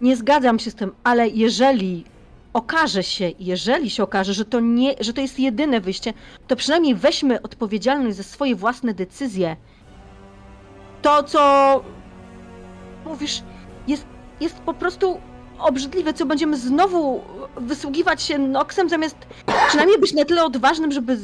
[0.00, 2.04] Nie zgadzam się z tym, ale jeżeli
[2.52, 6.12] okaże się, jeżeli się okaże, że to, nie, że to jest jedyne wyjście,
[6.46, 9.56] to przynajmniej weźmy odpowiedzialność za swoje własne decyzje.
[11.02, 11.84] To, co
[13.04, 13.42] mówisz,
[13.88, 14.06] jest,
[14.40, 15.20] jest po prostu
[15.58, 17.20] obrzydliwe, co będziemy znowu
[17.56, 19.16] wysługiwać się Noxem, zamiast
[19.68, 21.18] przynajmniej być na tyle odważnym, żeby,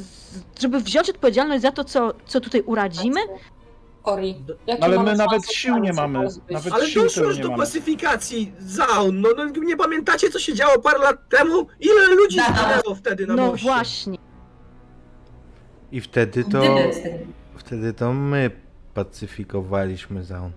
[0.61, 3.21] żeby wziąć odpowiedzialność za to, co, co tutaj uradzimy.
[4.07, 6.29] Ori, jakie Ale my nawet sił nie mamy.
[6.51, 7.63] Nawet Ale sił doszło już do mamy.
[7.63, 9.21] pacyfikacji Zaun.
[9.21, 11.67] No, no nie pamiętacie, co się działo parę lat temu?
[11.81, 12.45] Ile ludzi Da.
[12.45, 13.67] zginęło wtedy na No moście?
[13.67, 14.19] właśnie.
[15.93, 16.63] I wtedy to,
[17.57, 18.51] wtedy to my
[18.95, 20.51] pacyfikowaliśmy Zaun.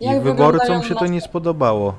[0.00, 1.94] I Jak wyborcom wyglądają się to nasze- nie spodobało.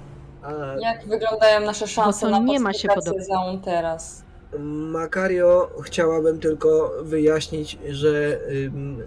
[0.79, 3.25] Jak wyglądają nasze szanse Bo to na nie ma się podobać.
[3.25, 4.24] Zaun teraz?
[4.91, 8.39] Makario, chciałabym tylko wyjaśnić, że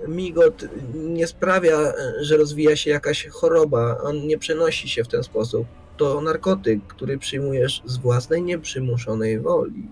[0.09, 0.65] migot
[0.95, 1.79] nie sprawia,
[2.21, 3.99] że rozwija się jakaś choroba.
[4.03, 5.67] On nie przenosi się w ten sposób.
[5.97, 9.89] to narkotyk, który przyjmujesz z własnej nieprzymuszonej woli.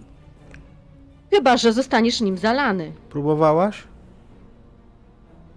[1.31, 2.93] Chyba, że zostaniesz nim zalany.
[3.11, 3.85] Próbowałaś?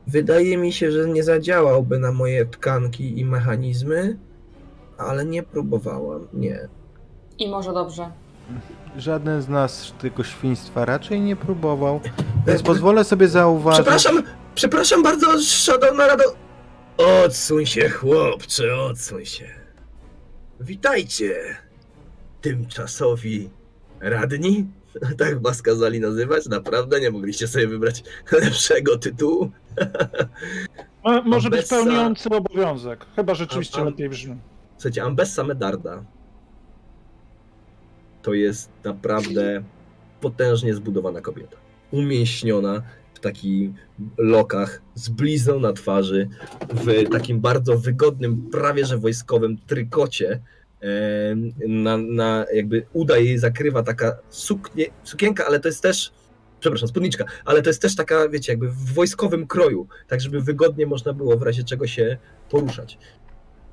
[0.08, 4.18] Wydaje mi się, że nie zadziałałby na moje tkanki i mechanizmy,
[4.98, 6.68] ale nie próbowałam, nie.
[7.40, 8.12] I może dobrze.
[8.98, 12.02] Żaden z nas tego świństwa raczej nie próbował.
[12.48, 13.82] Więc pozwolę sobie zauważyć.
[13.82, 14.24] Przepraszam,
[14.56, 16.24] przepraszam bardzo, szanowna rado...
[17.26, 19.46] Odsuń się, chłopcze, odsuń się.
[20.60, 21.36] Witajcie,
[22.42, 23.50] tymczasowi
[24.00, 24.66] radni.
[25.18, 26.46] Tak was kazali nazywać?
[26.46, 29.52] Naprawdę nie mogliście sobie wybrać lepszego tytułu?
[31.06, 31.76] Mo- Może być Ambessa.
[31.76, 33.06] pełniący obowiązek.
[33.16, 34.36] Chyba rzeczywiście am- lepiej brzmi.
[34.78, 36.04] Słuchajcie, Ambessa Medarda
[38.22, 39.64] to jest naprawdę
[40.22, 41.58] potężnie zbudowana kobieta.
[41.92, 42.82] Umięśniona
[43.14, 43.70] w takich
[44.18, 46.30] lokach, z blizną na twarzy,
[46.70, 50.42] w takim bardzo wygodnym, prawie że wojskowym trykocie.
[51.68, 56.12] Na, na jakby uda jej zakrywa taka suknie, sukienka, ale to jest też,
[56.60, 60.86] przepraszam, spódniczka, ale to jest też taka, wiecie, jakby w wojskowym kroju, tak żeby wygodnie
[60.86, 62.18] można było w razie czego się
[62.50, 62.98] poruszać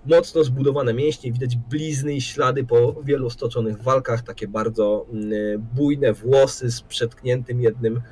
[0.07, 6.13] mocno zbudowane mięśnie, widać blizny i ślady po wielu stoczonych walkach, takie bardzo mm, bujne
[6.13, 8.03] włosy z przetkniętym jednym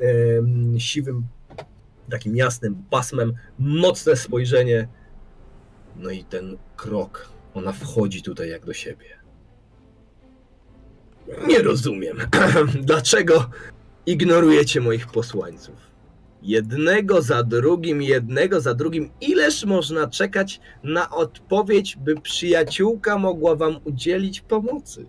[0.00, 1.26] em, siwym,
[2.10, 4.88] takim jasnym pasmem, mocne spojrzenie,
[5.96, 9.20] no i ten krok, ona wchodzi tutaj jak do siebie.
[11.46, 12.18] Nie rozumiem,
[12.82, 13.50] dlaczego
[14.06, 15.89] ignorujecie moich posłańców.
[16.42, 19.10] Jednego za drugim, jednego za drugim.
[19.20, 25.06] Ileż można czekać na odpowiedź, by przyjaciółka mogła wam udzielić pomocy?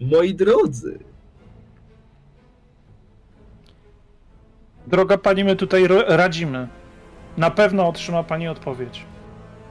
[0.00, 0.98] Moi drodzy,
[4.86, 6.68] Droga pani, my tutaj radzimy.
[7.36, 9.04] Na pewno otrzyma pani odpowiedź.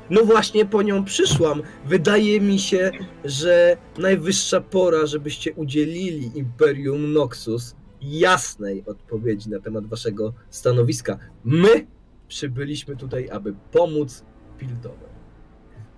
[0.09, 1.61] no właśnie po nią przyszłam.
[1.85, 2.91] Wydaje mi się,
[3.25, 11.17] że najwyższa pora, żebyście udzielili Imperium Noxus jasnej odpowiedzi na temat waszego stanowiska.
[11.43, 11.87] My
[12.27, 14.23] przybyliśmy tutaj, aby pomóc
[14.57, 15.07] Piltowe.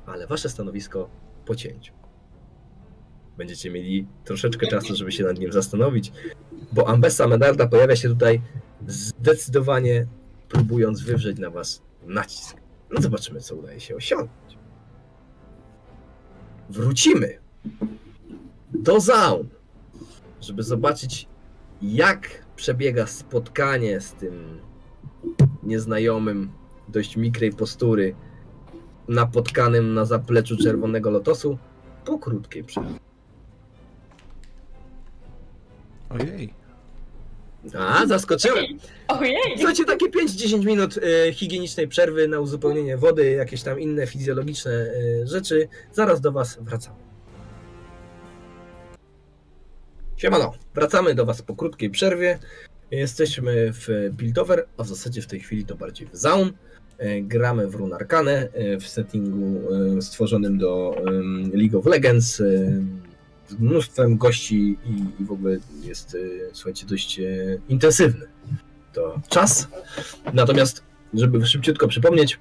[0.06, 1.10] Ale wasze stanowisko
[1.46, 1.94] po cięciu.
[3.38, 6.12] Będziecie mieli troszeczkę czasu, żeby się nad nim zastanowić,
[6.72, 8.42] bo Ambessa Medarda pojawia się tutaj
[8.88, 10.08] zdecydowanie
[10.50, 12.58] próbując wywrzeć na was nacisk.
[12.92, 14.58] No zobaczymy, co udaje się osiągnąć.
[16.70, 17.40] Wrócimy
[18.74, 19.50] do Zaun,
[20.42, 21.28] żeby zobaczyć,
[21.82, 24.60] jak przebiega spotkanie z tym
[25.64, 26.52] nieznajomym,
[26.88, 28.16] dość mikrej postury,
[29.08, 31.58] napotkanym na zapleczu Czerwonego Lotosu
[32.06, 33.00] po krótkiej przerwie.
[36.10, 36.54] Ojej.
[37.78, 38.66] A, zaskoczyłem!
[39.08, 39.36] Ojej!
[39.56, 45.28] Słuchajcie, takie 5-10 minut e, higienicznej przerwy na uzupełnienie wody, jakieś tam inne fizjologiczne e,
[45.28, 45.68] rzeczy.
[45.92, 47.07] Zaraz do Was wracamy.
[50.18, 52.40] Siemano, wracamy do Was po krótkiej przerwie.
[52.92, 53.88] Jesteśmy w
[54.18, 56.54] Piltover, a w zasadzie w tej chwili to bardziej w Zaun.
[56.98, 59.62] E, Gramy w Runarkane e, w settingu
[59.98, 60.96] e, stworzonym do
[61.54, 62.36] League of Legends
[63.48, 66.18] z mnóstwem gości i, i w ogóle jest,
[66.54, 67.22] słuchajcie, dość
[67.70, 68.26] intensywny
[68.94, 69.68] to czas.
[70.34, 70.84] Natomiast,
[71.14, 72.40] żeby szybciutko przypomnieć,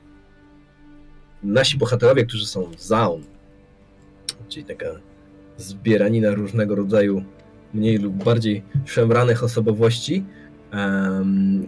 [1.43, 3.23] nasi bohaterowie, którzy są w Zaun,
[4.49, 4.87] czyli taka
[5.57, 7.25] zbieranina różnego rodzaju
[7.75, 10.25] mniej lub bardziej szemranych osobowości,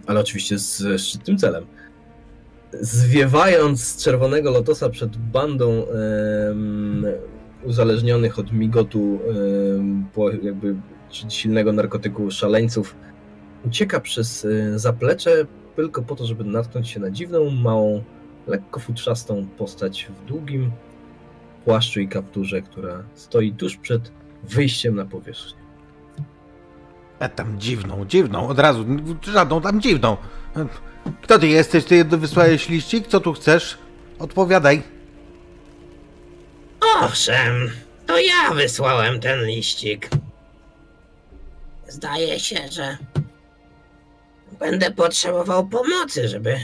[0.07, 1.65] ale oczywiście z szczytnym celem.
[2.81, 5.85] Zwiewając z Czerwonego Lotosa przed bandą
[7.63, 9.19] uzależnionych od migotu
[10.43, 10.75] jakby
[11.29, 12.95] silnego narkotyku szaleńców,
[13.65, 15.45] ucieka przez y, zaplecze
[15.75, 18.03] tylko po to, żeby natknąć się na dziwną, małą,
[18.47, 20.71] lekko futrzastą postać w długim
[21.65, 24.11] płaszczu i kapturze, która stoi tuż przed
[24.43, 25.58] wyjściem na powierzchnię.
[27.19, 28.85] A tam dziwną, dziwną, od razu,
[29.21, 30.17] żadną tam dziwną.
[31.21, 31.85] Kto ty jesteś?
[31.85, 33.07] Ty wysłałeś liścik?
[33.07, 33.77] Co tu chcesz?
[34.19, 34.83] Odpowiadaj.
[37.01, 37.71] Owszem,
[38.05, 40.09] to ja wysłałem ten liścik.
[41.87, 42.97] Zdaje się, że
[44.59, 46.59] będę potrzebował pomocy, żeby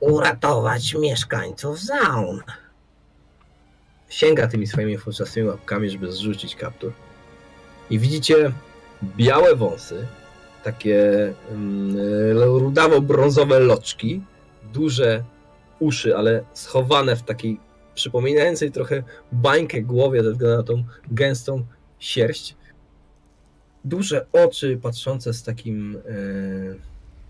[0.00, 2.42] uratować mieszkańców Zaun.
[4.08, 6.92] Sięga tymi swoimi futrzastymi łapkami, żeby zrzucić kaptur.
[7.90, 8.52] I widzicie
[9.02, 10.06] białe wąsy,
[10.64, 11.96] takie mm,
[12.38, 14.22] rudawo-brązowe loczki,
[14.74, 15.24] duże
[15.78, 17.60] uszy, ale schowane w takiej
[17.94, 19.02] przypominającej trochę
[19.32, 21.66] bańkę głowie ze względu na tą gęstą
[21.98, 22.56] sierść.
[23.84, 26.00] Duże oczy patrzące z takim e,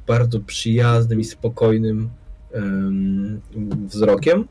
[0.07, 2.11] bardzo przyjaznym i spokojnym
[2.53, 3.41] em,
[3.87, 4.49] wzrokiem.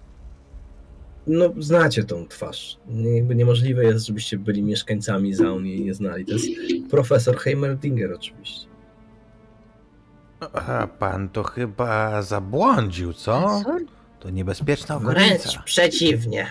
[1.27, 2.77] No, znacie tą twarz.
[3.15, 6.25] Jakby niemożliwe jest, żebyście byli mieszkańcami Zaun i nie znali.
[6.25, 6.47] To jest
[6.89, 8.67] profesor Heimerdinger oczywiście.
[10.53, 13.61] A pan to chyba zabłądził, co?
[14.19, 15.61] To niebezpieczna Wręcz okolica.
[15.65, 16.47] przeciwnie,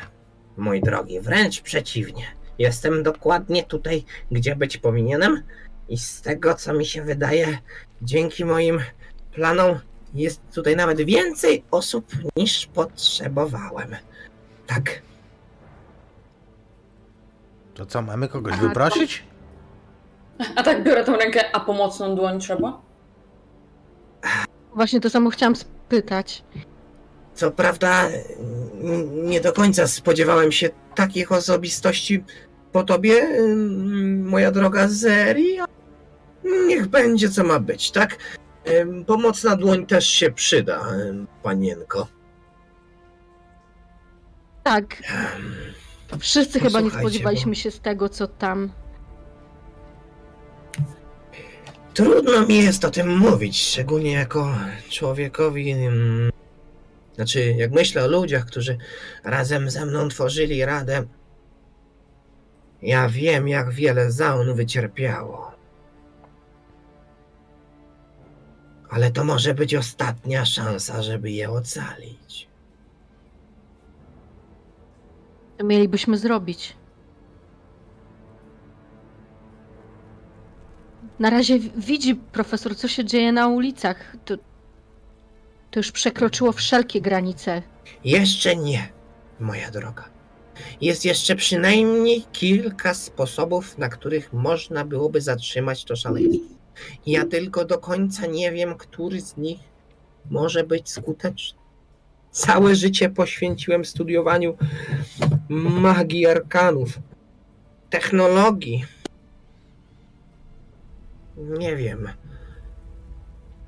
[0.56, 2.24] mój drogi, wręcz przeciwnie.
[2.58, 5.42] Jestem dokładnie tutaj, gdzie być powinienem
[5.88, 7.58] i z tego, co mi się wydaje,
[8.02, 8.80] dzięki moim
[9.32, 9.78] planom
[10.14, 12.06] jest tutaj nawet więcej osób
[12.36, 13.90] niż potrzebowałem.
[14.66, 15.02] Tak,
[17.74, 19.24] To co, mamy kogoś wyprosić?
[20.56, 22.80] A tak biorę tą rękę, a pomocną dłoń trzeba?
[24.74, 26.44] Właśnie to samo chciałam spytać.
[27.34, 28.08] co prawda
[29.24, 32.24] nie do końca spodziewałem się takich osobistości
[32.72, 35.58] po tobie, ym, moja droga Zeri.
[36.66, 38.16] Niech będzie co ma być, tak?
[39.06, 40.84] Pomocna dłoń też się przyda,
[41.42, 42.06] panienko.
[44.64, 45.02] Tak,
[46.18, 48.72] wszyscy chyba nie spodziewaliśmy się z tego, co tam.
[51.94, 54.56] Trudno mi jest o tym mówić, szczególnie jako
[54.90, 55.72] człowiekowi.
[55.72, 56.30] ym,
[57.14, 58.78] Znaczy, jak myślę o ludziach, którzy
[59.24, 61.04] razem ze mną tworzyli radę,
[62.82, 65.52] ja wiem, jak wiele zaun wycierpiało.
[68.90, 72.48] Ale to może być ostatnia szansa, żeby je ocalić.
[75.58, 76.76] To mielibyśmy zrobić.
[81.18, 84.16] Na razie widzi profesor, co się dzieje na ulicach.
[84.24, 84.36] To,
[85.70, 87.62] to już przekroczyło wszelkie granice.
[88.04, 88.88] Jeszcze nie,
[89.40, 90.04] moja droga.
[90.80, 96.54] Jest jeszcze przynajmniej kilka sposobów, na których można byłoby zatrzymać to szaleństwo.
[97.06, 99.60] Ja tylko do końca nie wiem, który z nich
[100.30, 101.63] może być skuteczny.
[102.34, 104.56] Całe życie poświęciłem studiowaniu
[105.48, 106.98] magii arkanów,
[107.90, 108.84] technologii.
[111.36, 112.08] Nie wiem,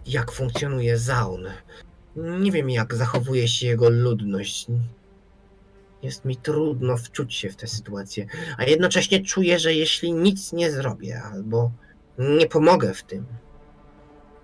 [0.06, 1.46] jak funkcjonuje Zaun.
[2.16, 4.66] Nie wiem, jak zachowuje się jego ludność.
[6.02, 8.26] Jest mi trudno wczuć się w tę sytuację,
[8.58, 11.70] a jednocześnie czuję, że jeśli nic nie zrobię albo
[12.18, 13.26] nie pomogę w tym,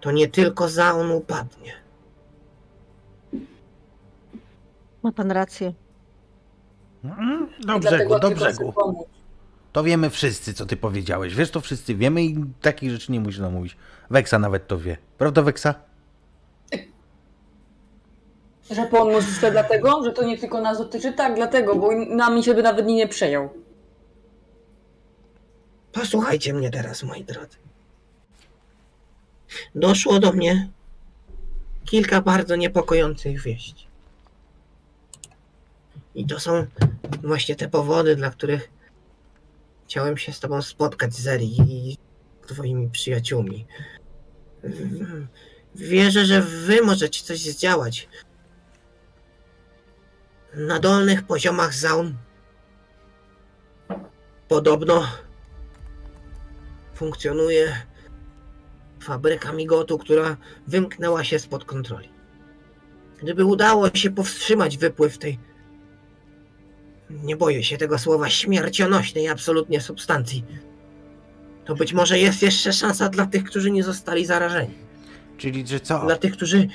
[0.01, 1.82] to nie tylko Zaun upadnie.
[5.03, 5.73] Ma pan rację.
[7.05, 8.75] Mm, Do I brzegu, do brzegu.
[9.73, 11.35] To wiemy wszyscy, co ty powiedziałeś.
[11.35, 13.77] Wiesz, to wszyscy wiemy i takich rzeczy nie musisz nam mówić.
[14.11, 14.97] Weksa nawet to wie.
[15.19, 15.75] Prawda, Weksa?
[18.71, 21.13] Że pomóc chce dlatego, że to nie tylko nas dotyczy?
[21.13, 23.49] Tak, dlatego, bo nami się by nawet nie przejął.
[25.93, 27.57] Posłuchajcie mnie teraz, moi drodzy.
[29.75, 30.69] Doszło do mnie
[31.85, 33.87] kilka bardzo niepokojących wieści.
[36.15, 36.67] I to są
[37.23, 38.71] właśnie te powody, dla których
[39.85, 41.97] chciałem się z tobą spotkać, Zeri, i
[42.47, 43.67] twoimi przyjaciółmi.
[45.75, 48.09] Wierzę, że wy możecie coś zdziałać.
[50.55, 52.17] Na dolnych poziomach zaun
[54.49, 55.07] podobno
[56.95, 57.77] funkcjonuje
[59.03, 60.37] fabryka migotu, która
[60.67, 62.09] wymknęła się spod kontroli.
[63.23, 65.39] Gdyby udało się powstrzymać wypływ tej,
[67.23, 70.45] nie boję się tego słowa, śmiercionośnej absolutnie substancji,
[71.65, 74.75] to być może jest jeszcze szansa dla tych, którzy nie zostali zarażeni.
[75.37, 75.99] Czyli, że co?
[75.99, 76.69] Dla tych, którzy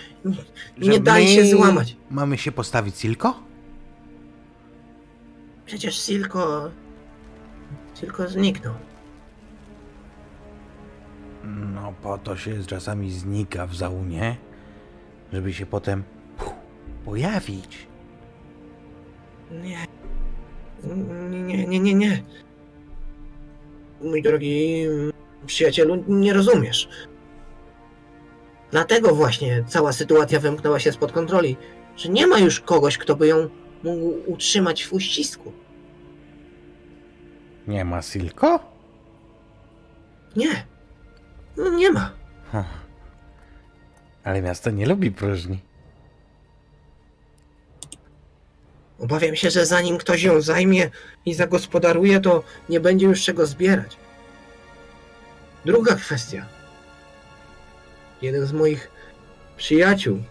[0.77, 1.95] Że nie dali się złamać.
[2.09, 3.39] Mamy się postawić Silko?
[5.65, 6.72] Przecież Silko...
[7.99, 8.73] Silko zniknął.
[11.43, 14.38] No, po to się czasami znika w zaunie,
[15.34, 16.03] żeby się potem
[16.38, 16.53] puh,
[17.05, 17.88] pojawić.
[19.51, 19.85] Nie.
[21.29, 22.23] Nie, nie, nie, nie.
[24.01, 24.85] Mój drogi
[25.45, 26.89] przyjacielu, nie rozumiesz.
[28.71, 31.57] Dlatego właśnie cała sytuacja wymknęła się spod kontroli,
[31.95, 33.49] że nie ma już kogoś, kto by ją
[33.83, 35.53] mógł utrzymać w uścisku.
[37.67, 38.59] Nie ma Silko?
[40.35, 40.65] Nie.
[41.57, 42.11] No nie ma.
[42.51, 42.63] Hm.
[44.23, 45.66] Ale miasto nie lubi próżni.
[48.99, 50.90] Obawiam się, że zanim ktoś ją zajmie
[51.26, 53.98] i zagospodaruje, to nie będzie już czego zbierać.
[55.65, 56.45] Druga kwestia.
[58.22, 58.91] Jeden z moich
[59.57, 60.24] przyjaciół,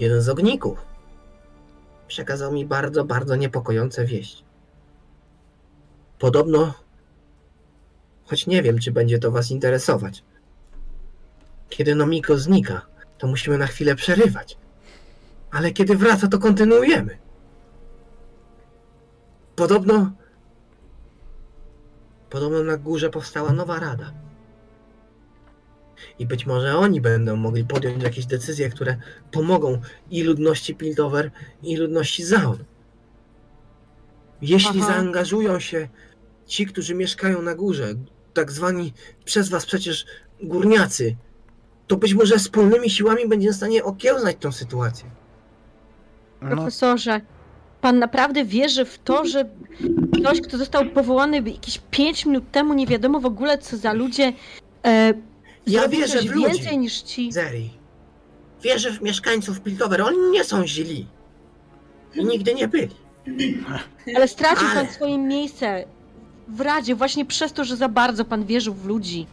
[0.00, 0.78] jeden z ogników,
[2.08, 4.44] przekazał mi bardzo, bardzo niepokojące wieści.
[6.18, 6.74] Podobno,
[8.24, 10.22] choć nie wiem, czy będzie to Was interesować,
[11.68, 12.86] kiedy Nomiko znika,
[13.18, 14.63] to musimy na chwilę przerywać
[15.54, 17.18] Ale kiedy wraca, to kontynuujemy.
[19.56, 20.12] Podobno.
[22.30, 24.12] Podobno na górze powstała nowa rada.
[26.18, 28.96] I być może oni będą mogli podjąć jakieś decyzje, które
[29.32, 31.30] pomogą i ludności Piltover,
[31.62, 32.64] i ludności Zaun.
[34.42, 34.92] Jeśli Aha.
[34.92, 35.88] zaangażują się
[36.46, 37.94] ci, którzy mieszkają na górze,
[38.32, 38.92] tak zwani
[39.24, 40.06] przez was przecież
[40.42, 41.16] górniacy,
[41.86, 45.23] to być może wspólnymi siłami będziemy w stanie okiełznać tą sytuację.
[46.44, 47.20] No, Profesorze,
[47.80, 49.44] pan naprawdę wierzy w to, że
[50.20, 54.32] ktoś, kto został powołany jakieś 5 minut temu, nie wiadomo w ogóle co za ludzie,
[54.86, 55.14] e,
[55.66, 56.46] Ja wierzę coś w ludzi.
[56.52, 57.32] więcej niż ci.
[57.32, 57.70] Zeri.
[58.62, 60.02] Wierzę w mieszkańców Piltover.
[60.02, 61.06] Oni nie są źli.
[62.14, 62.88] I nigdy nie byli.
[64.16, 65.84] Ale stracił Ale- pan swoje miejsce
[66.48, 69.26] w Radzie właśnie przez to, że za bardzo pan wierzył w ludzi.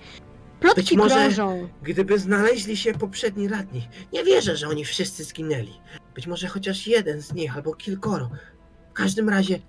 [0.62, 1.70] Plotki Być może- krążą.
[1.84, 5.74] Gdyby znaleźli się poprzedni radni, nie wierzę, że oni wszyscy zginęli.
[6.16, 8.30] Być może chociaż jeden z nich albo kilkoro.
[8.90, 9.60] W każdym razie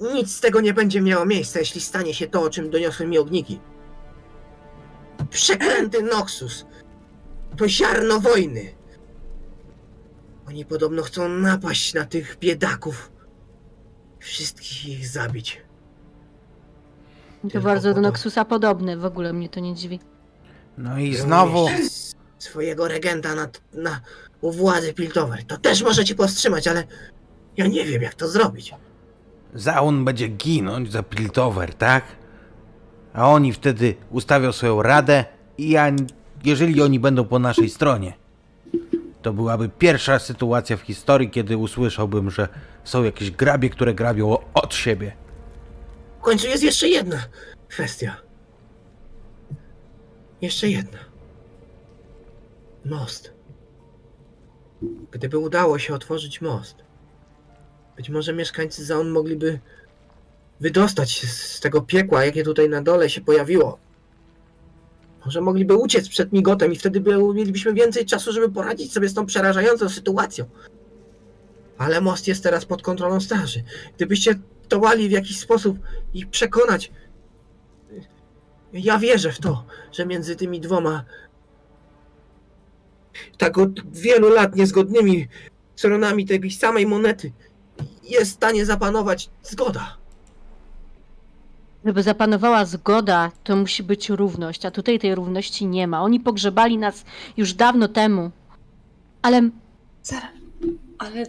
[0.00, 3.18] nic z tego nie będzie miało miejsca, jeśli stanie się to, o czym doniosły mi
[3.18, 3.60] ogniki.
[5.30, 6.66] Przeklęty Noxus.
[7.56, 8.74] To ziarno wojny.
[10.48, 13.12] Oni podobno chcą napaść na tych biedaków.
[14.18, 15.62] Wszystkich ich zabić.
[17.42, 20.00] To Tylko bardzo do Noxusa podobne, w ogóle mnie to nie dziwi.
[20.78, 21.68] No i znowu.
[22.38, 24.00] Swojego regenta na, na,
[24.40, 25.44] u władzy Piltover.
[25.44, 26.84] To też możecie powstrzymać, ale
[27.56, 28.74] ja nie wiem, jak to zrobić.
[29.54, 32.04] Zaun będzie ginąć za Piltover, tak?
[33.12, 35.24] A oni wtedy ustawią swoją radę
[35.58, 35.92] i ja,
[36.44, 38.12] jeżeli oni będą po naszej stronie,
[39.22, 42.48] to byłaby pierwsza sytuacja w historii, kiedy usłyszałbym, że
[42.84, 45.12] są jakieś grabie, które grabią od siebie.
[46.18, 47.22] W końcu jest jeszcze jedna
[47.68, 48.16] kwestia.
[50.44, 50.98] Jeszcze jedna.
[52.84, 53.32] Most.
[55.10, 56.76] Gdyby udało się otworzyć most,
[57.96, 59.60] być może mieszkańcy Zaun mogliby
[60.60, 63.78] wydostać się z tego piekła, jakie tutaj na dole się pojawiło.
[65.24, 69.14] Może mogliby uciec przed migotem i wtedy by, mielibyśmy więcej czasu, żeby poradzić sobie z
[69.14, 70.44] tą przerażającą sytuacją.
[71.78, 73.62] Ale most jest teraz pod kontrolą straży.
[73.96, 74.34] Gdybyście
[74.64, 75.78] zdołali w jakiś sposób
[76.14, 76.92] ich przekonać.
[78.74, 81.04] Ja wierzę w to, że między tymi dwoma
[83.38, 85.28] tak od wielu lat niezgodnymi
[85.76, 87.32] stronami tej samej monety
[88.02, 89.96] jest w stanie zapanować zgoda.
[91.84, 96.02] Żeby zapanowała zgoda, to musi być równość, a tutaj tej równości nie ma.
[96.02, 97.04] Oni pogrzebali nas
[97.36, 98.30] już dawno temu.
[99.22, 99.50] Ale
[100.02, 100.30] Zaraz,
[100.98, 101.26] ale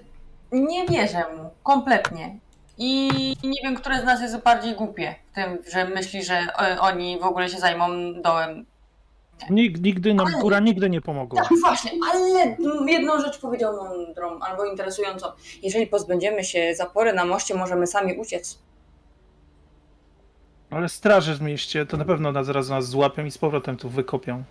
[0.52, 2.40] nie wierzę mu, kompletnie.
[2.78, 3.10] I
[3.44, 7.20] nie wiem, które z nas jest bardziej głupie w tym, że myśli, że e, oni
[7.20, 7.88] w ogóle się zajmą
[8.22, 8.66] dołem.
[9.50, 11.42] Nig, nigdy nam Ale- góra nigdy nie pomogła.
[11.42, 12.56] Tak, właśnie, ale
[12.92, 15.28] jedną rzecz powiedział mądrą albo interesującą.
[15.64, 18.60] Jeżeli pozbędziemy się zapory na moście, możemy sami uciec.
[20.70, 23.90] Ale straże w mieście to na pewno nas zaraz nas złapią i z powrotem tu
[23.90, 24.44] wykopią.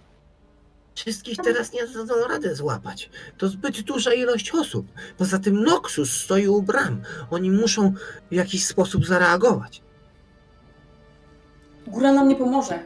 [0.95, 3.11] Wszystkich teraz nie dadzą radę złapać.
[3.39, 4.87] To zbyt duża ilość osób.
[5.19, 7.03] Poza tym Noxus stoi u bram.
[7.31, 7.93] Oni muszą
[8.31, 9.83] w jakiś sposób zareagować.
[11.87, 12.79] Góra nam nie pomoże.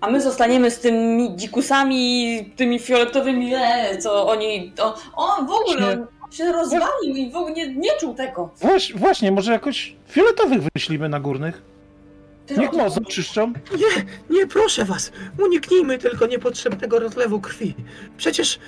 [0.00, 4.72] A my zostaniemy z tymi dzikusami, tymi fioletowymi, e, co oni.
[4.78, 8.50] O, on w ogóle on się rozwalił i w ogóle nie, nie czuł tego.
[8.60, 11.62] Właśnie, właśnie, może jakoś fioletowych wyślimy na górnych.
[12.46, 13.52] Ty Niech o- most oczyszczą.
[13.78, 14.04] Nie,
[14.36, 15.12] nie, proszę was.
[15.44, 17.74] Uniknijmy tylko niepotrzebnego rozlewu krwi.
[18.16, 18.58] Przecież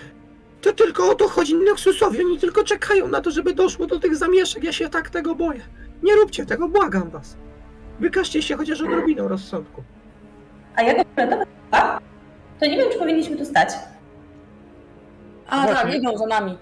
[0.60, 2.24] to tylko o to chodzi Noxusowi.
[2.24, 4.64] Oni tylko czekają na to, żeby doszło do tych zamieszek.
[4.64, 5.60] Ja się tak tego boję.
[6.02, 7.36] Nie róbcie tego, błagam was.
[8.00, 9.82] Wykażcie się chociaż odrobiną rozsądku.
[10.76, 12.00] A fioletowa chyba,
[12.60, 13.68] to nie wiem, czy powinniśmy tu stać.
[15.46, 16.58] A tak, idą za nami.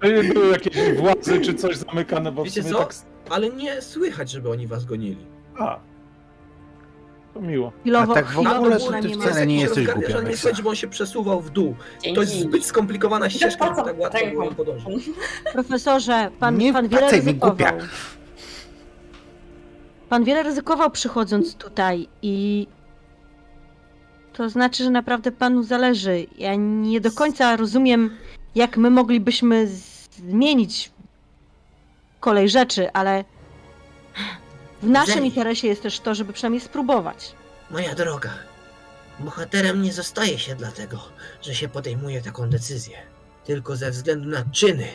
[0.00, 2.80] By- Były jakieś władze czy coś zamykane, bo w Wiecie sumie co?
[2.80, 2.94] tak...
[3.32, 5.26] Ale nie słychać, żeby oni was gonili.
[5.58, 5.78] A.
[7.34, 7.72] To miło.
[7.80, 10.74] chwilowo, A tak w ogóle to ty wcale nie jesteś głupia, Nie słychać, żeby on
[10.76, 11.74] się przesuwał w dół.
[12.02, 12.14] Dzięki.
[12.14, 15.10] To jest zbyt skomplikowana ścieżka, żeby tak łatwo było ją podążyć.
[15.52, 17.70] Profesorze, pan, Nie pan wiele mi, głupia.
[17.70, 17.88] ryzykował.
[20.08, 22.66] Pan wiele ryzykował przychodząc tutaj i
[24.32, 26.26] to znaczy, że naprawdę panu zależy.
[26.38, 28.10] Ja nie do końca rozumiem,
[28.54, 29.66] jak my moglibyśmy
[30.10, 30.91] zmienić
[32.22, 33.24] kolej rzeczy, ale
[34.82, 37.32] w naszym interesie jest też to, żeby przynajmniej spróbować.
[37.70, 38.30] Moja droga,
[39.20, 40.98] bohaterem nie zostaje się dlatego,
[41.42, 42.96] że się podejmuje taką decyzję,
[43.44, 44.86] tylko ze względu na czyny,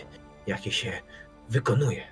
[0.47, 1.01] jakie się
[1.49, 2.03] wykonuje.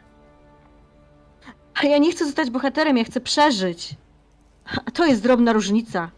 [1.73, 3.95] A ja nie chcę zostać bohaterem, ja chcę przeżyć.
[4.85, 6.11] A to jest drobna różnica.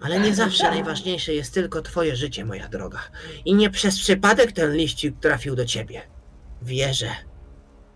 [0.00, 3.00] Ale nie zawsze najważniejsze jest tylko twoje życie, moja droga.
[3.44, 6.02] I nie przez przypadek ten liścik trafił do ciebie.
[6.62, 7.10] Wierzę,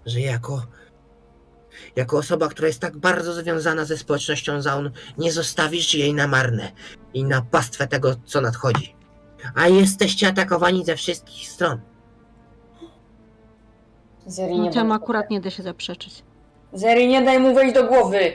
[0.09, 0.62] że jako
[1.97, 6.72] jako osoba, która jest tak bardzo związana ze społecznością Zaun, nie zostawisz jej na marne
[7.14, 8.94] i na pastwę tego, co nadchodzi.
[9.55, 11.80] A jesteście atakowani ze wszystkich stron.
[14.26, 16.22] Zeri, nie No, Temu akurat nie da się zaprzeczyć.
[16.72, 18.32] Zeri, nie daj mu wejść do głowy!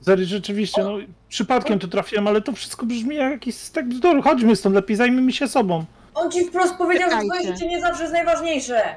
[0.00, 0.96] Zary, rzeczywiście, no
[1.28, 4.22] przypadkiem to trafiłem, ale to wszystko brzmi jak jakiś stek bzdur.
[4.22, 5.84] Chodźmy stąd, lepiej zajmijmy się sobą.
[6.14, 8.96] On ci wprost powiedział, że twoje życie nie zawsze jest najważniejsze!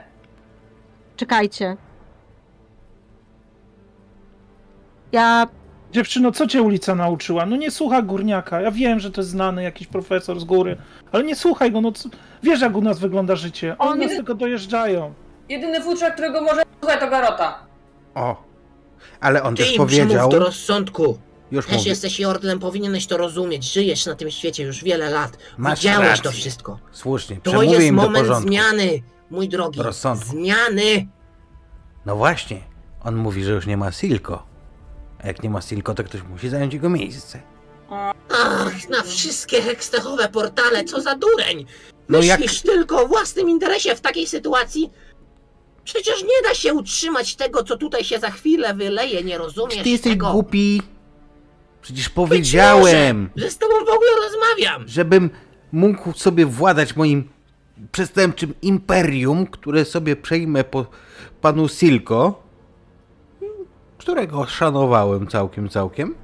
[1.17, 1.77] Czekajcie.
[5.11, 5.47] Ja
[5.91, 7.45] Dziewczyno, co cię ulica nauczyła?
[7.45, 8.61] No nie słuchaj górniaka.
[8.61, 10.77] Ja wiem, że to jest znany jakiś profesor z góry,
[11.11, 12.09] ale nie słuchaj go, no co...
[12.43, 13.75] wiesz jak u nas wygląda życie.
[13.79, 15.13] Oni On nas tylko dojeżdżają.
[15.49, 17.59] Jedyny futrzak, którego może słuchaj, to Garota.
[18.15, 18.43] O,
[19.19, 21.17] ale on Ty też im powiedział, przemów do rozsądku.
[21.51, 23.73] już Też mówię, jesteś Jordlem, powinieneś to rozumieć.
[23.73, 25.37] Żyjesz na tym świecie już wiele lat.
[25.57, 26.23] Masz Widziałeś rację.
[26.23, 26.79] to wszystko.
[26.91, 29.81] słusznie, To przemówię jest im do moment zmiany, mój drogi.
[29.81, 30.29] Rozsądku.
[30.29, 31.07] Zmiany!
[32.05, 32.61] No właśnie,
[33.03, 34.43] on mówi, że już nie ma Silko.
[35.23, 37.41] A jak nie ma Silko, to ktoś musi zająć jego miejsce.
[38.29, 41.65] Ach, na wszystkie hekstechowe portale, co za dureń!
[42.09, 44.89] No jak- Myślisz tylko o własnym interesie w takiej sytuacji?
[45.83, 49.83] Przecież nie da się utrzymać tego, co tutaj się za chwilę wyleje, nie rozumiesz Czy
[49.83, 50.31] ty jesteś tego?
[50.31, 50.81] głupi?
[51.81, 54.87] Przecież powiedziałem, może, że z tobą w ogóle rozmawiam!
[54.87, 55.29] żebym
[55.71, 57.29] mógł sobie władać moim
[57.91, 60.85] przestępczym imperium, które sobie przejmę po
[61.41, 62.43] panu Silko,
[63.97, 66.15] którego szanowałem całkiem, całkiem.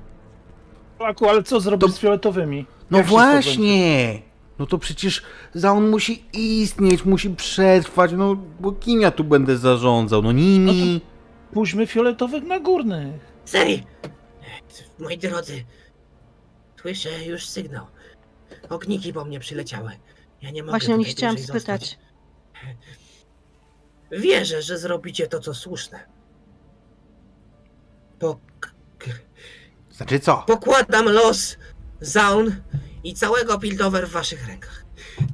[0.98, 2.66] Flaku, ale co zrobić To- z fioletowymi?
[2.92, 4.22] No Jak właśnie!
[4.60, 5.24] No to przecież
[5.54, 10.22] Zaun musi istnieć, musi przetrwać, no bo kim ja tu będę zarządzał?
[10.22, 11.02] No nimi.
[11.54, 13.22] Puśćmy fioletowych na górnych.
[13.46, 13.84] Seri!
[15.00, 15.64] Moi drodzy,
[16.82, 17.86] słyszę już sygnał.
[18.70, 19.92] Ogniki po mnie przyleciały.
[20.44, 21.62] Ja nie mogę właśnie o nich chciałam zostać.
[21.62, 22.00] spytać.
[24.12, 26.00] Wierzę, że zrobicie to, co słuszne.
[28.20, 28.40] Pok
[29.92, 30.44] Znaczy co?
[30.48, 31.58] pokładam los,
[32.02, 32.56] Zaun
[33.04, 34.86] i całego Piltover w waszych rękach.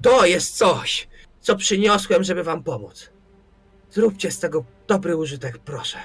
[0.02, 1.08] To jest coś,
[1.40, 3.10] co przyniosłem, żeby wam pomóc.
[3.92, 5.98] Zróbcie z tego dobry użytek, proszę.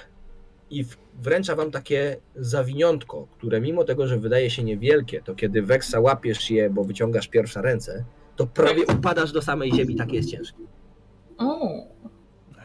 [0.71, 6.01] I wręcza wam takie zawiniątko, które mimo tego, że wydaje się niewielkie, to kiedy Weksa
[6.01, 8.05] łapiesz je, bo wyciągasz pierwsze ręce,
[8.37, 10.59] to prawie upadasz do samej ziemi, takie jest ciężkie.
[11.39, 11.95] Mm.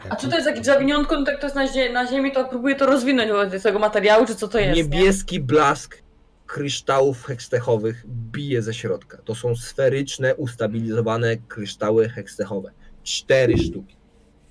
[0.10, 2.46] A czy to jest jakieś zawiniątko, no tak to jest na, zie- na ziemi, to
[2.46, 4.78] próbuję to rozwinąć wobec tego materiału, czy co to jest?
[4.78, 4.84] nie?
[4.84, 6.02] Niebieski blask
[6.46, 9.18] kryształów hekstechowych bije ze środka.
[9.26, 12.72] To są sferyczne, ustabilizowane kryształy hekstechowe.
[13.04, 13.96] Cztery sztuki.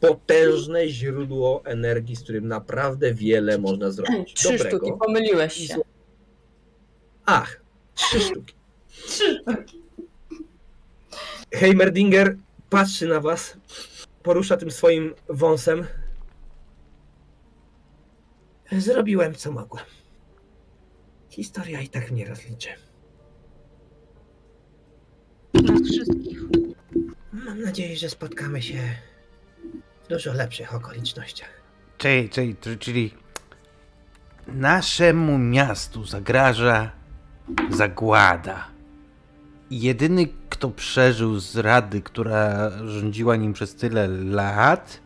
[0.00, 4.34] Potężne źródło energii, z którym naprawdę wiele można zrobić.
[4.34, 5.76] Trzy sztuki, pomyliłeś się.
[7.26, 7.60] Ach,
[7.94, 8.54] trzy sztuki.
[9.06, 9.77] Trzy sztuki.
[11.54, 12.36] Heimerdinger
[12.70, 13.56] patrzy na was,
[14.22, 15.86] porusza tym swoim wąsem.
[18.72, 19.84] Zrobiłem co mogłem.
[21.30, 22.68] Historia i tak mnie rozliczy.
[25.54, 26.40] Nas wszystkich.
[27.32, 28.78] Mam nadzieję, że spotkamy się
[30.04, 31.48] w dużo lepszych okolicznościach.
[31.98, 33.14] Czyli, czyli, czyli
[34.46, 36.92] naszemu miastu zagraża
[37.70, 38.77] zagłada.
[39.70, 45.00] Jedyny, kto przeżył z rady, która rządziła nim przez tyle lat,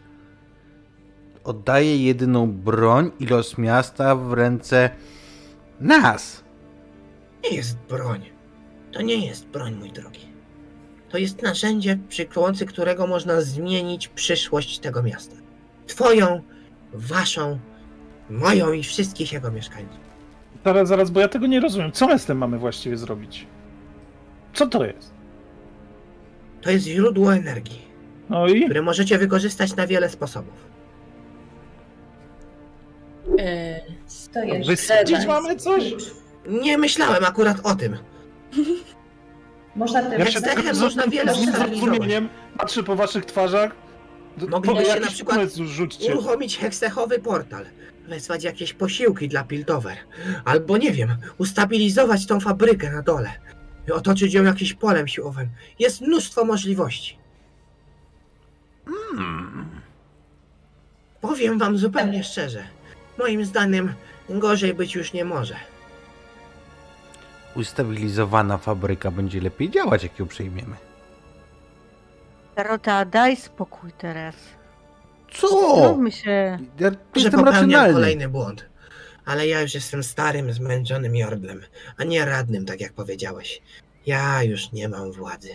[1.45, 4.91] oddaje jedyną broń i los miasta w ręce
[5.81, 6.45] nas.
[7.45, 8.21] Nie jest broń.
[8.93, 10.33] To nie jest broń, mój drogi.
[11.09, 15.37] To jest narzędzie, przy pomocy którego można zmienić przyszłość tego miasta.
[15.87, 16.43] Twoją,
[16.93, 17.59] waszą,
[18.31, 20.01] moją i wszystkich jego mieszkańców.
[20.65, 21.93] Zaraz, zaraz, bo ja tego nie rozumiem.
[21.93, 23.47] Co my z tym mamy właściwie zrobić?
[24.55, 25.11] Co to jest?
[26.63, 27.83] To jest źródło energii,
[28.31, 28.65] No i?
[28.65, 30.55] które możecie wykorzystać na wiele sposobów.
[33.39, 33.81] E,
[34.33, 35.95] To jest Wysadzić mamy coś?
[36.49, 37.97] Nie myślałem akurat o tym.
[39.77, 43.73] Można Ja się też tak- tak można wiele z zrozumieniem patrzę po waszych twarzach.
[44.37, 46.13] D- Moglibyście jakiś na przykład pomysł rzućcie.
[46.13, 47.65] Uruchomić heksechowy portal,
[48.09, 49.97] wezwać jakieś posiłki dla Piltover,
[50.45, 51.09] albo nie wiem,
[51.39, 53.31] ustabilizować tą fabrykę na dole,
[53.89, 55.49] i otoczyć ją jakimś polem siłowym.
[55.79, 57.19] Jest mnóstwo możliwości.
[61.21, 62.65] Powiem wam zupełnie szczerze.
[63.19, 63.95] Moim zdaniem
[64.29, 65.55] gorzej być już nie może.
[67.57, 70.77] Ustabilizowana fabryka będzie lepiej działać, jak ją przejmiemy.
[72.55, 74.35] Tarota, daj spokój teraz.
[75.33, 75.49] Co?
[75.83, 76.59] Zróbmy się.
[76.79, 77.93] Ja Że jestem popełniam racjonalny.
[77.95, 78.67] kolejny błąd.
[79.25, 81.61] Ale ja już jestem starym, zmęczonym jordlem,
[81.97, 83.63] a nie radnym, tak jak powiedziałeś.
[84.07, 85.49] Ja już nie mam władzy.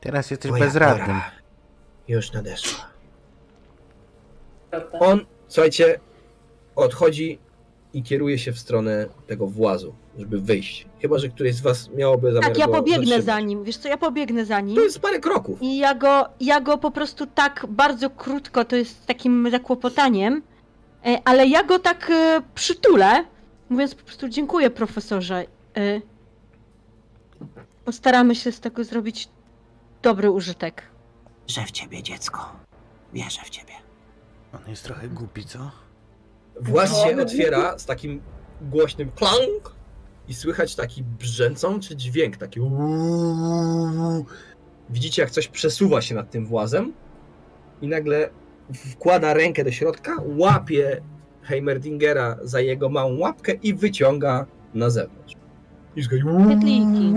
[0.00, 1.06] Teraz jesteś Moja bezradnym.
[1.06, 1.30] pora
[2.08, 2.86] już nadeszła.
[4.92, 6.00] On, słuchajcie,
[6.76, 7.38] odchodzi
[7.92, 10.86] i kieruje się w stronę tego włazu, żeby wyjść.
[11.02, 13.44] Chyba, że któryś z was miałoby zamiar Tak, ja pobiegnę za zatrzymać.
[13.44, 13.64] nim.
[13.64, 14.76] Wiesz co, ja pobiegnę za nim.
[14.76, 15.58] To jest parę kroków.
[15.62, 20.42] I ja go, ja go po prostu tak bardzo krótko, to jest takim zakłopotaniem,
[21.24, 23.24] ale ja go tak e, przytulę,
[23.68, 25.44] mówiąc po prostu dziękuję profesorze.
[25.76, 26.00] E,
[27.84, 29.28] Postaramy się z tego zrobić
[30.02, 30.82] dobry użytek.
[31.48, 32.52] Wierzę w ciebie, dziecko.
[33.12, 33.72] Wierzę w ciebie.
[34.52, 35.70] On jest trochę głupi, co?
[36.60, 38.20] Właz się otwiera z takim
[38.60, 39.74] głośnym klank
[40.28, 42.60] i słychać taki brzęczący dźwięk, taki.
[44.90, 46.92] Widzicie, jak coś przesuwa się nad tym włazem
[47.82, 48.30] i nagle
[48.72, 51.00] wkłada rękę do środka, łapie
[51.42, 55.34] Heimerdingera za jego małą łapkę i wyciąga na zewnątrz.
[55.96, 57.14] I Świetliki.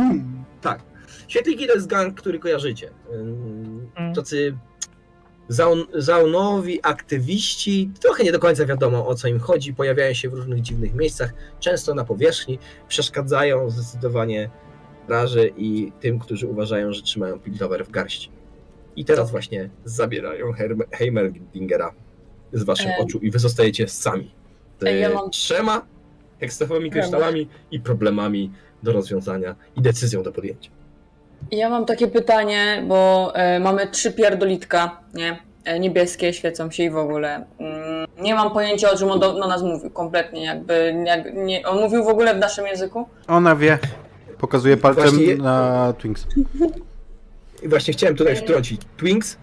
[0.62, 0.80] Tak.
[1.28, 2.90] Świetliki to jest gang, który kojarzycie.
[3.12, 4.14] Mm.
[4.16, 4.58] Tacy
[5.48, 10.34] zaun, zaunowi aktywiści, trochę nie do końca wiadomo o co im chodzi, pojawiają się w
[10.34, 14.50] różnych dziwnych miejscach, często na powierzchni, przeszkadzają zdecydowanie
[15.06, 18.37] straży i tym, którzy uważają, że trzymają piltower w garści.
[18.98, 20.52] I teraz właśnie zabierają
[20.92, 21.94] Heimerdingera
[22.54, 23.06] z waszych Em.
[23.06, 24.32] oczu i wy zostajecie sami.
[24.80, 25.82] Z Ej, ja mam- trzema
[26.40, 28.52] hekstafowymi kryształami i problemami
[28.84, 30.72] do rozwiązania i decyzją do podjęcia.
[31.52, 35.38] Ja mam takie pytanie, bo e, mamy trzy pierdolitka, nie?
[35.66, 37.46] E, niebieskie, świecą się i w ogóle.
[37.60, 40.44] Mm, nie mam pojęcia, o czym on do, do nas mówił, kompletnie.
[40.46, 43.06] Jakby, jak, nie, on mówił w ogóle w naszym języku?
[43.28, 43.80] Ona wie.
[44.38, 46.28] Pokazuje palcem Właśnie- na Twinks.
[47.64, 48.82] I właśnie chciałem tutaj wtrącić.
[48.98, 49.38] Twinks,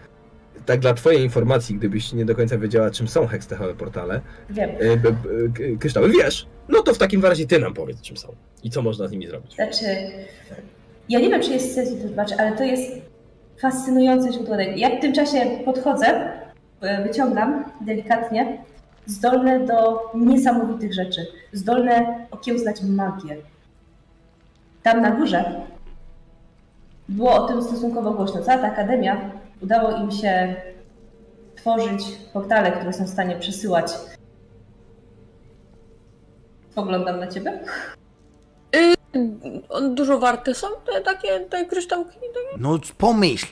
[0.66, 4.20] tak dla twojej informacji, gdybyś nie do końca wiedziała, czym są hekstechowe portale,
[4.50, 4.70] Wiem.
[4.70, 8.34] y, b- b- kryształy wiesz, no to w takim razie ty nam powiedz, czym są
[8.62, 9.54] i co można z nimi zrobić.
[9.54, 9.84] Znaczy,
[11.08, 12.92] ja nie wiem, czy jest sens to zobaczyć, ale to jest
[13.60, 14.80] fascynujące źródło energii.
[14.80, 16.30] Ja w tym czasie podchodzę,
[16.80, 18.58] e, wyciągam delikatnie,
[19.06, 23.36] zdolne do niesamowitych rzeczy, zdolne okiełznać magię.
[24.82, 25.44] Tam na górze
[27.08, 28.42] było o tym stosunkowo głośno.
[28.42, 30.56] Cała ta akademia, udało im się
[31.56, 32.02] tworzyć
[32.32, 33.92] portale, które są w stanie przesyłać.
[36.70, 37.60] Spoglądam na ciebie.
[39.68, 42.18] On dużo warte są te takie te kryształki?
[42.58, 43.46] No pomyśl.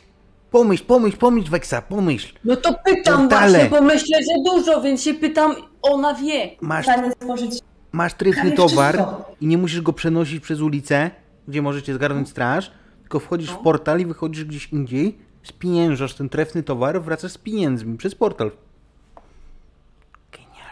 [0.50, 2.34] Pomyśl, pomyśl, pomyśl, Weksa, pomyśl.
[2.44, 3.50] No to pytam Portale.
[3.52, 6.50] właśnie, bo myślę, że dużo, więc się pytam, ona wie.
[6.60, 7.58] Masz, W stanie stworzyć
[7.92, 9.06] masz tryfny towar
[9.40, 11.10] i nie musisz go przenosić przez ulicę,
[11.48, 12.70] gdzie możecie zgarnąć straż,
[13.12, 17.98] tylko wchodzisz w portal i wychodzisz gdzieś indziej, spieniężasz ten trefny towar, wracasz z pieniędzmi
[17.98, 18.50] przez portal.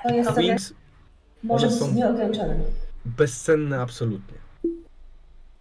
[0.08, 0.56] To jest sobie
[1.42, 2.62] może one są- z nieograniczonym.
[3.04, 4.38] bezcenne absolutnie.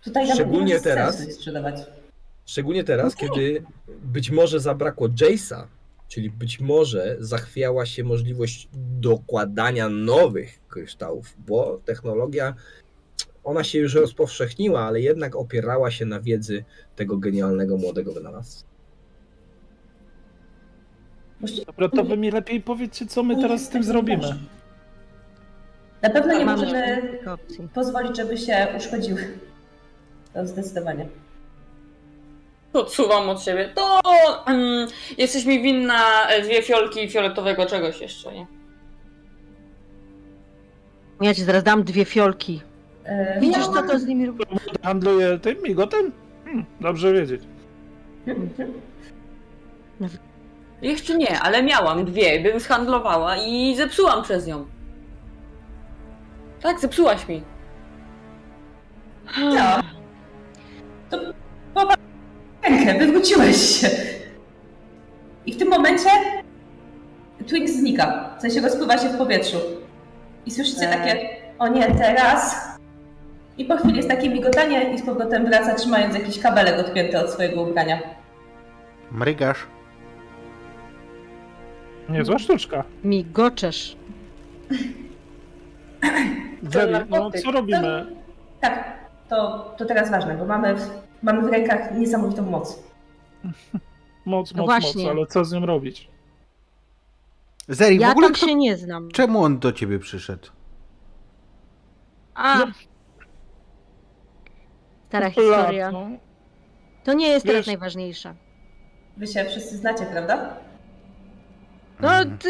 [0.03, 1.75] Tutaj nawet Szczególnie nie teraz- sensu sprzedawać.
[2.45, 3.63] Szczególnie teraz, kiedy
[4.03, 5.63] być może zabrakło Jace'a,
[6.07, 8.67] czyli być może zachwiała się możliwość
[8.99, 12.53] dokładania nowych kryształów, bo technologia,
[13.49, 16.63] ona się już rozpowszechniła, ale jednak opierała się na wiedzy
[16.95, 18.63] tego genialnego młodego wynalazcy.
[21.65, 24.35] Dobra, to wy mi lepiej powiedzcie, co my teraz z tym zrobimy.
[26.01, 27.19] Na pewno nie Mamy możemy
[27.73, 29.39] pozwolić, żeby się uszkodziły.
[30.33, 31.09] To zdecydowanie.
[32.73, 33.69] Odsuwam od siebie.
[33.75, 33.99] To
[34.47, 38.47] mm, jesteś mi winna e, dwie fiolki fioletowego czegoś jeszcze, nie?
[41.21, 42.61] Ja ci zaraz dam dwie fiolki.
[43.09, 44.43] E, Widzisz, co to z nimi robi?
[44.83, 46.11] Handluję tym migotem?
[46.45, 47.41] Hmm, dobrze wiedzieć.
[50.81, 54.65] Jeszcze nie, ale miałam dwie, bym zhandlowała i zepsułam przez nią.
[56.61, 57.43] Tak, zepsułaś mi.
[59.39, 59.79] No.
[61.09, 61.17] To
[61.73, 61.95] powa-
[62.63, 63.87] rękę, wywróciłeś się.
[65.45, 66.09] I w tym momencie
[67.47, 68.35] Twix znika.
[68.37, 69.57] W sensie rozpływa się w powietrzu.
[70.45, 70.97] I słyszycie Eee.
[70.97, 71.29] takie,
[71.59, 72.69] o nie, teraz.
[73.59, 77.29] I po chwili jest takie migotanie i z powrotem wraca, trzymając jakiś kabelek odpięty od
[77.29, 77.99] swojego ubrania.
[79.11, 79.67] Mrygasz.
[82.09, 82.83] Niezła sztuczka.
[83.03, 83.97] Migoczesz.
[86.63, 88.15] Zeri, no co robimy?
[88.61, 88.99] Tak,
[89.29, 90.89] to, to teraz ważne, bo mamy w,
[91.23, 92.79] mamy w rękach niesamowitą moc.
[94.25, 95.03] Moc, moc, właśnie.
[95.03, 96.07] moc, ale co z nią robić?
[97.67, 98.45] Zeri, w Ja ogóle tam kto...
[98.45, 99.11] się nie znam.
[99.11, 100.47] Czemu on do ciebie przyszedł?
[102.35, 102.59] A.
[102.59, 102.65] No.
[105.09, 105.91] Stara historia.
[105.91, 106.07] No,
[107.03, 108.35] To nie jest teraz Wiesz- najważniejsza.
[109.17, 110.57] Wy się wszyscy znacie, prawda?
[111.99, 112.37] No, Mhm.
[112.37, 112.49] ty...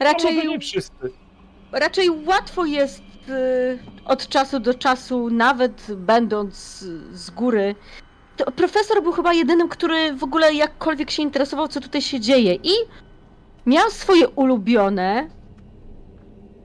[0.00, 0.34] Raczej...
[0.34, 1.10] raczej nie wszyscy.
[1.72, 6.54] raczej łatwo jest y, od czasu do czasu, nawet będąc
[7.12, 7.74] z góry.
[8.36, 12.54] To profesor był chyba jedynym, który w ogóle jakkolwiek się interesował, co tutaj się dzieje.
[12.54, 12.70] I
[13.66, 15.28] miał swoje ulubione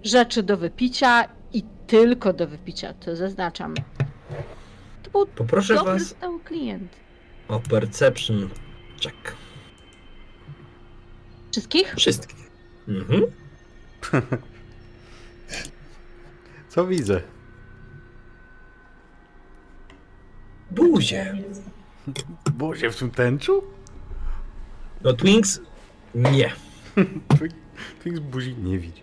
[0.03, 3.73] rzeczy do wypicia i tylko do wypicia, to zaznaczam.
[5.13, 6.95] To był Poproszę dobry, was stały klient.
[7.47, 8.49] o perception
[9.03, 9.35] check.
[11.51, 11.95] Wszystkich?
[11.95, 12.49] Wszystkich.
[12.87, 13.21] Mhm.
[16.69, 17.21] Co widzę?
[20.71, 21.37] Buzie.
[22.53, 23.63] Buzie w tym tęczu?
[25.01, 25.61] No Twinks
[26.15, 26.51] nie.
[28.01, 29.01] Twix buzi nie widzi.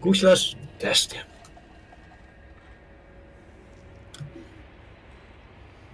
[0.00, 1.31] Guślarz też nie.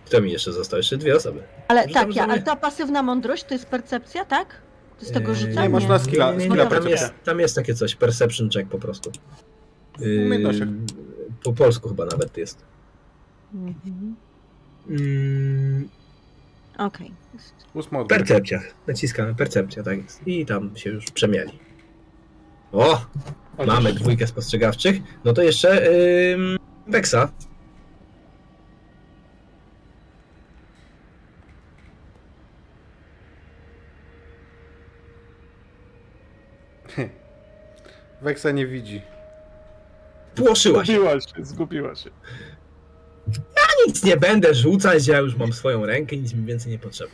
[0.08, 0.76] Kto mi jeszcze został?
[0.76, 1.42] Jeszcze dwie osoby.
[1.68, 4.62] Ale Rzucam, tak, ja, ale ta pasywna mądrość to jest percepcja, tak?
[5.00, 5.62] To z tego Eee, rzucania?
[5.62, 8.78] nie, można skilla- Nie, nie, skilla tam, jest, tam jest takie coś, perception check po
[8.78, 9.12] prostu.
[10.00, 10.68] Yy, Umiejętnościach.
[11.44, 12.64] po polsku chyba nawet jest.
[13.54, 14.16] Mhm.
[14.90, 15.88] Mm,
[16.78, 17.12] Okej.
[17.74, 18.06] Góry.
[18.08, 18.60] percepcja.
[18.86, 20.26] Naciskamy percepcja, tak jest.
[20.26, 21.52] I tam się już przemieli.
[22.72, 23.00] O!
[23.66, 24.96] Mamy dwójkę spostrzegawczych.
[25.24, 26.56] No to jeszcze yy,
[26.86, 27.16] Wexa.
[38.22, 39.02] Weksa nie widzi.
[40.34, 40.92] Płoszyła się.
[40.92, 42.10] Zgubiła się, zgubiła się.
[43.86, 47.10] Nic nie będę rzucać, ja już mam swoją rękę, nic mi więcej nie potrzeba.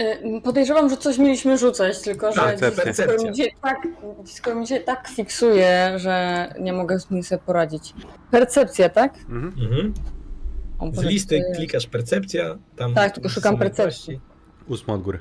[0.00, 3.30] Y, Podejrzewam, że coś mieliśmy rzucać, tylko że Tak, skoro, percepcja.
[3.30, 3.76] mi się tak,
[4.26, 7.94] skoro mi się tak fiksuje, że nie mogę z nim sobie poradzić.
[8.30, 9.14] Percepcja, tak?
[9.18, 9.52] Mhm.
[9.64, 9.94] Mhm.
[10.78, 12.58] O Z listy klikasz percepcja.
[12.76, 14.20] Tam Tak, tylko szukam percepcji.
[14.68, 15.18] Ósma od góry.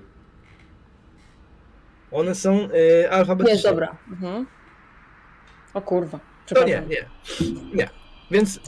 [2.13, 3.51] One są y, alfabetyczne.
[3.53, 3.97] Jest dobra.
[4.11, 4.47] Mhm.
[5.73, 6.19] O kurwa.
[6.47, 7.05] To nie, nie.
[7.73, 7.89] Nie.
[8.31, 8.59] Więc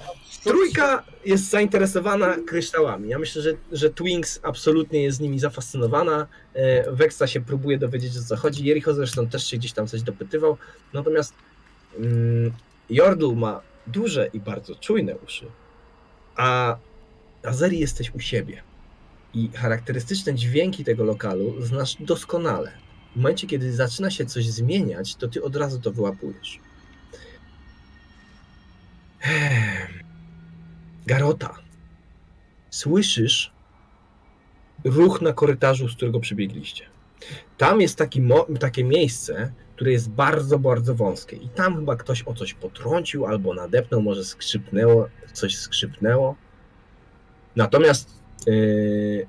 [0.43, 3.09] trójka jest zainteresowana kryształami.
[3.09, 6.27] Ja myślę, że, że Twinks absolutnie jest z nimi zafascynowana.
[6.53, 8.65] E, Wexa się próbuje dowiedzieć o co chodzi.
[8.65, 10.57] Jericho zresztą też się gdzieś tam coś dopytywał.
[10.93, 11.33] Natomiast
[11.97, 12.51] mm,
[12.89, 15.45] Jordl ma duże i bardzo czujne uszy.
[16.35, 16.77] A
[17.43, 18.63] Azeri jesteś u siebie.
[19.33, 22.71] I charakterystyczne dźwięki tego lokalu znasz doskonale.
[23.15, 26.59] W momencie, kiedy zaczyna się coś zmieniać, to ty od razu to wyłapujesz.
[31.05, 31.55] Garota,
[32.69, 33.53] słyszysz
[34.83, 36.85] ruch na korytarzu, z którego przybiegliście.
[37.57, 38.21] Tam jest taki
[38.59, 41.35] takie miejsce, które jest bardzo, bardzo wąskie.
[41.35, 46.35] I tam chyba ktoś o coś potrącił albo nadepnął, może skrzypnęło, coś skrzypnęło.
[47.55, 49.27] Natomiast yy,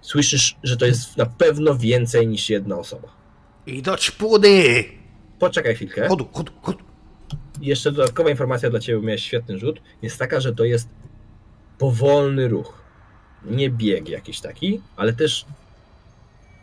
[0.00, 3.08] słyszysz, że to jest na pewno więcej niż jedna osoba.
[3.66, 4.84] I do czpudy!
[5.38, 6.08] Poczekaj chwilkę.
[6.08, 6.84] Chodu, chodu, chodu.
[7.60, 10.88] Jeszcze dodatkowa informacja dla Ciebie, miałeś świetny rzut, jest taka, że to jest
[11.78, 12.82] powolny ruch.
[13.44, 15.46] Nie bieg jakiś taki, ale też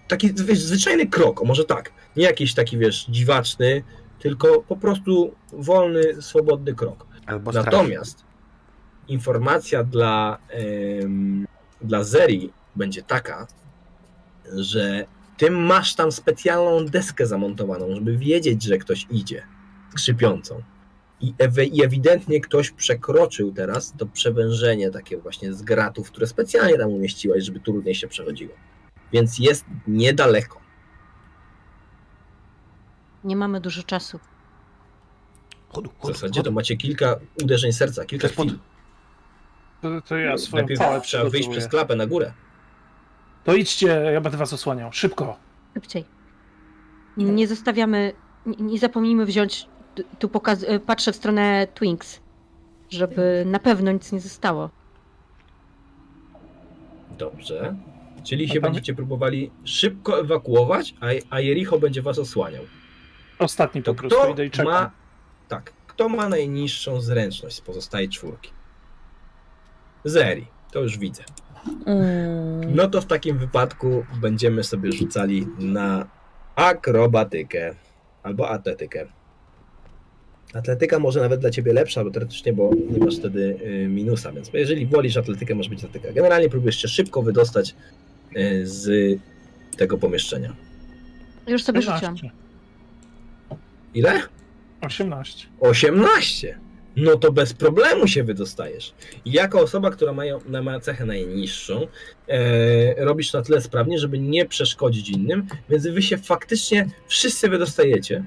[0.07, 1.91] taki wiesz, zwyczajny krok, może tak.
[2.15, 3.83] Nie jakiś taki, wiesz, dziwaczny,
[4.19, 7.05] tylko po prostu wolny, swobodny krok.
[7.53, 8.23] Natomiast
[9.07, 11.47] informacja dla, em,
[11.81, 13.47] dla Zeri będzie taka,
[14.55, 15.05] że
[15.37, 19.43] ty masz tam specjalną deskę zamontowaną, żeby wiedzieć, że ktoś idzie
[19.91, 20.61] skrzypiącą.
[21.21, 21.33] I,
[21.83, 27.59] ewidentnie ktoś przekroczył teraz to przewężenie takie właśnie z gratów, które specjalnie tam umieściłaś, żeby
[27.59, 28.53] trudniej się przechodziło.
[29.13, 30.59] Więc jest niedaleko.
[33.23, 34.19] Nie mamy dużo czasu.
[35.69, 36.51] Chodu, W chodu, zasadzie to chodu.
[36.51, 38.59] macie kilka uderzeń serca, kilka To jest chwil.
[39.81, 42.33] To, to ja swoją Najpierw trzeba wyjść przez klapę na górę.
[43.47, 44.91] To idźcie, ja będę was osłaniał.
[44.93, 45.37] Szybko.
[45.73, 46.05] Szybciej.
[47.17, 48.13] Nie zostawiamy,
[48.45, 49.67] nie, nie zapomnijmy wziąć,
[50.19, 52.19] tu- pokaz, e, patrzę w stronę Twinks,
[52.89, 54.69] żeby na pewno nic nie zostało.
[57.17, 57.75] Dobrze.
[58.23, 62.63] Czyli się będziecie próbowali szybko ewakuować, a, a Jericho będzie was osłaniał.
[63.39, 64.73] Ostatni To po prostu kto idę i czekam.
[64.73, 64.91] ma.
[65.47, 65.73] Tak.
[65.87, 68.51] Kto ma najniższą zręczność z pozostałej czwórki?
[70.05, 70.45] Zeri.
[70.71, 71.23] To już widzę.
[71.85, 72.75] Mm.
[72.75, 76.07] No to w takim wypadku będziemy sobie rzucali na
[76.55, 77.75] akrobatykę
[78.23, 79.05] albo atletykę.
[80.53, 84.49] Atletyka może nawet dla ciebie lepsza, bo teoretycznie, bo nie masz wtedy y, minusa, więc
[84.53, 86.13] jeżeli wolisz atletykę, może być atletyka.
[86.13, 87.75] Generalnie próbujesz się szybko wydostać
[88.37, 88.89] y, z
[89.77, 90.55] tego pomieszczenia.
[91.47, 92.13] Już sobie rzuciłam.
[92.13, 92.31] 18.
[93.93, 94.21] Ile?
[94.81, 95.47] 18.
[95.59, 96.66] 18.
[96.97, 98.93] no to bez problemu się wydostajesz.
[99.25, 100.23] Jako osoba, która ma,
[100.63, 101.87] ma cechę najniższą,
[102.27, 108.23] e, robisz na tyle sprawnie, żeby nie przeszkodzić innym, więc wy się faktycznie wszyscy wydostajecie.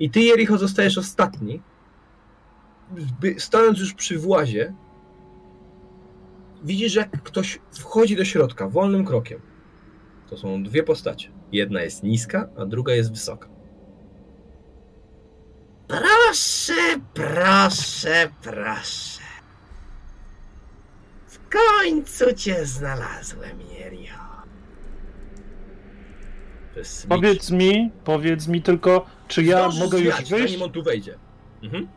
[0.00, 1.62] I ty, Jericho, zostajesz ostatni.
[3.20, 4.74] By- Stojąc już przy włazie,
[6.64, 9.40] widzisz, jak ktoś wchodzi do środka wolnym krokiem.
[10.30, 11.30] To są dwie postacie.
[11.52, 13.51] Jedna jest niska, a druga jest wysoka.
[15.92, 16.72] Proszę,
[17.14, 19.20] proszę, proszę.
[21.26, 24.14] W końcu cię znalazłem, Jerio.
[26.72, 27.08] To jest Switch.
[27.08, 30.28] Powiedz mi, powiedz mi tylko, czy ja Zdążysz mogę już wyjść?
[30.30, 31.18] Zanim on tu wejdzie.
[31.62, 31.88] Mhm.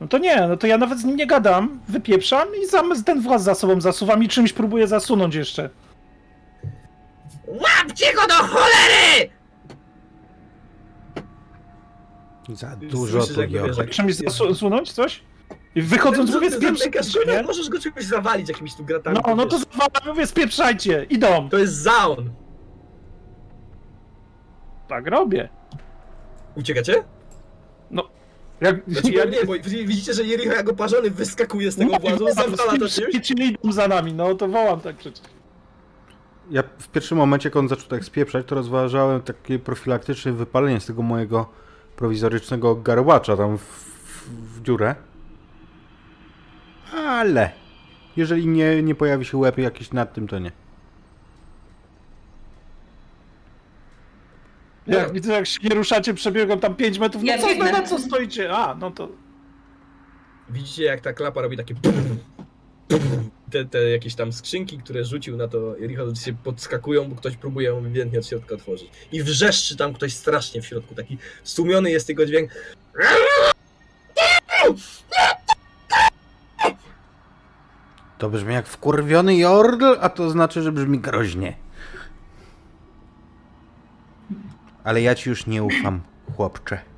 [0.00, 3.20] No to nie, no to ja nawet z nim nie gadam, wypieprzam i zam ten
[3.20, 5.70] właz za sobą zasuwam i czymś próbuję zasunąć jeszcze.
[7.46, 9.35] Łapcie go do cholery!
[12.52, 15.22] Za dużo Słyszysz, tu jak jak- Czymś zasunąć coś?
[15.74, 17.42] I wychodząc mówię spieprzajcie?
[17.46, 19.18] Możesz go czymś zawalić jakimiś tu gratami.
[19.26, 21.48] No, no to zawalam, mówię spieprzajcie, idą.
[21.48, 22.30] To jest zaon.
[24.88, 25.48] Tak robię.
[26.56, 27.04] Uciekacie?
[28.60, 31.98] Jak, Znaczy, ja, ja nie, bo widzicie, że Jericho jak oparzony wyskakuje z tego no,
[31.98, 33.30] włazu, zawala to czymś.
[33.30, 35.24] idą za nami, no to wołam tak przecież.
[36.50, 40.86] Ja w pierwszym momencie, jak on zaczął tak spieprzać, to rozważałem takie profilaktyczne wypalenie z
[40.86, 41.48] tego mojego
[41.96, 44.28] prowizorycznego garłacza tam w, w,
[44.58, 44.94] w dziurę.
[46.94, 47.50] Ale
[48.16, 50.52] jeżeli nie, nie pojawi się łeb jakiś nad tym, to nie.
[54.86, 57.72] Jak widzę, jak się nie ruszacie, przebiegam tam 5 metrów, no Ja co, biegnę.
[57.72, 58.52] na co stoicie?
[58.56, 59.08] A, no to...
[60.50, 61.74] Widzicie, jak ta klapa robi takie.
[63.50, 67.68] Te, te jakieś tam skrzynki, które rzucił na to Jericho, się podskakują, bo ktoś próbuje
[67.68, 68.90] ją ewidentnie od środka otworzyć.
[69.12, 70.94] I wrzeszczy tam ktoś strasznie w środku.
[70.94, 72.50] Taki stłumiony jest tego dźwięk.
[78.18, 81.56] To brzmi jak wkurwiony Jordl, a to znaczy, że brzmi groźnie.
[84.84, 86.00] Ale ja ci już nie ufam,
[86.36, 86.95] chłopcze.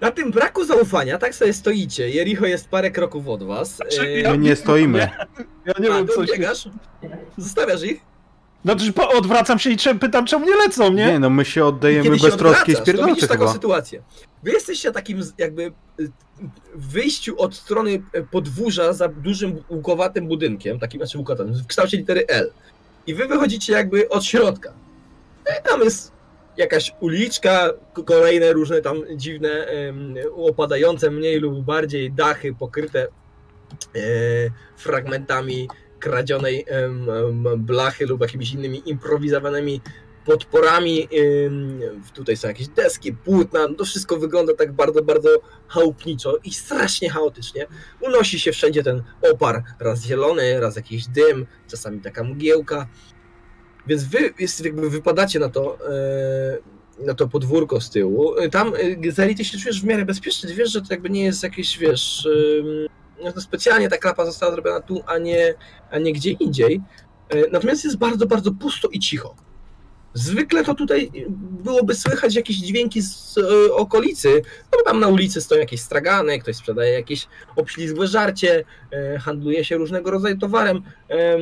[0.00, 2.10] Na tym braku zaufania, tak sobie stoicie.
[2.10, 3.76] Jericho jest parę kroków od was.
[3.76, 4.98] Znaczy, E, My nie stoimy.
[5.66, 6.42] Ja nie a, wiem, co się...
[7.38, 8.00] Zostawiasz ich?
[8.64, 11.06] Znaczy, po- odwracam się i czem- pytam, czemu nie lecą, nie?
[11.06, 13.40] Nie, no my się oddajemy Kiedy się bez troski i odwracasz, to widzisz spierdolcy taką
[13.40, 13.52] chyba.
[13.52, 14.02] sytuację.
[14.42, 15.62] Wy jesteście takim z- jakby
[16.00, 16.10] y,
[16.74, 21.96] w wyjściu od strony y, podwórza za dużym łukowatym budynkiem, takim znaczy łukowatym, w kształcie
[21.96, 22.52] litery L.
[23.06, 24.72] I wy wychodzicie jakby od środka.
[25.60, 26.12] I tam jest
[26.60, 27.70] jakaś uliczka,
[28.06, 29.66] kolejne różne tam dziwne,
[30.34, 34.00] opadające mniej lub bardziej dachy pokryte e,
[34.76, 35.68] fragmentami
[35.98, 36.64] kradzionej
[37.56, 39.80] blachy lub jakimiś innymi improwizowanymi
[40.26, 41.08] podporami.
[42.14, 43.68] Tutaj są jakieś deski, płótna.
[43.78, 45.28] To wszystko wygląda tak bardzo, bardzo
[45.68, 47.66] chałupniczo i strasznie chaotycznie.
[48.00, 52.86] Unosi się wszędzie ten opar, raz zielony, raz jakiś dym, czasami taka mgiełka.
[53.90, 54.34] Więc wy
[54.64, 58.38] jakby wypadacie na to, e, na to podwórko z tyłu.
[58.38, 58.72] E, Tam,
[59.08, 60.54] e, Zeri, ty się czujesz w miarę bezpiecznie.
[60.54, 62.28] Wiesz, że to jakby nie jest jakieś, wiesz,
[63.24, 65.54] no specjalnie ta klapa została zrobiona tu, a nie,
[65.90, 66.80] a nie gdzie indziej.
[67.52, 69.34] Natomiast jest bardzo, bardzo pusto i cicho.
[70.14, 71.10] Zwykle to tutaj
[71.64, 74.42] byłoby słychać jakieś dźwięki z e, okolicy,
[74.72, 77.26] no bo tam na ulicy stoją jakieś stragany, ktoś sprzedaje jakieś
[77.56, 81.40] obślizgłe żarcie, e, handluje się różnego rodzaju towarem, em,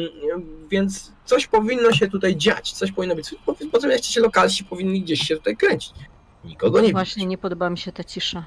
[0.71, 3.35] więc coś powinno się tutaj dziać, coś powinno być.
[3.47, 5.93] Po- Potem jak ci lokalsi powinni gdzieś się tutaj kręcić.
[6.45, 8.45] Nikogo nie Właśnie nie podoba mi się ta cisza.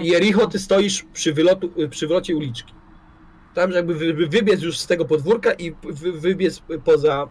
[0.00, 2.72] Jericho, ty stoisz przy, wylotu, przy wylocie uliczki.
[3.54, 7.28] Tam, jakby wy, wy- wybiec już z tego podwórka i wy, wybiec poza,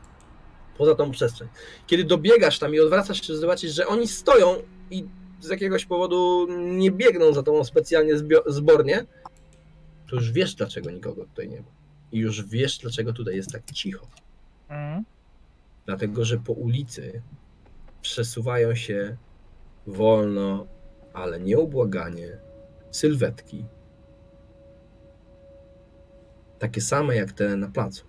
[0.79, 1.47] poza tą przestrzeń.
[1.87, 4.55] Kiedy dobiegasz tam i odwracasz się, zobaczysz, że oni stoją
[4.91, 5.05] i
[5.39, 8.13] z jakiegoś powodu nie biegną za tobą specjalnie
[8.47, 9.05] zbornie,
[10.09, 11.67] to już wiesz, dlaczego nikogo tutaj nie ma.
[12.11, 14.07] I już wiesz, dlaczego tutaj jest tak cicho.
[14.69, 15.03] Mhm.
[15.85, 17.21] Dlatego, że po ulicy
[18.01, 19.17] przesuwają się
[19.87, 20.67] wolno,
[21.13, 22.37] ale nieubłaganie
[22.91, 23.65] sylwetki.
[26.59, 28.08] Takie same jak te na placu.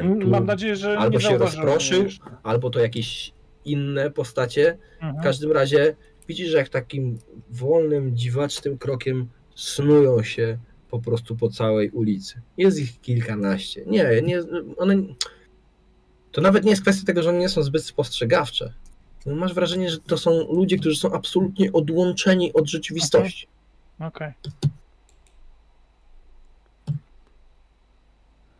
[0.00, 2.24] Ten tu, Mam nadzieję, że albo nie się zauważyłem rozproszył, mnie jeszcze.
[2.42, 3.32] albo to jakieś
[3.64, 4.78] inne postacie.
[5.00, 5.24] W Mhm.
[5.24, 5.96] każdym razie
[6.28, 7.18] widzisz, że jak takim
[7.50, 10.58] wolnym, dziwacznym krokiem snują się
[10.90, 12.40] po prostu po całej ulicy.
[12.58, 13.84] Jest ich kilkanaście.
[13.86, 14.40] Nie, nie
[14.76, 14.96] one.
[16.32, 18.72] To nawet nie jest kwestia tego, że one nie są zbyt spostrzegawcze.
[19.26, 23.46] No, Masz wrażenie, że to są ludzie, którzy są absolutnie odłączeni od rzeczywistości.
[24.00, 24.32] Okej.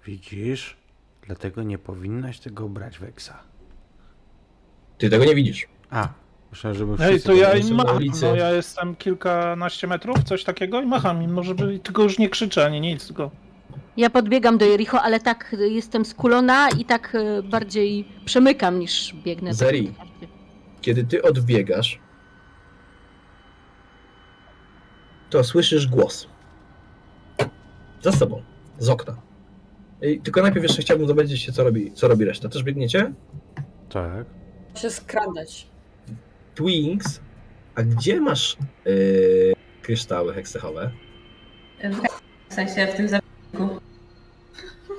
[0.07, 0.77] Widzisz?
[1.27, 3.43] Dlatego nie powinnaś tego brać, Weksa.
[4.99, 5.69] Ty tego nie widzisz.
[5.91, 6.09] A,
[6.51, 10.81] myślałem, że Ej, wszyscy to ja im macham, no ja jestem kilkanaście metrów, coś takiego
[10.81, 13.31] i macham im, może by, tylko już nie krzyczę ani nic, tylko...
[13.97, 19.15] Ja podbiegam do Jericho, ale tak y, jestem skulona i tak y, bardziej przemykam niż
[19.25, 19.55] biegnę.
[19.55, 19.95] Zeri.
[20.81, 21.99] Kiedy ty odbiegasz,
[25.31, 26.29] to słyszysz głos.
[28.03, 28.43] Za sobą,
[28.79, 29.24] z okna.
[30.23, 32.49] Tylko najpierw jeszcze chciałbym zobaczyć się, co robi, co robi reszta.
[32.49, 33.13] Też biegniecie?
[33.89, 34.27] Tak.
[34.75, 35.67] się skradać.
[36.55, 37.21] Twinks,
[37.75, 40.91] a gdzie masz yy, kryształy heksechowe?
[42.49, 43.81] W sensie w tym zabiegu.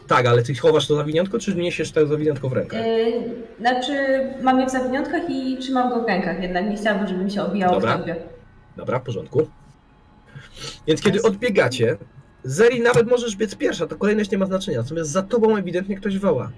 [0.07, 2.85] Tak, ale ty chowasz to zawiniątko, czy niesiesz to zawiniątko w rękach?
[2.85, 3.13] Yy,
[3.59, 3.93] znaczy,
[4.41, 7.43] mam je w zawiniątkach i trzymam go w rękach, jednak nie chciałabym, żeby mi się
[7.43, 7.93] obijało Dobra.
[7.93, 8.15] w torbie.
[8.77, 9.47] Dobra, w porządku.
[10.87, 11.97] Więc kiedy odbiegacie,
[12.45, 14.81] Zeri nawet możesz biec pierwsza, to kolejność nie ma znaczenia.
[14.81, 16.51] Natomiast za tobą ewidentnie ktoś woła.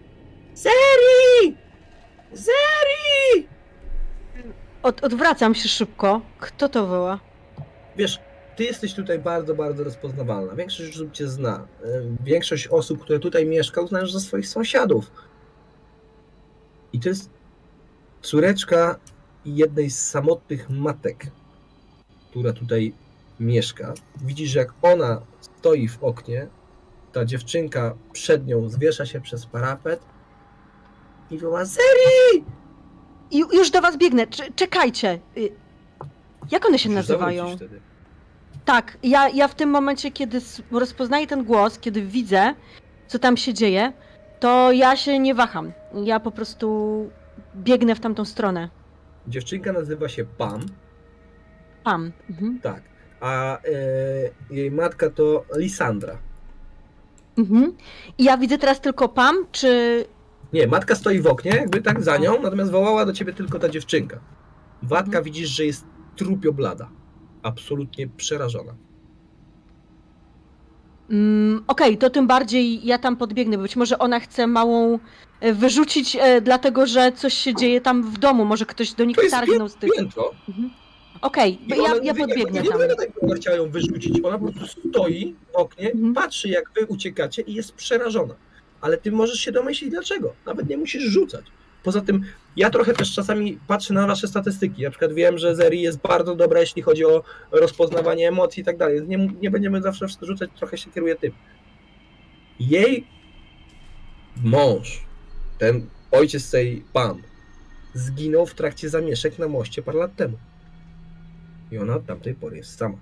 [0.56, 1.58] Zeri!
[2.34, 3.48] Zeri!
[4.84, 6.22] Od, odwracam się szybko.
[6.40, 7.20] Kto to woła?
[7.98, 8.20] Wiesz,
[8.56, 10.56] ty jesteś tutaj bardzo, bardzo rozpoznawalna.
[10.56, 11.68] Większość osób cię zna.
[11.86, 15.12] Ym, Większość osób, które tutaj mieszka, uznajesz za swoich sąsiadów.
[16.94, 17.30] I to jest
[18.22, 19.00] córeczka
[19.46, 21.26] jednej z samotnych matek,
[22.30, 22.94] która tutaj
[23.40, 23.94] mieszka.
[24.22, 25.22] Widzisz, jak ona
[25.58, 26.48] stoi w oknie,
[27.14, 30.00] ta dziewczynka przed nią zwiesza się przez parapet
[31.32, 32.46] i woła Zeri!
[33.32, 34.28] I, już do was biegnę.
[34.28, 35.20] Cze- czekajcie.
[35.38, 35.50] Y,
[36.52, 37.56] Jak one się Musisz nazywają?
[37.56, 37.80] wtedy.
[38.66, 42.56] Tak, ja, ja w tym momencie, kiedy rozpoznaję ten głos, kiedy widzę,
[43.08, 43.94] co tam się dzieje,
[44.40, 45.72] to ja się nie waham.
[46.04, 47.10] Ja po prostu
[47.56, 48.70] biegnę w tamtą stronę.
[49.28, 50.62] Dziewczynka nazywa się Pam.
[51.84, 52.12] Pam.
[52.30, 52.60] Mhm.
[52.62, 52.82] Tak.
[53.22, 53.62] A e,
[54.50, 56.18] jej matka to Lisandra.
[57.38, 57.74] Mhm.
[58.18, 60.06] I ja widzę teraz tylko Pam, czy...
[60.54, 63.70] Nie, matka stoi w oknie, jakby tak za nią, natomiast wołała do ciebie tylko ta
[63.70, 64.20] dziewczynka.
[64.82, 65.24] Matka Mhm.
[65.24, 65.86] widzisz, że jest
[66.16, 66.90] trupio blada.
[67.44, 68.76] Absolutnie przerażona.
[71.10, 73.58] Mm, Okej, to tym bardziej ja tam podbiegnę.
[73.58, 75.00] Być może ona chce małą
[75.40, 78.46] e, wyrzucić, e, dlatego że coś się dzieje tam w domu.
[78.46, 79.92] Może ktoś do nich targnął z tych...
[79.98, 80.32] Piętro.
[81.22, 82.80] Okej, I ja, ja podbiegnę nie tam.
[82.82, 84.20] jakby ona chciała ją wyrzucić.
[84.24, 86.14] Ona po prostu stoi w oknie, Mhm.
[86.14, 88.36] patrzy jak wy uciekacie i jest przerażona.
[88.82, 90.34] Ale ty możesz się domyślić dlaczego.
[90.46, 91.46] Nawet nie musisz rzucać.
[91.84, 92.24] Poza tym
[92.56, 94.84] ja trochę też czasami patrzę na wasze statystyki.
[94.84, 98.78] Na przykład wiem, że Zeri jest bardzo dobra, jeśli chodzi o rozpoznawanie emocji i tak
[98.78, 99.02] dalej.
[99.08, 101.32] Nie, nie będziemy zawsze rzucać, trochę się kieruje tym.
[102.60, 103.08] Jej
[104.44, 105.02] mąż,
[105.58, 107.22] ten ojciec tej Pam,
[107.94, 110.38] zginął w trakcie zamieszek na moście parę lat temu.
[111.72, 112.98] I ona od tamtej pory jest sama.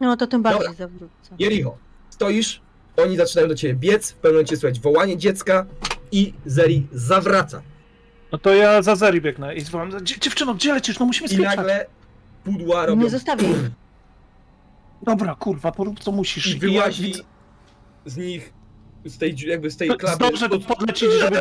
[0.00, 0.86] No to tym bardziej Dobra.
[0.86, 1.34] zawrócę.
[1.38, 1.76] Jericho,
[2.10, 2.60] stoisz,
[2.96, 5.66] oni zaczynają do ciebie biec, w pewnym momencie słychać wołanie dziecka
[6.12, 7.62] i Zeri zawraca.
[8.32, 10.98] No to ja za Zeri biegnę i zwołam, "Dzie- dziewczyno, gdzie lecisz?
[10.98, 11.56] No musimy I spieszać.
[11.56, 11.86] nagle
[12.44, 13.48] pudła robią Nie zostawię.
[15.02, 16.46] Dobra, kurwa, porób co musisz.
[16.46, 17.22] i I ja wyłazi widzę-
[18.06, 18.52] z nich,
[19.04, 20.14] z tej, jakby z tej klapy.
[20.26, 21.40] Zdążę do podlecieć, żeby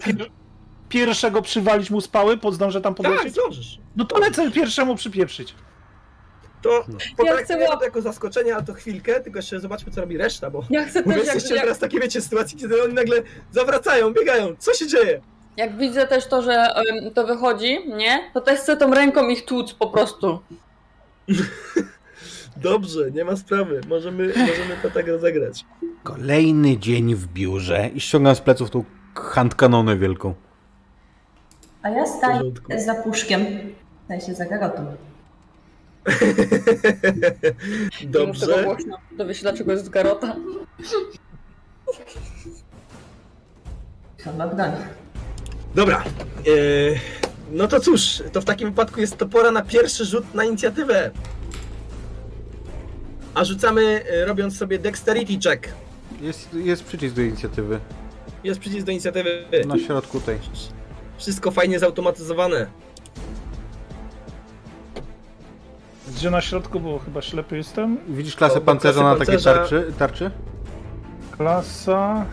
[0.89, 3.33] pierwszego przywalić mu spały, zdążę tam Tak, podlecieć?
[3.33, 3.79] zdążysz.
[3.95, 5.55] No to lecę pierwszemu przypieprzyć.
[6.61, 6.83] To Ja
[7.17, 10.85] potraktujemy chcę jako zaskoczenie, a to chwilkę, tylko jeszcze zobaczmy, co robi reszta, bo Ja
[10.85, 14.55] chcę bo też, jak, jesteście jak, teraz takie, wiecie, sytuacji, kiedy oni nagle zawracają, biegają.
[14.59, 15.21] Co się dzieje?
[15.57, 18.31] jak widzę też to, że em, to wychodzi, nie?
[18.33, 20.39] To też chcę tą ręką ich tłuc po prostu.
[22.57, 23.81] Dobrze, nie ma sprawy.
[23.87, 25.65] Możemy, możemy to tak rozegrać.
[26.03, 27.89] Kolejny dzień w biurze.
[27.93, 28.83] I ściągam z pleców tą
[29.15, 30.33] handkanonę wielką.
[31.81, 32.41] A ja staję
[32.85, 33.45] za puszkiem.
[34.03, 34.85] W sensie za garotą.
[37.99, 38.63] Tego Dobrze.
[38.63, 38.97] głośno.
[39.17, 40.35] Dowie się dlaczego jest garota.
[44.37, 44.71] Ma broń.
[45.75, 46.03] Dobra.
[46.03, 46.51] e,
[47.51, 51.11] no to cóż, to w takim wypadku jest to pora na pierwszy rzut na inicjatywę.
[53.33, 55.67] A rzucamy e, robiąc sobie dexterity check.
[56.21, 57.79] Jest, jest przycisk do inicjatywy.
[58.43, 59.45] Jest przycisk do inicjatywy.
[59.67, 60.39] Na środku tej.
[61.17, 62.67] Wszystko fajnie zautomatyzowane.
[66.07, 67.97] Gdzie na środku, bo chyba ślepy jestem.
[68.07, 69.53] Widzisz klasę O, pancerza klasę na takiej pancerza.
[69.59, 69.93] tarczy?
[69.99, 70.31] tarczy?
[71.37, 72.25] Klasa...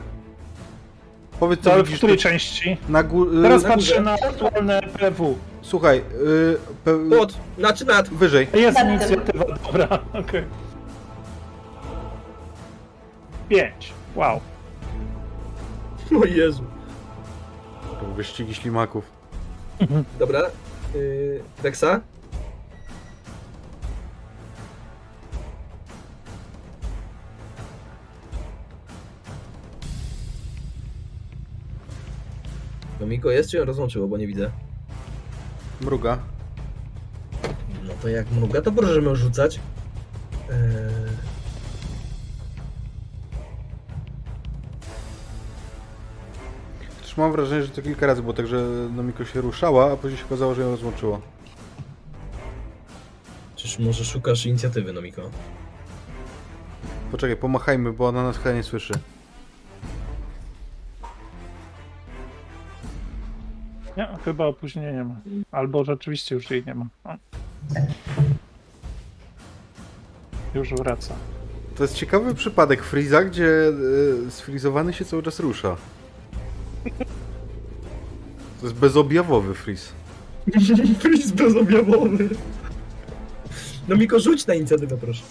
[1.41, 2.77] Powiedz co ale w widzisz której tu części?
[2.89, 3.43] na górze.
[3.43, 4.01] Teraz na patrzę górze.
[4.03, 5.39] na aktualne PW.
[5.63, 8.09] Słuchaj, y, pe, Pod, znaczy nad.
[8.09, 8.49] wyżej.
[8.55, 8.95] Jest Nad tym.
[8.97, 9.89] inicjatywa, dobra,
[10.21, 10.45] okej.
[13.49, 13.93] Pięć.
[14.17, 14.41] Wow.
[16.23, 16.65] O Jezu.
[18.05, 19.11] To wyścigi ślimaków.
[20.19, 20.43] Dobra.
[20.95, 22.01] Yy, Dexa?
[33.07, 34.51] Miko jest czy ją rozłączyło, bo nie widzę.
[35.81, 36.19] Mruga.
[37.85, 39.61] No to jak mruga, to możemy rzucać.
[40.51, 41.34] Eee...
[47.17, 48.57] Mam wrażenie, że to kilka razy było tak, że
[48.97, 51.21] Nomiko się ruszała, a później się okazało, że ją rozłączyło.
[53.57, 55.31] Czyż może szukasz inicjatywy, no Miko?
[57.11, 58.95] Poczekaj, pomachajmy, bo ona nas chyba nie słyszy.
[63.97, 65.15] Nie, chyba opóźnienia nie ma.
[65.53, 66.87] Albo rzeczywiście już jej nie ma.
[70.55, 71.15] Już wraca.
[71.77, 73.69] To jest ciekawy przypadek Freeza, gdzie
[74.27, 75.77] e, sfrizowany się cały czas rusza.
[78.61, 79.93] To jest bezobjawowy Freeze.
[81.01, 82.29] Freeze bezobjawowy.
[83.89, 85.23] No Miko, rzuć na inicjatywę, proszę.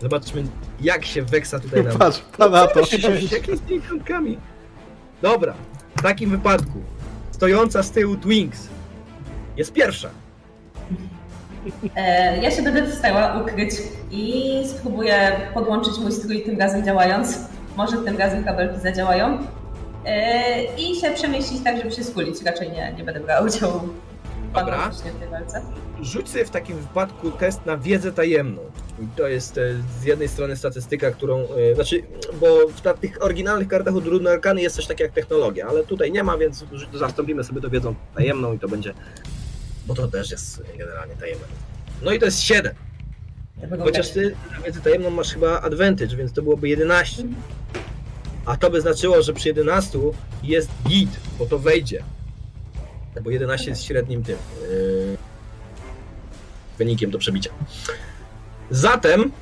[0.00, 0.44] Zobaczmy,
[0.80, 1.98] jak się Weksa tutaj nam...
[1.98, 2.80] Patrz, pa na to.
[2.80, 4.38] Jakimi z tymi piątkami?
[5.22, 5.54] Dobra,
[5.96, 6.82] w takim wypadku
[7.30, 8.68] stojąca z tyłu Twinks
[9.56, 10.10] jest pierwsza.
[11.96, 13.70] E, ja się będę stała ukryć
[14.10, 17.38] i spróbuję podłączyć mój strój tym razem działając.
[17.76, 19.38] Może tym razem kabelki zadziałają.
[20.04, 22.42] E, I się przemieścić tak, żeby się skulić.
[22.42, 23.80] Raczej nie, nie będę brała udziału
[24.54, 24.90] Dobra.
[24.90, 25.62] w tej walce.
[26.02, 28.62] Rzuć sobie w takim wypadku test na wiedzę tajemną.
[29.02, 29.60] I to jest e,
[30.00, 31.38] z jednej strony statystyka, którą.
[31.38, 32.02] e, Znaczy,
[32.40, 36.12] bo w tych oryginalnych kartach od Runy Arkany jest coś takiego jak technologia, ale tutaj
[36.12, 38.94] nie ma, więc zastąpimy sobie to wiedzą tajemną i to będzie.
[39.86, 41.44] Bo to też jest generalnie tajemne.
[42.02, 42.74] No i to jest 7.
[43.84, 47.24] Chociaż ty na wiedzę tajemną masz chyba advantage, więc to byłoby 11.
[48.46, 49.98] A to by znaczyło, że przy 11
[50.42, 52.02] jest git, bo to wejdzie.
[53.22, 54.36] Bo 11 jest średnim tym
[54.70, 55.16] yy,
[56.78, 57.50] wynikiem do przebicia.
[58.70, 59.32] Zatem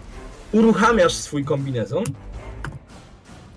[0.52, 2.04] uruchamiasz swój kombinezon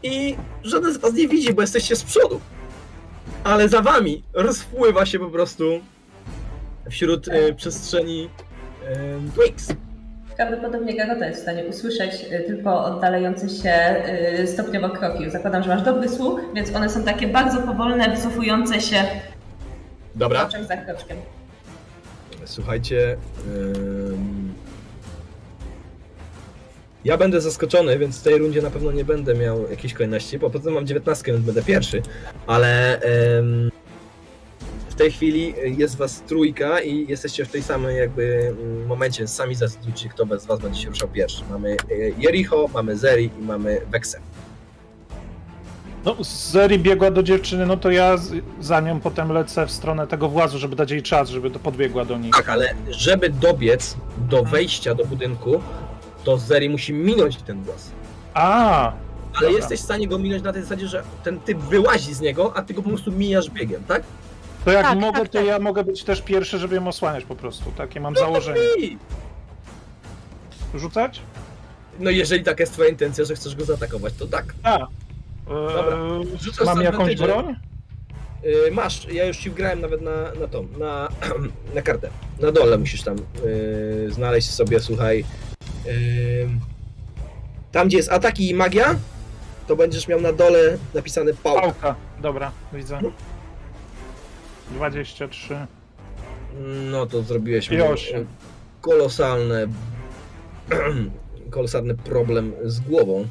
[0.03, 2.41] i żaden z was nie widzi, bo jesteście z przodu.
[3.43, 5.79] Ale za wami rozpływa się po prostu
[6.89, 9.67] wśród yy, przestrzeni yy, Twix.
[10.37, 13.73] Prawdopodobnie Garota jest w stanie usłyszeć y, tylko oddalające się
[14.39, 15.29] y, stopniowo kroki.
[15.29, 19.03] Zakładam, że masz dobry słuch, więc one są takie bardzo powolne, wycofujące się
[20.15, 20.39] Dobra.
[20.39, 21.17] kroczek za kroczkiem.
[22.45, 23.17] Słuchajcie.
[23.55, 24.53] ym,
[27.05, 30.49] Ja będę zaskoczony, więc w tej rundzie na pewno nie będę miał jakiejś kolejności, bo
[30.49, 32.01] potem mam 19, więc będę pierwszy,
[32.47, 32.99] ale
[33.39, 33.71] ym,
[34.97, 40.09] tej chwili jest was trójka i jesteście w tej samej jakby mm, momencie, sami zdecydujcie,
[40.09, 41.43] kto bez was będzie się ruszał pierwszy.
[41.49, 44.19] Mamy y, Jericho, mamy Zeri i mamy Vexę.
[46.05, 48.15] No, Zeri biegła do dziewczyny, no to ja
[48.61, 52.05] za nią potem lecę w stronę tego włazu, żeby dać jej czas, żeby to podbiegła
[52.05, 52.33] do nich.
[52.33, 55.61] Tak, ale żeby dobiec do wejścia do budynku,
[56.23, 57.91] to Zeri musi minąć ten głaz.
[58.33, 58.83] A,
[59.33, 59.57] Ale Dobra.
[59.57, 62.61] jesteś w stanie go minąć na tej zasadzie, że ten typ wyłazi z niego, a
[62.61, 64.03] ty go po prostu mijasz biegiem, tak?
[64.67, 65.47] To jak Tak, mogę, tak, to tak.
[65.47, 67.71] ja mogę być też pierwszy, żeby ją osłaniać po prostu.
[67.71, 68.59] Takie mam No założenie.
[70.75, 71.21] Rzucać?
[71.99, 74.45] No jeżeli taka jest twoja intencja, że chcesz go zaatakować, to tak.
[74.63, 74.77] A.
[75.47, 75.97] Dobra.
[75.97, 77.23] Eee, Rzucasz mam jakąś advantage'em.
[77.23, 77.55] broń?
[78.43, 81.09] Yy, masz, ja już ci wgrałem nawet na, na tą, na,
[81.75, 82.09] na kartę.
[82.39, 83.15] Na dole musisz tam
[84.05, 85.25] yy, znaleźć sobie, słuchaj.
[85.85, 85.93] Yy,
[87.71, 88.95] tam gdzie jest ataki i magia,
[89.67, 91.61] to będziesz miał na dole napisane pałka.
[91.61, 91.95] Pałka.
[92.21, 92.99] Dobra, widzę.
[94.71, 95.57] 23.
[96.91, 98.21] No to zrobiłeś I mu, osiem.
[98.21, 98.25] e,
[98.81, 99.67] kolosalne
[101.49, 103.27] kolosalny problem z głową.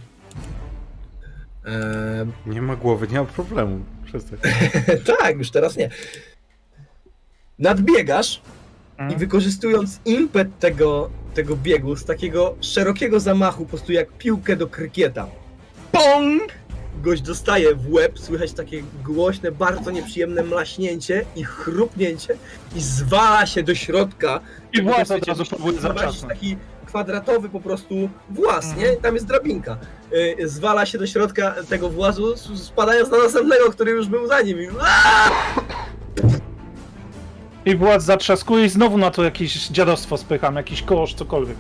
[1.67, 3.81] Eee, Nie ma głowy, nie ma problemu.
[4.05, 4.39] Przestań.
[5.21, 5.91] tak, już teraz nie.
[7.59, 8.37] Nadbiegasz
[8.99, 9.19] i Mhm.
[9.21, 15.27] wykorzystując impet tego, tego biegu z takiego szerokiego zamachu, po prostu jak piłkę do krykieta.
[15.93, 16.53] PONG!
[17.03, 22.37] Gość dostaje w łeb, słychać takie głośne, bardzo nieprzyjemne mlaśnięcie i chrupnięcie
[22.77, 24.41] i zwala się do środka.
[24.73, 25.79] I włas od razu próbuje
[26.29, 26.57] taki
[26.87, 28.83] kwadratowy po prostu włas, Mhm.
[28.83, 28.97] nie?
[28.97, 29.79] Tam jest drabinka.
[30.13, 34.59] Y, zwala się do środka tego włazu, spadając na następnego, który już był za nim.
[37.67, 37.77] I...
[37.77, 41.57] Władz zatrzaskuje i znowu na to jakieś dziadostwo spycham, jakiś kosz, cokolwiek.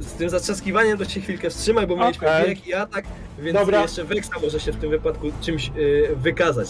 [0.00, 2.48] Z tym zatrzaskiwaniem to się chwilkę wstrzymaj, bo mieliśmy Okej.
[2.48, 3.04] bieg i atak,
[3.38, 3.82] więc Dobra.
[3.82, 6.68] jeszcze Wexa może się w tym wypadku czymś y, wykazać.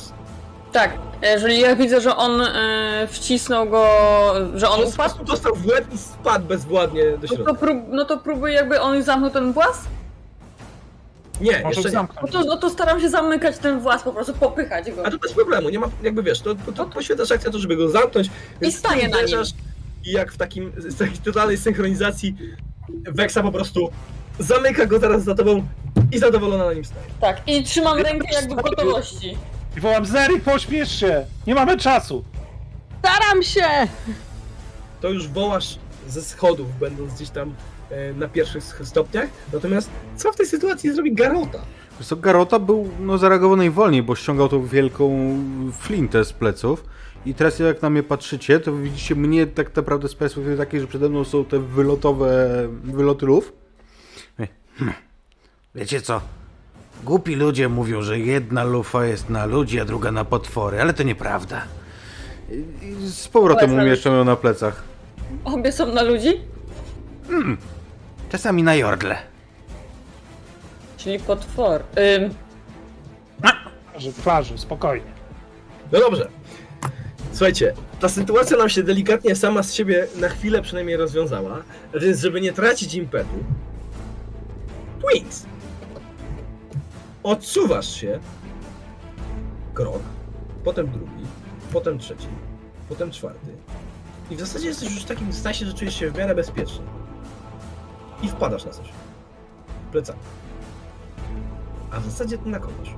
[0.72, 0.90] Tak,
[1.22, 3.84] jeżeli ja widzę, że on e, wcisnął go,
[4.54, 7.54] że on On upadł, dostał w łeb i spadł bezwładnie do no to, środka.
[7.54, 9.78] prób, no to próbuję jakby on zamknął ten włas,
[11.40, 12.08] Nie, Możesz jeszcze nie.
[12.22, 15.06] no to, no to staram się zamykać ten włas, po prostu popychać go.
[15.06, 17.76] A to bez problemu, nie ma, jakby wiesz, to, to, to poświęcasz akcję to, żeby
[17.76, 18.30] go zamknąć,
[18.60, 19.38] więc staję na nim.
[20.04, 22.36] I jak w takim, z takiej totalnej synchronizacji
[23.04, 23.90] Wexa po prostu
[24.38, 25.66] zamyka go teraz za tobą
[26.12, 27.06] i zadowolona na nim staje.
[27.20, 29.36] Tak, i trzymam rękę jakby w tak, gotowości.
[29.76, 31.26] I wołam, Zeri, pośpiesz się!
[31.46, 32.24] Nie mamy czasu!
[32.98, 33.64] Staram się!
[35.00, 35.78] To już wołasz
[36.08, 37.54] ze schodów, będąc gdzieś tam
[37.90, 39.28] e, na pierwszych stopniach.
[39.52, 41.58] Natomiast co w tej sytuacji zrobi Garota?
[41.98, 45.36] Wiesz co, Garota był no, zareagował najwolniej, bo ściągał tą wielką
[45.78, 46.84] flintę z pleców.
[47.26, 50.86] I teraz jak na mnie patrzycie, to widzicie mnie tak naprawdę z perspektywy takiej, że
[50.86, 52.48] przede mną są te wylotowe
[52.84, 53.52] wyloty luf.
[55.74, 56.20] Wiecie co?
[57.04, 61.02] Głupi ludzie mówią, że jedna lufa jest na ludzi, a druga na potwory, ale to
[61.02, 61.62] nieprawda.
[62.82, 64.82] I z powrotem umieszczam ją na plecach.
[65.44, 66.40] Obie są na ludzi?
[68.30, 69.18] Czasami na jordle.
[70.96, 71.82] Czyli potwor.
[72.22, 72.34] Ym,
[73.92, 75.12] Plaży, plaży, spokojnie.
[75.92, 76.28] No dobrze.
[77.32, 81.62] Słuchajcie, ta sytuacja nam się delikatnie sama z siebie na chwilę przynajmniej rozwiązała,
[81.94, 83.44] więc żeby nie tracić impetu,
[85.00, 85.46] Twins,
[87.22, 88.20] odsuwasz się
[89.74, 90.02] krok,
[90.64, 91.24] potem drugi,
[91.72, 92.28] potem trzeci,
[92.88, 93.50] potem czwarty
[94.30, 96.84] i w zasadzie jesteś już w takim stanie, że czujesz się w miarę bezpiecznie
[98.22, 98.88] i wpadasz na coś.
[99.92, 100.18] Plecami.
[101.90, 102.88] A w zasadzie to na kogoś.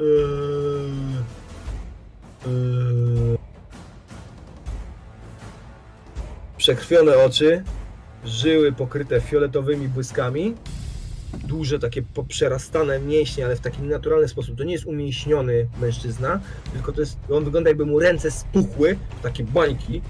[0.00, 1.16] Eee,
[2.46, 3.38] eee.
[6.56, 7.64] Przekrwione oczy,
[8.24, 10.54] żyły pokryte fioletowymi błyskami,
[11.34, 14.58] duże takie poprzerastane mięśnie, ale w taki naturalny sposób.
[14.58, 16.40] To nie jest umięśniony mężczyzna,
[16.72, 20.02] tylko to jest, on wygląda jakby mu ręce spuchły, takie bańki.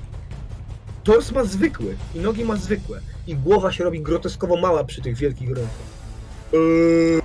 [1.04, 5.16] Tors ma zwykły i nogi ma zwykłe i głowa się robi groteskowo mała przy tych
[5.16, 5.88] wielkich rękach.
[6.54, 7.22] Eee.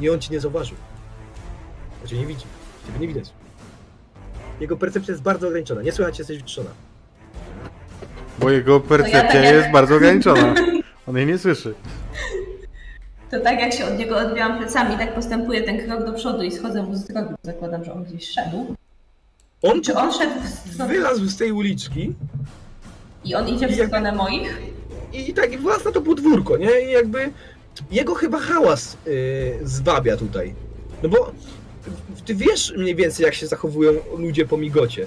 [0.00, 0.76] Nie, on ci nie zauważył.
[2.02, 2.44] On cię nie widzi.
[2.86, 3.32] Ciebie nie widać.
[4.60, 5.82] Jego percepcja jest bardzo ograniczona.
[5.82, 6.70] Nie słychać, jesteś wytrzona.
[8.38, 10.54] Bo jego percepcja tak jak- jest bardzo ograniczona.
[11.08, 11.74] On jej nie słyszy.
[13.30, 16.52] To tak jak się od niego odbiłam plecami, tak postępuję ten krok do przodu i
[16.52, 17.34] schodzę mu z drogi.
[17.42, 18.76] Zakładam, że on gdzieś szedł.
[19.62, 20.32] On, Czy on szedł
[20.66, 22.14] w wylazł z tej uliczki
[23.24, 24.60] I on idzie w Jak- stronę moich?
[25.12, 26.80] i tak włas na to podwórko, nie?
[26.80, 27.30] I jakby
[27.90, 29.12] jego chyba hałas yy,
[29.62, 30.54] zwabia tutaj.
[31.02, 31.32] No bo
[32.26, 35.06] ty wiesz mniej więcej, jak się zachowują ludzie po migocie.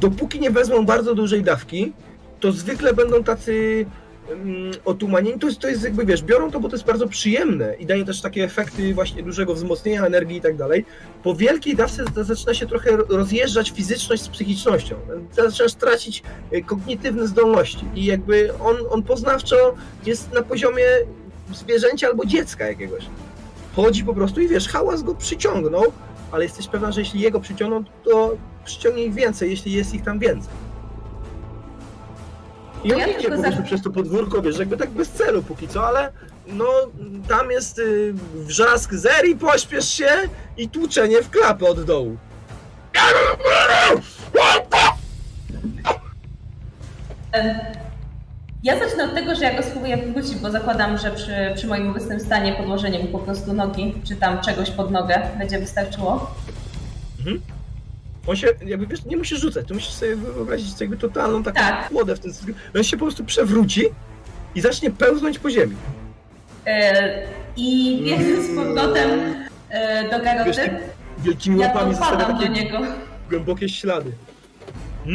[0.00, 1.92] Dopóki nie wezmą bardzo dużej dawki,
[2.40, 3.86] to zwykle będą tacy
[4.30, 5.38] mm, otumanieni.
[5.38, 8.04] To jest, to jest jakby, wiesz, biorą to, bo to jest bardzo przyjemne i daje
[8.04, 10.84] też takie efekty właśnie dużego wzmocnienia energii i tak dalej.
[11.22, 14.96] Po wielkiej dawce zaczyna się trochę rozjeżdżać fizyczność z psychicznością.
[15.32, 16.22] Zaczynasz tracić
[16.52, 19.74] y, kognitywne zdolności i jakby on, on poznawczo
[20.06, 20.84] jest na poziomie
[21.54, 23.04] zwierzęcia albo dziecka jakiegoś.
[23.76, 25.92] Chodzi po prostu i wiesz, hałas go przyciągnął,
[26.32, 28.30] ale jesteś pewna, że jeśli jego przyciągną, to
[28.64, 30.52] przyciągnie ich więcej, jeśli jest ich tam więcej.
[32.84, 35.42] I on ja idzie po prostu za- przez to podwórko, wiesz, jakby tak bez celu
[35.42, 36.12] póki co, ale
[36.46, 36.66] no
[37.28, 40.08] tam jest y, wrzask Zeri, pośpiesz się
[40.56, 42.16] i tłuczenie w klapę od dołu.
[48.62, 51.90] Ja zacznę od tego, że ja go spróbuję wrócić, bo zakładam, że przy, przy moim
[51.90, 56.34] obecnym stanie podłożenie mu po prostu nogi, czy tam czegoś pod nogę będzie wystarczyło.
[58.26, 61.88] On się, jakby wiesz, nie musisz rzucać, to musisz sobie wyobrazić jakby totalną taką Tak.
[61.88, 62.32] kłodę w ten
[62.76, 63.82] On się po prostu przewróci
[64.54, 65.76] i zacznie pełznąć po ziemi.
[66.66, 67.22] E,
[67.56, 69.10] I biegnę z powrotem
[69.70, 70.52] e, do Wiesz, garoty.
[70.54, 70.78] tymi
[71.18, 72.78] wielkimi Ja łapami zostawia takie niego.
[73.30, 74.12] głębokie ślady.
[75.06, 75.10] E,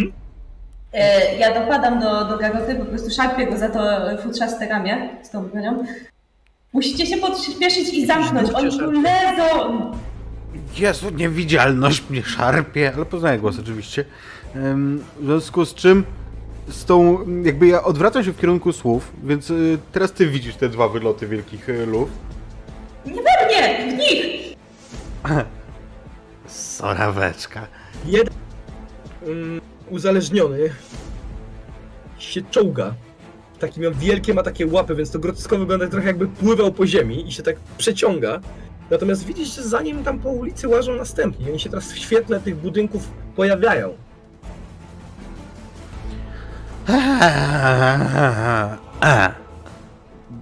[1.40, 3.80] Ja dopadam do, do garoty, po prostu szarpię go za to
[4.24, 5.84] futrzaste ramię z tą bronią.
[6.74, 9.92] Musicie się podśpieszyć i zamknąć, oni tu lezą!
[10.78, 12.92] Jezu, niewidzialność mnie szarpie.
[12.96, 14.06] Ale poznaję głos oczywiście.
[14.56, 16.04] W związku z czym
[16.68, 20.70] z tą, jakby ja odwracam się w kierunku słów, więc y, teraz ty widzisz te
[20.70, 22.10] dwa wyloty wielkich luf.
[23.06, 24.56] Nie we mnie, w nich!
[26.48, 27.68] Soraweczka.
[28.06, 28.34] Jeden
[29.28, 30.70] um, uzależniony
[32.18, 32.94] się czołga.
[33.60, 37.28] Taki miał wielkie, ma takie łapy, więc to groteskowo wygląda trochę jakby pływał po ziemi
[37.28, 38.40] i się tak przeciąga.
[38.90, 41.49] Natomiast widzisz, że za nim tam po ulicy łażą następni.
[41.49, 43.94] Oni się teraz w świetle tych budynków pojawiają.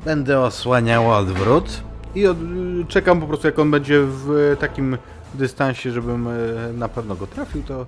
[0.05, 1.83] Będę osłaniał odwrót.
[2.15, 2.37] I od,
[2.87, 4.97] czekam po prostu jak on będzie w takim
[5.33, 7.85] dystansie, żebym y, na pewno go trafił, to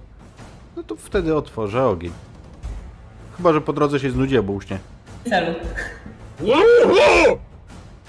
[0.76, 2.12] no to wtedy otworzę ogień.
[3.38, 4.80] Chyba, że po drodze się znudzi, bo uśnie.
[5.30, 5.56] Celu.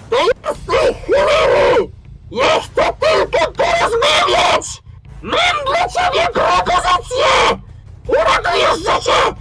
[0.09, 1.91] To jesteś cholery!
[2.31, 4.81] Jeszcze tylko porozmawiać!
[5.21, 7.59] Mam dla ciebie propozycję!
[8.07, 9.35] Uratujesz życie!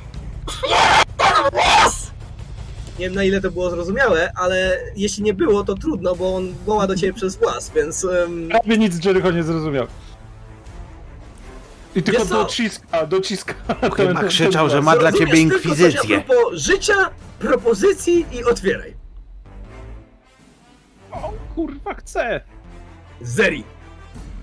[1.17, 2.07] Ten włos!
[2.99, 6.55] Nie wiem na ile to było zrozumiałe, ale jeśli nie było, to trudno, bo on
[6.67, 8.05] woła do ciebie przez głaz, więc...
[8.05, 9.87] em, Prawie nic Jericho nie zrozumiał.
[11.97, 12.35] I tylko Wiesz co?
[12.45, 13.55] dociska, dociska.
[13.97, 16.17] Chyba krzyczał, że ma dla ciebie tylko coś inkwizycję.
[16.17, 18.95] A propos życia, propozycji i otwieraj.
[21.11, 22.41] O kurwa, chcę.
[23.21, 23.65] Zeri.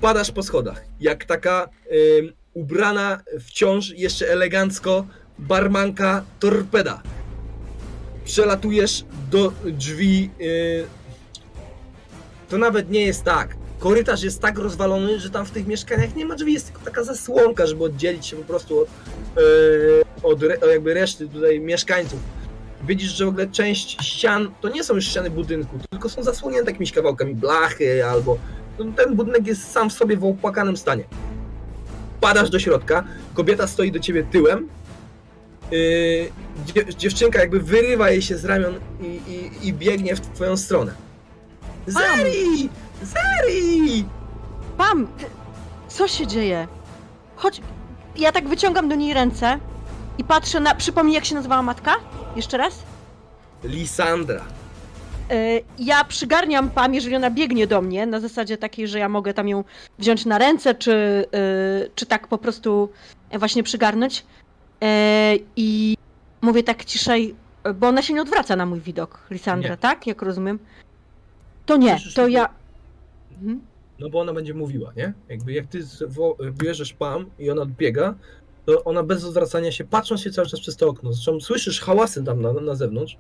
[0.02, 1.70] Padasz po schodach, jak taka
[2.20, 5.06] ym, ubrana wciąż jeszcze elegancko
[5.40, 7.02] barmanka torpeda.
[8.26, 10.30] Przelatujesz do drzwi.
[10.42, 10.86] y,
[12.50, 13.56] to nawet nie jest tak.
[13.84, 17.04] Korytarz jest tak rozwalony, że tam w tych mieszkaniach nie ma drzwi, jest tylko taka
[17.04, 18.88] zasłonka, żeby oddzielić się po prostu od,
[19.38, 22.20] y, od re, jakby reszty tutaj mieszkańców.
[22.88, 26.72] Widzisz, że w ogóle część ścian to nie są już ściany budynku, tylko są zasłonięte
[26.72, 28.38] jakimiś kawałkami blachy albo
[28.80, 31.04] no, ten budynek jest sam w sobie w opłakanym stanie.
[32.22, 33.04] Padasz do środka,
[33.34, 34.68] kobieta stoi do ciebie tyłem,
[35.72, 35.78] yy,
[36.66, 40.94] dziew- dziewczynka jakby wyrywa jej się z ramion i, i, i biegnie w twoją stronę.
[41.88, 42.70] Zeri!
[43.04, 44.06] Zeri!
[44.78, 45.08] Pam!
[45.88, 46.68] Co się dzieje?
[47.36, 47.62] Chodź.
[48.16, 49.60] Ja tak wyciągam do niej ręce
[50.18, 50.76] i patrzę na.
[50.76, 51.92] Przypomnij, jak się nazywała matka?
[52.36, 52.84] Jeszcze raz?
[53.64, 54.42] Lisandra.
[55.32, 55.36] E,
[55.80, 59.48] Ja przygarniam Pam, jeżeli ona biegnie do mnie, na zasadzie takiej, że ja mogę tam
[59.48, 59.64] ją
[60.00, 62.90] wziąć na ręce, czy, e, czy tak po prostu
[63.40, 64.26] właśnie przygarnąć.
[64.84, 65.98] E, I
[66.42, 67.36] mówię tak ciszej,
[67.76, 69.78] bo ona się nie odwraca na mój widok, Lisandra, Nie.
[69.78, 70.08] tak?
[70.08, 70.60] Jak rozumiem.
[71.66, 72.50] To nie, to ja.
[73.34, 73.62] Mhm.
[74.00, 75.14] No bo ona będzie mówiła, nie?
[75.30, 75.80] Jakby jak ty
[76.52, 78.16] bierzesz pam i ona biega,
[78.66, 81.14] to ona bez odwracania się, patrząc się cały czas przez to okno.
[81.14, 83.18] Zresztą słyszysz hałasy tam na, na zewnątrz.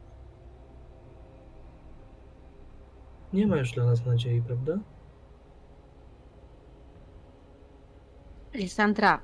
[3.34, 4.80] Nie ma już dla nas nadziei, prawda?
[8.53, 9.19] Lisandra,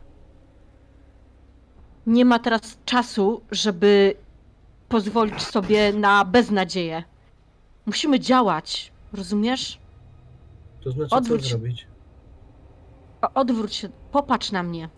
[2.08, 4.14] nie ma teraz czasu, żeby
[4.90, 7.04] pozwolić sobie na beznadzieję.
[7.86, 9.80] Musimy działać, rozumiesz?
[10.84, 11.42] To znaczy Odwróć.
[11.44, 11.88] co zrobić?
[13.22, 14.90] O, Odwróć się, popatrz na mnie.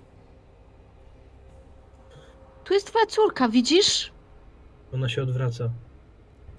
[2.63, 4.11] Tu jest twoja córka, widzisz?
[4.93, 5.69] Ona się odwraca.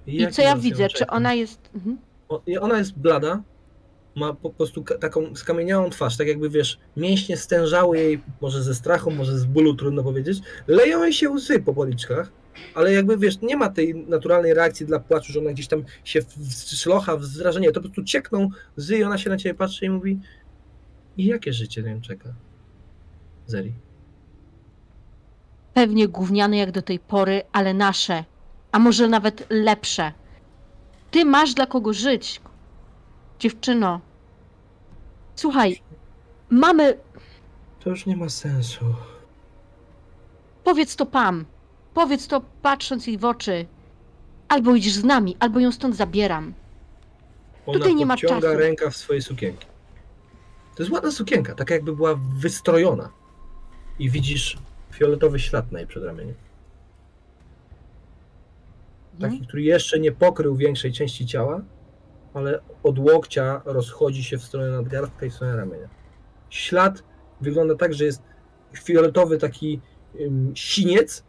[0.07, 0.87] I jaki co ja widzę?
[0.87, 1.69] Czy ona jest.
[1.75, 1.97] Mhm.
[2.29, 3.41] O- i Ona jest blada,
[4.15, 9.11] ma po prostu taką skamieniałą twarz, tak jakby wiesz, mięśnie stężały jej, może ze strachu,
[9.11, 10.39] może z bólu, trudno powiedzieć.
[10.67, 12.31] Leją jej się łzy po policzkach,
[12.75, 16.19] ale jakby wiesz, nie ma tej naturalnej reakcji dla płaczu, że ona gdzieś tam się
[16.65, 20.19] szlocha, wzrażenie, to po prostu ciekną łzy i ona się na ciebie patrzy i mówi
[21.17, 22.29] i jakie życie ją czeka?
[23.47, 23.73] Zeri.
[25.73, 28.23] Pewnie gówniane jak do tej pory, ale nasze.
[28.71, 30.11] A może nawet lepsze.
[31.11, 32.41] Ty masz dla kogo żyć.
[33.39, 34.01] Dziewczyno.
[35.35, 35.81] Słuchaj,
[36.49, 36.97] mamy.
[37.83, 38.85] To już nie ma sensu.
[40.63, 41.45] Powiedz to Pam.
[41.93, 43.65] Powiedz to patrząc jej w oczy.
[44.47, 46.53] Albo idziesz z nami, albo ją stąd zabieram.
[47.65, 48.47] Ona Tutaj nie ma czasu.
[48.57, 49.65] ręka w swojej sukienki.
[50.75, 53.09] To jest ładna sukienka, taka jakby była wystrojona.
[53.99, 54.57] I widzisz
[54.91, 56.33] fioletowy ślad na jej przedramieniu.
[59.13, 59.45] Taki, Mhm.
[59.47, 61.61] który jeszcze nie pokrył większej części ciała,
[62.33, 65.87] ale od łokcia rozchodzi się w stronę nadgarstka i w stronę ramienia.
[66.49, 67.03] Ślad
[67.41, 68.21] wygląda tak, że jest
[68.83, 69.79] fioletowy taki
[70.21, 71.23] ym, siniec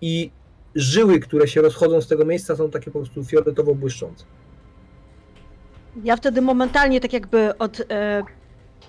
[0.00, 0.30] i
[0.74, 4.24] żyły, które się rozchodzą z tego miejsca są takie po prostu fioletowo błyszczące.
[6.04, 7.80] Ja wtedy momentalnie tak jakby od.
[7.90, 8.22] E,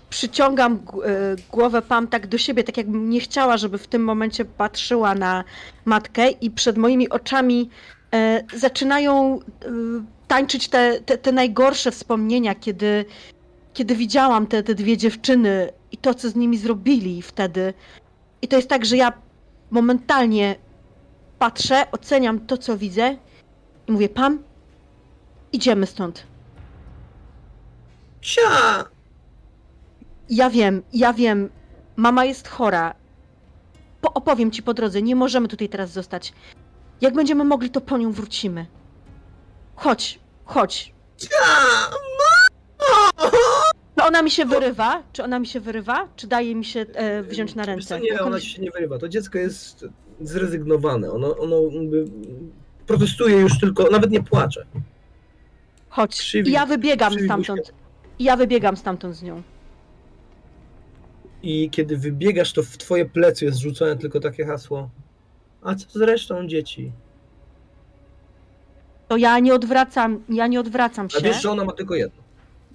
[0.09, 4.03] przyciągam g- e, głowę Pam tak do siebie, tak jakbym nie chciała, żeby w tym
[4.03, 5.43] momencie patrzyła na
[5.85, 7.69] matkę i przed moimi oczami
[8.13, 9.39] e, zaczynają e,
[10.27, 13.05] tańczyć te, te, te najgorsze wspomnienia, kiedy,
[13.73, 17.73] kiedy widziałam te, te dwie dziewczyny i to, co z nimi zrobili wtedy.
[18.41, 19.13] I to jest tak, że ja
[19.71, 20.55] momentalnie
[21.39, 23.17] patrzę, oceniam to, co widzę
[23.87, 24.43] i mówię, Pam,
[25.53, 26.23] idziemy stąd.
[28.21, 28.85] Cia!
[30.29, 31.49] Ja wiem, ja wiem.
[31.95, 32.95] Mama jest chora.
[34.01, 36.33] Po opowiem ci po drodze, nie możemy tutaj teraz zostać.
[37.01, 38.65] Jak będziemy mogli, to po nią wrócimy.
[39.75, 40.93] Chodź, chodź.
[41.17, 41.27] Cia!
[43.95, 45.03] Czy ona mi się wyrywa?
[45.13, 46.07] Czy ona mi się wyrywa?
[46.15, 48.11] Czy daje mi się e, wziąć na Wiesz co, ręce?
[48.13, 48.99] nie, ona ci się nie wyrywa.
[48.99, 49.85] To dziecko jest
[50.21, 51.11] zrezygnowane.
[51.11, 51.55] Ono, ono
[52.87, 54.65] protestuje już tylko, nawet nie płacze.
[55.89, 56.11] Chodź.
[56.21, 57.73] krzywi- I ja wybiegam stamtąd.
[58.19, 59.41] I ja wybiegam stamtąd z nią.
[61.43, 64.89] I kiedy wybiegasz, to w twoje plecy jest rzucone tylko takie hasło.
[65.61, 66.91] A co z resztą dzieci?
[69.07, 71.21] To ja nie odwracam, ja nie odwracam A się.
[71.21, 72.23] wiesz, że ona ma tylko jedno.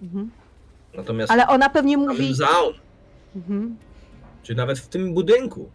[0.03, 0.31] Mhm.
[0.95, 2.35] Natomiast Ale ona pewnie mówi.
[2.35, 2.75] zaun,
[3.37, 3.77] Mhm.
[4.43, 5.71] czy nawet w tym budynku,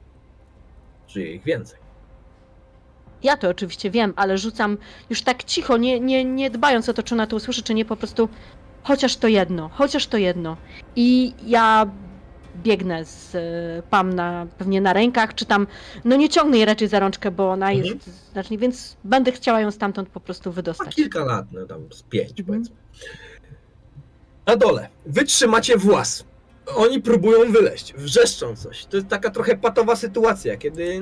[1.10, 1.80] żyje ich więcej.
[3.24, 4.78] Ja to oczywiście wiem, ale rzucam
[5.10, 7.86] już tak cicho, nie, nie, nie dbając o to, czy ona to usłyszy, czy nie,
[7.86, 8.30] po prostu
[8.84, 10.58] chociaż to jedno, chociaż to jedno.
[10.96, 11.88] I ja
[12.64, 13.40] biegnę z e,
[13.90, 15.68] Pam na, pewnie na rękach, czy tam,
[16.06, 17.86] no nie ciągnę jej raczej za rączkę, bo ona Mhm.
[17.96, 20.96] jest znacznie, więc będę chciała ją stamtąd po prostu Ma wydostać.
[20.96, 22.48] kilka lat, no tam z pięć Mhm.
[22.48, 22.76] powiedzmy.
[24.48, 24.90] Na dole.
[25.06, 26.24] Wy trzymacie włas.
[26.76, 28.86] Oni próbują wyleźć, wrzeszczą coś.
[28.86, 31.02] To jest taka trochę patowa sytuacja, kiedy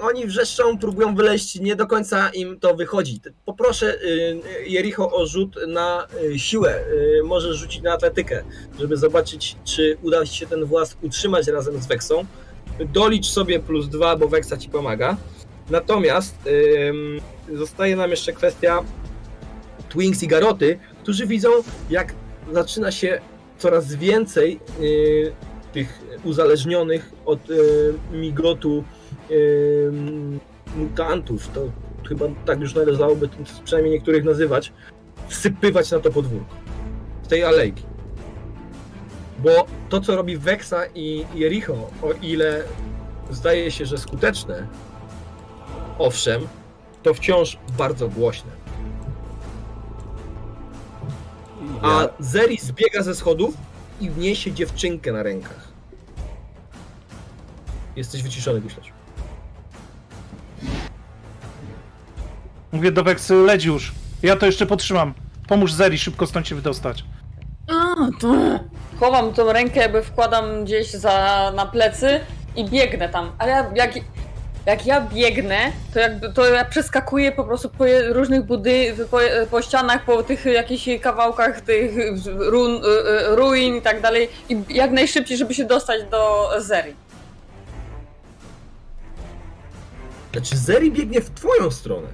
[0.00, 3.20] oni wrzeszczą, próbują wyleźć, nie do końca im to wychodzi.
[3.44, 6.80] Poproszę y, Jericho o rzut na y, siłę.
[7.20, 8.44] Y, Możesz rzucić na atletykę,
[8.80, 12.24] żeby zobaczyć, czy uda się ten włas utrzymać razem z Weksą.
[12.92, 15.16] Dolicz sobie plus dwa, bo Weksa ci pomaga.
[15.70, 16.36] Natomiast
[17.54, 18.84] zostaje nam jeszcze kwestia
[19.88, 21.48] Twinks i Garoty, którzy widzą,
[21.90, 22.14] jak
[22.52, 23.20] zaczyna się
[23.64, 25.32] coraz więcej y,
[25.72, 28.84] tych uzależnionych od y, migotu
[29.30, 29.90] y,
[30.76, 31.60] mutantów, to
[32.08, 33.28] chyba tak już należałoby
[33.64, 34.72] przynajmniej niektórych nazywać,
[35.28, 36.54] wsypywać na to podwórko.
[37.22, 37.82] Z tej alejki.
[39.38, 42.62] Bo to, co robi Vexa i Jericho, o ile
[43.30, 44.66] zdaje się, że skuteczne,
[45.98, 46.48] owszem,
[47.02, 48.63] to wciąż bardzo głośne.
[51.82, 53.54] A Zeri zbiega ze schodów
[54.00, 55.68] i niesie dziewczynkę na rękach.
[57.96, 58.92] Jesteś wyciszony, Guślarz.
[62.72, 63.92] Mówię do Weksy, leć już.
[64.22, 65.14] Ja to jeszcze potrzymam.
[65.48, 67.04] Pomóż Zeri szybko stąd się wydostać.
[67.68, 68.34] A, to...
[69.00, 72.20] Chowam tą rękę, jakby wkładam gdzieś za, na plecy
[72.56, 73.32] i biegnę tam.
[73.38, 73.94] Ale ja, jak,
[74.66, 79.18] jak ja biegnę, to, jakby, to ja przeskakuję po prostu po różnych budy, po,
[79.50, 81.90] po ścianach, po tych jakichś kawałkach tych
[82.26, 82.80] run,
[83.28, 84.28] ruin i tak dalej.
[84.48, 86.94] I jak najszybciej, żeby się dostać do Zeri.
[90.32, 92.08] Znaczy, Zeri biegnie w twoją stronę.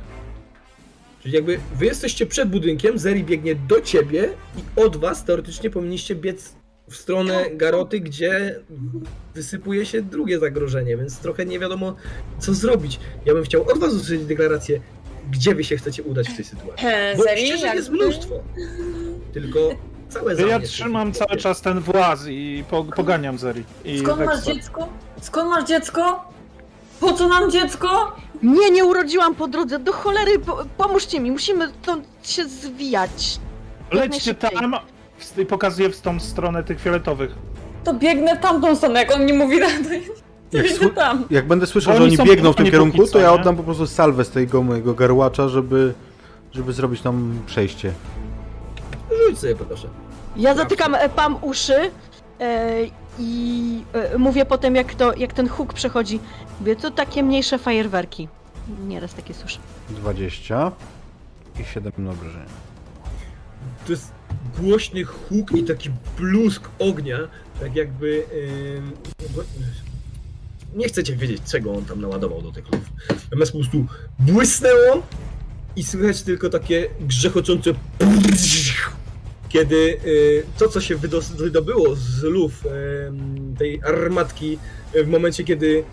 [1.22, 6.14] Czyli jakby wy jesteście przed budynkiem, Zeri biegnie do ciebie i od was teoretycznie powinniście
[6.14, 6.59] biec
[6.90, 8.60] w stronę Garoty, gdzie
[9.34, 11.94] wysypuje się drugie zagrożenie, więc trochę nie wiadomo
[12.38, 13.00] co zrobić.
[13.26, 14.80] Ja bym chciał od was usłyszeć deklarację,
[15.30, 16.86] gdzie wy się chcecie udać w tej sytuacji.
[17.16, 18.34] Bo Zeri, ścieżek jest mnóstwo.
[19.32, 19.58] Tylko
[20.08, 23.64] całe Ja trzymam cały czas ten właz i po, poganiam Zeri.
[23.84, 24.54] I Skąd masz Weksę.
[24.54, 24.88] dziecko?
[25.20, 26.24] Skąd masz dziecko?
[27.00, 28.16] Po co nam dziecko?
[28.42, 33.40] Nie, nie urodziłam po drodze, do cholery, po, pomóżcie mi, musimy stąd się zwijać.
[33.92, 34.74] Lećcie tam
[35.38, 37.34] i pokazuję w tą stronę tych fioletowych.
[37.84, 39.66] To biegnę w tamtą stronę, jak on nie mówi, to,
[40.50, 41.24] to Jak tam.
[41.30, 43.32] jak będę słyszał, że oni biegną w tym kierunku, co, to ja nie?
[43.32, 45.94] oddam po prostu salwę z tego mojego garłacza, żeby,
[46.52, 47.92] żeby zrobić tam przejście.
[49.26, 49.88] Rzuć sobie proszę.
[50.36, 51.90] Ja zatykam e, Pam uszy
[52.40, 52.70] e,
[53.18, 56.20] i e, mówię potem, jak, to, jak ten huk przechodzi.
[56.60, 58.28] Mówię, to takie mniejsze fajerwerki.
[58.88, 59.58] Nieraz takie słyszę.
[59.90, 60.72] 20
[61.60, 62.44] i 7 na obrażenia.
[63.86, 64.19] to jest
[64.58, 67.18] głośny huk i taki blusk ognia,
[67.60, 68.24] tak jakby...
[70.76, 72.84] nie chcecie wiedzieć, czego on tam naładował do tych luf.
[73.24, 73.86] Natomiast po prostu
[74.18, 75.02] błysnęło
[75.76, 77.70] i słychać tylko takie grzechoczące
[79.48, 80.96] kiedy y, to, co się
[81.36, 82.64] wydobyło z luf
[83.58, 84.58] tej armatki
[84.94, 85.84] w momencie, kiedy y,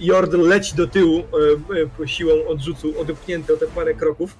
[0.00, 1.18] Jordl leci do tyłu
[2.00, 4.36] y, y, siłą odrzucu, odepchnięty o te parę kroków,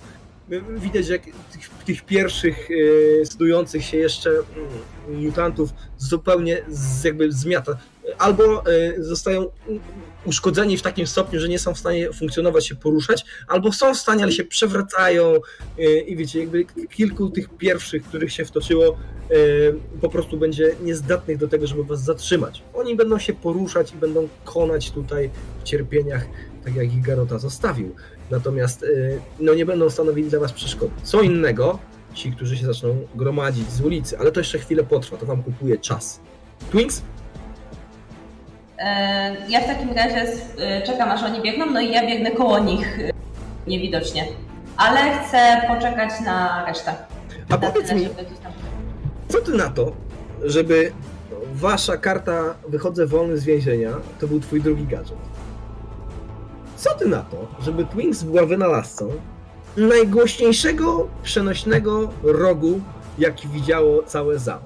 [0.77, 7.77] widać jak tych, tych pierwszych y, studiujących się jeszcze mm, mutantów zupełnie z, jakby zmiata.
[8.19, 9.47] Albo y, zostają
[10.25, 13.99] uszkodzeni w takim stopniu, że nie są w stanie funkcjonować, się poruszać, albo są w
[13.99, 15.35] stanie, ale się przewracają
[15.79, 18.99] y, i wiecie, jakby kilku tych pierwszych, których się wtoczyło,
[20.01, 22.63] po prostu będzie niezdatnych do tego, żeby was zatrzymać.
[22.75, 26.27] Oni będą się poruszać i będą konać tutaj w cierpieniach,
[26.65, 27.95] tak jak ich Garota zostawił.
[28.31, 30.93] Natomiast y, no nie będą stanowili dla was przeszkody.
[31.03, 31.79] Co innego
[32.15, 35.79] ci, którzy się zaczną gromadzić z ulicy, ale to jeszcze chwilę potrwa, to wam kupuje
[35.79, 36.21] czas.
[36.71, 37.03] Twinks?
[38.79, 40.27] E, Ja w takim razie
[40.59, 43.11] e, czekam aż oni biegną, no i ja biegnę koło nich e,
[43.67, 44.27] niewidocznie.
[44.77, 46.95] Ale chcę poczekać na resztę.
[47.49, 48.09] A Na powiedz tyle, mi,
[49.29, 49.93] co ty na to,
[50.45, 50.93] żeby
[51.53, 55.17] wasza karta wychodzę wolny z więzienia, to był twój drugi gadżet.
[56.85, 59.13] Co ty na to, żeby Twinks była wynalazcą
[59.77, 62.81] najgłośniejszego przenośnego rogu,
[63.19, 64.63] jaki widziało całe zaon?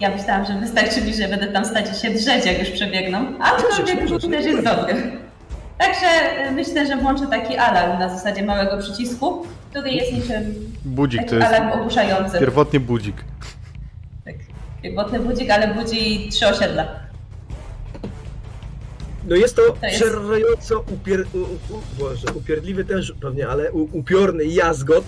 [0.00, 3.18] Ja myślałam, że wystarczy mi, że będę tam stać i się drzeć, jak już przebiegną.
[3.40, 4.94] A Możesz, przebieg możesz, też nie jest dobry.
[5.78, 10.54] Także e, myślę, że włączę taki alarm na zasadzie małego przycisku, który jest niczym
[10.84, 12.38] Budzik to jest alarm ogłuszający.
[12.38, 13.16] pierwotnie budzik.
[14.24, 14.34] Tak.
[14.82, 17.03] Pierwotny budzik, ale budzi trzy osiedla.
[19.28, 21.24] No jest to, To jest- przerażająco upier...
[21.34, 21.38] u,
[21.74, 25.04] u, Boże, upierdliwy też pewnie, ale u, upiorny jazgot,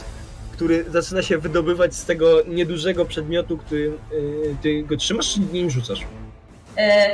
[0.53, 5.71] który zaczyna się wydobywać z tego niedużego przedmiotu, który y, ty go trzymasz, czy nim
[5.71, 6.01] rzucasz?
[6.79, 7.11] E,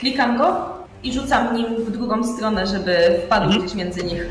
[0.00, 0.68] klikam go
[1.02, 3.62] i rzucam nim w drugą stronę, żeby wpadł Mhm.
[3.64, 4.26] gdzieś między nich.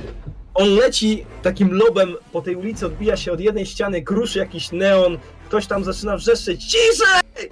[0.53, 5.17] On leci takim lobem po tej ulicy, odbija się od jednej ściany, kruszy jakiś neon,
[5.47, 7.49] ktoś tam zaczyna wrzeszczeć ciszej!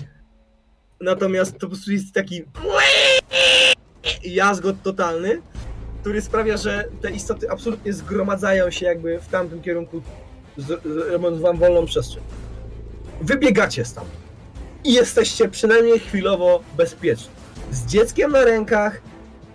[1.02, 2.44] Natomiast to po prostu jest taki
[4.24, 5.42] jazgot totalny,
[6.02, 10.02] który sprawia, że te istoty absolutnie zgromadzają się jakby w tamtym kierunku,
[11.12, 12.24] robiąc wam wolną przestrzeń.
[13.22, 14.26] Wybiegacie stamtąd
[14.84, 17.30] i jesteście przynajmniej chwilowo bezpieczni.
[17.72, 19.02] Z dzieckiem na rękach,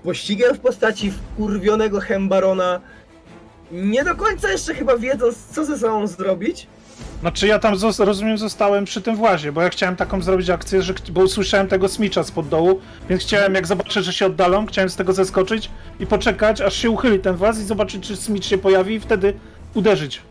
[0.03, 2.81] pościgiem w postaci wkurwionego hembarona,
[3.73, 6.67] nie do końca jeszcze chyba wiedząc, co ze sobą zrobić.
[7.21, 10.83] Znaczy ja tam, zos- rozumiem, zostałem przy tym włazie, bo ja chciałem taką zrobić akcję,
[10.83, 14.91] że, bo usłyszałem tego smicza spod dołu, więc chciałem, jak zobaczę, że się oddalą, chciałem
[14.91, 15.71] z tego zeskoczyć
[16.01, 19.35] i poczekać, aż się uchyli ten właz i zobaczyć, czy smicz się pojawi i wtedy
[19.75, 20.23] uderzyć.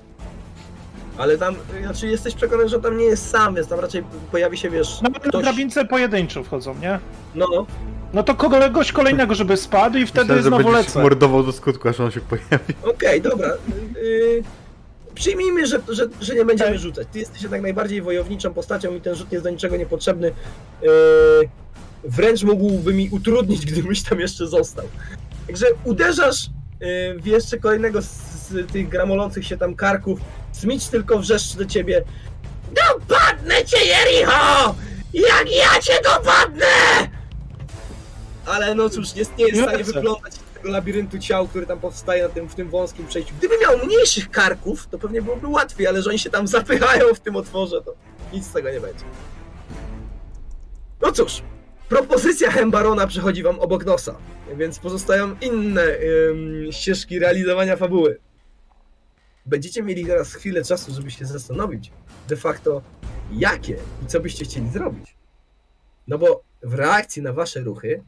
[1.18, 4.70] Ale tam, znaczy jesteś przekonany, że tam nie jest sam, więc tam raczej pojawi się,
[4.70, 5.44] wiesz, No ale na ktoś...
[5.44, 7.00] drabince pojedynczo wchodzą, nie?
[7.36, 7.66] No, no.
[8.14, 11.02] No to kogoś kolejnego, żeby spadł i wtedy Myślałem, że znowu będziesz lecę.
[11.02, 12.74] mordował do skutku, aż on się pojawi.
[12.84, 13.48] Okej, dobra.
[14.04, 14.44] Yy,
[15.16, 16.80] przyjmijmy, że, że, że nie będziemy Tak.
[16.80, 17.08] rzucać.
[17.12, 20.32] Ty jesteś jednak najbardziej wojowniczą postacią i ten rzut jest do niczego niepotrzebny.
[20.82, 20.90] Yy,
[22.04, 24.86] wręcz mógłby mi utrudnić, gdybyś tam jeszcze został.
[25.48, 26.46] Także uderzasz
[26.80, 30.20] yy, w jeszcze kolejnego z, z tych gramolących się tam karków.
[30.52, 32.04] Smicz tylko wrzeszczy do ciebie.
[32.70, 34.76] Dopadnę cię, Jericho!
[35.14, 36.66] Jak ja cię dopadnę!
[38.46, 40.02] Ale no cóż, jest, nie jest w stanie Lecę.
[40.60, 43.34] Tego labiryntu ciał, który tam powstaje na tym, w tym wąskim przejściu.
[43.38, 47.20] Gdyby miał mniejszych karków, to pewnie byłoby łatwiej, ale że oni się tam zapychają w
[47.20, 47.96] tym otworze, to
[48.34, 49.06] nic z tego nie będzie.
[51.02, 51.42] No cóż,
[51.90, 54.16] propozycja Hembarona przechodzi wam obok nosa,
[54.58, 58.20] więc pozostają inne ym, ścieżki realizowania fabuły.
[59.46, 61.92] Będziecie mieli teraz chwilę czasu, żeby się zastanowić
[62.28, 62.82] de facto
[63.32, 65.16] jakie i co byście chcieli zrobić.
[66.08, 68.04] No bo w reakcji na wasze ruchy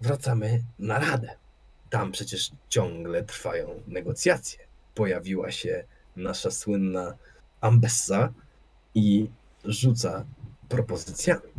[0.00, 1.45] wracamy na radę.
[1.90, 4.58] Tam przecież ciągle trwają negocjacje.
[4.94, 5.84] Pojawiła się
[6.16, 7.14] nasza słynna
[7.60, 8.32] Ambessa
[8.94, 9.30] i
[9.64, 10.24] rzuca
[10.68, 11.52] propozycjami.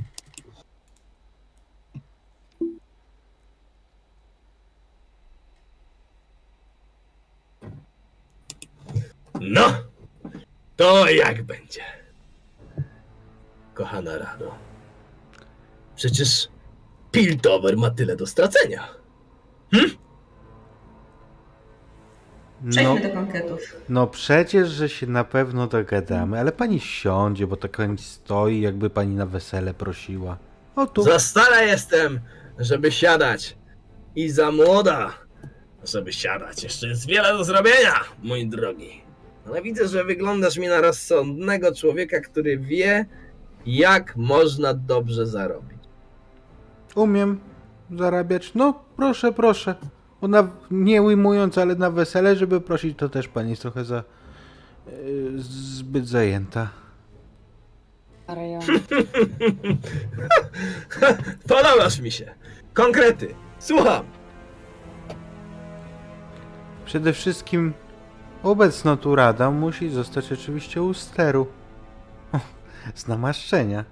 [9.41, 9.83] No,
[10.75, 11.81] to jak będzie?
[13.73, 14.55] Kochana Rado.
[15.95, 16.47] Przecież
[17.11, 18.87] Piltover ma tyle do stracenia.
[22.69, 23.59] Przejdźmy No, do konkretów.
[23.89, 28.89] no przecież, że się na pewno dogadamy, ale pani siądzie, bo tak pani stoi, jakby
[28.89, 30.37] pani na wesele prosiła.
[30.75, 31.03] O tu.
[31.03, 32.19] Za stara jestem,
[32.59, 33.57] żeby siadać.
[34.15, 35.13] I za młoda,
[35.85, 36.63] żeby siadać.
[36.63, 39.01] Jeszcze jest wiele do zrobienia, mój drogi.
[39.47, 43.05] Ale widzę, że wyglądasz mi na rozsądnego człowieka, który wie,
[43.65, 45.77] jak można dobrze zarobić.
[46.95, 47.39] Umiem
[47.97, 48.51] zarabiać.
[48.55, 49.75] No, proszę, proszę.
[50.21, 54.03] Ona nie ujmując, ale na wesele, żeby prosić, to też pani jest trochę za.
[54.87, 56.69] yy, zbyt zajęta.
[61.47, 62.33] Podobasz mi się.
[62.73, 63.35] Konkrety.
[63.59, 64.05] Słucham.
[66.85, 67.73] Przede wszystkim
[68.43, 71.47] obecna tu rada musi zostać oczywiście u steru.
[72.95, 73.85] Z namaszczenia.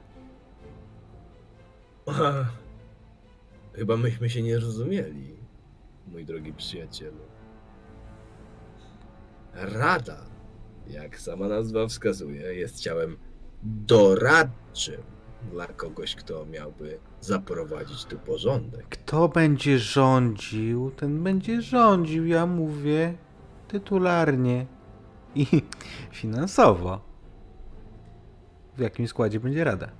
[3.73, 5.35] Chyba myśmy się nie rozumieli,
[6.07, 7.19] mój drogi przyjacielu.
[9.53, 10.17] Rada,
[10.87, 13.17] jak sama nazwa wskazuje, jest ciałem
[13.63, 15.01] doradczym
[15.51, 18.87] dla kogoś, kto miałby zaprowadzić tu porządek.
[18.89, 23.13] Kto będzie rządził, ten będzie rządził, ja mówię
[23.67, 24.65] tytularnie
[25.35, 25.45] i
[26.21, 27.01] finansowo.
[28.77, 29.91] W jakim składzie będzie rada?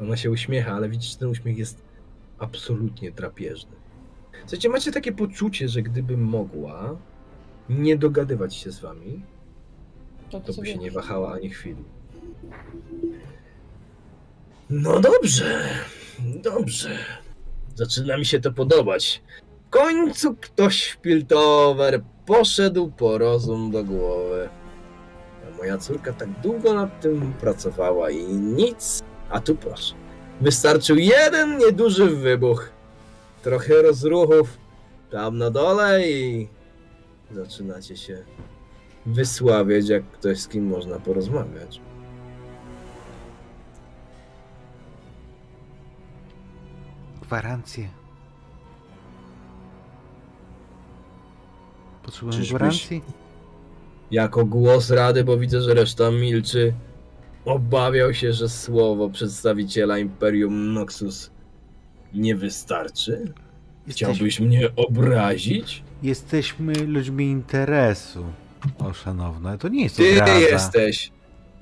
[0.00, 1.83] Ona się uśmiecha, ale widzisz, ten uśmiech jest
[2.38, 3.72] absolutnie drapieżny.
[4.40, 6.96] Słuchajcie, macie takie poczucie, że gdyby mogła
[7.68, 9.22] nie dogadywać się z wami,
[10.30, 11.84] To to by się nie wahała ani chwili.
[14.70, 15.64] No dobrze,
[16.18, 16.98] dobrze.
[17.74, 19.22] Zaczyna mi się to podobać.
[19.66, 24.48] W końcu ktoś w Piltover poszedł po rozum do głowy.
[25.48, 29.00] A moja córka tak długo nad tym pracowała i nic.
[29.30, 30.03] A tu proszę.
[30.40, 32.68] Wystarczył jeden nieduży wybuch.
[33.42, 34.58] Trochę rozruchów
[35.10, 36.48] tam na dole i
[37.30, 38.24] zaczynacie się
[39.06, 41.80] wysławiać, jak ktoś z kim można porozmawiać.
[47.22, 47.88] gwarancję.
[52.02, 53.02] Potrzebujemy Czyżbyś- gwarancji?
[54.10, 56.74] Jako głos rady, bo widzę, że reszta milczy.
[57.44, 61.30] Obawiał się, że słowo przedstawiciela Imperium Noxus
[62.14, 63.32] nie wystarczy?
[63.88, 65.82] Chciałbyś mnie obrazić?
[66.02, 68.24] Jesteśmy ludźmi interesu.
[68.78, 70.38] O, szanowna, to nie jest Ty obraza.
[70.38, 71.12] jesteś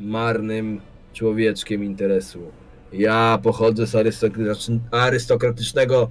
[0.01, 0.81] marnym
[1.13, 2.41] człowieczkiem interesu.
[2.93, 6.09] Ja pochodzę z arystokratycz- arystokratycznego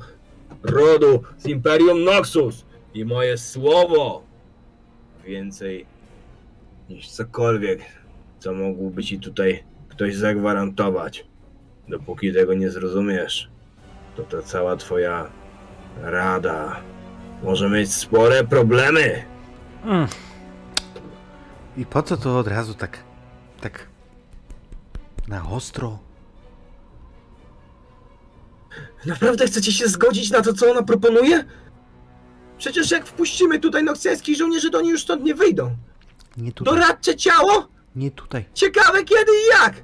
[0.63, 4.23] rodu, z Imperium Noxus i moje słowo
[5.25, 5.85] więcej
[6.89, 7.79] niż cokolwiek,
[8.41, 11.25] co mógłby ci tutaj ktoś zagwarantować.
[11.87, 13.49] Dopóki tego nie zrozumiesz,
[14.15, 15.29] to ta cała twoja
[16.03, 16.81] rada
[17.43, 19.23] może mieć spore problemy.
[19.85, 20.07] Mm.
[21.77, 23.03] I po co to od razu tak,
[23.61, 23.87] tak
[25.27, 25.99] na ostro?
[29.05, 31.45] Naprawdę chcecie się zgodzić na to, co ona proponuje?
[32.57, 35.75] Przecież jak wpuścimy tutaj noksjańskich żołnierzy, to oni już stąd nie wyjdą.
[36.37, 37.67] Nie tutaj, Doradcze ciało?
[37.95, 38.45] Nie tutaj.
[38.53, 39.83] Ciekawe kiedy i jak!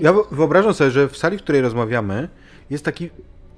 [0.00, 2.28] Ja wo- wyobrażam sobie, że w sali, w której rozmawiamy,
[2.70, 3.10] jest taki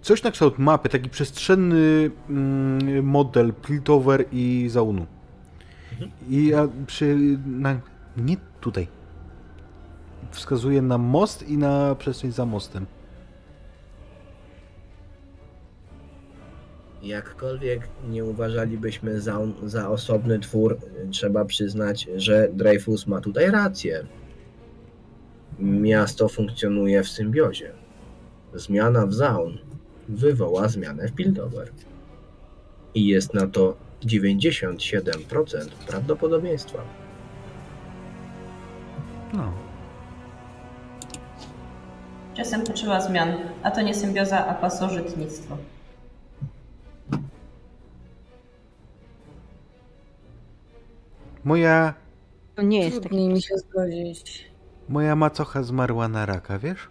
[0.03, 5.07] coś na kształt mapy, taki przestrzenny mm, model Piltover i Zaunu.
[6.29, 7.17] I ja przy...
[7.47, 7.81] Na,
[8.17, 8.89] nie tutaj.
[10.31, 12.87] Wskazuje na most i na przestrzeń za mostem.
[17.05, 20.79] Jakkolwiek nie uważalibyśmy za, za osobny twór,
[21.11, 24.07] trzeba przyznać, że Dreyfus ma tutaj rację.
[25.59, 27.73] Miasto funkcjonuje w symbiozie.
[28.55, 29.59] Zmiana w Zaun
[30.09, 31.71] wywoła zmianę w Piltover.
[32.95, 36.79] I jest na to 97% prawdopodobieństwa.
[39.33, 39.53] No.
[42.35, 45.57] Czasem potrzeba zmian, a to nie symbioza, a pasożytnictwo.
[51.45, 51.95] Moja,
[52.55, 53.09] To nie jest taki.
[53.09, 54.51] Trudniej mi się zgodzić.
[54.89, 56.89] moja macocha zmarła na raka, wiesz?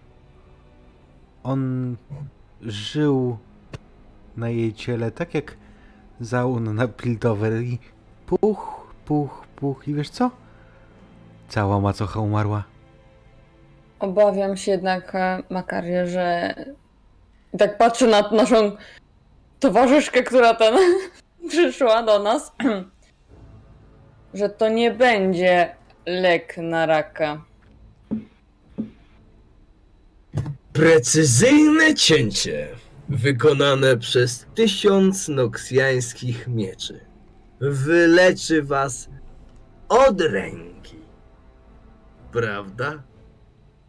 [1.44, 1.96] On
[2.62, 3.38] żył
[4.38, 5.58] na jej ciele tak jak
[6.20, 7.80] Zaun na Piltover i
[8.26, 10.32] puch, puch, puch i wiesz co?
[11.50, 12.64] Cała macocha umarła.
[14.00, 16.54] Obawiam się jednak, e, Makarie, że
[17.58, 18.72] tak patrzę na naszą
[19.60, 20.76] towarzyszkę, która ten
[21.50, 22.52] przyszła do nas,
[24.34, 27.42] że to nie będzie lek na raka.
[30.74, 32.68] Precyzyjne cięcie
[33.10, 37.14] wykonane przez tysiąc noksjańskich mieczy
[37.72, 39.10] wyleczy was
[39.90, 40.98] od ręki.
[42.32, 43.04] Prawda?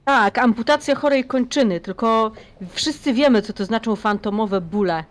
[0.05, 2.33] Tak, amputacja chorej kończyny, tylko
[2.73, 5.05] wszyscy wiemy, co to znaczą fantomowe bóle.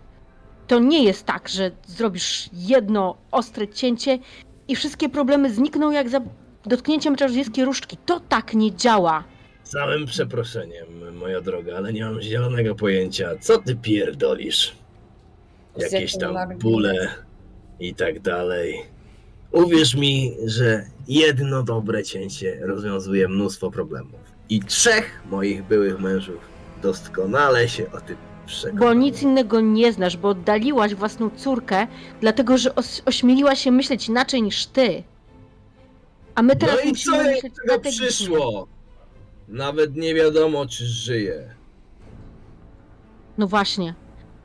[0.66, 4.18] To nie jest tak, że zrobisz jedno ostre cięcie
[4.68, 6.20] i wszystkie problemy znikną jak za
[6.66, 7.96] dotknięciem czarodziejskiej różdżki.
[8.06, 9.24] To tak nie działa.
[9.64, 14.74] Z całym przeproszeniem, moja droga, ale nie mam zielonego pojęcia, co ty pierdolisz.
[15.76, 17.08] Jakieś tam bóle
[17.80, 18.82] i tak dalej.
[19.52, 24.20] Uwierz mi, że jedno dobre cięcie rozwiązuje mnóstwo problemów.
[24.48, 26.40] I trzech moich byłych mężów
[26.82, 28.16] doskonale się o tym
[28.46, 28.86] przekonało.
[28.88, 31.86] Bo nic innego nie znasz, bo oddaliłaś własną córkę,
[32.20, 35.02] dlatego że os- ośmieliła się myśleć inaczej niż ty.
[36.34, 38.66] A my teraz No i musimy co myśleć tego przyszło?
[39.48, 41.54] Nawet nie wiadomo, czy żyje.
[43.38, 43.94] No właśnie.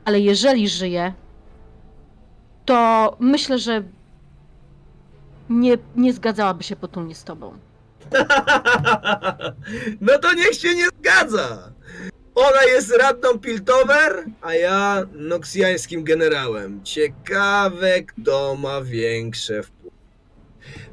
[0.04, 1.12] Ale jeżeli żyje,
[2.64, 3.82] to myślę, że
[5.50, 7.52] nie, nie zgadzałaby się potulnie z tobą.
[10.00, 11.72] No to niech się nie zgadza.
[12.40, 16.84] Ona jest radną Piltover, a ja noksjańskim generałem.
[16.84, 19.96] Ciekawe, kto ma większe wpływy.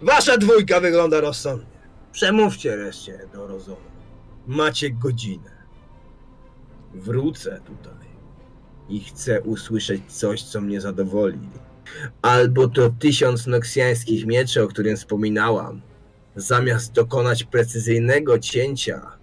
[0.02, 1.78] Wasza dwójka wygląda rozsądnie.
[2.12, 3.78] Przemówcie reszcie do rozumu.
[4.48, 5.52] Macie godzinę.
[6.94, 8.08] Wrócę tutaj
[8.90, 11.40] i chcę usłyszeć coś, co mnie zadowoli.
[12.22, 15.82] Albo to tysiąc noksjańskich mieczy, o którym wspominałam,
[16.36, 19.17] zamiast dokonać precyzyjnego cięcia,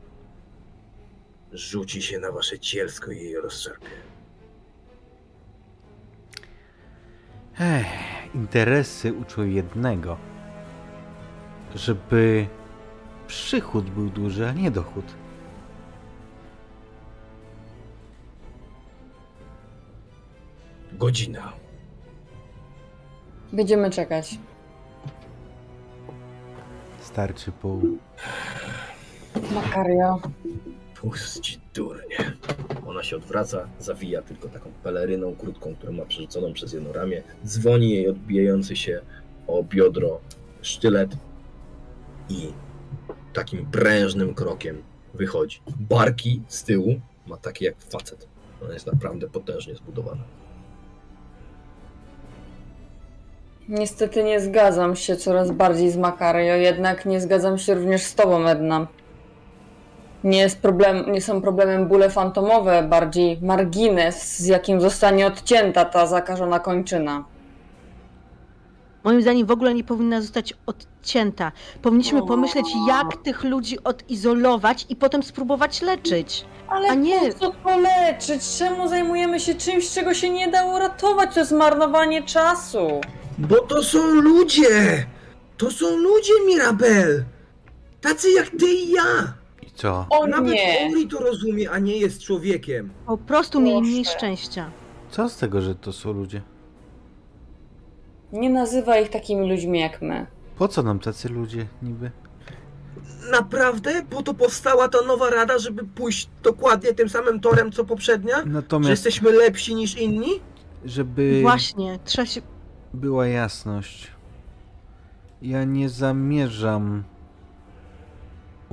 [1.55, 3.86] rzuci się na wasze cielsko i je rozszarpie.
[7.60, 7.86] Ech,
[8.34, 10.16] interesy uczą jednego.
[11.74, 12.47] Żeby
[13.26, 15.05] przychód był duży, a nie dochód.
[20.92, 21.52] Godzina.
[23.52, 24.39] Będziemy czekać.
[27.00, 27.99] Starczy pół.
[29.55, 30.20] Makario.
[31.05, 32.16] Puść durnie.
[32.86, 37.23] Ona się odwraca, zawija tylko taką peleryną krótką, którą ma przerzuconą przez jedno ramię.
[37.47, 39.00] Dzwoni jej odbijający się
[39.47, 40.20] o biodro
[40.62, 41.10] sztylet
[42.28, 42.52] i
[43.33, 44.83] takim prężnym krokiem
[45.15, 45.60] wychodzi.
[45.81, 48.28] Barki z tyłu ma takie jak facet.
[48.62, 50.23] Ona jest naprawdę potężnie zbudowana.
[53.68, 58.47] Niestety nie zgadzam się coraz bardziej z Makario, jednak nie zgadzam się również z tobą,
[58.47, 58.86] Edna.
[60.25, 66.07] Nie, jest problem, nie są problemem bóle fantomowe, bardziej margines, z jakim zostanie odcięta ta
[66.07, 67.25] zakażona kończyna.
[69.05, 71.53] Moim zdaniem w ogóle nie powinna zostać odcięta.
[71.83, 72.27] Powinniśmy O.
[72.27, 76.44] pomyśleć, jak tych ludzi odizolować i potem spróbować leczyć.
[76.69, 77.20] Ale A nie.
[77.33, 78.43] po co to leczyć?
[78.59, 81.35] Czemu zajmujemy się czymś, czego się nie da uratować?
[81.35, 83.01] To jest marnowanie czasu.
[83.39, 85.07] Bo to są ludzie!
[85.57, 87.25] To są ludzie, Mirabel!
[88.01, 89.33] Tacy jak ty i ja!
[89.75, 90.07] Co?
[90.11, 90.91] O Nawet nie!
[90.93, 92.91] Ori to rozumie, a nie jest człowiekiem.
[93.07, 93.91] Po prostu mieli Proszę.
[93.91, 94.70] mniej szczęścia.
[95.11, 96.43] Co z tego, że to są ludzie?
[98.33, 100.27] Nie nazywaj ich takimi ludźmi jak my.
[100.59, 102.11] Po co nam tacy ludzie niby?
[103.31, 104.03] Naprawdę?
[104.11, 108.36] Po to powstała ta nowa rada, żeby pójść dokładnie tym samym torem, co poprzednia?
[108.39, 110.31] Że Natomiast, jesteśmy lepsi niż inni?
[110.85, 112.41] żeby Właśnie, trzeba się...
[112.94, 114.11] była jasność,
[115.43, 117.03] ja nie zamierzam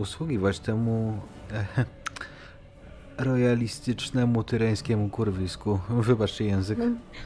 [0.02, 1.20] usługiwać temu
[1.78, 1.86] e,
[3.18, 5.80] royalistycznemu tyrańskiemu kurwisku.
[5.90, 6.80] Wybaczcie język.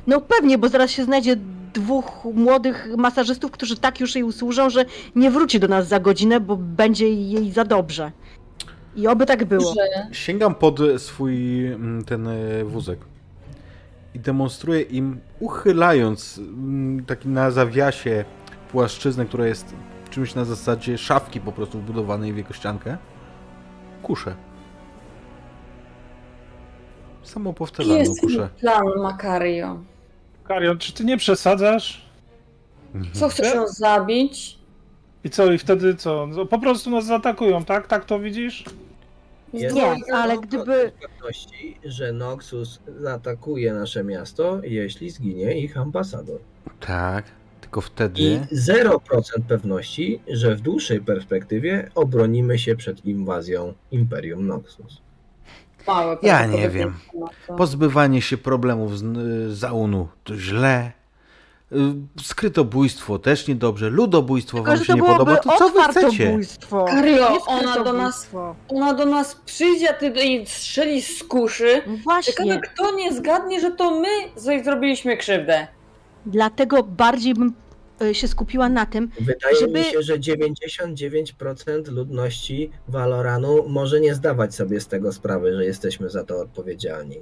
[0.07, 1.35] No pewnie, bo zaraz się znajdzie
[1.73, 6.39] dwóch młodych masażystów, którzy tak już jej usłużą, że nie wróci do nas za godzinę,
[6.39, 8.11] bo będzie jej za dobrze.
[8.95, 9.73] I oby tak było.
[9.73, 12.99] Że Sięgam pod swój mm, ten e, wózek
[14.15, 18.25] i demonstruję im, uchylając mm, taki na zawiasie
[18.71, 19.73] płaszczyznę, która jest
[20.15, 22.97] czymś na zasadzie szafki po prostu wbudowanej w jego ściankę,
[24.03, 24.35] kuszę.
[27.23, 28.49] Samą powtarzalną kuszę.
[28.59, 29.79] plan, Makario.
[30.43, 32.05] Karion, czy ty nie przesadzasz?
[33.13, 34.59] Co chcesz ją zabić?
[35.23, 36.27] I co, i wtedy co?
[36.27, 37.87] No, Po prostu nas zaatakują, tak?
[37.87, 38.63] Tak to widzisz?
[39.53, 46.39] Jest Nie, ale gdyby- pewności, że Noxus zaatakuje nasze miasto, jeśli zginie ich ambasador.
[46.79, 47.25] Tak,
[47.65, 48.47] tylko I wtedy...
[48.51, 48.99] 0%
[49.47, 55.01] pewności, że w dłuższej perspektywie obronimy się przed inwazją Imperium Noxus.
[55.87, 57.55] Małe Ja nie to.
[57.57, 59.03] Pozbywanie się problemów z
[59.53, 60.91] z zaunu to źle.
[61.71, 61.75] Y,
[62.23, 63.89] Skrytobójstwo też niedobrze.
[63.89, 65.37] Ludobójstwo Tylko, wam się nie podoba.
[65.37, 66.37] To co wy chcecie?
[67.03, 68.29] Nie ona do nas,
[68.69, 71.81] ona do nas przyjdzie, a ty do jej strzeli z kuszy.
[71.87, 75.67] No Ciekawe, Właśnie, kto nie zgadnie, że to my zrobiliśmy krzywdę.
[76.25, 77.53] Dlatego bardziej bym
[78.01, 84.15] y, się skupiła na tym, Wydaje Żeby- mi się, że 99% ludności Valoranu może nie
[84.15, 87.17] zdawać sobie z tego sprawy, że jesteśmy za to odpowiedzialni.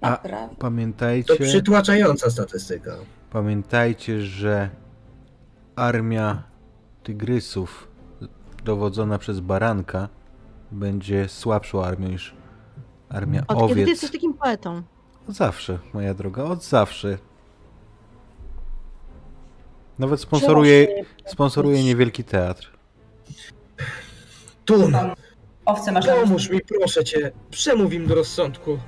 [0.00, 0.54] A- Naprawdę.
[0.54, 2.96] To Pamiętajcie, przytłaczająca statystyka.
[3.30, 4.70] pamiętajcie, że
[5.76, 6.42] armia
[7.02, 7.88] tygrysów
[8.64, 10.08] dowodzona przez baranka
[10.72, 12.34] będzie słabszą armią niż
[13.08, 13.88] armia od kiedy ty owiec.
[13.88, 14.82] jesteś takim poetą.
[15.28, 17.18] Od zawsze, moja droga, od zawsze.
[19.98, 22.70] Nawet sponsoruje, się- sponsoruje niewielki teatr.
[24.64, 24.96] Tun,
[25.64, 27.32] Owce masz pomóż mi, proszę cię.
[27.50, 28.78] Przemów im do rozsądku.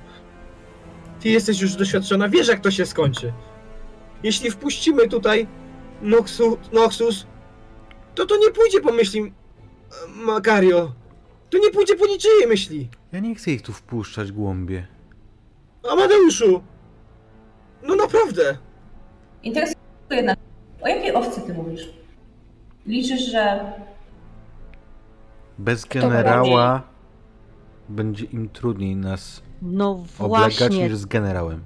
[1.19, 3.33] Ty jesteś już doświadczona, wiesz jak to się skończy.
[4.23, 5.47] Jeśli wpuścimy tutaj
[6.01, 7.27] Noxu, Noxus,
[8.15, 9.31] to to nie pójdzie po myśli e,
[10.25, 10.91] Makario.
[11.49, 12.89] To nie pójdzie po niczyjej myśli.
[13.11, 14.87] Ja nie chcę ich tu wpuszczać głąbie.
[15.89, 16.61] Amadeuszu!
[17.83, 18.57] No naprawdę!
[19.43, 19.75] Interesuje
[20.09, 20.35] mnie jedna.
[20.81, 21.89] O jakiej owcy ty mówisz?
[22.85, 23.73] Liczysz, że
[25.57, 26.81] Bez generała
[27.89, 31.63] będzie im trudniej nas No oblegać niż z generałem.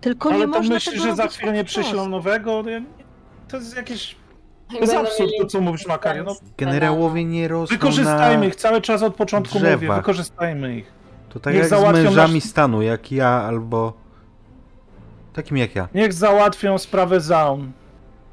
[0.00, 2.62] tylko nie Ale to można myślisz, tego że za chwilę nie przyślą nowego?
[2.62, 2.84] Nie-
[3.48, 4.16] To jest jakieś...
[4.70, 6.24] I To jest absurd, to co mówisz, Makario.
[6.24, 8.46] No, Generałowie nie rosną wykorzystajmy na...
[8.46, 9.96] ich, cały czas od początku mówię, drzewach.
[9.98, 10.92] wykorzystajmy ich.
[11.32, 13.92] To tak Niech jak z załatwią mężami nasz- stanu, jak ja albo...
[15.32, 15.88] Takim jak ja.
[15.94, 17.72] Niech załatwią sprawę Zaun.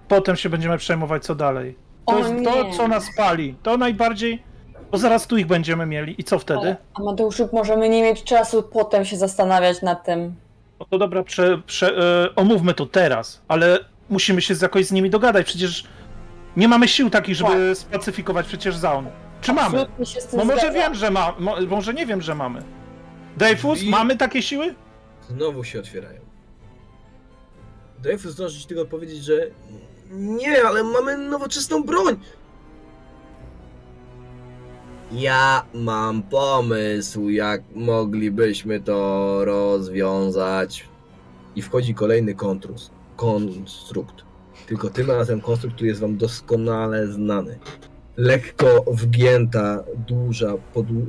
[0.08, 1.78] Potem się będziemy przejmować co dalej.
[2.06, 2.74] To O jest to, nie.
[2.78, 3.56] co nas pali.
[3.64, 4.44] To najbardziej...
[4.92, 6.22] Bo zaraz tu ich będziemy mieli.
[6.22, 6.60] I co wtedy?
[6.60, 10.36] Ale, Amadeuszu, możemy nie mieć czasu potem się zastanawiać nad tym.
[10.80, 13.80] No to dobra, prze, prze, e, omówmy to teraz, ale
[14.10, 15.46] musimy się jakoś z nimi dogadać.
[15.46, 15.84] Przecież
[16.58, 19.06] nie mamy sił takich, żeby spacyfikować przecież Zaun.
[19.42, 19.66] Czy mamy?
[19.82, 20.06] Absolutnie
[20.38, 20.74] No może zgadzam.
[20.74, 22.64] wiem, że ma, mo, może nie wiem, że mamy.
[23.38, 24.76] Dreyfus, I- mamy takie siły?
[25.30, 26.22] Znowu się otwierają.
[28.04, 29.48] Dreyfus zdąży ci tylko powiedzieć, że
[30.12, 32.16] nie, ale mamy nowoczesną broń.
[35.12, 40.90] Ja mam pomysł, jak moglibyśmy to rozwiązać.
[41.56, 44.16] I wchodzi kolejny kontrus, konstrukt.
[44.68, 47.60] Tylko tym razem konstrukt, który jest wam doskonale znany.
[48.18, 50.54] Lekko wgięta, duża,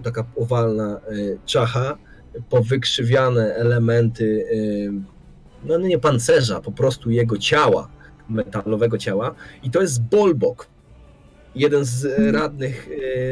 [0.02, 1.99] taka owalna y, czacha,
[2.50, 4.92] powykrzywiane elementy, y,
[5.65, 7.89] no nie pancerza, po prostu jego ciała,
[8.28, 9.34] metalowego ciała.
[9.62, 10.68] I to jest Bolbok,
[11.55, 12.89] jeden z e, radnych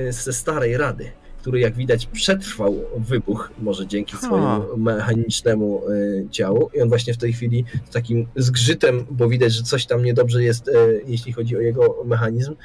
[0.07, 6.71] e, ze starej rady, który jak widać przetrwał wybuch, może dzięki swojemu mechanicznemu e, ciału.
[6.75, 10.43] I on właśnie w tej chwili z takim zgrzytem, bo widać, że coś tam niedobrze
[10.43, 10.71] jest,
[11.07, 12.57] jeśli chodzi o jego mechanizm,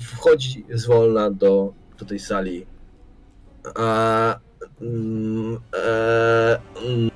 [0.00, 2.66] wchodzi zwolna do, do tej sali.
[3.74, 4.38] A,
[4.80, 7.10] mm, e, mm,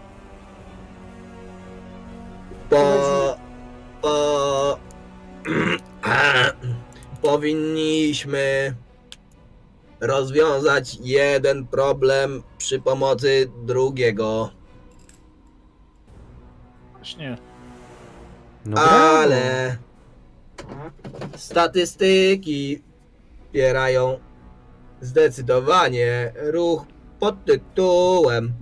[2.71, 3.37] po,
[4.03, 4.79] po,
[7.23, 8.75] powinniśmy
[10.01, 14.51] rozwiązać jeden problem przy pomocy drugiego,
[17.01, 17.37] Właśnie.
[18.65, 19.77] No ale
[21.37, 22.83] statystyki
[23.45, 24.19] wspierają
[25.01, 26.85] zdecydowanie ruch
[27.21, 28.53] pod tytułem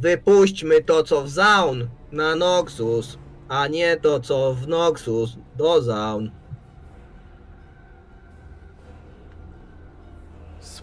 [0.00, 6.30] Wypuśćmy to, co w Zaun na Noxus, a nie to, co w Noxus do Zaun.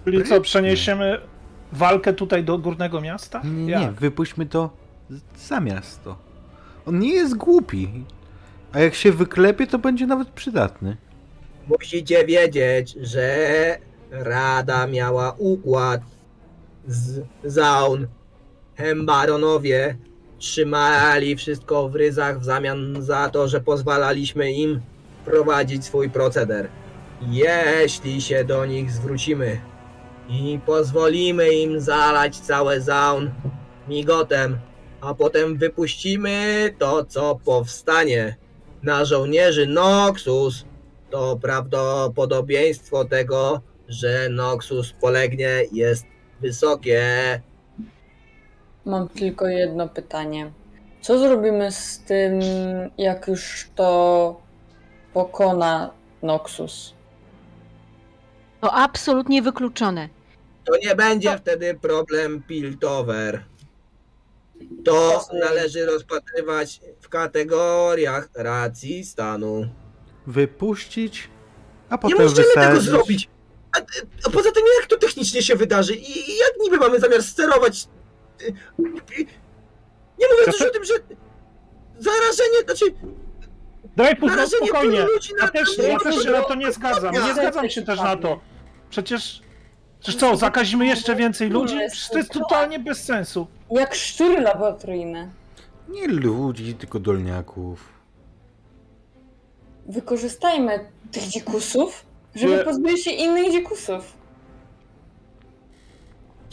[0.06, 1.22] Czyli co, przeniesiemy
[1.72, 3.42] walkę tutaj do górnego miasta?
[3.44, 4.70] Nie, nie, wypuśćmy to
[5.38, 6.18] za miasto.
[6.86, 7.90] On nie jest głupi.
[8.74, 10.98] A jak się wyklepie, to będzie nawet przydatny.
[11.68, 13.78] Musicie wiedzieć, że
[14.20, 16.02] Rada miała układ
[16.88, 18.08] z Zaun.
[18.76, 19.98] Hembaronowie
[20.38, 24.82] trzymali wszystko w ryzach w zamian za to, że pozwalaliśmy im
[25.26, 26.68] prowadzić swój proceder.
[27.30, 29.62] Jeśli się do nich zwrócimy
[30.30, 33.32] i pozwolimy im zalać całe Zaun
[33.88, 34.58] migotem,
[35.02, 38.36] a potem wypuścimy to, co powstanie
[38.84, 40.66] na żołnierzy Noxus,
[41.10, 46.06] to prawdopodobieństwo tego, że Noxus polegnie jest
[46.42, 47.02] wysokie.
[48.86, 50.52] Mam tylko jedno pytanie.
[51.02, 52.40] Co zrobimy z tym,
[52.98, 54.42] jak już to
[55.14, 55.92] pokona
[56.22, 56.94] Noxus?
[58.62, 60.10] To absolutnie wykluczone.
[60.64, 63.44] To nie będzie wtedy problem Piltover.
[64.86, 69.68] To należy rozpatrywać w kategoriach racji stanu.
[70.28, 71.30] Wypuścić,
[71.90, 72.84] a Nie potem możemy tego wysadzić.
[72.90, 73.30] zrobić.
[73.76, 73.82] A,
[74.28, 77.88] a poza tym jak to technicznie się wydarzy i jak niby mamy zamiar sterować?
[78.42, 79.26] y, y,
[80.20, 80.94] Nie mówiąc już o tym, że
[82.00, 82.86] zarażenie, znaczy
[83.96, 84.98] Daj pół, no narażenie spokojnie.
[85.42, 87.14] Ja też, na ja też się na to nie zgadzam.
[87.14, 88.40] Nie zgadzam się też na to.
[88.90, 89.42] Przecież...
[90.00, 91.76] Przecież co, zakazimy jeszcze więcej ludzi?
[91.78, 93.48] Przecież to jest totalnie bez sensu.
[93.72, 95.30] Jak szczury laboratoryjne.
[95.90, 97.90] Nie ludzi, tylko dolniaków.
[99.86, 102.06] Wykorzystajmy tych dzikusów,
[102.36, 102.64] żeby Nie.
[102.64, 104.14] pozbyć się innych dzikusów.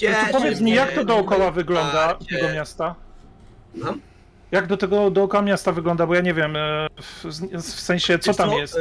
[0.02, 2.94] No to powiedz mi, jak to dookoła wygląda tego miasta?
[3.74, 4.00] Mam?
[4.52, 6.06] Jak do tego dookoła miasta wygląda?
[6.06, 7.24] Bo ja nie wiem, e, w,
[7.62, 8.76] w sensie co Wiesz tam co, jest.
[8.76, 8.80] e,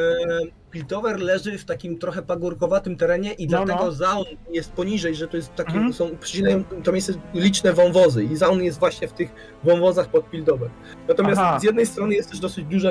[0.71, 3.91] Piltover leży w takim trochę pagórkowatym terenie i No, dlatego no.
[3.91, 5.93] Zaun jest poniżej, że to jest takie, Mhm.
[5.93, 10.69] są, przycinają to miejsce liczne wąwozy i Zaun jest właśnie w tych wąwozach pod Piltover.
[11.07, 11.59] Natomiast Aha.
[11.59, 12.89] z jednej strony jest też dosyć duża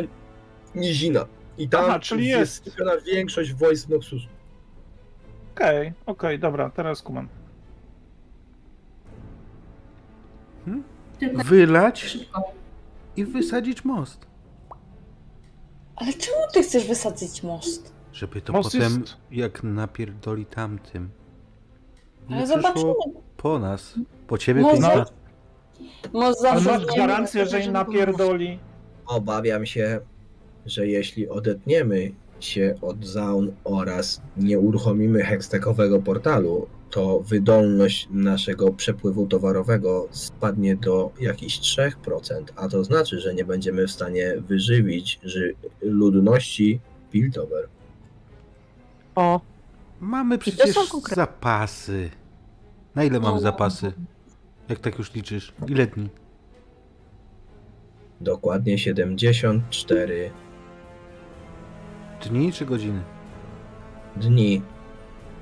[0.75, 1.27] nizina
[1.61, 2.55] i tam Aha, czyli jest jest.
[2.57, 4.29] skupiona większość wojsk Noxusu.
[5.55, 7.29] Okej, okej, dobra, teraz kumam.
[11.19, 12.19] Tylko Wylać
[13.17, 14.27] i wysadzić most.
[15.97, 17.93] Ale czemu ty chcesz wysadzić most?
[18.13, 21.11] Żeby to Most potem, jest- jak napierdoli tamtym,
[22.29, 22.93] nie Ale zobaczymy.
[23.37, 23.95] po nas.
[24.27, 25.13] Po ciebie, Most zawsze-
[26.13, 26.71] Most Ale zawsze...
[26.79, 28.59] masz gwarancję, że im napierdoli.
[29.07, 30.01] Obawiam się,
[30.67, 39.27] że jeśli odetniemy się od Zaun oraz nie uruchomimy hextekowego portalu, to wydolność naszego przepływu
[39.27, 41.91] towarowego spadnie do jakichś 3%,
[42.57, 46.81] a to znaczy, że nie będziemy w stanie wyżywić ży- ludności
[47.11, 47.69] Piltover.
[49.15, 49.41] O,
[50.01, 50.77] Mamy przecież
[51.15, 52.11] zapasy.
[52.95, 53.93] Na ile mamy zapasy?
[54.69, 55.53] Jak tak już liczysz?
[55.69, 56.09] Ile dni?
[58.21, 60.31] Dokładnie 74
[62.27, 63.03] Dni czy godziny?
[64.17, 64.63] dni,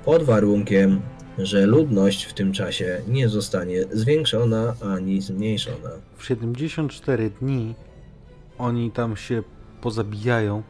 [0.05, 1.01] pod warunkiem,
[1.37, 5.89] że ludność w tym czasie nie zostanie zwiększona ani zmniejszona.
[6.17, 7.75] W 74 dni
[8.57, 9.43] oni tam się
[9.81, 10.63] pozabijają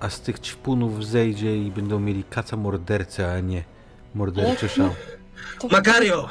[0.00, 3.64] a z tych ćpunów zejdzie i będą mieli kaca mordercę, a nie
[4.14, 4.90] morderczy szał.
[5.60, 6.28] To Makario,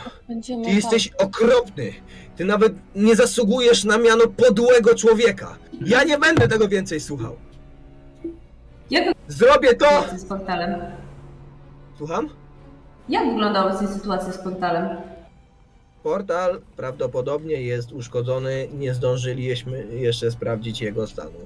[0.66, 1.93] ty jesteś okropny.
[2.35, 5.58] Ty nawet nie zasługujesz na miano podłego człowieka.
[5.82, 7.35] Ja nie będę tego więcej słuchał.
[8.90, 9.85] Jak Zrobię to!
[9.85, 10.75] sytuacja z portalem?
[11.98, 12.30] Słucham?
[13.09, 14.88] Jak wygląda obecnie sytuacja z portalem?
[16.03, 18.67] Portal prawdopodobnie jest uszkodzony.
[18.74, 21.40] Nie zdążyliśmy jeszcze sprawdzić jego stanu.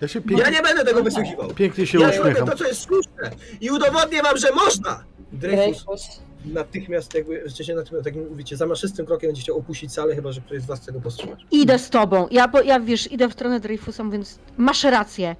[0.00, 1.48] Ja się pięknie, Ja nie będę tego wysłuchiwał.
[1.54, 2.48] pięknie się Ja robię uśmiecham.
[2.48, 3.30] to, co jest słuszne
[3.60, 5.04] i udowodnię wam, że można!
[5.32, 6.20] Dreyfus Dreyfus.
[6.44, 10.62] Natychmiast, jakby, wcześniej natychmiast takim, mówicie, zamaszystym krokiem będzie chciał opuścić salę, chyba że ktoś
[10.62, 11.46] z was chce go powstrzymać.
[11.50, 12.28] Idę z tobą.
[12.30, 15.36] Ja, bo, ja wiesz, idę w stronę Dreyfusa, mówiąc, masz rację.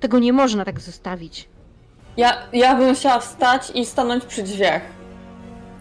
[0.00, 1.48] Tego nie można tak zostawić.
[2.16, 4.82] Ja, ja bym chciała wstać i stanąć przy drzwiach.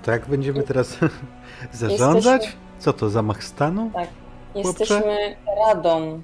[0.03, 0.97] Tak będziemy teraz
[1.73, 2.41] zarządzać?
[2.41, 3.91] Jesteśmy- Co to, zamach stanu?
[4.55, 5.35] Jesteśmy
[5.67, 6.23] radą.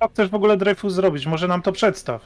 [0.00, 1.26] Co chcesz w ogóle Dreyfus zrobić?
[1.26, 2.22] Może nam to przedstaw.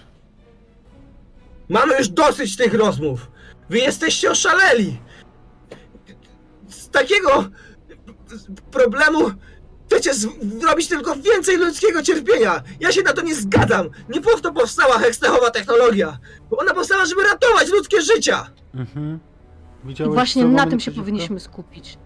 [1.68, 3.30] Mamy już dosyć tych rozmów!
[3.70, 5.00] Wy jesteście oszaleli!
[6.68, 7.44] Z takiego
[8.70, 9.18] problemu
[9.86, 12.62] chcecie zrobić tylko więcej ludzkiego cierpienia!
[12.80, 13.88] Ja się na to nie zgadzam!
[14.08, 16.18] Nie po to powstała hekstechowa technologia!
[16.50, 18.50] Bo ona powstała, żeby ratować ludzkie życia!
[18.74, 19.18] Mhm.
[19.88, 21.00] I właśnie na tym się przeciwko?
[21.00, 21.98] powinniśmy skupić.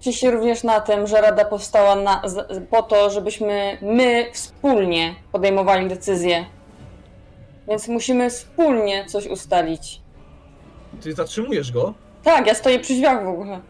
[0.00, 5.14] Czy się również na tym, że Rada powstała na, z, po to, żebyśmy my wspólnie
[5.32, 6.46] podejmowali decyzje.
[7.68, 10.02] Więc musimy wspólnie coś ustalić.
[11.00, 13.60] Ty zatrzymujesz go, Tak, ja stoję przy drzwiach w ogóle.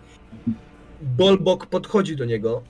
[1.02, 2.62] Bolbok podchodzi do niego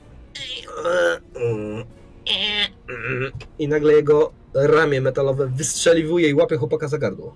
[3.59, 7.35] i nagle jego ramię metalowe wystrzeliwuje i łapie chłopaka za gardło.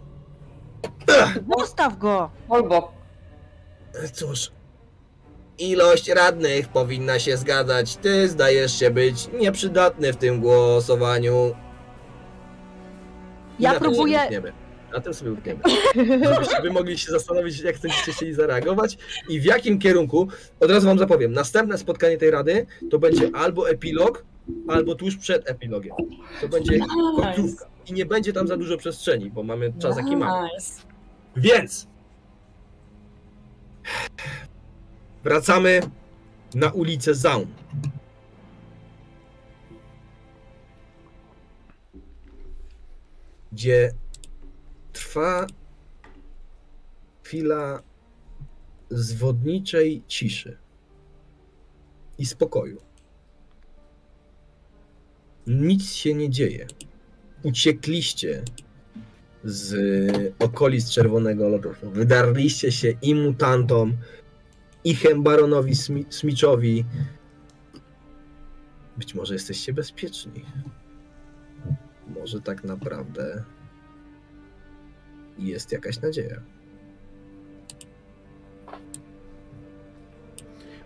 [1.58, 2.30] Zostaw go!
[2.48, 2.92] Albo
[4.12, 4.50] Cóż,
[5.58, 7.96] ilość radnych powinna się zgadzać.
[7.96, 11.54] Ty zdajesz się być nieprzydatny w tym głosowaniu.
[13.58, 14.52] I Ja próbuję-.
[14.92, 15.60] Na tym sobie utniemy.
[16.34, 18.98] Żebyście wy mogli się zastanowić, jak będziecie chcieli zareagować
[19.28, 20.28] i w jakim kierunku.
[20.60, 21.32] Od razu wam zapowiem.
[21.32, 24.24] Następne spotkanie tej rady to będzie albo epilog,
[24.68, 25.94] albo tuż przed epilogiem.
[26.40, 26.78] To będzie
[27.16, 27.66] końcówka.
[27.86, 30.48] I nie będzie tam za dużo przestrzeni, bo mamy czas jaki mamy.
[31.36, 31.86] Więc
[35.24, 35.80] wracamy
[36.54, 37.46] na ulicę Zaun.
[43.52, 43.92] Gdzie
[45.12, 45.46] trwa
[47.22, 47.82] chwila
[48.90, 50.58] zwodniczej ciszy
[52.18, 52.80] i spokoju.
[55.46, 56.66] Nic się nie dzieje.
[57.42, 58.42] Uciekliście
[59.44, 59.74] z
[60.38, 61.90] okolic Czerwonego Lotosu.
[61.90, 63.96] Wydarliście się i mutantom,
[64.84, 66.84] i Hembaronowi Smi- Smiczowi.
[68.96, 70.44] Być może jesteście bezpieczni.
[72.08, 73.44] Może tak naprawdę
[75.38, 76.36] jest jakaś nadzieja.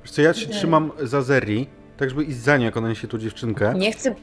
[0.03, 1.67] Wiesz co, ja się trzymam za Zeri,
[1.97, 3.75] tak żeby iść za nią, jak ona niesie tu dziewczynkę.
[3.77, 4.15] Nie chcę.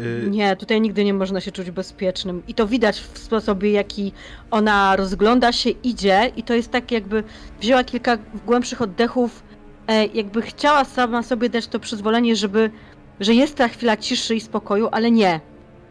[0.00, 2.42] Y, Nie, tutaj nigdy nie można się czuć bezpiecznym.
[2.48, 4.12] I to widać w sposobie, jaki
[4.50, 7.24] ona rozgląda się, idzie i to jest tak jakby
[7.60, 9.42] wzięła kilka głębszych oddechów,
[9.86, 12.70] e, jakby chciała sama sobie dać to przyzwolenie, żeby,
[13.20, 15.40] że jest ta chwila ciszy i spokoju, ale nie.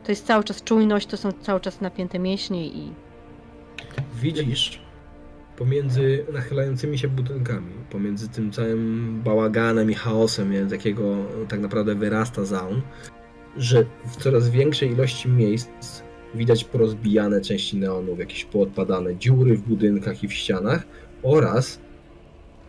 [0.06, 2.94] To jest cały czas czujność, to są cały czas napięte mięśnie i
[4.22, 4.82] Widzisz
[5.58, 11.16] pomiędzy nachylającymi się budynkami, pomiędzy tym całym bałaganem i chaosem, z jakiego
[11.50, 12.82] tak naprawdę wyrasta Zaun,
[13.58, 16.04] że w coraz większej ilości miejsc
[16.36, 20.84] widać porozbijane części neonów, jakieś poodpadane dziury w budynkach i w ścianach
[21.24, 21.80] oraz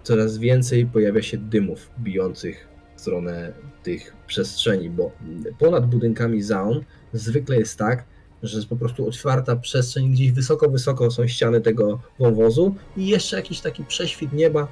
[0.03, 3.53] coraz więcej pojawia się dymów bijących w stronę
[3.83, 5.11] tych przestrzeni, bo
[5.59, 8.05] ponad budynkami Zaun zwykle jest tak,
[8.43, 13.37] że jest po prostu otwarta przestrzeń, gdzieś wysoko, wysoko są ściany tego wąwozu i jeszcze
[13.37, 14.69] jakiś taki prześwit nieba,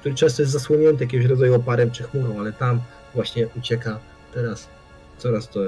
[0.00, 2.80] który często jest zasłonięty jakiegoś rodzaju oparem czy chmurą, ale tam
[3.14, 4.00] właśnie ucieka
[4.34, 4.68] teraz
[5.18, 5.60] coraz to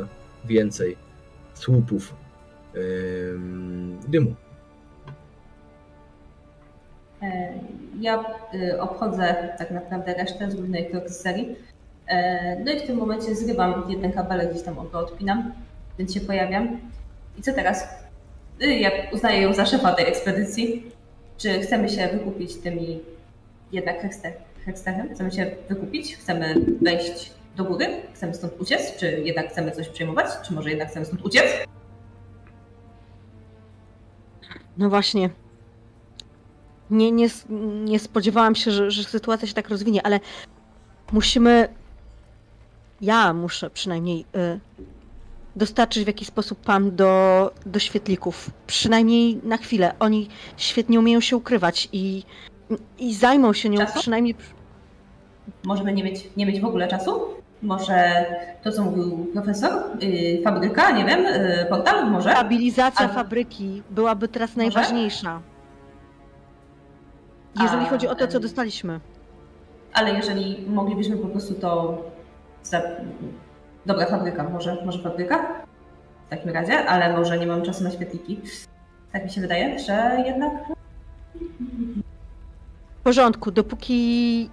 [0.44, 0.96] więcej
[1.54, 2.14] słupów
[2.76, 4.34] ym, dymu.
[7.22, 7.54] E,
[8.00, 10.50] Ja y, obchodzę tak naprawdę resztę,
[11.06, 11.50] z serii.
[11.52, 11.75] E,
[12.64, 15.52] No i w tym momencie zrywam jeden kabelek, gdzieś tam go odpinam,
[15.98, 16.80] więc się pojawiam.
[17.38, 17.88] I co teraz?
[18.62, 20.90] Y, Ja uznaję ją za szefa tej ekspedycji.
[21.38, 23.00] Czy chcemy się wykupić tymi
[23.72, 24.00] jednak
[24.64, 25.08] heksterem?
[25.14, 26.16] Chcemy się wykupić?
[26.16, 27.86] Chcemy wejść do góry?
[28.14, 28.96] Chcemy stąd uciec?
[28.96, 30.26] Czy jednak chcemy coś przejmować?
[30.48, 31.44] Czy może jednak chcemy stąd uciec?
[34.78, 35.30] No właśnie.
[36.90, 37.28] Nie, nie,
[37.84, 40.20] nie spodziewałam się, że, że sytuacja się tak rozwinie, ale
[41.12, 41.68] musimy.
[43.00, 44.60] Ja muszę przynajmniej y,
[45.56, 48.50] dostarczyć w jakiś sposób Pam do, do świetlików.
[48.66, 49.94] Przynajmniej na chwilę.
[49.98, 52.22] Oni świetnie umieją się ukrywać i,
[52.98, 54.00] i zajmą się nią Czasu?
[54.00, 54.34] przynajmniej.
[55.64, 57.20] Możemy nie mieć, nie mieć w ogóle czasu?
[57.62, 58.26] Może
[58.62, 59.72] to, co mówił profesor?
[60.02, 62.30] Yy, fabryka, nie wiem, yy, portal może?
[62.32, 65.40] Stabilizacja Ale- fabryki byłaby teraz najważniejsza.
[67.62, 69.00] Jeżeli A, chodzi o to, co dostaliśmy.
[69.92, 71.98] Ale jeżeli moglibyśmy po prostu to...
[72.70, 72.82] Za...
[73.86, 75.64] Dobra, fabryka, może, może fabryka?
[76.26, 78.40] W takim razie, ale może nie mam czasu na świetliki.
[79.12, 80.52] Tak mi się wydaje, że jednak...
[83.00, 84.50] W porządku, dopóki.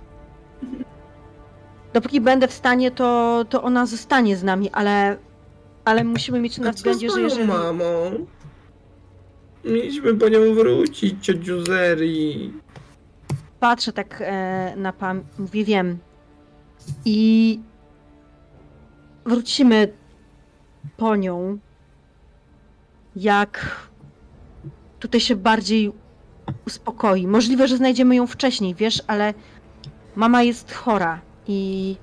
[1.93, 5.17] Dopóki będę w stanie, to, to ona zostanie z nami, ale.
[5.85, 7.47] Ale musimy mieć na względzie, że jeżeli.
[7.47, 8.11] mamą?
[9.65, 12.53] Mieliśmy po nią wrócić, ciociu Zeri.
[13.59, 15.97] Patrzę tak e, na pan, mówię, wiem.
[17.05, 17.59] I
[19.25, 19.93] wrócimy
[20.97, 21.57] po nią,
[23.15, 23.79] jak
[24.99, 25.91] tutaj się bardziej
[26.67, 27.27] uspokoi.
[27.27, 29.33] Możliwe, że znajdziemy ją wcześniej, wiesz, ale
[30.15, 31.95] mama jest chora i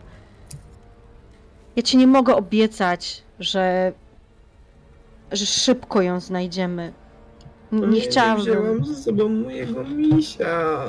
[1.76, 3.92] ja ci nie mogę obiecać, że,
[5.32, 6.92] że szybko ją znajdziemy.
[7.72, 8.44] Nie chciałabym.
[8.44, 10.84] Wzięłam ze sobą mojego misia.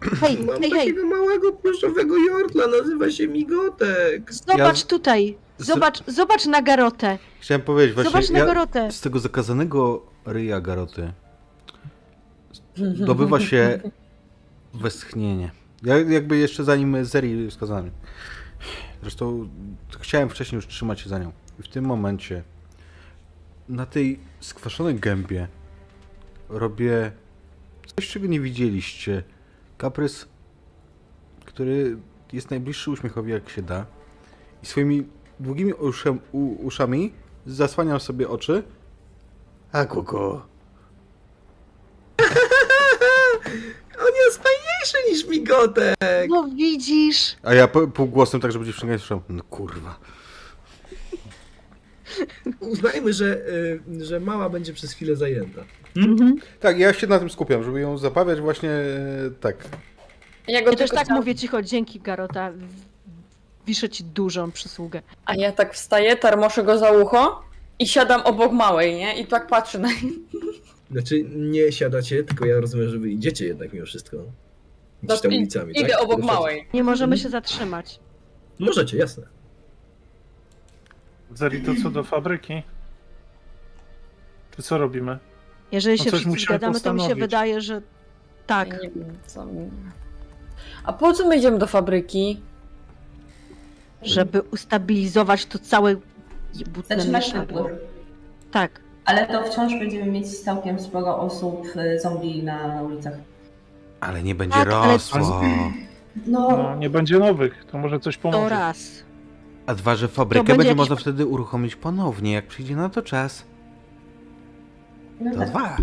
[0.00, 4.32] Hej, Mam hej, hej, takiego małego pluszowego jortla, nazywa się Migotek.
[4.32, 5.38] zobacz Ja- tutaj.
[5.58, 7.18] Zobacz, zobacz na Garotę.
[7.40, 8.92] Chciałem powiedzieć właśnie, Zobacz na ja, Garotę.
[8.92, 11.12] z tego zakazanego ryja Garoty
[12.94, 13.80] dobywa się
[14.74, 15.50] westchnienie.
[15.82, 17.90] Ja jakby jeszcze zanim Zeri skazany.
[19.02, 19.48] Zresztą
[20.00, 21.32] chciałem wcześniej już trzymać się za nią.
[21.60, 22.42] I w tym momencie
[23.68, 25.48] na tej skwaszonej gębie
[26.48, 27.12] robię
[27.96, 29.22] coś, czego nie widzieliście.
[29.78, 30.26] Kaprys,
[31.44, 31.96] który
[32.32, 33.86] jest najbliższy uśmiechowi jak się da.
[34.62, 35.06] I swoimi
[35.40, 37.12] długimi uszem, u, uszami
[37.46, 38.62] zasłaniam sobie oczy.
[39.72, 40.16] A kuku.
[44.06, 45.96] On jest fajniejszy niż Migotek.
[46.28, 47.36] No widzisz.
[47.42, 49.20] A ja po- półgłosem, tak żeby dziewczynka nie słyszała.
[49.28, 49.98] No kurwa.
[52.60, 55.64] Uznajmy, że, y, że mała będzie przez chwilę zajęta.
[55.96, 56.36] Mhm.
[56.60, 59.56] Tak, ja się na tym skupiam, żeby ją zabawiać właśnie e, tak.
[60.48, 62.52] Ja, go Ja też tak chciałam- mówię cicho, dzięki Garota.
[63.66, 65.02] Wiszę ci dużą przysługę.
[65.24, 67.42] A ja tak wstaję, tarmoszę go za ucho
[67.78, 69.20] i siadam obok małej, nie?
[69.20, 69.88] I tak patrzę na
[70.90, 74.16] Znaczy, nie siadacie, tylko ja rozumiem, że wy idziecie jednak mimo wszystko.
[75.02, 76.02] Gdzieś tam No, ulicami, Idę tak?
[76.02, 76.66] obok małej.
[76.74, 77.22] Nie możemy Mhm.
[77.22, 78.00] się zatrzymać.
[78.58, 79.26] Możecie, jasne.
[81.34, 82.62] Zeri, to co do fabryki?
[84.56, 85.18] Czy co robimy?
[85.72, 87.82] Jeżeli No się coś wszyscy zgadzamy, to mi się wydaje, że
[88.46, 88.82] tak.
[88.82, 89.46] Nie wiem, co...
[90.84, 92.40] A po co my idziemy do fabryki?
[94.02, 95.96] Żeby ustabilizować to całe
[96.54, 97.66] jebutne wypływ.
[98.50, 98.80] Tak.
[99.04, 103.14] Ale to wciąż będziemy mieć całkiem sporo osób y, zombie na, ulicach.
[104.00, 105.40] Ale nie będzie Tak, ale- rosło.
[106.26, 108.48] No, No, nie będzie nowych, to może coś To pomoże.
[108.48, 108.78] raz.
[109.66, 113.02] A dwa, że fabrykę będzie będzie jakiś- można wtedy uruchomić ponownie, jak przyjdzie na to
[113.02, 113.44] czas.
[115.20, 115.48] No To tak.
[115.48, 115.76] dwa.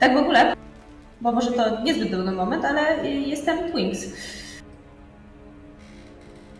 [0.00, 0.54] tak w ogóle,
[1.20, 4.06] bo może to niezbyt dobry moment, ale jestem Twinks.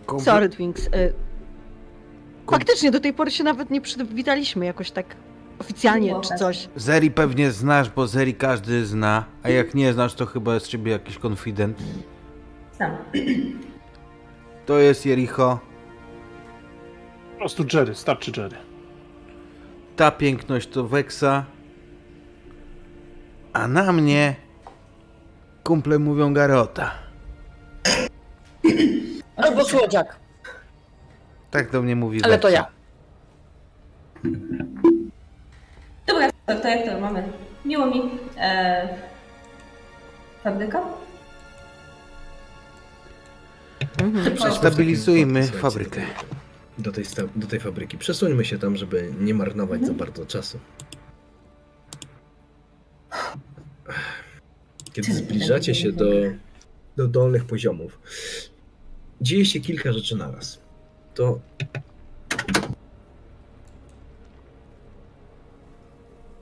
[0.06, 0.86] Komple- Sorry, Twinks.
[0.86, 1.12] Y,
[2.50, 5.06] faktycznie do tej pory się nawet nie przywitaliśmy jakoś tak
[5.58, 6.38] oficjalnie czy tak.
[6.38, 6.68] coś.
[6.76, 10.68] Zeri pewnie znasz, bo Zeri każdy zna, a jak nie znasz, to chyba jest z
[10.68, 11.78] ciebie jakiś konfident.
[12.76, 12.96] Znam.
[14.66, 15.58] To jest Jericho.
[17.32, 18.56] Po prostu Jerry, starczy Jerry.
[20.00, 21.44] Ta piękność to Weksa.
[23.52, 24.34] A na mnie
[25.64, 26.94] kumple mówią Garota.
[29.36, 30.16] Albo słodziak.
[31.50, 32.62] Tak do mnie mówi Ale to Weksa.
[32.62, 32.70] ja.
[36.06, 37.22] Dobra, to jak to mamy?
[37.64, 38.10] Miło mi.
[38.38, 38.88] E,
[40.44, 40.80] fabryka?
[44.02, 44.24] Mhm.
[44.24, 44.52] Szybko.
[44.52, 46.00] Stabilizujmy Słuchajcie, fabrykę.
[46.80, 47.04] Do tej,
[47.36, 47.98] do tej fabryki.
[47.98, 50.58] Przesuńmy się tam, żeby nie marnować za bardzo czasu.
[54.92, 56.10] Kiedy zbliżacie się do,
[56.96, 58.00] do dolnych poziomów,
[59.20, 60.60] dzieje się kilka rzeczy naraz.
[61.14, 61.40] To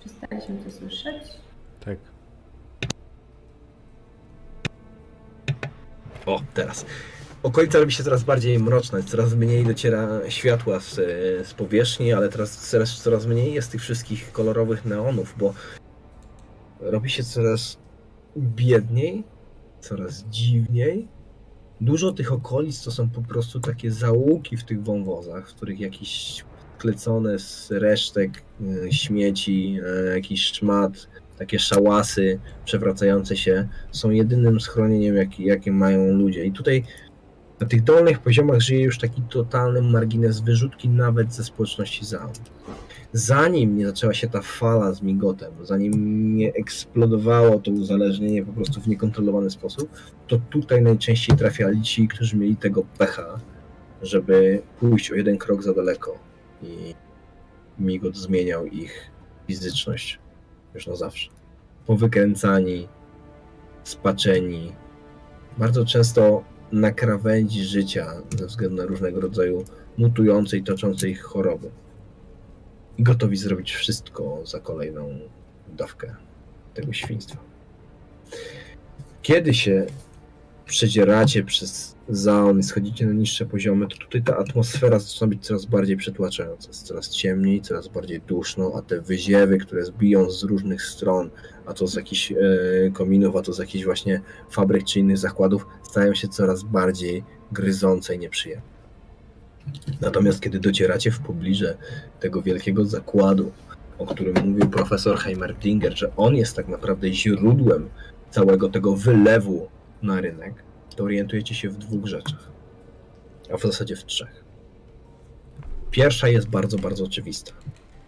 [0.00, 1.22] Przestaliśmy to słyszeć.
[1.80, 1.98] Tak.
[6.26, 6.86] O, teraz.
[7.48, 10.94] Okolica robi się coraz bardziej mroczna, coraz mniej dociera światła z,
[11.48, 15.54] z powierzchni, ale teraz coraz, coraz mniej jest tych wszystkich kolorowych neonów, bo
[16.80, 17.78] robi się coraz
[18.36, 19.24] biedniej
[19.80, 21.08] coraz dziwniej.
[21.80, 26.44] Dużo tych okolic to są po prostu takie zaułki w tych wąwozach, w których jakieś
[26.78, 35.16] klecone z resztek y, śmieci, y, jakiś szmat, takie szałasy przewracające się są jedynym schronieniem,
[35.16, 36.44] jaki, jakie mają ludzie.
[36.44, 36.84] I tutaj
[37.60, 42.32] na tych dolnych poziomach żyje już taki totalny margines wyrzutki nawet ze społeczności Zaun.
[43.12, 48.80] Zanim nie zaczęła się ta fala z migotem, zanim nie eksplodowało to uzależnienie po prostu
[48.80, 49.90] w niekontrolowany sposób,
[50.26, 53.40] to tutaj najczęściej trafiali ci, którzy mieli tego pecha,
[54.02, 56.18] żeby pójść o jeden krok za daleko
[56.62, 56.94] i
[57.78, 59.10] migot zmieniał ich
[59.46, 60.18] fizyczność
[60.74, 61.30] już na zawsze.
[61.86, 62.88] Powykręcani,
[63.84, 64.72] spaczeni,
[65.58, 69.64] bardzo często na krawędzi życia ze względu na różnego rodzaju
[69.98, 71.70] mutujące i toczące ich choroby.
[72.98, 75.18] I gotowi zrobić wszystko za kolejną
[75.68, 76.14] dawkę
[76.74, 77.38] tego świństwa.
[79.22, 79.86] Kiedy się
[80.66, 85.64] przedzieracie przez zaon i schodzicie na niższe poziomy, to tutaj ta atmosfera zaczyna być coraz
[85.64, 86.68] bardziej przytłaczająca.
[86.68, 91.30] Jest coraz ciemniej, coraz bardziej duszno, a te wyziewy, które zbiją z różnych stron,
[91.68, 92.36] a to z jakichś e,
[92.92, 98.14] kominów, a to z jakichś właśnie fabryk czy innych zakładów, stają się coraz bardziej gryzące
[98.14, 98.78] i nieprzyjemne.
[100.00, 101.76] Natomiast kiedy docieracie w pobliże
[102.20, 103.52] tego wielkiego zakładu,
[103.98, 107.88] o którym mówił profesor Heimerdinger, że on jest tak naprawdę źródłem
[108.30, 109.68] całego tego wylewu
[110.02, 110.54] na rynek,
[110.96, 112.50] to orientujecie się w dwóch rzeczach,
[113.52, 114.44] a w zasadzie w trzech.
[115.90, 117.52] Pierwsza jest bardzo, bardzo oczywista.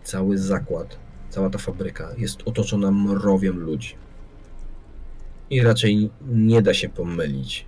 [0.05, 0.98] Cały zakład,
[1.31, 3.94] cała ta fabryka jest otoczona mrowiem ludzi.
[5.50, 7.67] I raczej nie da się pomylić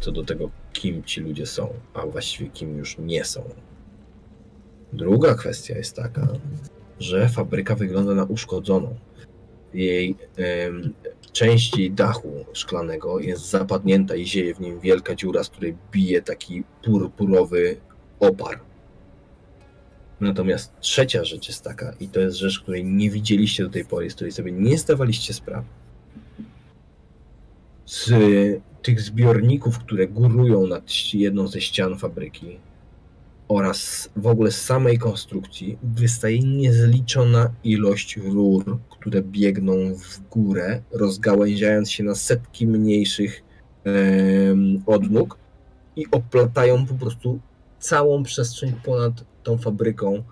[0.00, 3.42] co do tego, kim ci ludzie są, a właściwie kim już nie są.
[4.92, 6.28] Druga kwestia jest taka,
[6.98, 8.94] że fabryka wygląda na uszkodzoną.
[9.74, 10.94] Jej em,
[11.32, 16.22] część jej dachu szklanego jest zapadnięta i zieje w nim wielka dziura, z której bije
[16.22, 17.76] taki purpurowy
[18.20, 18.60] opar.
[20.20, 24.10] Natomiast trzecia rzecz jest taka, i to jest rzecz, której nie widzieliście do tej pory,
[24.10, 25.66] z której sobie nie zdawaliście sprawy.
[27.86, 28.12] Z
[28.82, 32.58] tych zbiorników, które górują nad jedną ze ścian fabryki
[33.48, 41.90] oraz w ogóle z samej konstrukcji wystaje niezliczona ilość rur, które biegną w górę, rozgałęziając
[41.90, 43.42] się na setki mniejszych
[44.86, 45.38] odnóg
[45.96, 47.40] i oplatają po prostu
[47.78, 50.22] całą przestrzeń ponad tą fabryką,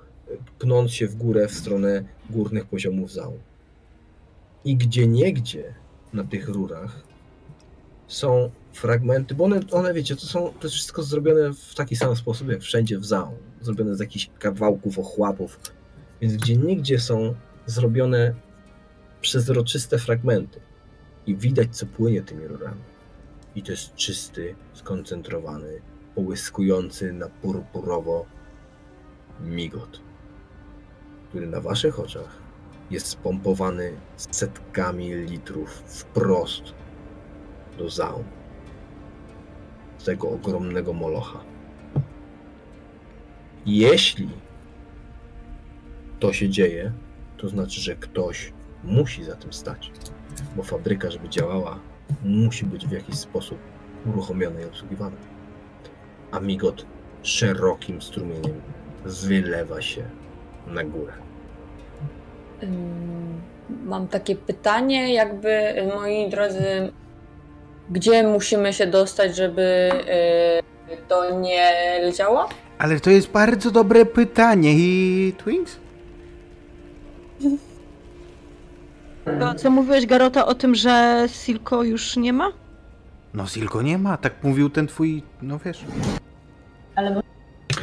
[0.59, 3.39] pnąc się w górę w stronę górnych poziomów zału.
[4.65, 5.75] I gdzie niegdzie
[6.13, 7.03] na tych rurach
[8.09, 12.17] są fragmenty, bo one, one wiecie, to, są, to jest wszystko zrobione w taki sam
[12.17, 13.37] sposób jak wszędzie w zału.
[13.61, 15.61] Zrobione z jakichś kawałków, ochłapów.
[16.21, 17.35] Więc gdzie nigdzie są
[17.67, 18.35] zrobione
[19.21, 20.61] przezroczyste fragmenty
[21.27, 22.81] i widać, co płynie tymi rurami.
[23.55, 25.81] I to jest czysty, skoncentrowany,
[26.15, 28.27] połyskujący na purpurowo
[29.41, 30.01] migot,
[31.29, 32.39] który na waszych oczach
[32.91, 36.63] jest spompowany setkami litrów wprost
[37.79, 38.25] do zału.
[39.99, 41.41] Z tego ogromnego molocha.
[43.67, 44.29] Jeśli
[46.21, 46.93] to się dzieje,
[47.37, 48.53] to znaczy, że ktoś
[48.85, 49.93] musi za tym stać.
[50.57, 51.81] Bo fabryka, żeby działała,
[52.25, 53.59] musi być w jakiś sposób
[54.07, 55.17] uruchomiona i obsługiwana.
[56.33, 56.87] A migot
[57.23, 58.61] szerokim strumieniem
[59.05, 60.03] wylewa się
[60.67, 61.13] na górę.
[63.85, 66.93] Mam takie pytanie, jakby y, moi drodzy,
[67.91, 69.91] gdzie musimy się dostać, żeby
[70.93, 72.49] y, to nie leciało?
[72.79, 75.77] Ale to jest bardzo dobre pytanie i Twins?
[79.41, 82.53] To, co mówiłeś, Garota, o tym, że Silko już nie ma?
[83.35, 85.85] No Silko nie ma, tak mówił ten twój, no wiesz.
[86.95, 87.23] Ale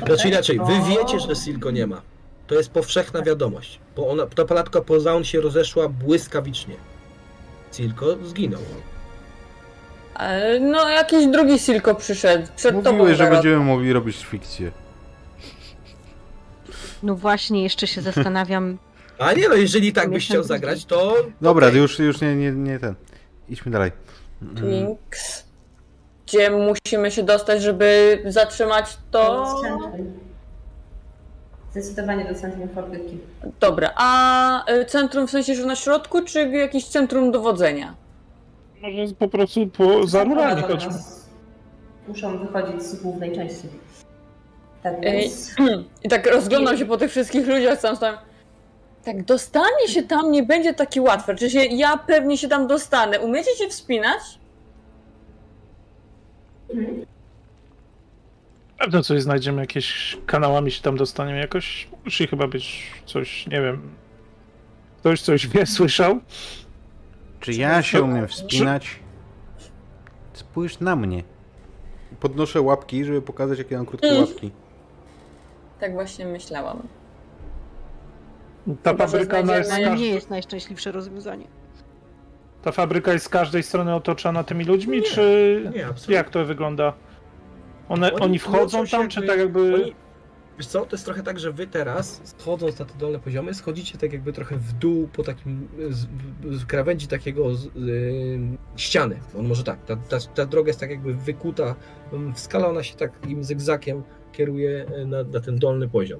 [0.02, 0.06] może...
[0.16, 2.02] Znaczy inaczej, wy wiecie, że Silko nie ma.
[2.48, 6.76] To jest powszechna wiadomość, bo ona, ta palatka po zaun się rozeszła błyskawicznie.
[7.74, 8.62] Silko zginął.
[10.20, 12.48] E, No, jakiś drugi Silko przyszedł.
[12.56, 12.92] Przed tobą.
[12.92, 14.72] Mówiłeś, że będziemy mogli robić fikcję.
[17.04, 18.78] No właśnie, jeszcze się zastanawiam.
[19.20, 21.16] A nie no, jeżeli tak byś chciał zagrać, to...
[21.42, 21.80] Dobra, okej.
[21.80, 22.96] już, już nie, nie, nie ten.
[23.50, 23.92] Idźmy dalej.
[24.42, 25.45] Mm, Twinks.
[26.28, 29.56] Gdzie musimy się dostać, żeby zatrzymać to?
[31.72, 33.18] Zdecydowanie do centrum fabryki.
[33.60, 37.96] Dobra, a y, centrum w sensie, że na środku, czy jakieś centrum dowodzenia?
[38.82, 40.94] Może po prostu po, za rurami chodźmy.
[42.08, 43.68] Muszą wychodzić z głównej części.
[44.84, 45.56] Tak Ej, więc...
[46.04, 48.18] I tak rozglądam się po tych wszystkich ludziach, sam tam.
[49.06, 51.36] Tak, dostanie się tam nie będzie takie łatwe.
[51.36, 53.20] Czy się, ja pewnie się tam dostanę.
[53.20, 54.22] Umiecie się wspinać?
[58.80, 61.88] Pewno coś znajdziemy, jakieś kanałami się tam dostaniemy jakoś.
[62.06, 63.82] Musi chyba być coś, nie wiem.
[65.00, 66.20] Ktoś coś wie, słyszał?
[67.40, 69.00] Czy ja się umiem wspinać?
[70.34, 71.24] Spójrz na mnie.
[72.20, 74.22] Podnoszę łapki, żeby pokazać, jakie mam krótkie Mm.
[74.22, 74.52] łapki.
[75.80, 76.88] Tak właśnie myślałam.
[78.84, 81.48] Ta Chyba, fabryka, z znajdziemy- Ale nie jest najszczęśliwsze rozwiązanie.
[82.66, 85.22] Ta fabryka jest z każdej strony otoczona tymi ludźmi, czy
[85.76, 86.16] Nie, absolutnie.
[86.16, 86.94] jak to wygląda?
[87.90, 89.76] One, oni, Oni wchodzą tam, czy jakby- tak jakby...
[89.76, 89.96] Oni,
[90.58, 93.98] wiesz co, to jest trochę tak, że wy teraz, schodząc na te dolne poziomy, schodzicie
[93.98, 96.08] tak jakby trochę w dół po takim z,
[96.52, 98.40] z krawędzi takiego z, y,
[98.76, 99.20] ściany.
[99.40, 101.76] On może tak, ta, ta, ta droga jest tak jakby wykuta
[102.14, 106.20] mm, w skala, ona się takim zygzakiem kieruje e, na, na ten dolny poziom.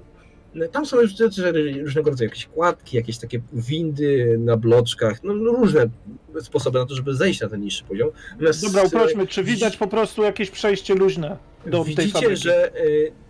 [0.72, 1.54] Tam są już rzeczy,
[1.84, 5.90] różnego rodzaju jakieś kładki, jakieś takie windy na bloczkach, no, no różne
[6.42, 8.10] sposoby na to, żeby zejść na ten niższy poziom.
[8.32, 12.36] Natomiast, Dobra, e, uprośmy, czy widać po prostu jakieś przejście luźne do tej Widzicie, fabryki?
[12.42, 12.72] że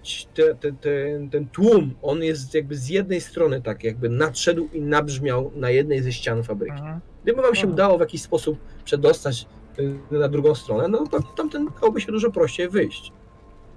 [0.04, 4.70] ci- te, te, ten, ten tłum, on jest jakby z jednej strony tak jakby nadszedł
[4.74, 6.78] i nabrzmiał na jednej ze ścian fabryki.
[6.78, 7.00] Mhm.
[7.24, 7.74] Gdyby wam się Mhm.
[7.74, 9.46] udało w jakiś sposób przedostać
[9.80, 13.12] y, na drugą stronę, no to tamten dałoby się dużo prościej wyjść.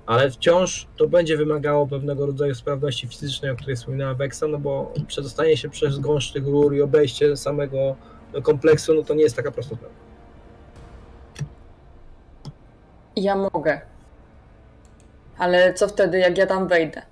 [0.08, 4.92] Ale wciąż to będzie wymagało pewnego rodzaju sprawności fizycznej, o której wspominała Vexa, no bo
[5.06, 7.96] przedostanie się przez gąszcz tych rur i obejście samego
[8.42, 9.94] kompleksu, no to nie jest taka prosta sprawa.
[13.16, 13.80] Ja mogę.
[15.38, 17.02] Ale co wtedy, jak ja tam wejdę?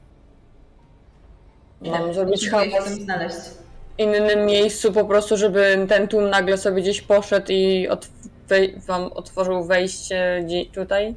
[1.81, 3.37] Mam zrobić Próbuję się hałas znaleźć.
[3.37, 8.11] w innym miejscu po prostu, żeby ten tłum nagle sobie gdzieś poszedł i otw-
[8.49, 11.15] wej- wam otworzył wejście tutaj?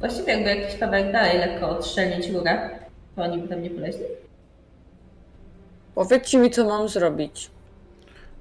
[0.00, 2.70] Właściwie jakby jakiś kawałek dalej lekko odstrzelić rurę,
[3.16, 4.04] to oni by tam nie poleźli.
[5.94, 7.50] Powiedzcie mi, co mam zrobić.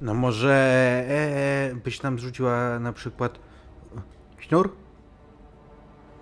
[0.02, 0.54] No może
[1.10, 3.40] e, byś nam zrzuciła na przykład
[4.40, 4.76] sznur?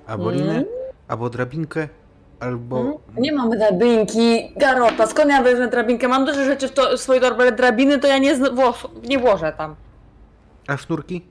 [0.07, 0.51] Albo linę?
[0.53, 0.65] Mm.
[1.07, 1.89] Albo drabinkę?
[2.39, 2.79] Albo...
[2.81, 6.07] Mm, Nie mam drabinki, Garota, skąd ja wezmę drabinkę?
[6.07, 9.19] Mam dużo rzeczy w, to, w swojej torbie, ale drabiny to ja nie, wło- nie
[9.19, 9.75] włożę tam.
[10.67, 11.25] A sznurki?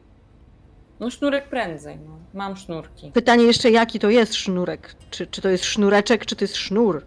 [1.01, 2.17] No sznurek prędzej, no.
[2.35, 3.11] Mam sznurki.
[3.15, 4.95] Pytanie jeszcze, jaki to jest sznurek?
[5.11, 7.03] Czy, czy to jest sznureczek, czy to jest sznur?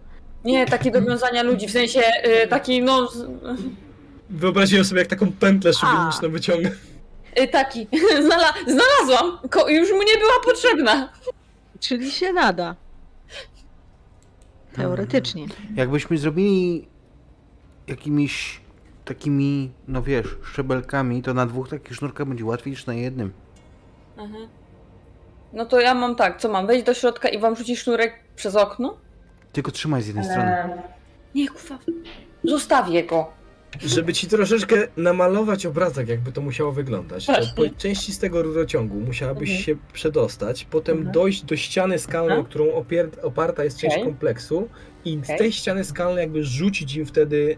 [0.45, 2.01] Nie, taki do wiązania ludzi, w sensie
[2.43, 3.25] y, taki, no, z,
[4.29, 6.71] Wyobraziłem sobie, jak taką pętlę szubieniczną wyciągnę.
[7.41, 7.87] y, taki.
[8.25, 11.09] Znala, znalazłam, Ko, już mu nie była potrzebna.
[11.79, 12.75] Czyli się nada.
[14.73, 15.45] Teoretycznie.
[15.75, 16.87] Jakbyśmy zrobili
[17.87, 18.61] jakimiś
[19.05, 23.33] takimi, no wiesz, szczebelkami, to na dwóch takich sznurkach będzie łatwiej niż na jednym.
[24.17, 24.47] Mhm.
[25.57, 28.55] No to ja mam tak, co mam, wejść do środka i wam rzucić sznurek przez
[28.55, 28.97] okno?
[29.53, 30.63] Tylko trzymaj z jednej strony.
[30.63, 30.81] Ale
[31.35, 31.79] Nie, kuwa.
[32.43, 33.27] Zostawię go.
[33.85, 38.95] Żeby ci troszeczkę namalować obrazek, jakby to musiało wyglądać, to po części z tego rurociągu
[38.99, 39.63] musiałabyś Mhm.
[39.65, 41.13] się przedostać, potem Mhm.
[41.13, 44.05] dojść do ściany skalnej, o którą opier- oparta jest część Okej.
[44.07, 44.69] kompleksu
[45.05, 45.35] i Okej.
[45.35, 47.57] z tej ściany skalnej jakby rzucić im wtedy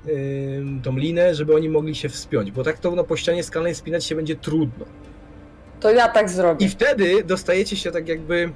[0.58, 3.76] ym, tą linę, żeby oni mogli się wspiąć, bo tak to no, po ścianie skalnej
[3.76, 4.86] spinać się będzie trudno.
[5.80, 6.66] To ja tak zrobię.
[6.66, 8.52] I wtedy dostajecie się tak jakby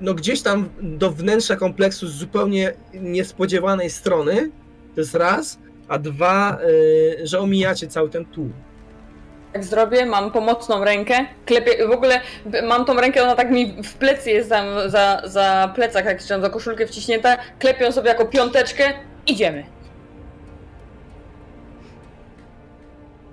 [0.00, 4.50] no gdzieś tam do wnętrza kompleksu z zupełnie niespodziewanej strony,
[4.94, 8.52] to jest raz, a dwa, y, że omijacie cały ten tłum.
[9.52, 12.20] Tak zrobię, mam pomocną rękę, klepię, w ogóle
[12.62, 16.42] mam tą rękę, ona tak mi w plecy jest za, za, za plecak, jak trzymam
[16.42, 18.92] za koszulkę wciśnięta, klepię sobie jako piąteczkę,
[19.26, 19.64] idziemy.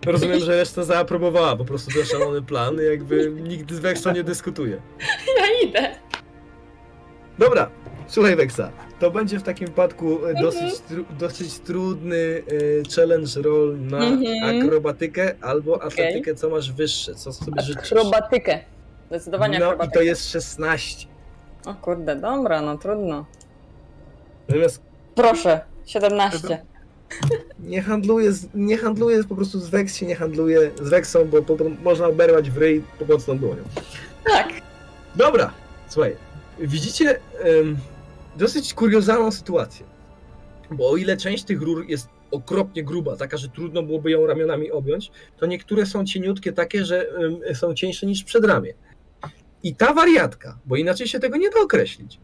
[0.06, 4.82] Rozumiem, że reszta zaaprobowała po prostu ten szalony plan, jakby nikt z Wexa nie dyskutuje.
[5.38, 5.90] Ja idę.
[7.40, 7.70] Dobra,
[8.08, 10.46] słuchaj Wexa, to będzie w takim wypadku e, Mhm.
[10.46, 14.64] dosyć, tru, dosyć trudny e, challenge roll na Mhm.
[14.66, 17.94] akrobatykę albo atletykę, co masz wyższe, co sobie życzysz.
[17.94, 18.60] Akrobatykę.
[19.08, 19.94] Zdecydowanie No i akrobatykę.
[19.98, 21.08] to jest 16.
[21.66, 23.26] O kurde, dobra, no trudno.
[24.48, 24.82] Natomiast
[25.16, 26.60] Proszę, 17.
[27.60, 31.42] nie handluję, z, nie handluję po prostu z Vex się nie handluje z Vexą, bo
[31.42, 33.64] po, można oberwać w ryj pomocną dłonią.
[34.26, 34.48] Tak.
[35.16, 35.54] Dobra,
[35.88, 36.16] słuchaj,
[36.60, 37.20] widzicie
[38.36, 39.86] dosyć kuriozalną sytuację.
[40.72, 44.72] Bo o ile część tych rur jest okropnie gruba, taka, że trudno byłoby ją ramionami
[44.72, 47.10] objąć, to niektóre są cieniutkie takie, że
[47.54, 48.74] są cieńsze niż przedramię.
[49.64, 52.20] I ta wariatka, bo inaczej się tego nie da określić,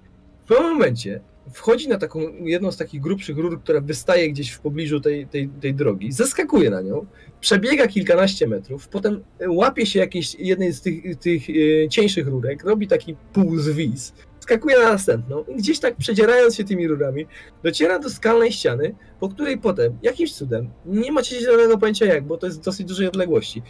[0.46, 1.22] w pewnym momencie
[1.54, 5.50] wchodzi na taką jedną z takich grubszych rur, która wystaje gdzieś w pobliżu tej, tej,
[5.62, 7.06] tej drogi, zeskakuje na nią,
[7.42, 12.88] przebiega kilkanaście metrów, potem łapie się jakiejś jednej z tych, tych e, cieńszych rurek, robi
[12.88, 17.26] taki półzwis, skakuje na następną i gdzieś tak przedzierając się tymi rurami,
[17.64, 22.38] dociera do skalnej ściany, po której potem jakimś cudem, nie macie zielonego pojęcia jak, bo
[22.38, 23.62] to jest dosyć dużej odległości,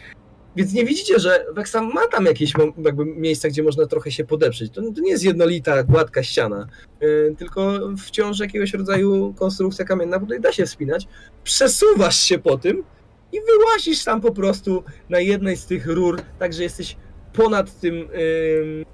[0.55, 2.53] Więc nie widzicie, że Wexa ma tam jakieś
[2.85, 4.73] jakby miejsca, gdzie można trochę się podeprzeć.
[4.73, 6.67] To, to nie jest jednolita, gładka ściana,
[7.01, 11.07] yy, tylko wciąż jakiegoś rodzaju konstrukcja kamienna, bo tutaj da się wspinać.
[11.43, 12.83] Przesuwasz się po tym
[13.31, 16.97] i wyłazisz tam po prostu na jednej z tych rur, tak że jesteś
[17.33, 18.85] ponad tym yy,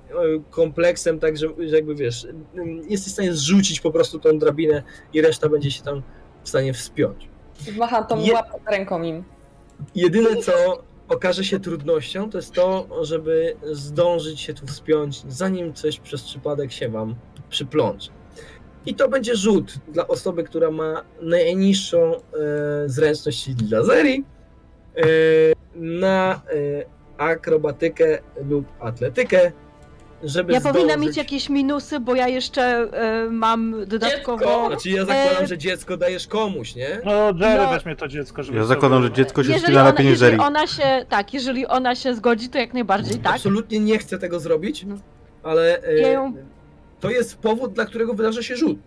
[0.50, 2.24] kompleksem, tak że, że jakby wiesz,
[2.54, 4.84] yy, jesteś w stanie zrzucić po prostu tą drabinę
[5.14, 6.02] i reszta będzie się tam
[6.44, 7.30] w stanie wspiąć.
[7.78, 8.42] Macham tą Je-
[8.72, 9.24] ręką im.
[9.96, 16.00] Jedyne, co okaże się trudnością, to jest to, żeby zdążyć się tu wspiąć, zanim coś
[16.00, 17.16] przez przypadek się wam
[17.50, 18.12] przyplącze.
[18.86, 22.20] I to będzie rzut dla osoby, która ma najniższą e,
[22.86, 24.24] zręczność dla Zeri
[24.96, 25.04] e,
[25.76, 26.40] na e,
[27.18, 29.52] akrobatykę lub atletykę,
[30.24, 30.82] żeby Ja zdążyć...
[30.82, 34.68] powinna mieć jakieś minusy, bo ja jeszcze e, mam dodatkowo.
[34.68, 37.02] Znaczy ja zakładam, E, że dziecko dajesz komuś, nie?
[37.06, 37.70] No, Jerry No.
[37.70, 38.58] weźmie to dziecko, żeby...
[38.58, 41.06] Ja sobie- zakładam, że dziecko się Jeżeli ona, lepiej niż jeżeli ona się.
[41.10, 43.36] Tak, jeżeli ona się zgodzi, to jak najbardziej tak.
[43.36, 45.02] Absolutnie nie chcę tego zrobić, Mhm.
[45.44, 45.82] ale
[46.14, 46.34] ją-
[47.00, 48.78] to jest powód, dla którego wydarza się rzut.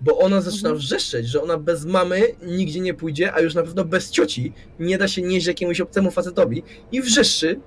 [0.00, 0.78] Bo ona zaczyna Mhm.
[0.78, 4.98] wrzeszczeć, że ona bez mamy nigdzie nie pójdzie, a już na pewno bez cioci nie
[4.98, 7.60] da się nieść jakiemuś obcemu facetowi i wrzeszczy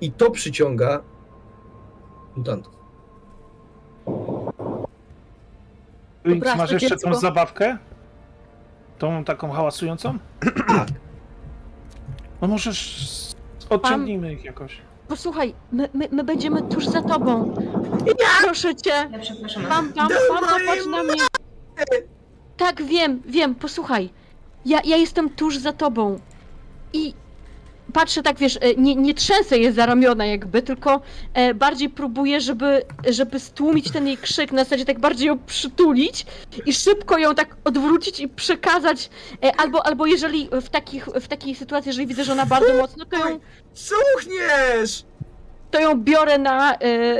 [0.00, 1.02] i to przyciąga
[2.38, 2.72] mutantów.
[6.24, 7.10] Winx, Dobra, masz jeszcze dziecko.
[7.10, 7.78] tą zabawkę?
[8.98, 10.18] Tą taką hałasującą?
[10.68, 10.88] Tak.
[12.40, 13.06] No możesz...
[13.70, 14.78] Odciągnijmy ich jakoś.
[15.08, 17.54] Posłuchaj, my, my, my będziemy tuż za tobą.
[18.44, 19.08] Proszę cię.
[19.10, 19.62] Ja przepraszam.
[19.62, 20.08] Pam, pam,
[20.66, 21.22] patrz na mnie.
[22.56, 24.10] Tak, wiem, wiem, posłuchaj.
[24.64, 26.20] Ja, ja jestem tuż za tobą.
[26.92, 27.14] I
[27.92, 31.00] patrzę tak, wiesz, e, nie, nie trzęsę jej za ramiona jakby, tylko
[31.34, 36.26] e, bardziej próbuję, żeby, żeby stłumić ten jej krzyk, na zasadzie tak bardziej ją przytulić
[36.66, 39.10] i szybko ją tak odwrócić i przekazać,
[39.44, 43.04] e, albo, albo jeżeli w, takich, w takiej sytuacji, jeżeli widzę, że ona bardzo mocno,
[43.04, 43.40] to ją,
[43.74, 45.04] Cuchniesz!
[45.70, 46.78] to ją biorę na,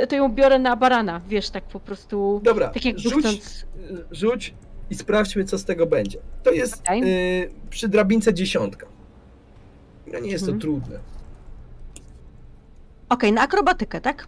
[0.09, 3.65] to ją biorę na barana, wiesz, tak po prostu, Dobra, tak jak rzuć, chcąc.
[4.11, 4.53] rzuć
[4.89, 6.19] i sprawdźmy, co z tego będzie.
[6.43, 7.03] To jest Okej.
[7.43, 8.87] y, przy drabince dziesiątka.
[10.13, 10.61] No nie jest to Mhm.
[10.61, 10.99] trudne.
[13.09, 14.27] Okej, na akrobatykę, tak?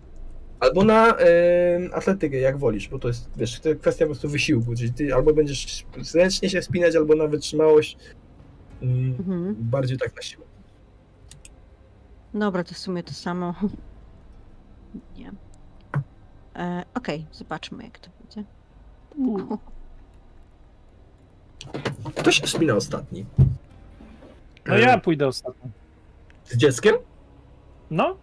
[0.60, 4.76] Albo na y, atletykę, jak wolisz, bo to jest, wiesz, to kwestia po prostu wysiłku,
[4.76, 5.86] czyli ty albo będziesz
[6.16, 7.98] ręcznie się wspinać, albo na wytrzymałość
[8.82, 9.56] mm, Mhm.
[9.60, 10.46] bardziej tak na siłę.
[12.34, 13.54] Dobra, to w sumie to samo.
[15.18, 15.32] Nie.
[16.56, 18.44] E, Okej, zobaczmy jak to będzie.
[22.16, 23.26] Kto się wspina ostatni?
[24.66, 25.70] No ja pójdę ostatnio.
[26.46, 26.96] Z dzieckiem?
[27.92, 28.18] No?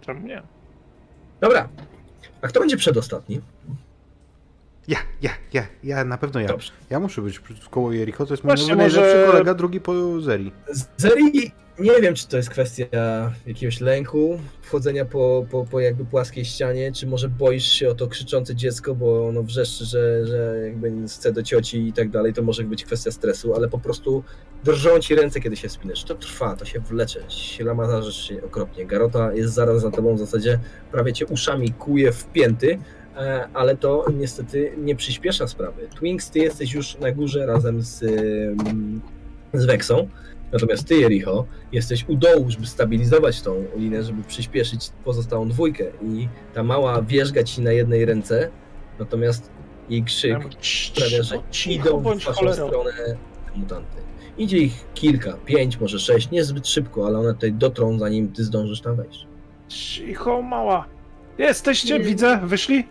[0.00, 0.42] Czemu nie?
[1.40, 1.68] Dobra.
[2.42, 3.40] A kto będzie przedostatni?
[4.88, 6.48] Ja, ja, ja, ja, na pewno ja.
[6.48, 6.72] Dobrze.
[6.90, 10.52] Ja muszę być koło Jericho, to jest mój Właśnie, najlepszy może- kolega, drugi po Zeri.
[10.96, 12.86] Zeri nie wiem, czy to jest kwestia
[13.46, 18.08] jakiegoś lęku, wchodzenia po, po, po jakby płaskiej ścianie, czy może boisz się o to
[18.08, 22.42] krzyczące dziecko, bo ono wrzeszczy, że, że jakby chce do cioci i tak dalej, to
[22.42, 24.24] może być kwestia stresu, ale po prostu
[24.64, 26.04] drżą ci ręce, kiedy się spinasz.
[26.04, 28.86] To trwa, to się wlecze, ślamazarzesz się okropnie.
[28.86, 30.58] Garota jest zaraz za tobą, w zasadzie
[30.92, 32.78] prawie cię uszami kuje w pięty,
[33.16, 35.88] e, ale to niestety nie przyspiesza sprawy.
[35.96, 39.00] Twinks, ty jesteś już na górze razem z, ym,
[39.52, 40.08] z Vexą,
[40.52, 46.28] natomiast ty, Jericho, jesteś u dołu, żeby stabilizować tą linę, żeby przyspieszyć pozostałą dwójkę i
[46.54, 48.50] ta mała wierzga ci na jednej ręce,
[48.98, 49.50] natomiast
[49.88, 52.92] jej krzyk sprawia, że Cicho idą w waszą stronę
[53.56, 53.96] mutanty.
[54.38, 58.80] Idzie ich kilka, pięć, może sześć, niezbyt szybko, ale one tutaj dotrą, zanim ty zdążysz
[58.80, 59.26] tam wejść.
[59.68, 60.84] Cicho, mała.
[61.38, 62.84] Jesteście, widzę, wyszli?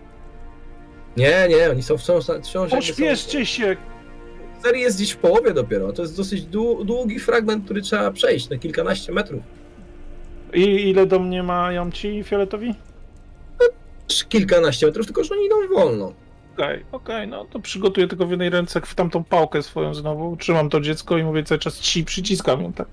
[1.18, 2.24] Nie, nie, oni są wciąż...
[2.24, 3.78] wciąż jakby są- Pośpieszcie się.
[4.64, 8.50] Serii jest gdzieś w połowie dopiero, to jest dosyć dłu- długi fragment, który trzeba przejść
[8.50, 9.44] na kilkanaście metrów.
[10.54, 12.76] I ile do mnie mają ci fioletowi?
[14.08, 16.14] Też Kilkanaście metrów, tylko że oni idą wolno.
[16.54, 20.38] Okej, okej, no to przygotuję tylko w jednej ręce w tamtą pałkę swoją znowu.
[20.38, 22.88] Trzymam to dziecko i mówię cały czas ci, przyciskam ją tak.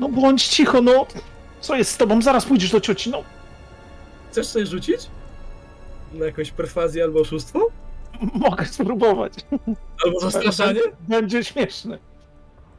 [0.00, 1.06] No bądź cicho, no.
[1.60, 2.22] Co jest z tobą?
[2.22, 3.22] Zaraz pójdziesz do cioci, no.
[4.30, 4.96] Chcesz coś rzucić?
[6.12, 7.66] Na jakąś perfazję albo oszustwo?
[8.34, 9.32] Mogę spróbować.
[10.04, 10.80] Albo zastraszanie?
[11.08, 11.98] Będzie śmieszne.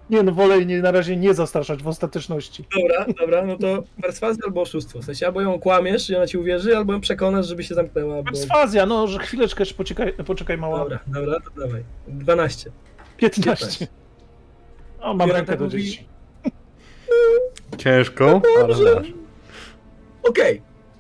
[0.10, 2.66] Nie no, wolę jej na razie nie zastraszać w ostateczności.
[2.78, 5.00] Dobra, dobra, no to perswazja albo oszustwo.
[5.00, 8.16] W sensie albo ją kłamiesz i ona ci uwierzy, albo ją przekonasz, żeby się zamknęła.
[8.16, 8.24] Bo...
[8.24, 10.80] Perswazja, no, że chwileczkę jeszcze poczekaj, poczekaj mała.
[10.80, 11.84] Dobra, dobra, to dawaj.
[12.08, 12.72] 12.
[13.18, 13.88] 15.
[15.00, 16.08] O, mam Jolanta rękę do dzieci.
[17.78, 18.96] Ciężko, ale Dobrze.
[18.96, 19.08] dasz.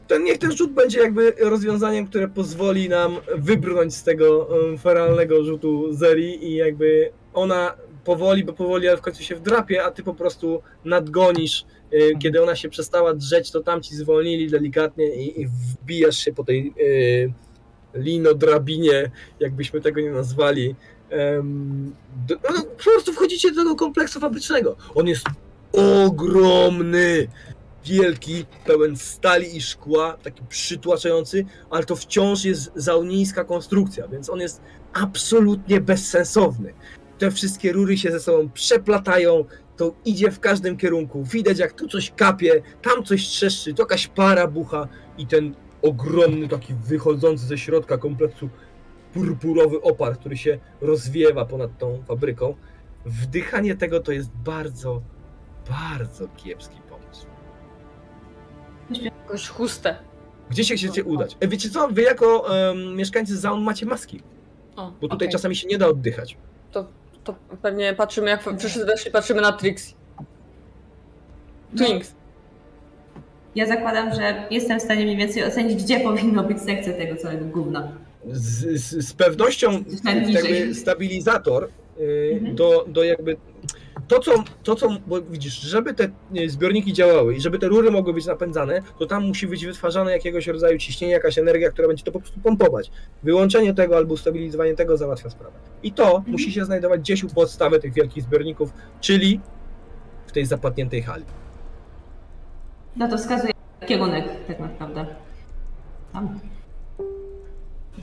[0.09, 5.93] To niech ten rzut będzie jakby rozwiązaniem, które pozwoli nam wybrnąć z tego feralnego rzutu
[5.93, 10.13] Zeri i jakby ona powoli, bo powoli, ale w końcu się wdrapie, a ty po
[10.13, 11.65] prostu nadgonisz.
[11.93, 16.43] Y, Kiedy ona się przestała drzeć, to tamci zwolnili delikatnie i, i wbijasz się po
[16.43, 17.33] tej y,
[17.93, 20.75] linodrabinie, jakbyśmy tego nie nazwali.
[21.09, 21.95] Em,
[22.27, 24.75] do, no, po prostu wchodzicie do tego kompleksu fabrycznego.
[24.95, 25.25] On jest
[25.71, 27.27] ogromny,
[27.89, 34.39] wielki, pełen stali i szkła, taki przytłaczający, ale to wciąż jest zaunijska konstrukcja, więc on
[34.39, 34.61] jest
[34.93, 36.73] absolutnie bezsensowny.
[37.17, 39.45] Te wszystkie rury się ze sobą przeplatają,
[39.77, 41.23] to idzie w każdym kierunku.
[41.23, 44.87] Widać, jak tu coś kapie, tam coś trzeszczy, to jakaś para bucha
[45.17, 48.49] i ten ogromny, taki wychodzący ze środka kompleksu
[49.13, 52.55] purpurowy opar, który się rozwiewa ponad tą fabryką.
[53.05, 55.01] Wdychanie tego to jest bardzo,
[55.69, 56.78] bardzo kiepski.
[58.91, 59.95] Jakąś chustę.
[60.49, 61.37] Gdzie się chcecie udać?
[61.39, 64.21] E, wiecie co, wy jako em, mieszkańcy Zaun macie maski,
[64.75, 65.29] O, bo tutaj okej.
[65.29, 66.37] czasami się nie da oddychać.
[66.71, 66.85] To,
[67.23, 69.95] to pewnie patrzymy, jak wszyscy weszli, patrzymy na Trixie.
[71.77, 72.13] Twinks.
[73.55, 77.45] Ja zakładam, że jestem w stanie mniej więcej ocenić, gdzie powinno być sekcja tego całego
[77.45, 77.91] gówna.
[78.31, 79.83] Z, z, z pewnością
[80.27, 81.69] jakby stabilizator
[81.99, 82.55] y, Mhm.
[82.55, 83.37] do, do jakby
[84.09, 86.09] to co, to co, bo widzisz, żeby te
[86.47, 90.47] zbiorniki działały i żeby te rury mogły być napędzane, to tam musi być wytwarzane jakiegoś
[90.47, 92.91] rodzaju ciśnienie, jakaś energia, która będzie to po prostu pompować.
[93.23, 95.55] Wyłączenie tego albo ustabilizowanie tego załatwia sprawę.
[95.83, 96.31] I to Mhm.
[96.31, 99.39] musi się znajdować gdzieś u podstawy tych wielkich zbiorników, czyli
[100.27, 101.25] w tej zapadniętej hali.
[102.95, 103.53] No to wskazuje
[103.87, 105.05] kierunek tak naprawdę.
[106.13, 106.39] Tam.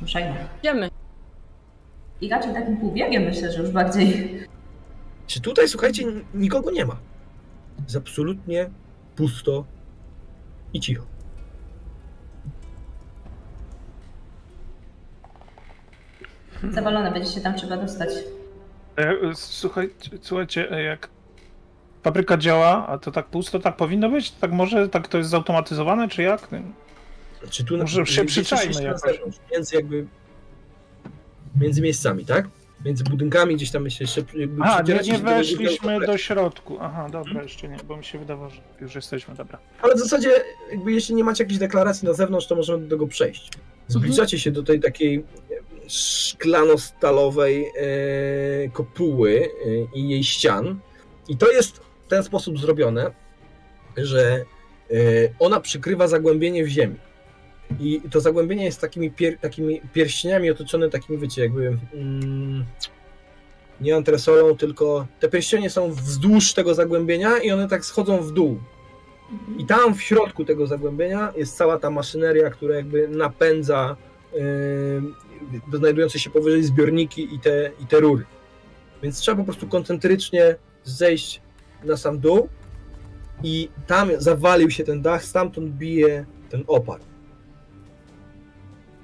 [0.03, 0.35] Ruszajmy.
[0.63, 0.89] Idziemy.
[2.21, 4.39] I raczej takim półbiegiem myślę, że już bardziej.
[5.27, 6.97] Czy tutaj, słuchajcie, nikogo nie ma?
[7.85, 8.71] Jest absolutnie
[9.17, 9.65] pusto
[10.73, 11.07] i cicho.
[16.71, 18.09] Zawalone będzie się tam trzeba dostać.
[18.97, 19.91] E, Słuchaj,
[20.23, 21.09] słuchajcie, e, jak
[22.03, 24.31] fabryka działa, a to tak pusto, tak powinno być?
[24.31, 26.49] Tak może, tak to jest zautomatyzowane, czy jak?
[27.51, 29.19] Czy tu Może się wiecie, przyczajmy na jakoś.
[29.53, 30.07] Między jakby.
[31.61, 32.49] Między miejscami, tak?
[32.85, 34.23] Między budynkami gdzieś tam się jeszcze.
[34.35, 36.07] jakby A, nie, nie do weszliśmy kompleksu.
[36.07, 36.77] do środku.
[36.81, 39.59] Aha, dobra, jeszcze nie, bo mi się wydawało, że już jesteśmy, dobra.
[39.83, 40.31] Ale w zasadzie,
[40.71, 43.51] jakby jeśli nie macie jakiejś deklaracji na zewnątrz, to możemy do tego przejść.
[43.89, 45.25] Zbliżacie się do tej takiej
[45.89, 49.49] szklano-stalowej e, kopuły
[49.95, 50.79] e, i jej ścian.
[51.29, 53.11] I to jest w ten sposób zrobione,
[53.97, 54.45] że
[54.91, 54.95] e,
[55.39, 56.97] ona przykrywa zagłębienie w ziemi.
[57.81, 62.65] I to zagłębienie jest takimi, pier, takimi pierścieniami otoczone takimi, wiecie, jakby mm,
[63.81, 68.61] nie antresolą, tylko te pierścienie są wzdłuż tego zagłębienia i one tak schodzą w dół.
[69.59, 73.97] I tam w środku tego zagłębienia jest cała ta maszyneria, która jakby napędza
[74.33, 78.25] yy, znajdujące się powyżej zbiorniki i te, i te rury.
[79.03, 81.43] Więc trzeba po prostu koncentrycznie zejść
[81.85, 82.49] na sam dół
[83.43, 87.01] i tam zawalił się ten dach, stamtąd bije ten opar.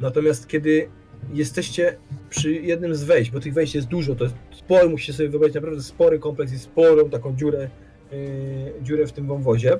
[0.02, 0.88] Natomiast kiedy
[1.32, 1.96] jesteście
[2.30, 5.54] przy jednym z wejść, bo tych wejść jest dużo, to jest spory, musicie sobie wyobrazić
[5.54, 7.70] naprawdę spory kompleks i sporą taką dziurę,
[8.12, 8.18] yy,
[8.82, 9.78] dziurę w tym wąwozie,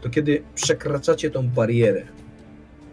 [0.00, 2.06] to kiedy przekraczacie tą barierę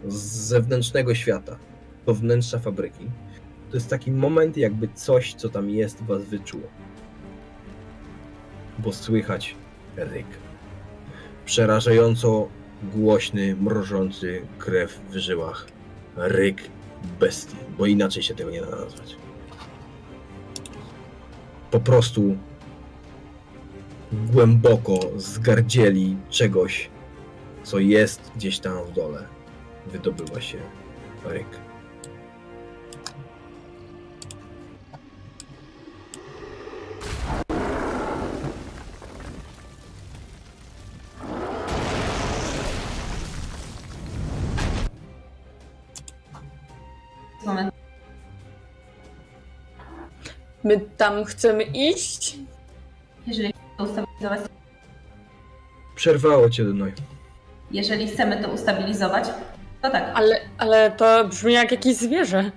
[0.08, 1.58] z zewnętrznego świata
[2.06, 3.04] do wnętrza fabryki,
[3.70, 6.66] to jest taki moment, jakby coś, co tam jest, was wyczuło.
[8.78, 9.56] Bo słychać
[9.96, 10.26] ryk.
[11.44, 12.48] Przerażająco
[12.82, 15.77] głośny, mrożący krew w żyłach.
[16.18, 16.62] Ryk
[17.20, 19.16] bestii, bo inaczej się tego nie da nazwać.
[21.70, 22.36] Po prostu
[24.12, 26.90] głęboko zgardzieli czegoś,
[27.62, 29.24] co jest gdzieś tam w dole.
[29.86, 30.58] Wydobyła się
[31.24, 31.67] ryk.
[50.68, 52.36] My tam chcemy iść?
[53.26, 54.40] Jeżeli to ustabilizować,
[55.94, 56.92] Przerwało cię, Dunoj.
[57.70, 59.24] jeżeli chcemy to ustabilizować,
[59.82, 60.10] to tak.
[60.14, 62.50] Ale, ale to brzmi jak jakieś zwierzę.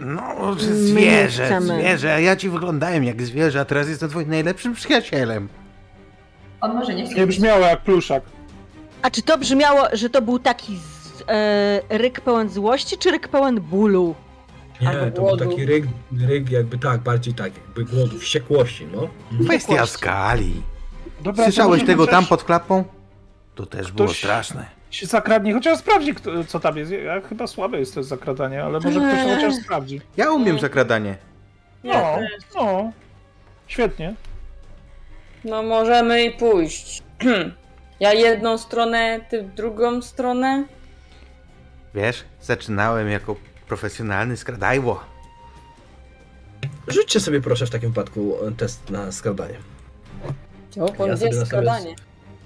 [0.00, 1.78] No, zwierzę, chcemy.
[1.80, 5.48] zwierzę, a ja ci wyglądałem jak zwierzę, a teraz jestem twoim najlepszym przyjacielem.
[6.60, 7.04] On może nie.
[7.04, 8.22] Nie brzmiało jak pluszak.
[9.02, 13.28] A czy to brzmiało, że to był taki z, e, ryk pełen złości, czy ryk
[13.28, 14.14] pełen bólu?
[14.82, 15.50] Nie, Albo to był głodu.
[15.50, 15.84] taki ryk,
[16.20, 19.08] ryk jakby tak, bardziej tak, jakby głodu, wściekłości, no.
[19.44, 20.62] Kwestia skali.
[21.20, 22.84] Dobra, Słyszałeś tego może tam chociaż pod klapą?
[23.54, 24.66] To też było Ktoś- straszne.
[24.90, 26.92] się zakradnie, chociaż sprawdzi, kto, co tam jest.
[26.92, 30.00] Ja chyba słaby jest to zakradanie, ale może ktoś to chociaż sprawdzi.
[30.16, 31.16] Ja umiem zakradanie.
[31.84, 32.18] No,
[32.54, 32.92] no.
[33.66, 34.14] Świetnie.
[35.44, 37.02] No możemy i pójść.
[38.00, 40.64] Ja jedną stronę, ty w drugą stronę.
[41.94, 43.36] Wiesz, zaczynałem jako
[43.70, 45.00] profesjonalny skradajło.
[46.88, 49.54] Rzućcie sobie proszę w takim wypadku e, test na skradanie.
[50.80, 51.94] O, Ja ja sobie skradanie.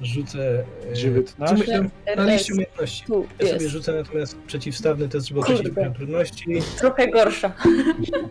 [0.02, 0.64] Rzucę...
[0.90, 1.34] e, 19.
[1.46, 1.84] Co myślę?
[2.16, 3.04] Na liście umiejętności.
[3.06, 6.44] Tu Ja sobie rzucę natomiast przeciwstawny test, żeby określić trudności.
[6.78, 7.52] Trochę gorsza.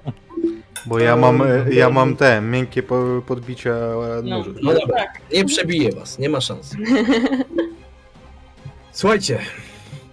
[0.85, 4.37] Bo ja mam, e, ja mam te miękkie po- podbicia e, No.
[4.37, 4.53] nóżek.
[4.63, 5.21] No dobra, Tak.
[5.33, 6.71] nie przebije was, nie ma szans.
[8.91, 9.39] Słuchajcie,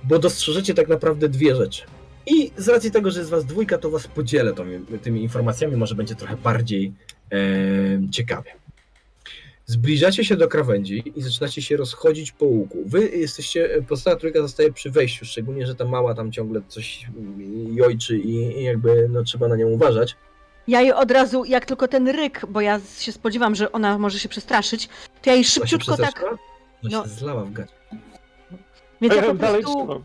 [0.05, 1.83] bo dostrzeżecie tak naprawdę dwie rzeczy.
[2.31, 4.65] I z racji tego, że jest was dwójka, to was podzielę tą,
[5.03, 6.93] tymi informacjami, może będzie trochę bardziej
[7.33, 7.39] e,
[8.11, 8.51] ciekawie.
[9.67, 12.79] Zbliżacie się do krawędzi i zaczynacie się rozchodzić po łuku.
[12.87, 17.07] Wy jesteście, pozostała trójka zostaje przy wejściu, szczególnie, że ta mała tam ciągle coś
[17.73, 20.17] jojczy i, i jakby no, trzeba na nią uważać.
[20.69, 24.19] Ja jej od razu, jak tylko ten ryk, bo ja się spodziewam, że ona może
[24.19, 24.89] się przestraszyć,
[25.23, 26.25] to ja jej szybciutko tak.
[26.25, 26.39] Ona
[26.83, 27.03] no.
[27.03, 27.75] się zlała w gacie.
[29.01, 29.79] Więc ja po Dalej prostu.
[29.79, 30.05] trzymam.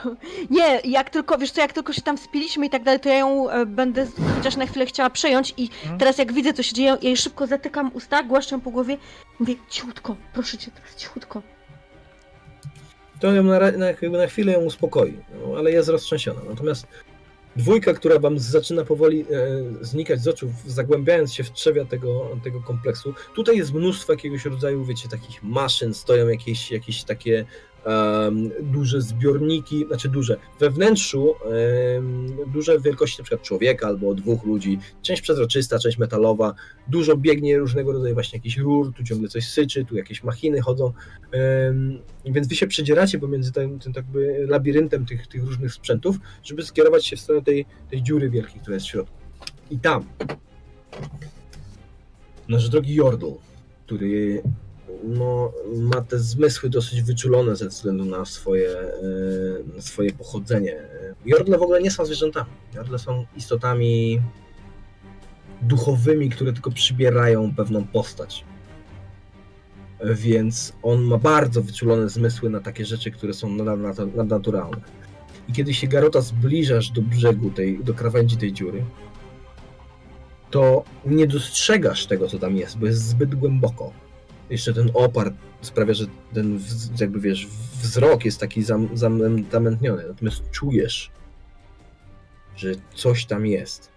[0.50, 3.14] Nie, jak tylko, wiesz co, jak tylko się tam spiliśmy i tak dalej, to ja
[3.18, 5.98] ją e, będę chociaż na chwilę chciała przejąć i Mhm.
[5.98, 8.96] teraz jak widzę, co się dzieje, ja jej szybko zatykam usta, głaszczę po głowie
[9.40, 11.42] mówię, cichutko, proszę cię teraz, cichutko.
[13.20, 16.40] to ją na, na, jakby na chwilę ją uspokoi, no, ale jest roztrzęsiona.
[16.50, 16.86] Natomiast
[17.56, 19.24] dwójka, która wam zaczyna powoli e,
[19.84, 24.84] znikać z oczu, zagłębiając się w trzewia tego, tego kompleksu, tutaj jest mnóstwo jakiegoś rodzaju,
[24.84, 27.44] wiecie, takich maszyn, stoją jakieś, jakieś takie
[28.62, 31.34] duże zbiorniki, znaczy duże, we wnętrzu
[32.46, 36.54] duże wielkości przykład człowieka albo dwóch ludzi, część przezroczysta, część metalowa,
[36.88, 40.92] dużo biegnie różnego rodzaju właśnie jakichś rur, tu ciągle coś syczy, tu jakieś machiny chodzą,
[42.24, 47.06] Więc wy się przedzieracie pomiędzy tym, tym jakby labiryntem tych, tych różnych sprzętów, żeby skierować
[47.06, 49.16] się w stronę tej, tej dziury wielkiej, która jest w środku.
[49.70, 50.04] I tam
[52.48, 53.32] nasz drogi Jordl,
[53.86, 54.42] który
[55.04, 60.76] no, ma te zmysły dosyć wyczulone ze względu na swoje, e, na swoje pochodzenie.
[61.24, 62.50] Jordle w ogóle nie są zwierzętami.
[62.74, 64.20] Jordle są istotami
[65.62, 68.44] duchowymi, które tylko przybierają pewną postać
[70.04, 74.80] więc on ma bardzo wyczulone zmysły na takie rzeczy, które są nadnat- nadnaturalne.
[75.48, 78.84] I kiedy się Garota zbliżasz do brzegu, tej, do krawędzi tej dziury,
[80.50, 83.92] to nie dostrzegasz tego, co tam jest, bo jest zbyt głęboko.
[84.50, 86.60] Jeszcze ten opar sprawia, że ten,
[87.00, 87.46] jakby wiesz,
[87.82, 91.10] wzrok jest taki zam, zam, zamętniony, natomiast czujesz,
[92.56, 93.90] że coś tam jest.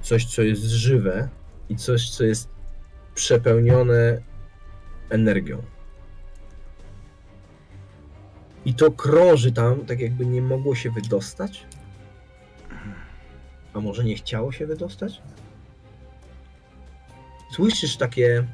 [0.00, 1.28] Coś, co jest żywe
[1.68, 2.48] i coś, co jest
[3.14, 4.22] przepełnione
[5.10, 5.62] energią.
[8.64, 11.66] I to krąży tam, tak jakby nie mogło się wydostać?
[13.72, 15.22] A może nie chciało się wydostać?
[17.52, 18.46] Słyszysz takie.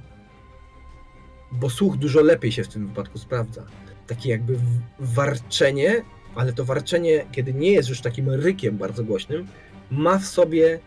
[1.53, 3.65] Bo słuch dużo lepiej się w tym wypadku sprawdza.
[4.07, 4.59] Takie jakby
[4.99, 9.47] warczenie, ale to warczenie, kiedy nie jest już takim rykiem bardzo głośnym,
[9.91, 10.81] ma w sobie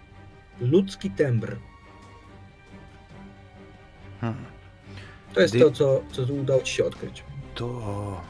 [0.62, 1.56] ludzki tembr.
[4.22, 4.46] Hmm.
[5.34, 7.24] To jest Dy- to, co, co udało ci się odkryć.
[7.56, 8.22] To.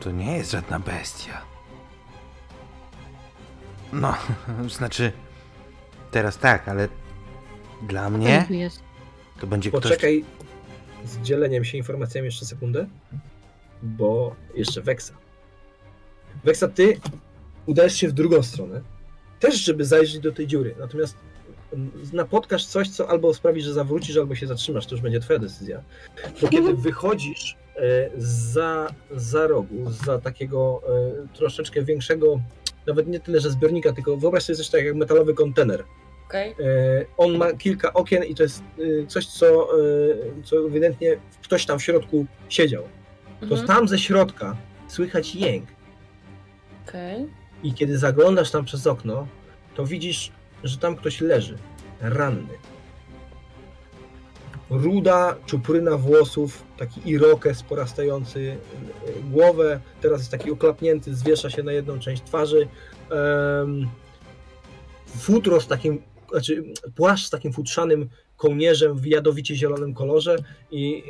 [0.00, 1.42] To nie jest żadna bestia.
[3.92, 4.14] No,
[4.78, 5.12] znaczy.
[6.10, 6.88] Teraz tak, ale.
[7.82, 8.46] Dla mnie
[9.40, 9.82] to będzie ktoś.
[9.82, 10.24] Poczekaj
[11.04, 12.86] z dzieleniem się informacjami jeszcze sekundę,
[13.82, 15.14] bo jeszcze Weksa.
[16.44, 17.00] Weksa, ty
[17.66, 18.82] udajesz się w drugą stronę,
[19.40, 21.16] też żeby zajrzeć do tej dziury, natomiast
[22.12, 25.82] napotkasz coś, co albo sprawi, że zawrócisz, albo się zatrzymasz, to już będzie twoja decyzja.
[26.42, 32.40] Bo kiedy wychodzisz e, za, za rogu, za takiego e, troszeczkę większego,
[32.86, 35.84] nawet nie tyle, że zbiornika, tylko wyobraź sobie coś tak jak metalowy kontener,
[36.28, 36.50] Okej.
[36.50, 36.54] E,
[37.16, 38.62] On ma kilka okien i to jest
[39.02, 42.82] e, coś, co, e, co ewidentnie ktoś tam w środku siedział.
[43.40, 43.66] To Mhm.
[43.66, 44.56] tam ze środka
[44.88, 45.64] słychać jęk.
[46.88, 47.26] Okej.
[47.62, 49.26] I kiedy zaglądasz tam przez okno,
[49.74, 50.32] to widzisz,
[50.64, 51.58] że tam ktoś leży,
[52.00, 52.54] ranny.
[54.70, 58.56] Ruda czupryna włosów, taki irokes porastający
[59.30, 62.68] głowę, teraz jest taki oklapnięty, zwiesza się na jedną część twarzy.
[63.10, 63.88] Em,
[65.18, 70.36] futro z takim, znaczy płaszcz z takim futrzanym kołnierzem w jadowicie zielonym kolorze
[70.70, 71.02] i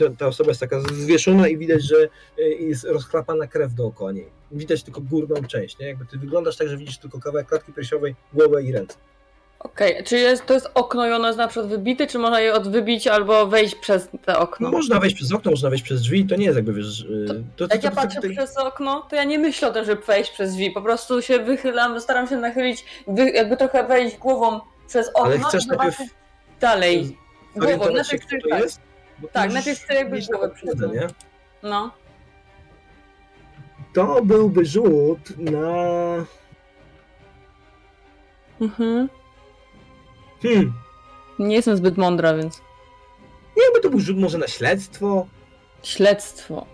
[0.00, 4.26] y, ta, osoba jest taka zwieszona i widać, że y, jest rozchlapana krew dookoła niej.
[4.52, 5.86] Widać tylko górną część, nie?
[5.86, 8.98] Jakby ty wyglądasz tak, że widzisz tylko kawałek klatki piersiowej, głowę i ręce.
[9.60, 12.54] Okej, czy jest, to jest okno i ono jest na przykład wybite, czy można je
[12.54, 14.70] odwybić albo wejść przez te okno?
[14.70, 17.00] No, można wejść przez okno, można wejść przez drzwi, to nie jest jakby, wiesz...
[17.00, 19.68] y, To, to, Jak ja to- to- patrzę to- przez okno, to ja nie myślę
[19.68, 20.70] o tym, żeby wejść przez drzwi.
[20.70, 25.24] Po prostu się wychylam, staram się nachylić, wy, jakby trochę wejść głową przez okno.
[25.24, 25.96] Ale chcesz i najpierw...
[25.98, 26.14] zobaczyć-
[26.60, 27.16] Dalej.
[27.56, 28.60] Głową, na się, tych kto to tak.
[28.62, 28.80] jest?
[29.18, 30.92] Bo Tak, najpierw chcę jakby głowę przyznać.
[30.92, 31.06] nie?
[31.62, 31.90] No.
[33.94, 35.68] To byłby rzut na...
[38.60, 39.08] Mhm.
[40.42, 40.72] Hmm,
[41.38, 42.60] Nie jestem zbyt mądra, więc.
[43.64, 45.26] jakby to był rzut może na śledztwo,
[45.82, 46.66] Śledztwo.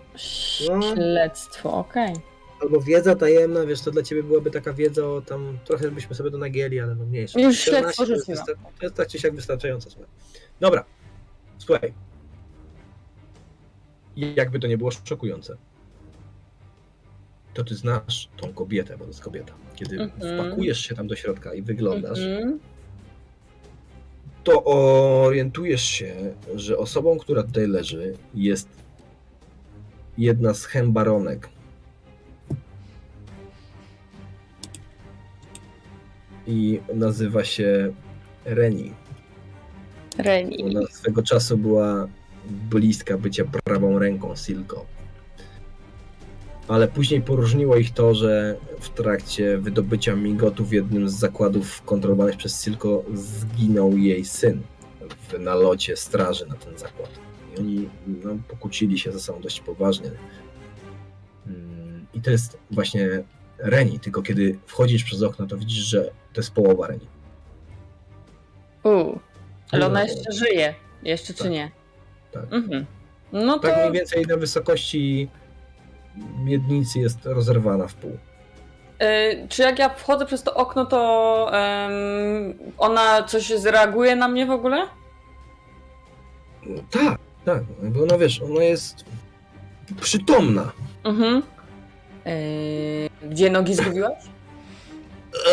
[0.69, 0.81] No.
[0.95, 2.13] Śledztwo, okej.
[2.61, 6.31] albo wiedza tajemna, wiesz, to dla ciebie byłaby taka wiedza o tam, trochę byśmy sobie
[6.31, 7.39] to nagięli, ale no mniejsza.
[7.39, 8.57] Już 14 śledztwo rzuciłam.
[8.79, 10.09] to jest tak czy siak wystarczająco, słuchaj.
[10.59, 10.83] Dobra,
[11.57, 11.93] słuchaj.
[14.15, 15.57] Jakby to nie było szokujące,
[17.53, 19.53] to ty znasz tą kobietę, bo to jest kobieta.
[19.75, 20.39] Kiedy Mhm.
[20.47, 22.59] wpakujesz się tam do środka i wyglądasz, Mhm.
[24.45, 24.63] To
[25.23, 26.15] orientujesz się,
[26.55, 28.69] że osobą, która tutaj leży, jest
[30.17, 31.49] jedna z hembaronek.
[36.47, 37.93] I nazywa się
[38.45, 38.93] Reni.
[40.17, 40.77] Reni.
[40.77, 42.07] Ona swego czasu była
[42.45, 44.85] bliska bycia prawą ręką Silko.
[46.67, 52.37] Ale później poróżniło ich to, że w trakcie wydobycia migotu w jednym z zakładów kontrolowanych
[52.37, 54.61] przez Silko zginął jej syn
[55.29, 57.09] w nalocie straży na ten zakład.
[57.55, 60.11] I oni no, pokłócili się ze sobą dość poważnie.
[61.47, 63.23] Mm, I to jest właśnie
[63.57, 66.03] Reni, tylko kiedy wchodzisz przez okno, to widzisz, że
[66.33, 67.07] to jest połowa Reni.
[68.83, 69.19] U.
[69.71, 70.75] Ale ona jeszcze żyje.
[71.03, 71.51] Jeszcze czy Tak.
[71.51, 71.71] nie?
[72.31, 72.53] Tak.
[72.53, 72.85] Mhm.
[73.33, 73.67] No to.
[73.67, 75.29] Tak mniej więcej na wysokości
[76.43, 78.11] miednicy jest rozerwana w pół.
[78.11, 81.51] Y, czy jak ja wchodzę przez to okno, to
[82.77, 84.87] ona coś zreaguje na mnie w ogóle?
[86.65, 89.05] No, tak, tak, bo no wiesz, ona jest
[90.01, 90.71] przytomna.
[91.03, 91.43] Mhm.
[92.27, 94.23] Y, gdzie nogi zgubiłaś?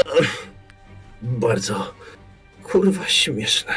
[1.23, 1.92] Bardzo
[2.62, 3.74] kurwa śmieszne.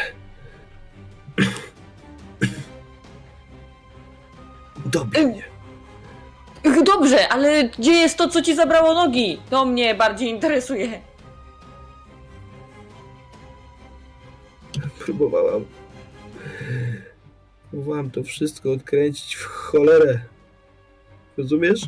[4.85, 5.54] Dobij mnie.
[6.85, 9.39] Dobrze, ale gdzie jest to, co ci zabrało nogi?
[9.49, 11.01] To mnie bardziej interesuje.
[14.99, 15.65] Próbowałam.
[17.71, 20.19] Próbowałam to wszystko odkręcić w cholerę.
[21.37, 21.81] Rozumiesz?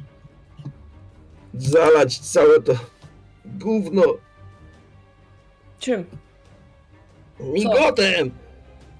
[1.53, 2.73] Zalać całe to
[3.45, 4.01] gówno
[5.79, 6.05] Czym?
[7.39, 8.31] migotem.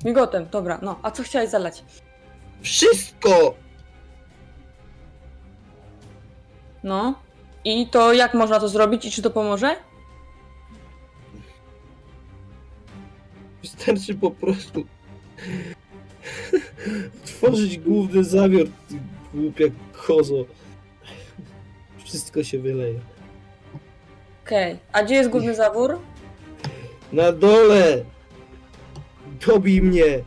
[0.06, 1.00] Migotem, dobra, no.
[1.04, 1.84] A co chciałeś zalać?
[2.62, 3.54] Wszystko.
[6.84, 7.14] No.
[7.66, 9.76] I to jak można to zrobić i czy to pomoże?
[13.62, 14.86] Wystarczy po prostu
[17.26, 18.68] tworzyć główny zawiór,
[19.34, 19.66] głupia
[20.08, 20.46] kozo.
[22.06, 23.00] Wszystko się wyleje.
[24.46, 24.78] Okej.
[24.92, 26.00] A gdzie jest główny zawór?
[27.14, 28.04] Na dole!
[29.48, 30.24] Dobij mnie!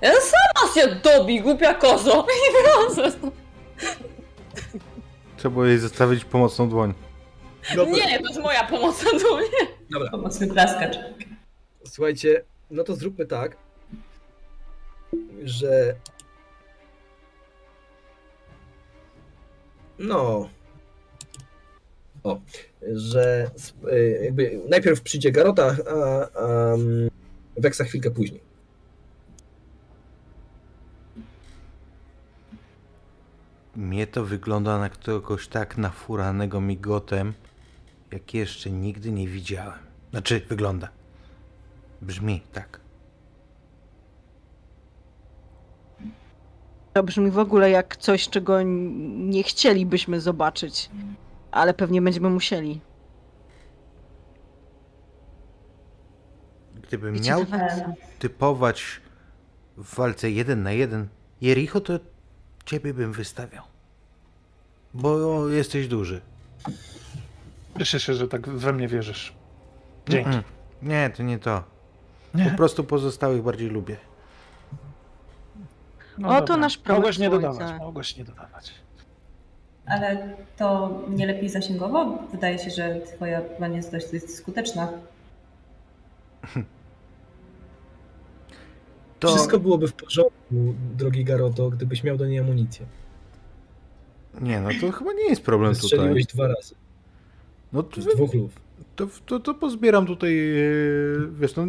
[0.00, 2.26] Ja sama się dobi, głupia kozo.
[5.38, 6.94] Trzeba jej zostawić pomocną dłoń.
[7.76, 9.38] Dobra, Nie, to jest moja pomoc na dół.
[9.90, 10.10] dobra.
[10.10, 10.96] Pomocny plaskacz.
[11.86, 13.56] Słuchajcie, no to zróbmy tak,
[15.42, 15.94] że...
[19.98, 20.48] No...
[22.24, 22.40] O,
[22.92, 23.50] że
[23.92, 26.74] y, jakby najpierw przyjdzie Garota, a, a
[27.56, 28.47] Weksa chwilkę później.
[33.78, 37.34] Mnie to wygląda na kogoś tak nafuranego migotem,
[38.12, 39.78] jak jeszcze nigdy nie widziałem.
[40.10, 40.88] Znaczy, wygląda.
[42.02, 42.80] Brzmi tak.
[46.92, 50.90] To brzmi w ogóle jak coś, czego nie chcielibyśmy zobaczyć.
[51.50, 52.80] Ale pewnie będziemy musieli.
[56.74, 57.46] Gdybym miał
[58.18, 59.00] typować
[59.76, 61.08] w walce jeden na jeden
[61.40, 61.98] Jericho, to
[62.68, 63.64] ciebie bym wystawiał.
[64.94, 66.20] Bo jesteś duży.
[67.78, 69.32] Cieszę się, że tak we mnie wierzysz.
[70.08, 70.30] Dzięki.
[70.30, 70.42] Mm-mm.
[70.82, 71.64] Nie, to nie to.
[72.32, 72.50] Po Nie?
[72.50, 73.96] prostu pozostałych bardziej lubię.
[76.18, 76.56] No Oto dobra.
[76.56, 78.74] nasz problem, Mogłeś nie dodawać, mogłeś nie dodawać.
[79.86, 82.18] Ale to nie lepiej zasięgowo?
[82.32, 84.06] Wydaje się, że twoja broń jest dość
[84.36, 84.88] skuteczna.
[89.18, 90.34] To Wszystko byłoby w porządku,
[90.96, 92.86] drogi Garoto, gdybyś miał do niej amunicję.
[94.40, 95.88] nie, no to chyba nie jest problem tutaj.
[95.88, 96.74] Strzeliłeś dwa razy,
[97.72, 98.52] No to, z dwóch luf.
[98.96, 100.62] to, to, to pozbieram tutaj, e,
[101.40, 101.66] wiesz, no,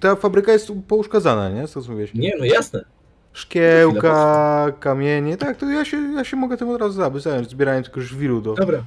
[0.00, 1.68] ta fabryka jest pouszkadzana, nie?
[1.68, 2.14] Co mówiłeś?
[2.14, 2.84] Nie, no jasne.
[3.32, 8.00] Szkiełka, kamienie, tak, to ja się, ja się mogę tym od razu zająć, zbieraniem tylko
[8.00, 8.84] żwiru do Dobra.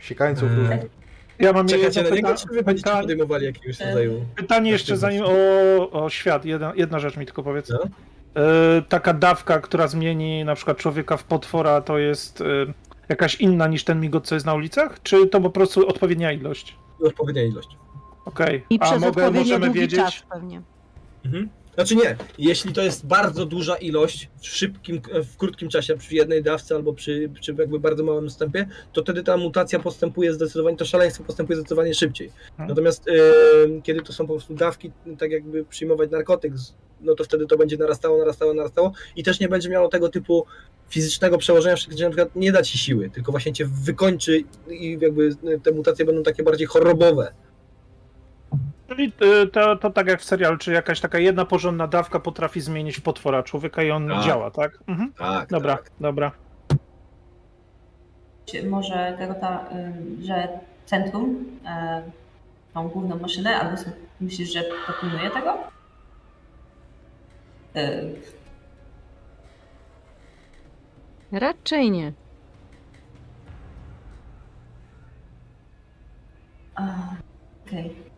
[0.00, 0.80] siekańców Eee, różnych.
[1.42, 4.24] Ja mam Czekacie jedno na niego, czy wy będziecie pytanie, podejmowali jakiegoś E, rodzaju...
[4.36, 6.44] pytanie jeszcze zanim o, o świat.
[6.44, 7.70] Jedna, jedna rzecz mi tylko powiedz.
[7.70, 7.78] No.
[8.42, 12.44] E, taka dawka, która zmieni na przykład człowieka w potwora, to jest e,
[13.08, 15.02] jakaś inna niż ten migot, co jest na ulicach?
[15.02, 16.76] Czy to po prostu odpowiednia ilość?
[17.04, 17.68] Odpowiednia ilość.
[18.24, 18.64] Okej.
[18.70, 20.62] I A przez mogę, odpowiednio możemy długi wiedzieć, czas pewnie.
[21.24, 21.48] Mhm.
[21.74, 25.00] Znaczy nie, jeśli to jest bardzo duża ilość w szybkim,
[25.32, 29.22] w krótkim czasie, przy jednej dawce albo przy, przy jakby bardzo małym wstępie, to wtedy
[29.22, 32.30] ta mutacja postępuje zdecydowanie, to szaleństwo postępuje zdecydowanie szybciej.
[32.50, 32.68] Mhm.
[32.68, 33.12] Natomiast e,
[33.82, 36.52] kiedy to są po prostu dawki, tak jakby przyjmować narkotyk,
[37.00, 40.46] no to wtedy to będzie narastało, narastało, narastało i też nie będzie miało tego typu
[40.88, 45.30] fizycznego przełożenia, że na przykład nie da ci siły, tylko właśnie cię wykończy i jakby
[45.62, 47.32] te mutacje będą takie bardziej chorobowe.
[48.96, 49.12] Czyli
[49.42, 53.00] y, to, to tak jak w serialu, czy jakaś taka jedna porządna dawka potrafi zmienić
[53.00, 54.24] potwora człowieka i on Tak.
[54.24, 54.78] działa, tak?
[54.86, 55.12] Mhm.
[55.12, 55.90] Tak, Dobra, tak.
[56.00, 56.32] dobra.
[58.70, 59.64] Może Garota,
[60.20, 60.48] y, że
[60.86, 62.02] centrum, e,
[62.74, 63.76] tą główną maszynę, albo
[64.20, 65.54] myślisz, że dopilnuje tego?
[67.76, 68.14] Y,
[71.32, 72.12] Raczej nie.
[77.66, 77.86] Okej.
[77.86, 78.11] E,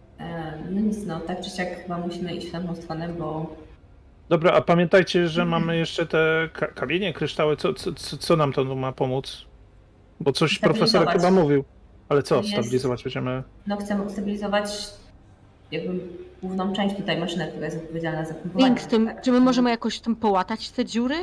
[0.71, 3.57] No nic, no tak czy siak chyba musimy iść w tamtą stronę, bo
[4.29, 7.57] Dobra, a pamiętajcie, że mamy jeszcze te ka- kamienie, kryształy.
[7.57, 9.45] Co, co, co nam to ma pomóc?
[10.21, 11.23] Bo coś profesor Stabilizować.
[11.27, 11.65] chyba mówił.
[12.09, 12.49] Ale co, Jest.
[12.51, 13.43] stabilizować będziemy?
[13.67, 14.87] no chcemy ustabilizować
[15.73, 16.01] jakby
[16.43, 18.65] główną część tutaj maszyny, która jest odpowiedzialna za pompowanie.
[18.67, 19.23] Link, z tym, tak?
[19.23, 21.17] czy my możemy jakoś tym połatać te dziury?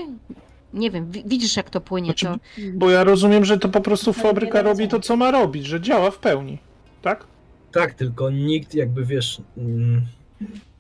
[0.74, 2.36] Nie wiem, wi- widzisz jak to płynie, Znaczy, to...
[2.74, 5.82] bo ja rozumiem, że to po prostu No, fabryka robi to, co ma robić, że
[5.82, 6.58] działa w pełni.
[7.02, 7.24] Tak?
[7.72, 9.42] Tak, tylko nikt jakby wiesz.
[9.58, 10.02] mm,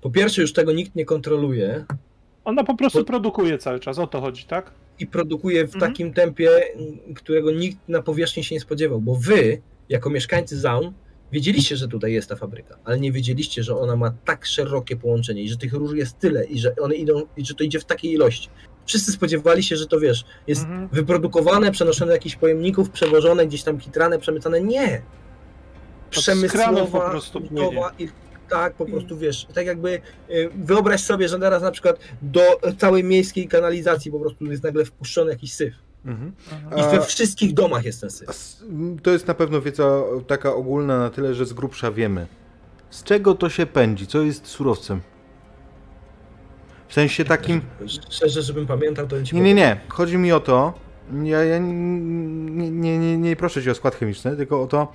[0.01, 1.85] Po pierwsze, już tego nikt nie kontroluje
[2.45, 4.71] Ona po prostu Bo- produkuje cały czas, o to chodzi, tak?
[4.99, 5.91] i produkuje w Mhm.
[5.91, 10.93] takim tempie, mm, którego nikt na powierzchni się nie spodziewał, bo wy, jako mieszkańcy Zaun,
[11.31, 15.41] wiedzieliście, że tutaj jest ta fabryka, ale nie wiedzieliście, że ona ma tak szerokie połączenie
[15.43, 17.85] i że tych róż jest tyle i że one idą, i że to idzie w
[17.85, 18.49] takiej ilości.
[18.85, 20.87] Wszyscy spodziewali się, że to wiesz, jest Mhm.
[20.91, 24.61] wyprodukowane, przenoszone do jakichś pojemników, przewożone, gdzieś tam kitrane, przemycane.
[24.61, 25.01] Nie!
[26.11, 28.07] Kranów Przemysłowa, po prostu gotowa i
[28.49, 32.41] tak po prostu wiesz, tak jakby y, wyobraź sobie, że teraz na przykład do
[32.77, 35.73] całej miejskiej kanalizacji po prostu jest nagle wpuszczony jakiś syf.
[36.05, 36.31] Mhm.
[36.77, 38.29] I we wszystkich domach jest ten syf.
[39.03, 42.27] To jest na pewno wiedza taka ogólna na tyle, że z grubsza wiemy.
[42.89, 44.07] Z czego to się pędzi?
[44.07, 45.01] Co jest surowcem?
[46.87, 47.61] W sensie takim.
[48.09, 49.79] Szczerze, żebym pamiętał, to Nie, nie, nie.
[49.87, 50.73] Chodzi mi o to.
[51.23, 51.73] Ja, ja nie,
[52.71, 54.93] nie, nie, nie proszę cię o skład chemiczny, tylko o to,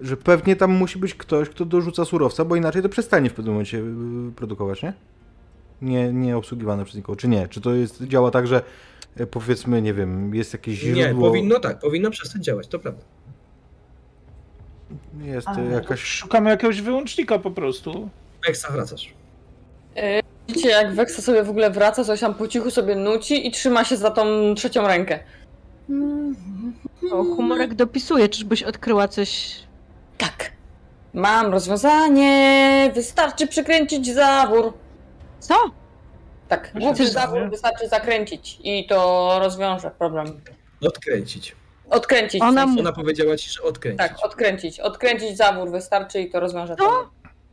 [0.00, 3.54] że pewnie tam musi być ktoś, kto dorzuca surowca, bo inaczej to przestanie w pewnym
[3.54, 4.92] momencie y, produkować, nie?
[5.82, 7.16] Nie, nie obsługiwane przez nikogo.
[7.16, 7.48] Czy nie?
[7.48, 8.62] Czy to jest, działa tak, że
[9.20, 11.02] y, powiedzmy, nie wiem, jest jakieś źródło.
[11.02, 13.02] Nie, powinno tak, powinno przestać działać, to prawda.
[15.20, 16.00] Jest Ale- jakaś.
[16.00, 18.08] Szukamy jakiegoś wyłącznika po prostu.
[18.48, 19.14] Eksa wracasz.
[20.48, 23.84] Widzicie, jak Wexa sobie w ogóle wraca, coś tam po cichu sobie nuci i trzyma
[23.84, 25.18] się za tą trzecią rękę.
[27.12, 29.56] O, humorek dopisuje, czyżbyś odkryła coś...
[30.18, 30.52] Tak.
[31.14, 32.90] Mam rozwiązanie.
[32.94, 34.72] Wystarczy przykręcić zawór.
[35.40, 35.54] Co?
[36.48, 37.48] Tak, że zawór nie.
[37.48, 40.40] wystarczy zakręcić i to rozwiąże problem.
[40.82, 41.56] Odkręcić.
[41.90, 42.42] Odkręcić.
[42.42, 42.74] Ona w sensie.
[42.74, 43.98] mu- Ona powiedziała ci, że odkręcić.
[43.98, 44.80] Tak, odkręcić.
[44.80, 46.84] Odkręcić zawór wystarczy i to rozwiąże Co?
[46.84, 47.06] problem.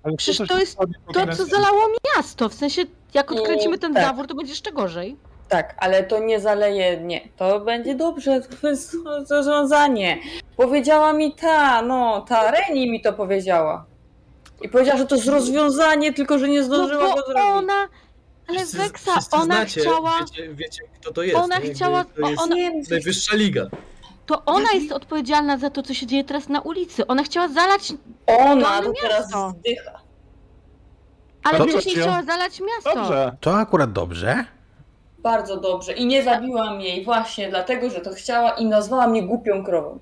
[0.03, 0.77] Ale Przecież to jest
[1.13, 1.81] To, co zalało
[2.17, 2.81] miasto, w sensie
[3.13, 4.03] jak I- odkręcimy ten tak.
[4.03, 5.17] zawór, to będzie jeszcze gorzej.
[5.49, 6.97] Tak, ale to nie zaleje.
[7.01, 8.41] Nie, to będzie dobrze.
[8.61, 8.95] To jest
[9.29, 10.17] rozwiązanie.
[10.57, 13.85] Powiedziała mi ta, no, ta Reni mi to powiedziała.
[14.61, 17.43] I powiedziała, że to jest rozwiązanie, tylko że nie No zdążyła bo go zrobić.
[17.51, 17.87] ona...
[18.47, 20.19] Ale Wszyscy- Weksa, wszyscy ona znacie, chciała...
[20.19, 21.37] Wiecie, wiecie, kto to jest.
[21.37, 21.73] Ona nie?
[21.73, 22.55] Chciała- To jest ona-
[22.89, 23.65] najwyższa liga.
[24.25, 27.07] To ona jest odpowiedzialna za to, co się dzieje teraz na ulicy.
[27.07, 27.93] Ona chciała zalać...
[28.27, 29.27] Ona To teraz
[29.59, 29.99] zdycha.
[31.43, 32.01] Ale Dobrze, wcześniej Cio.
[32.01, 32.95] chciała zalać miasto.
[33.01, 33.37] Dobrze.
[33.41, 34.45] To akurat dobrze.
[35.23, 35.93] Bardzo dobrze.
[35.93, 39.99] I nie zabiłam jej właśnie dlatego, że to chciała i nazwała mnie głupią krową.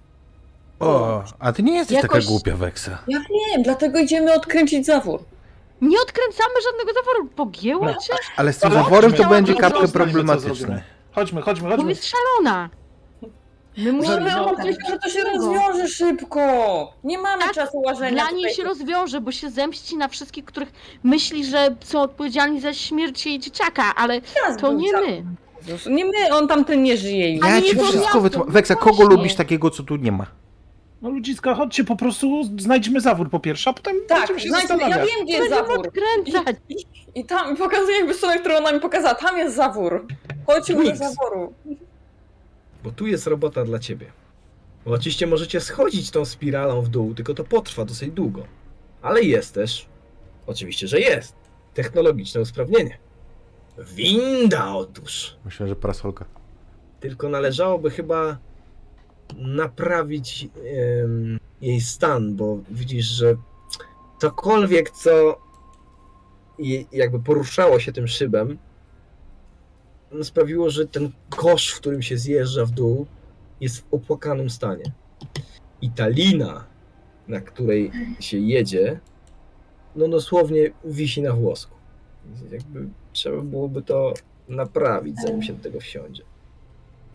[0.79, 2.97] O, a ty nie jesteś Jakoś- taka głupia, Weksa.
[3.07, 5.19] Jak nie, dlatego idziemy odkręcić zawór.
[5.81, 7.27] Nie odkręcamy żadnego zaworu.
[7.35, 7.93] Pogięła No.
[7.93, 8.13] cię?
[8.37, 10.55] Ale z tym zaworem to będzie co problematyczne.
[10.55, 10.83] zrobimy.
[11.15, 11.89] Chodźmy, chodźmy, Bo chodźmy.
[11.89, 12.69] jest szalona.
[13.77, 14.19] My musimy...
[14.19, 16.41] Możemy no, powiedzieć, że to się rozwiąże szybko.
[17.03, 18.37] Nie mamy Tak, czasu łażenia Dla tutaj.
[18.37, 20.71] niej się rozwiąże, bo się zemści na wszystkich, których
[21.03, 25.07] myśli, że są odpowiedzialni za śmierć jej dzieciaka, ale Teraz to nie zawór.
[25.07, 25.23] my.
[25.93, 27.45] Nie my, on tamten nie żyje już.
[27.47, 28.51] Ja nie ci wszystko wytłumaczę.
[28.51, 29.15] Weksa, kogo właśnie.
[29.15, 30.25] lubisz takiego, co tu nie ma?
[31.01, 34.75] No ludziska, chodźcie, po prostu znajdźmy zawór po pierwsze, a potem Tak, będziemy się znajdźmy,
[34.75, 35.09] ja zastanawiać.
[35.17, 35.77] wiem, gdzie jest zawór.
[35.79, 36.55] odkręcać.
[37.15, 39.15] I tam pokazuję jakby stronę, którą ona mi pokazała.
[39.15, 40.05] Tam jest zawór.
[40.47, 41.53] Chodźmy do zaworu.
[42.83, 44.11] Bo tu jest robota dla ciebie.
[44.85, 48.43] Bo oczywiście możecie schodzić tą spiralą w dół, tylko to potrwa dosyć długo.
[49.01, 49.85] Ale jest też,
[50.47, 51.35] oczywiście, że jest,
[51.73, 52.97] technologiczne usprawnienie.
[53.77, 55.35] Winda otóż.
[55.45, 56.25] Myślę, że parasolka.
[56.99, 58.37] Tylko należałoby chyba
[59.37, 60.47] naprawić
[61.03, 63.35] em, jej stan, bo widzisz, że
[64.21, 65.41] cokolwiek, co
[66.91, 68.57] jakby poruszało się tym szybem,
[70.23, 73.05] sprawiło, że ten kosz, w którym się zjeżdża w dół,
[73.61, 74.83] jest w opłakanym stanie.
[75.81, 76.63] I ta lina,
[77.27, 78.99] na której się jedzie,
[79.95, 81.75] no dosłownie wisi na włosku.
[82.51, 84.13] Jakby trzeba byłoby to
[84.47, 86.23] naprawić, zanim się do tego wsiądzie.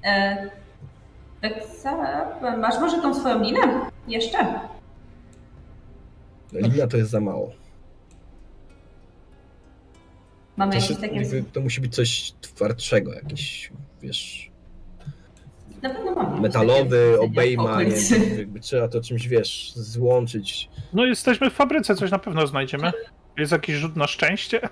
[0.04, 0.50] E,
[1.40, 1.96] Teksa,
[2.58, 3.60] masz może tą swoją linę?
[4.08, 4.60] Jeszcze?
[6.52, 7.50] No, lina to jest za mało.
[10.56, 11.16] Mamy To, jakieś się, takie...
[11.16, 14.50] jakby, to musi być coś twardszego, jakiś, wiesz,
[15.82, 16.40] Na pewno mamy.
[16.40, 17.94] metalowy, obejma, nie,
[18.38, 20.70] jakby trzeba to czymś, wiesz, złączyć.
[20.92, 22.92] No jesteśmy w fabryce, coś na pewno znajdziemy.
[23.38, 24.60] Jest jakiś rzut na szczęście?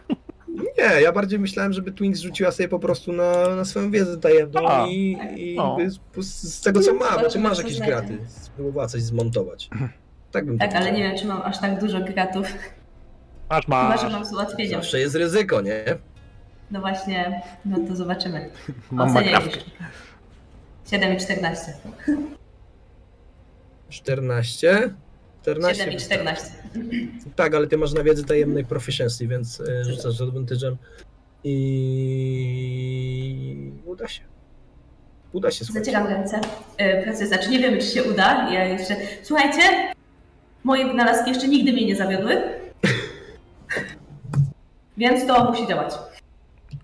[0.79, 4.69] Nie, ja bardziej myślałem, żeby Twinks rzuciła sobie po prostu na, na swoją wiedzę tajemną
[4.69, 5.77] A, i, i no.
[6.17, 9.71] z, z tego co ma, bo Zobaczymy, masz jakieś graty, spróbowała coś zmontować.
[10.31, 12.47] Tak bym Tak, ale nie wiem, czy mam aż tak dużo gratów.
[13.51, 14.01] Masz, Chyba, masz.
[14.01, 14.81] że mam z ułatwieniem.
[14.81, 15.85] Zawsze jest ryzyko, nie?
[16.71, 18.51] No właśnie, no to zobaczymy.
[18.91, 19.25] Mam już.
[20.91, 21.73] 7 i 14.
[23.89, 24.95] 14?
[25.43, 25.75] 14?
[25.85, 26.45] 7 i 14.
[27.37, 30.77] Tak, ale ty masz na wiedzy tajemnej proficiency, więc y, rzucasz z advantage'em
[31.45, 32.63] i
[33.87, 34.23] uda się.
[35.33, 35.93] Uda się, słuchajcie.
[35.93, 36.41] Zacieram ręce.
[36.77, 38.53] E, Pracuję, znaczy nie wiemy, czy się uda.
[38.53, 38.97] Ja jeszcze...
[39.23, 39.61] Słuchajcie,
[40.65, 42.43] moje wynalazki jeszcze nigdy mnie nie zawiodły.
[44.97, 45.95] Więc to musi działać.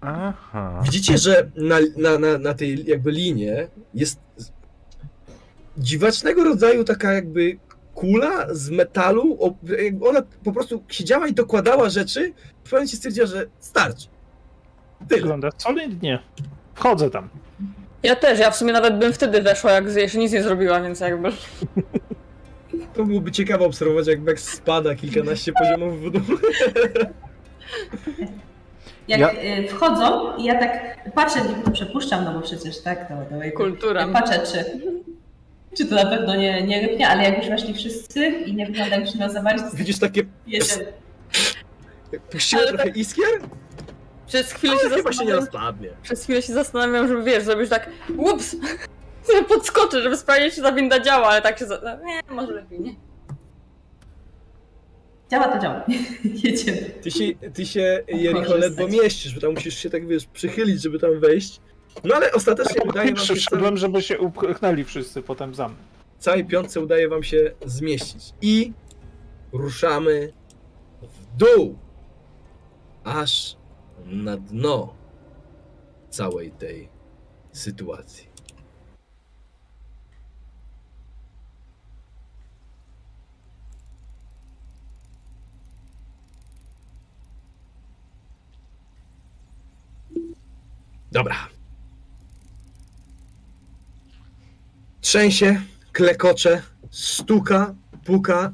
[0.00, 0.80] Aha.
[0.84, 4.20] Widzicie, że na, na, na, na tej jakby linie jest
[5.78, 7.58] dziwacznego rodzaju taka jakby
[7.94, 9.56] kula z metalu.
[9.84, 12.32] jakby Ona po prostu siedziała i dokładała rzeczy.
[12.32, 14.06] W pewnym momencie stwierdziła, że starczy.
[15.08, 15.20] Tyle.
[15.20, 16.18] Wygląda solidnie.
[16.74, 17.28] Wchodzę tam.
[18.02, 21.00] Ja też, ja w sumie nawet bym wtedy weszła, jak jeszcze nic nie zrobiła, więc
[21.00, 21.32] jakby...
[22.94, 26.22] To byłoby ciekawe obserwować, jak Bex spada kilkanaście poziomów w dół.
[29.08, 33.08] Jak Ja- e, wchodzą i ja tak patrzę, nie to przepuszczam, no bo przecież tak,
[33.08, 34.08] to, to jakby- Kultura.
[34.08, 34.64] Patrzę, czy,
[35.76, 38.96] czy to na pewno nie, nie rypnie, ale jak już weszli wszyscy i nie wygląda
[38.96, 40.92] jak przylosowali, to Widzisz takie, jedziemy.
[42.50, 43.26] trochę tak- iskier,
[44.26, 45.40] Przez chwilę się ale chyba się nie zastanawiam,
[45.72, 45.88] rozpadnie.
[46.02, 48.56] przez chwilę się zastanawiam, żeby wiesz, zrobić tak, ups,
[49.26, 51.98] sobie podskoczę, żeby sprawdzić, czy ta winda działa, ale tak się za...
[52.04, 52.94] Nie, może lepiej nie.
[55.30, 55.84] Działa to działa.
[56.44, 56.78] Jedziemy.
[57.02, 60.98] Ty się, ty się Jericho, ledwo mieścisz, bo tam musisz się tak, wiesz, przychylić, żeby
[60.98, 61.60] tam wejść.
[62.04, 65.76] No ale ostatecznie udaje wam się Przyszedłem, żeby się upchnęli wszyscy potem za mną.
[66.18, 68.32] całej piątce udaje wam się zmieścić.
[68.42, 68.72] I
[69.52, 70.32] ruszamy
[71.02, 71.78] w dół,
[73.04, 73.56] aż
[74.06, 74.94] na dno
[76.10, 76.88] całej tej
[77.52, 78.29] sytuacji.
[91.12, 91.36] Dobra.
[95.00, 95.60] Trzęsie,
[95.92, 97.74] klekocze, stuka,
[98.04, 98.52] puka,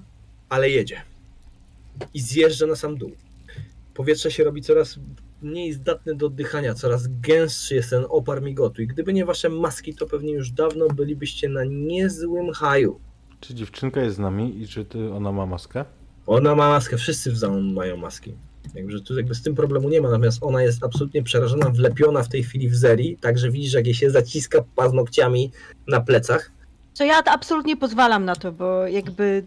[0.48, 1.02] ale jedzie.
[2.14, 3.12] I zjeżdża na sam dół.
[3.94, 4.98] Powietrze się robi coraz
[5.42, 8.82] mniej zdatne do oddychania, coraz gęstszy jest ten opar migotu.
[8.82, 13.00] I gdyby nie wasze maski, to pewnie już dawno bylibyście na niezłym haju.
[13.40, 15.84] Czy dziewczynka jest z nami i czy ty, ona ma maskę?
[16.26, 18.34] Ona ma maskę, wszyscy w zamku mają maski.
[18.74, 22.28] Jakby, tu jakby z tym problemu nie ma, natomiast ona jest absolutnie przerażona, wlepiona w
[22.28, 25.50] tej chwili w zeri, także widzisz, jak jej się zaciska paznokciami
[25.88, 26.50] na plecach.
[26.94, 29.44] Co ja absolutnie pozwalam na to, bo jakby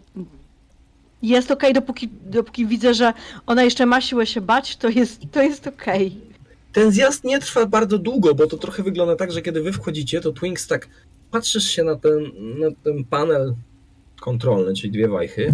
[1.22, 3.12] jest okej, dopóki, dopóki widzę, że
[3.46, 6.16] ona jeszcze ma siłę się bać, to jest, to jest okej.
[6.72, 10.20] Ten zjazd nie trwa bardzo długo, bo to trochę wygląda tak, że kiedy wy wchodzicie,
[10.20, 10.88] to Twinks tak
[11.30, 12.22] patrzysz się na ten,
[12.58, 13.54] na ten panel
[14.20, 15.52] kontrolny, czyli dwie wajchy.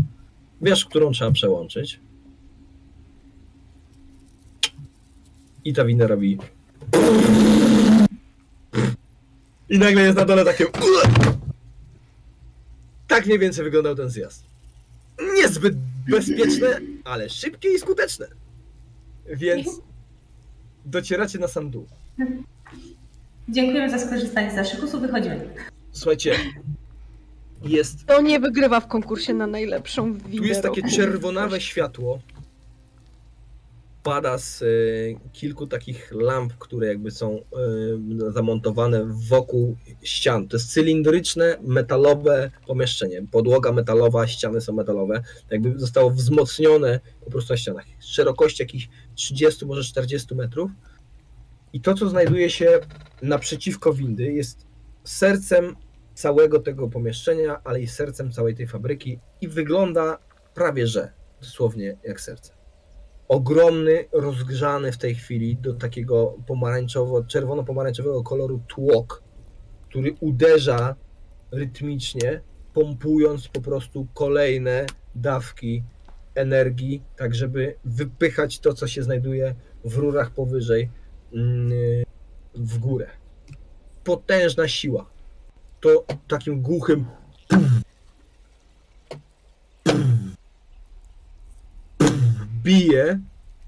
[0.62, 2.00] Wiesz, którą trzeba przełączyć.
[5.66, 6.38] I ta winda robi.
[9.68, 10.64] I nagle jest na dole takie.
[13.08, 14.44] Tak mniej więcej wyglądał ten zjazd.
[15.36, 15.74] Niezbyt
[16.08, 18.26] bezpieczne, ale szybkie i skuteczne.
[19.26, 19.68] Więc
[20.84, 21.86] docieracie na sam dół.
[23.48, 25.02] Dziękujemy za skorzystanie z naszych usług.
[25.02, 25.50] Wychodzimy.
[25.92, 26.36] Słuchajcie,
[27.62, 32.20] jest, To nie wygrywa w konkursie na najlepszą winę tu jest takie czerwonawe światło.
[34.06, 34.66] Pada z e,
[35.32, 40.48] kilku takich lamp, które jakby są e, zamontowane wokół ścian.
[40.48, 43.26] To jest cylindryczne, metalowe pomieszczenie.
[43.30, 45.22] Podłoga metalowa, ściany są metalowe.
[45.50, 47.84] Jakby zostało wzmocnione po prostu na ścianach.
[48.00, 50.70] Szerokość jakichś 30, może 40 metrów.
[51.72, 52.80] I to, co znajduje się
[53.22, 54.66] naprzeciwko windy, jest
[55.04, 55.76] sercem
[56.14, 60.18] całego tego pomieszczenia, ale i sercem całej tej fabryki i wygląda
[60.54, 62.55] prawie że dosłownie jak serce.
[63.28, 69.22] Ogromny, rozgrzany w tej chwili do takiego pomarańczowo, czerwono-pomarańczowego koloru tłok,
[69.88, 70.96] który uderza
[71.50, 72.40] rytmicznie,
[72.74, 75.82] pompując po prostu kolejne dawki
[76.34, 80.90] energii, tak żeby wypychać to, co się znajduje w rurach powyżej
[81.34, 81.72] mm,
[82.54, 83.06] w górę.
[84.04, 85.10] Potężna siła.
[85.80, 87.04] To takim głuchym
[92.66, 93.20] bije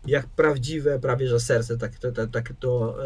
[0.07, 2.97] jak prawdziwe prawie że serce, tak tak, tak to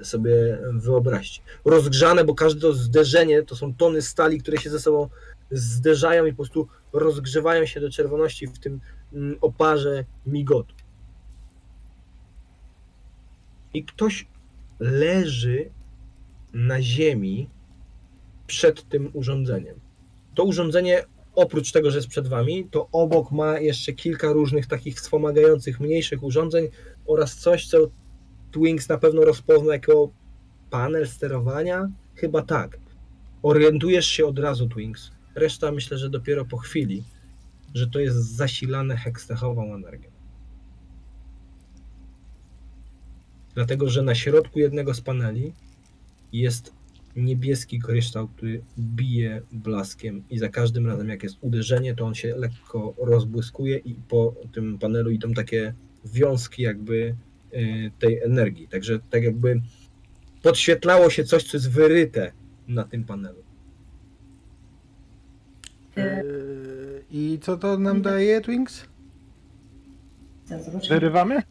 [0.00, 1.42] e, sobie wyobraźcie.
[1.64, 5.08] Rozgrzane, bo każde to zderzenie to są tony stali, które się ze sobą
[5.50, 8.80] zderzają i po prostu rozgrzewają się do czerwoności w tym
[9.12, 10.74] mm, oparze migotu.
[13.74, 14.28] I ktoś
[14.80, 15.70] leży
[16.52, 17.50] na ziemi
[18.46, 19.80] przed tym urządzeniem.
[20.34, 21.04] To urządzenie
[21.38, 26.22] oprócz tego, że jest przed wami, to obok ma jeszcze kilka różnych takich wspomagających mniejszych
[26.22, 26.68] urządzeń
[27.06, 27.78] oraz coś, co
[28.52, 30.10] Twinks na pewno rozpozna jako
[30.70, 31.88] panel sterowania?
[32.14, 32.78] Chyba tak.
[33.42, 35.10] Orientujesz się od razu, Twinks.
[35.34, 37.04] Reszta myślę, że dopiero po chwili,
[37.74, 40.10] że to jest zasilane hekstechową energią.
[43.54, 45.52] Dlatego, że na środku jednego z paneli
[46.32, 46.72] jest
[47.16, 52.36] niebieski kryształ, który bije blaskiem i za każdym razem jak jest uderzenie, to on się
[52.36, 57.14] lekko rozbłyskuje i po tym panelu idą takie wiązki jakby
[57.54, 58.68] y, tej energii.
[58.68, 59.60] Także tak jakby
[60.42, 62.32] podświetlało się coś, co jest wyryte
[62.68, 63.42] na tym panelu.
[65.96, 68.84] Yy, I co to nam daje, Twinks?
[70.88, 71.42] Wyrywamy?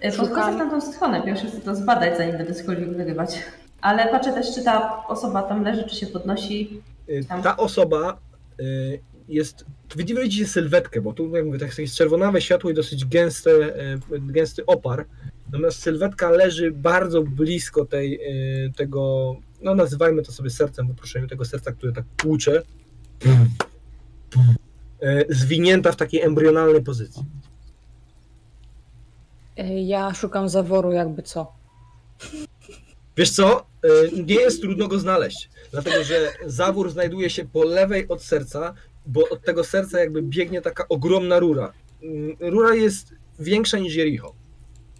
[0.00, 3.42] E, Podchodzę w tamtą stronę, pierwsze chcę to zbadać, zanim będę cokolwiek wyrywać.
[3.80, 6.82] Ale patrzę też, czy ta osoba tam leży, czy się podnosi.
[7.08, 7.42] Y, Tam.
[7.42, 8.18] Ta osoba
[8.60, 9.64] y, jest.
[9.96, 14.20] Widzimy widzicie sylwetkę, bo tu jak mówię, tak jest czerwonawe światło i dosyć gęste, y,
[14.20, 15.06] gęsty opar.
[15.46, 18.20] Natomiast sylwetka leży bardzo blisko tej,
[18.76, 22.62] tego, no nazywajmy to sobie sercem, w uproszczeniu tego serca, które tak tłucze.
[25.02, 27.22] Y, Zwinięta w takiej embrionalnej pozycji.
[29.86, 31.52] Ja szukam zaworu, jakby co.
[33.16, 33.66] Wiesz co?
[33.84, 38.74] Y, Nie jest trudno go znaleźć, dlatego że zawór znajduje się po lewej od serca,
[39.06, 41.72] bo od tego serca jakby biegnie taka ogromna rura.
[42.02, 44.34] Mm, Rura jest większa niż Jericho.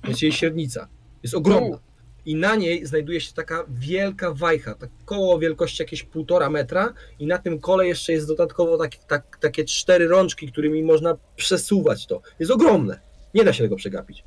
[0.08, 0.88] Jest jej średnica.
[1.22, 1.78] Jest ogromna.
[2.26, 7.26] I na niej znajduje się taka wielka wajcha, tak koło wielkości jakieś półtora metra i
[7.26, 8.78] na tym kole jeszcze jest dodatkowo
[9.08, 12.22] tak, takie cztery rączki, którymi można przesuwać to.
[12.38, 13.00] Jest ogromne.
[13.34, 14.24] Nie da się tego przegapić.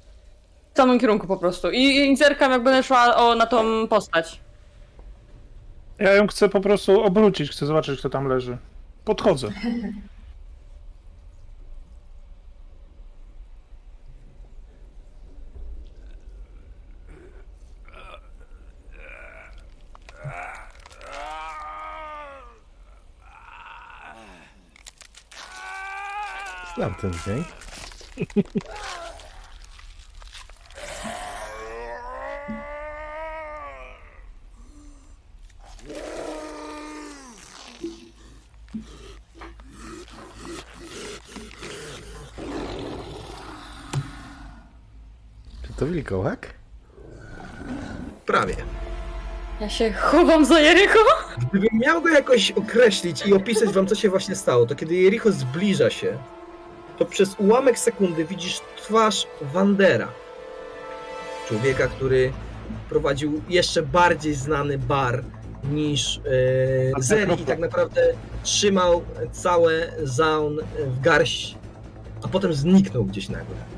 [0.74, 1.72] W samym kierunku po prostu.
[1.72, 4.40] I, i zerkam, jak będę szła o, na tą postać.
[6.00, 8.58] Ja ją chcę po prostu obrócić, chcę zobaczyć, kto tam leży.
[9.06, 9.50] Podchodzę.
[26.76, 27.48] Znam ten dźwięk.
[45.64, 46.48] Czy to wilkołak?
[48.26, 48.56] Prawie.
[49.62, 51.00] Ja się chowam za Jericho.
[51.50, 55.32] Gdybym miał go jakoś określić i opisać wam, co się właśnie stało, to kiedy Jericho
[55.32, 56.18] zbliża się,
[56.98, 60.08] to przez ułamek sekundy widzisz twarz Wandera.
[61.48, 62.32] Człowieka, który
[62.90, 65.24] prowadził jeszcze bardziej znany bar
[65.72, 68.02] niż e, Zeri i tak naprawdę
[68.44, 71.58] trzymał całe Zaun w garść,
[72.24, 73.73] a potem zniknął gdzieś nagle.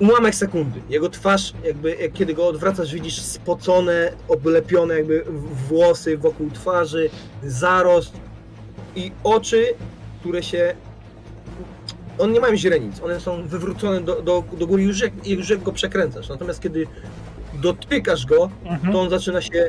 [0.00, 0.80] Ułamek sekundy.
[0.88, 5.24] Jego twarz, jakby jak kiedy go odwracasz, widzisz spocone, oblepione jakby
[5.68, 7.10] włosy wokół twarzy,
[7.44, 8.12] zarost
[8.96, 9.66] i oczy,
[10.20, 10.74] które się.
[12.18, 15.62] One nie mają źrenic, one są wywrócone do, do, do góry już jak, już jak
[15.62, 16.28] go przekręcasz.
[16.28, 16.86] Natomiast kiedy
[17.54, 18.92] dotykasz go, Mhm.
[18.92, 19.68] to on zaczyna się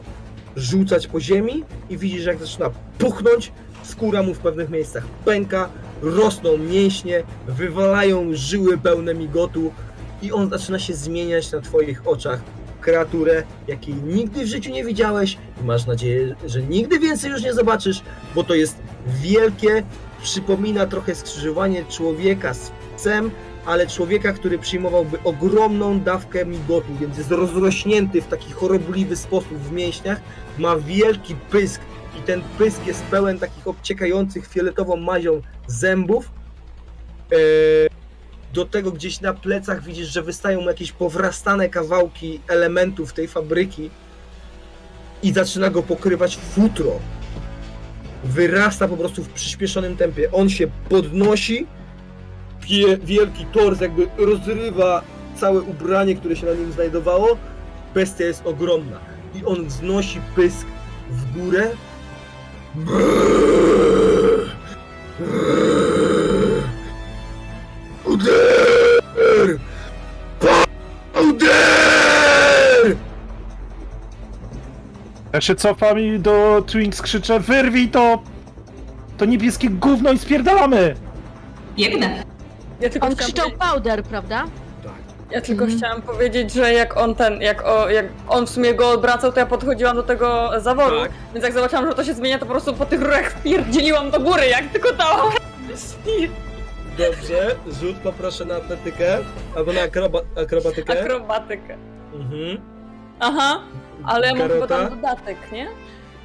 [0.55, 3.51] rzucać po ziemi i widzisz, jak zaczyna puchnąć,
[3.83, 5.69] skóra mu w pewnych miejscach pęka,
[6.01, 9.71] rosną mięśnie, wywalają żyły pełne migotu
[10.21, 12.41] i on zaczyna się zmieniać na twoich oczach.
[12.81, 17.53] Kreaturę, jakiej nigdy w życiu nie widziałeś i masz nadzieję, że nigdy więcej już nie
[17.53, 18.01] zobaczysz,
[18.35, 19.83] bo to jest wielkie,
[20.21, 23.31] przypomina trochę skrzyżowanie człowieka z psem,
[23.65, 29.71] ale człowieka, który przyjmowałby ogromną dawkę migotu, więc jest rozrośnięty w taki chorobliwy sposób w
[29.71, 30.21] mięśniach,
[30.57, 31.81] ma wielki pysk
[32.19, 36.31] i ten pysk jest pełen takich obciekających fioletową mazią zębów.
[37.31, 37.96] Eee,
[38.53, 43.89] do tego gdzieś na plecach widzisz, że wystają jakieś powrastane kawałki elementów tej fabryki
[45.23, 46.91] i zaczyna go pokrywać futro.
[48.23, 50.31] Wyrasta po prostu w przyspieszonym tempie.
[50.31, 51.67] On się podnosi,
[52.61, 55.01] wie- wielki tors jakby rozrywa
[55.39, 57.37] całe ubranie, które się na nim znajdowało.
[57.93, 58.99] Bestia jest ogromna
[59.35, 60.67] i on wznosi pysk
[61.09, 61.69] w górę.
[68.17, 69.57] Uder!
[71.23, 72.95] Uder!
[75.33, 78.21] Ja się cofam i do Twinks krzyczę, wyrwij to!
[79.17, 80.95] To niebieskie gówno i spierdalamy!
[81.75, 82.23] Biegnę.
[82.79, 84.45] Ja tylko On chciałam krzyczał powiedzieć- powder, prawda?
[85.31, 85.79] Ja tylko Mhm.
[85.79, 89.39] chciałam powiedzieć, że jak on ten, jak, o, jak on w sumie go odwracał, to
[89.39, 91.11] ja podchodziłam do tego zaworu, Tak.
[91.33, 94.19] więc jak zobaczyłam, że to się zmienia, to po prostu po tych rurach wpierdzieliłam do
[94.19, 95.31] góry, jak tylko dałam.
[96.97, 99.17] Dobrze, rzut poproszę na atletykę
[99.55, 101.01] albo na akroba, akrobatykę.
[101.01, 101.77] Akrobatykę.
[102.13, 102.57] Mhm.
[103.19, 103.61] Aha,
[104.03, 105.67] ale ja mam chyba tam dodatek, nie?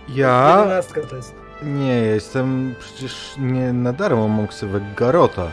[0.09, 0.59] Ja?
[0.63, 1.35] Jedenastka to jest.
[1.63, 5.47] Nie, jestem przecież nie na darmo mam ksywę Garota.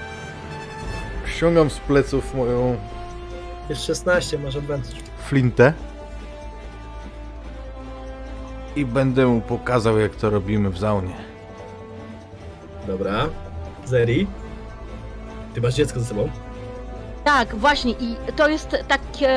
[1.26, 2.78] Ściągam z pleców moją
[3.70, 4.96] Jest 16, masz advantage.
[5.28, 5.74] flintę
[8.76, 11.16] i będę mu pokazał, jak to robimy w zaunie.
[12.88, 13.26] Dobra.
[13.86, 14.28] Zeri.
[15.54, 16.30] Ty masz dziecko ze sobą?
[17.24, 19.30] Tak, właśnie i to jest takie,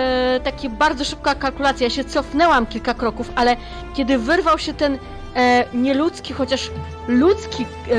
[0.45, 1.87] takie bardzo szybka kalkulacja.
[1.87, 3.57] Ja się cofnęłam kilka kroków, ale
[3.95, 4.99] kiedy wyrwał się ten
[5.37, 6.71] e, nieludzki, chociaż
[7.09, 7.95] ludzki e,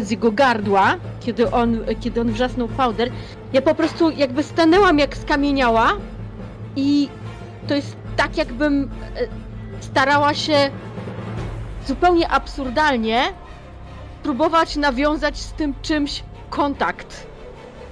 [0.00, 3.10] e, z jego gardła, kiedy on, kiedy on wrzasnął powder,
[3.52, 5.92] ja po prostu jakby stanęłam jak skamieniała
[6.76, 7.08] i
[7.68, 9.26] to jest tak jakbym e,
[9.80, 10.70] starała się
[11.86, 13.22] zupełnie absurdalnie
[14.22, 17.26] próbować nawiązać z tym czymś kontakt.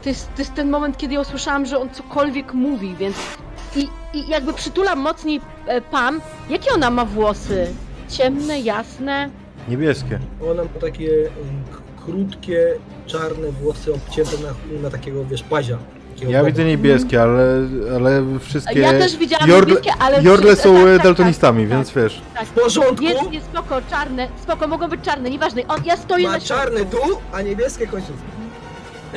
[0.03, 3.17] To jest, to jest ten moment, kiedy ja usłyszałam, że on cokolwiek mówi, więc.
[3.77, 6.21] I, i jakby przytulam mocniej e, Pam.
[6.51, 7.67] Jakie ona ma włosy?
[8.09, 9.31] Ciemne, jasne?
[9.69, 10.19] Niebieskie.
[10.51, 11.11] Ona ma takie
[12.05, 12.75] krótkie,
[13.07, 15.79] czarne włosy obcięte na, na takiego, wiesz, pazia.
[16.21, 17.43] Takiego Ja widzę niebieskie, ale,
[17.97, 18.81] ale wszystkie...
[18.81, 20.23] Ja też widziałam Jordle- niebieskie, ale.
[20.23, 22.21] Jordle tak, są tak, e, tak, daltonistami, tak, więc wiesz.
[22.35, 22.45] tak.
[22.47, 23.05] W porządku?
[23.05, 24.29] Jest, jest spoko, czarne.
[24.43, 25.63] Spoko, mogą być czarne, nieważne.
[25.69, 26.65] On, ja stoję Ma na środku.
[26.65, 26.99] czarny tu,
[27.33, 28.23] a niebieskie końcówki.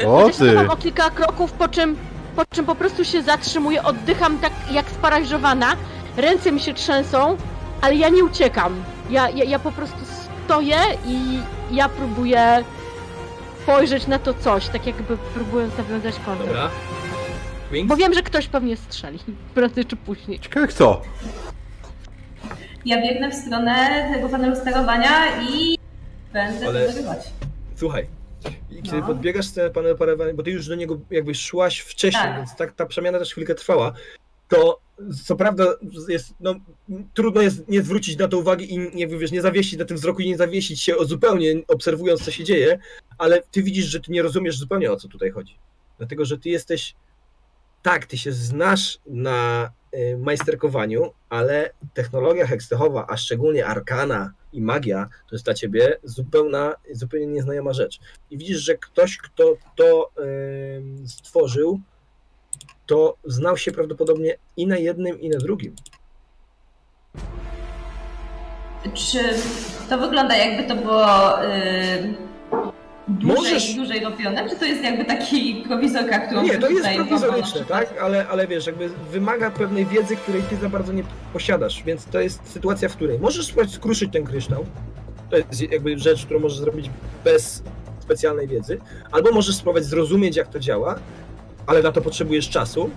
[0.07, 0.49] O Ja się ty!
[0.51, 1.95] cofam o kilka kroków, po czym,
[2.35, 5.75] po czym po prostu się zatrzymuję, oddycham tak jak sparaliżowana,
[6.17, 7.37] ręce mi się trzęsą,
[7.81, 8.73] ale ja nie uciekam.
[9.09, 9.97] Ja, ja, ja po prostu
[10.45, 11.39] stoję i
[11.71, 12.63] ja próbuję
[13.63, 16.47] spojrzeć na to coś, tak jakby próbując nawiązać kontakt.
[16.47, 16.69] Dobra.
[17.73, 17.89] Wings?
[17.89, 19.19] Bo wiem, że ktoś pewnie strzeli,
[19.55, 20.39] prędzej czy później.
[20.39, 21.01] Ciekawe kto?
[22.85, 25.77] Ja biegnę w stronę tego panelu sterowania i
[26.33, 27.19] będę Ale- podrywać.
[27.75, 28.07] Słuchaj.
[28.71, 29.07] I kiedy No.
[29.07, 32.37] podbiegasz z ten panel parowania, bo ty już do niego jakby szłaś wcześniej, Tak.
[32.37, 33.93] więc tak ta przemiana też chwilkę trwała,
[34.49, 34.79] to
[35.25, 35.65] co prawda
[36.07, 36.55] jest, no,
[37.13, 40.21] trudno jest nie zwrócić na to uwagi i nie, wiesz, nie zawiesić na tym wzroku
[40.21, 42.79] i nie zawiesić się o zupełnie obserwując co się dzieje,
[43.17, 45.55] ale ty widzisz, że ty nie rozumiesz zupełnie o co tutaj chodzi.
[45.97, 46.95] Dlatego, że ty jesteś,
[47.83, 55.09] tak, ty się znasz na y, majsterkowaniu, ale technologia hekstechowa, a szczególnie arkana i magia,
[55.29, 57.99] to jest dla ciebie zupełna, zupełnie nieznajoma rzecz.
[58.31, 61.79] I widzisz, że ktoś, kto to em, stworzył,
[62.85, 65.75] to znał się prawdopodobnie i na jednym, i na drugim.
[68.93, 69.19] Czy
[69.89, 71.05] to wygląda jakby to było
[71.41, 72.73] yy,
[73.07, 77.65] dłużej, Możesz- dłużej robione, czy to jest jakby taki prowizorka, którą Nie, to jest prowizoryczne,
[77.65, 77.93] tak?
[78.01, 82.19] Ale, ale wiesz, jakby wymaga pewnej wiedzy, której ty za bardzo nie posiadasz, więc to
[82.19, 84.65] jest sytuacja, w której możesz spróbować skruszyć ten kryształ.
[85.29, 86.89] To jest jakby rzecz, którą możesz zrobić
[87.23, 87.63] bez
[87.99, 88.77] specjalnej wiedzy,
[89.11, 90.95] albo możesz spróbować zrozumieć, jak to działa,
[91.67, 92.89] ale na to potrzebujesz czasu.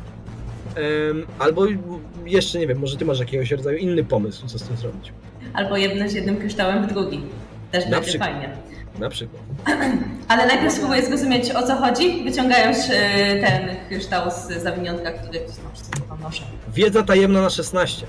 [1.38, 1.62] Albo
[2.26, 5.12] jeszcze nie wiem, może ty masz jakiegoś rodzaju inny pomysł, co z tym zrobić.
[5.54, 7.20] Albo jednym z jednym kryształem w drugi.
[7.72, 8.30] Też Na będzie przykład.
[8.30, 8.56] fajnie.
[8.98, 9.42] Na przykład.
[10.28, 12.94] Ale najpierw spróbuję zrozumieć o co chodzi, wyciągając yy,
[13.40, 16.42] ten kryształ z zawiniątka, który gdzieś tam wszystko tam noszę.
[16.74, 18.06] Wiedza tajemna na 16.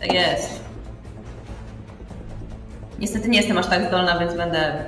[0.00, 0.60] Tak jest.
[2.98, 4.84] Niestety nie jestem aż tak zdolna, więc będę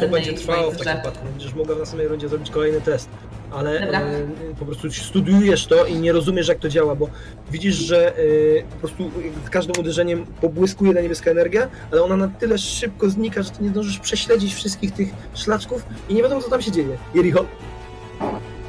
[0.00, 1.24] To będzie trwało w takim wypadku.
[1.24, 3.08] Będziesz mogła w następnej rundzie zrobić kolejny test.
[3.52, 4.00] Ale Dobra.
[4.00, 4.26] e,
[4.58, 7.08] po prostu studiujesz to i nie rozumiesz jak to działa, bo
[7.50, 9.10] widzisz, że e, po prostu
[9.46, 13.62] z każdym uderzeniem pobłyskuje ta niebieska energia, ale ona na tyle szybko znika, że ty
[13.62, 16.96] nie zdążysz prześledzić wszystkich tych szlaczków i nie wiadomo co tam się dzieje.
[17.14, 17.44] Jericho,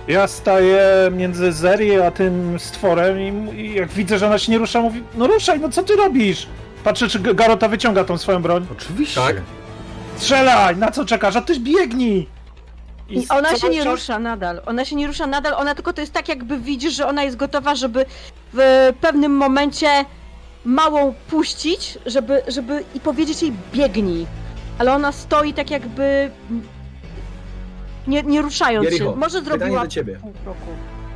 [0.08, 4.58] Ja staję między Zeri a tym stworem i, i jak widzę, że ona się nie
[4.58, 6.48] rusza, mówi, no ruszaj, no co ty robisz?
[6.84, 8.68] Patrzę, czy Garota wyciąga tą swoją broń.
[8.72, 9.22] Oczywiście.
[9.22, 9.36] Tak.
[10.18, 11.36] Strzelaj, na co czekasz?
[11.36, 12.28] A ty biegnij!
[13.12, 14.62] I ona się nie wciąż- rusza nadal.
[14.66, 17.38] Ona się nie rusza nadal, ona tylko to jest tak, jakby widzisz, że ona jest
[17.38, 18.06] gotowa, żeby
[18.54, 20.06] w pewnym momencie
[20.66, 24.28] małą puścić, żeby, żeby i powiedzieć jej biegnij.
[24.78, 26.32] Ale ona stoi tak jakby
[28.08, 29.16] nie, nie ruszając Jericho, się.
[29.18, 30.16] Może zrobiła do ciebie.
[30.22, 30.68] pół kroku.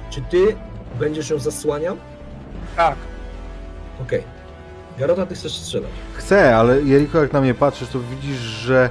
[0.09, 0.55] czy ty
[0.99, 1.97] będziesz ją zasłaniał?
[2.75, 2.95] Tak.
[4.01, 4.23] Okej.
[4.99, 5.89] Garota, ty chcesz strzelać.
[6.13, 8.89] Chcę, ale Jeriko, jak na mnie patrzysz, to widzisz, że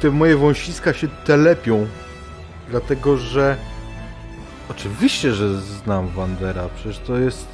[0.00, 1.86] te moje wąsiska się telepią.
[2.70, 3.56] Dlatego, że
[4.70, 6.68] oczywiście, że znam Wandera.
[6.74, 7.46] Przecież to jest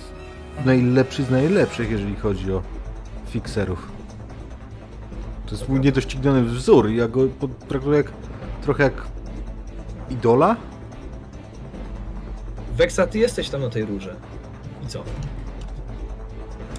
[0.64, 2.62] najlepszy z najlepszych, jeżeli chodzi o
[3.30, 3.88] fikserów.
[5.46, 6.90] To jest mój niedościgniony wzór.
[6.90, 7.20] Ja go
[7.68, 8.12] traktuję jak,
[8.62, 8.92] trochę jak
[10.10, 10.56] idola.
[12.76, 14.16] Weksa, ty jesteś tam na tej rurze.
[14.84, 15.02] I co?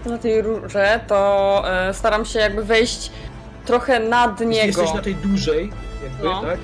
[0.05, 3.11] Na tej rurze to e, staram się jakby wejść
[3.65, 4.53] trochę nad niego.
[4.81, 5.71] Jesteś na tej dużej,
[6.03, 6.41] jakby, No.
[6.41, 6.59] tak?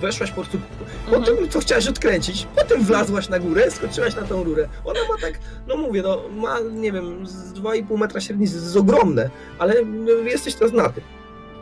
[0.00, 0.58] Weszłaś po prostu.
[1.06, 1.22] Mhm.
[1.22, 4.68] Potem to chciałaś odkręcić, potem wlazłaś na górę, skoczyłaś na tą rurę.
[4.84, 5.32] Ona ma tak,
[5.66, 10.54] no mówię, no ma, nie wiem, z 2,5 metra średnicy, jest ogromne, ale no, jesteś
[10.54, 11.04] teraz na tym.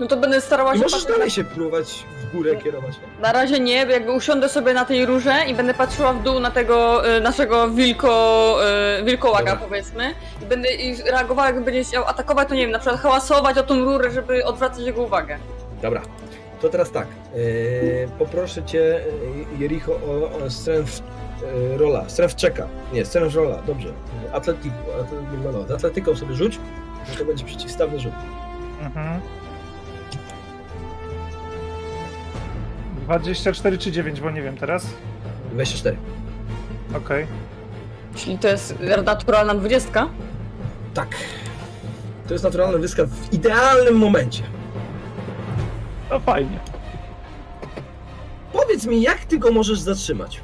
[0.00, 2.94] No to będę starała I się możesz patrzeć dalej się próbować w górę kierować.
[3.20, 6.50] Na razie nie, jakby usiądę sobie na tej rurze i będę patrzyła w dół na
[6.50, 9.68] tego e, naszego wilko, e, wilkołaga Dobra.
[9.68, 13.58] powiedzmy i będę i reagowała jakby będzie chciał atakować, to nie wiem, na przykład hałasować
[13.58, 15.38] o tą rurę, żeby odwracać jego uwagę.
[15.82, 16.02] Dobra,
[16.62, 17.06] to teraz tak.
[17.08, 17.38] E,
[18.18, 21.02] poproszę cię, e, Jericho, o, o strength
[21.72, 22.08] e, rola.
[22.08, 22.68] Strength checka.
[22.92, 23.92] Nie, strength rola, dobrze.
[24.32, 24.72] Atletyk,
[25.44, 26.58] no, no, z atletyką sobie rzuć,
[27.18, 28.12] to będzie przeciwstawny rzut.
[28.80, 29.20] Mhm.
[33.04, 34.86] 24 czy 9, bo nie wiem teraz.
[35.52, 35.96] 24.
[36.96, 37.26] Okej.
[38.14, 38.74] Czyli to jest
[39.04, 40.08] naturalna dwudziestka.
[40.94, 41.08] Tak.
[42.26, 44.42] To jest naturalna wyska w idealnym momencie.
[46.10, 46.58] No fajnie.
[48.52, 50.40] Powiedz mi, jak ty go możesz zatrzymać?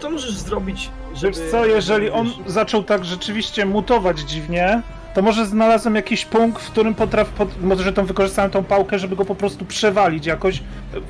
[0.00, 1.32] Co możesz zrobić, żeby...
[1.32, 4.82] Wiesz co, jeżeli on zaczął tak rzeczywiście mutować dziwnie,
[5.14, 9.16] to może znalazłem jakiś punkt, w którym potraf, pod, może tą wykorzystałem tą pałkę, żeby
[9.16, 10.62] go po prostu przewalić jakoś e,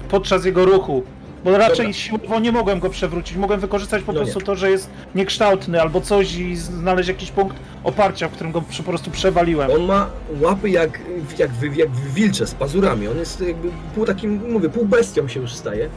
[0.09, 1.03] podczas jego ruchu.
[1.44, 1.92] Bo raczej Dobra.
[1.92, 3.36] siłowo nie mogłem go przewrócić.
[3.36, 4.44] Mogłem wykorzystać po No prostu nie.
[4.44, 8.83] to, że jest niekształtny albo coś i znaleźć jakiś punkt oparcia, w którym go po
[8.83, 9.70] prostu przewaliłem.
[9.70, 10.10] On ma
[10.41, 11.00] łapy jak,
[11.39, 13.08] jak, jak wilcze z pazurami.
[13.08, 15.89] On jest jakby pół takim, mówię, pół bestią się już staje.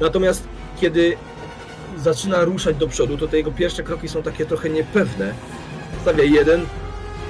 [0.00, 0.44] Natomiast
[0.80, 1.16] kiedy
[1.96, 5.34] zaczyna ruszać do przodu, to te jego pierwsze kroki są takie trochę niepewne.
[6.02, 6.60] Stawia jeden.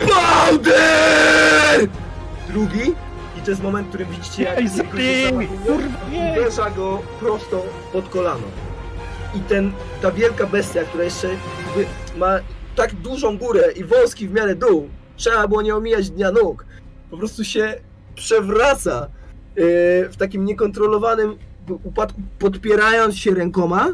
[0.01, 1.89] Powder!
[2.49, 2.93] Drugi.
[3.45, 5.49] To jest moment, w którym widzicie, jak Ej, zabij
[6.33, 8.47] uderza go prosto pod kolano.
[9.35, 11.29] I ten, ta wielka bestia, która jeszcze
[12.17, 12.39] ma
[12.77, 16.67] tak dużą górę i wąski w miarę dół, trzeba było nie omijać dnia nóg,
[17.11, 17.81] po prostu się
[18.15, 19.09] przewraca
[19.57, 19.65] yy,
[20.09, 21.37] w takim niekontrolowanym
[21.85, 23.89] upadku, podpierając się rękoma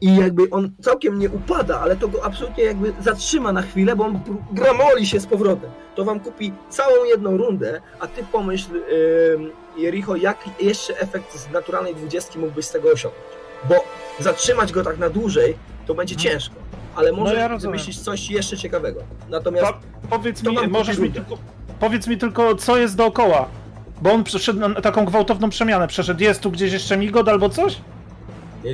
[0.00, 4.04] i jakby on całkiem nie upada, ale to go absolutnie jakby zatrzyma na chwilę, bo
[4.04, 4.20] on
[4.52, 5.70] gramoli się z powrotem.
[5.94, 11.50] To wam kupi całą jedną rundę, a ty pomyśl, yy, Jericho, jak jeszcze efekt z
[11.50, 13.24] naturalnej dwudziestki mógłbyś z tego osiągnąć.
[13.68, 13.74] Bo
[14.18, 15.56] zatrzymać go tak na dłużej,
[15.86, 16.32] to będzie Mhm.
[16.32, 16.54] ciężko.
[16.96, 17.72] Ale możesz ja rozumiem.
[17.72, 19.00] wymyślić coś jeszcze ciekawego.
[19.28, 19.72] Natomiast
[20.02, 21.38] Po, powiedz mi, możesz mi tylko,
[21.80, 23.48] powiedz mi tylko, co jest dookoła.
[24.02, 25.88] Bo on przeszedł na taką gwałtowną przemianę.
[25.88, 27.76] Przeszedł, jest tu gdzieś jeszcze migod albo coś?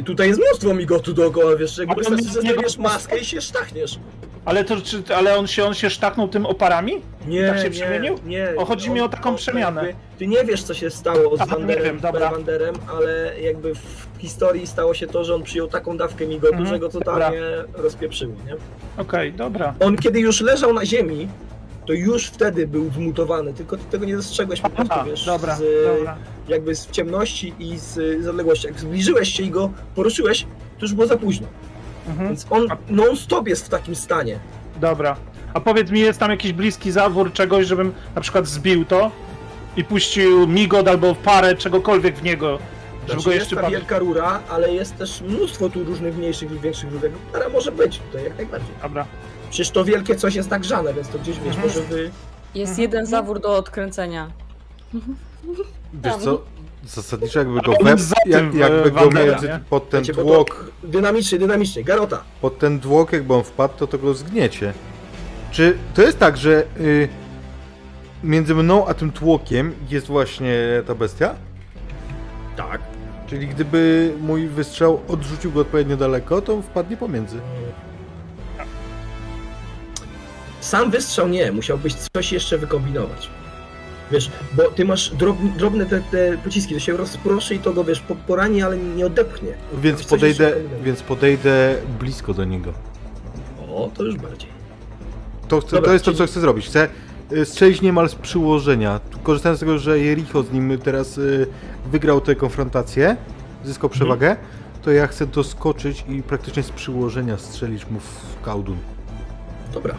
[0.05, 3.41] Tutaj jest mnóstwo migotu dookoła, wiesz, jakby wystarczy, że nie- nie- zdejmiesz maskę i się
[3.41, 3.99] sztachniesz.
[4.45, 6.93] Ale to czy, ale on się, on się sztachnął tym oparami?
[7.27, 8.15] Nie, Tak się nie, przemienił?
[8.27, 8.49] Nie.
[8.57, 9.87] O, chodzi mi o taką on przemianę.
[9.87, 12.31] jakby- Ty nie wiesz, co się stało z Aha, Wanderem, wiem, dobra.
[12.31, 16.69] Wanderem, ale jakby w historii stało się to, że on przyjął taką dawkę migotu, Mhm,
[16.71, 17.41] że go totalnie
[17.75, 18.57] rozpieprzyło, nie?
[19.03, 19.75] Okej, dobra.
[19.81, 21.29] On kiedy już leżał na ziemi,
[21.87, 25.63] to już wtedy był zmutowany, tylko ty tego nie dostrzegłeś po prostu, wiesz, dobra, z,
[25.97, 26.17] dobra.
[26.49, 28.67] jakby z ciemności i z, z odległości.
[28.67, 30.43] Jak zbliżyłeś się i go poruszyłeś,
[30.79, 31.47] to już było za późno.
[32.09, 34.39] Mhm, Więc on non-stop jest w takim stanie.
[34.81, 35.17] dobra.
[35.55, 39.11] A powiedz mi, jest tam jakiś bliski zawór czegoś, żebym na przykład zbił to
[39.77, 42.59] i puścił migod albo parę czegokolwiek w niego,
[43.09, 43.73] żeby Znaczy go jest jeszcze bardziej...
[43.79, 47.99] wielka rura, ale jest też mnóstwo tu różnych mniejszych lub większych rurek, która może być
[47.99, 48.71] tutaj jak najbardziej.
[48.83, 49.07] Dobra.
[49.51, 51.67] Przecież to wielkie coś jest nagrzane, więc to gdzieś, wiesz, Mhm.
[51.69, 52.11] może wy...
[52.55, 52.83] Jest Mhm.
[52.83, 54.31] jeden zawór do odkręcenia.
[56.05, 56.43] Wiesz co?
[56.87, 61.85] Zasadniczo jakby go, wep, jak, jakby go między, pod ten Wiecie, tłok, Dynamicznie, dynamicznie.
[61.85, 62.23] Garota.
[62.41, 64.73] pod ten tłok jakby on wpadł, to to go zgniecie.
[65.51, 67.09] Czy to jest tak, że y,
[68.25, 70.55] między mną a tym tłokiem jest właśnie
[70.87, 71.35] ta bestia?
[72.57, 72.81] Tak.
[73.27, 77.37] Czyli gdyby mój wystrzał odrzucił go odpowiednio daleko, to wpadnie pomiędzy.
[80.67, 83.31] Sam wystrzał nie, musiałbyś coś jeszcze wykombinować.
[84.13, 87.85] Wiesz, bo ty masz drobne, drobne te, te pociski, to się rozproszy i to go,
[87.85, 89.53] wiesz, po, porani, ale nie odepchnie.
[89.73, 92.73] Więc podejdę, więc podejdę blisko do niego.
[93.69, 94.49] O, to już bardziej.
[95.49, 96.67] To, chcę, Dobra, to jest to, czyli- co chcę zrobić.
[96.67, 96.89] Chcę
[97.33, 99.01] y, strzelić niemal z przyłożenia.
[99.23, 101.47] Korzystając z tego, że Jericho z nim teraz y,
[101.93, 103.17] wygrał tę konfrontację,
[103.65, 104.37] zyskał przewagę,
[104.83, 108.79] to ja chcę doskoczyć i praktycznie z przyłożenia strzelić mu w kałdun.
[109.75, 109.95] Dobra.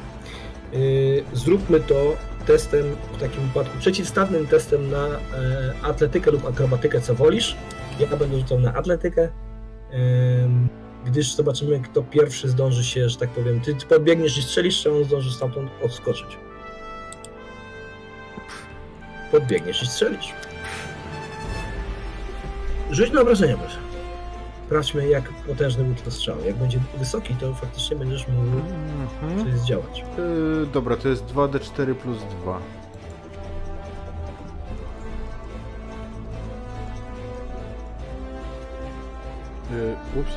[0.77, 5.19] Yy, zróbmy to testem, w takim wypadku przeciwstawnym testem na e,
[5.81, 7.56] atletykę lub akrobatykę, co wolisz.
[7.99, 9.30] Ja będę rzucał na atletykę,
[11.06, 15.03] gdyż zobaczymy, kto pierwszy zdąży się, że tak powiem, ty podbiegniesz i strzelisz, czy on
[15.03, 16.38] zdąży stamtąd odskoczyć.
[19.31, 20.33] Podbiegniesz i strzelisz.
[22.91, 23.86] Rzuć na obrażenia, proszę.
[24.67, 26.35] Sprawdźmy, jak potężny był to strzał.
[26.45, 28.57] Jak będzie wysoki, to faktycznie będziesz mógł
[29.23, 29.45] Mhm.
[29.51, 30.03] coś zdziałać.
[30.63, 32.59] Y, dobra, to jest 2d4 plus 2.
[39.71, 40.31] Y, ups.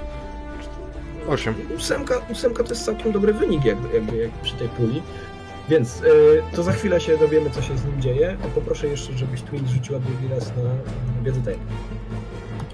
[1.29, 1.55] 8.
[1.77, 5.03] Ósemka, ósemka to jest całkiem dobry wynik jakby, jakby, jak przy tej puli.
[5.69, 8.37] Więc y, to za chwilę się dowiemy, co się z nim dzieje.
[8.45, 11.57] A poproszę jeszcze, żebyś Twin rzuciła drugi raz na wiedzę tej.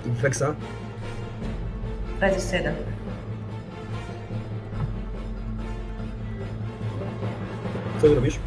[0.06, 0.42] Wexa,
[2.16, 2.74] 21.
[8.00, 8.38] co zrobisz?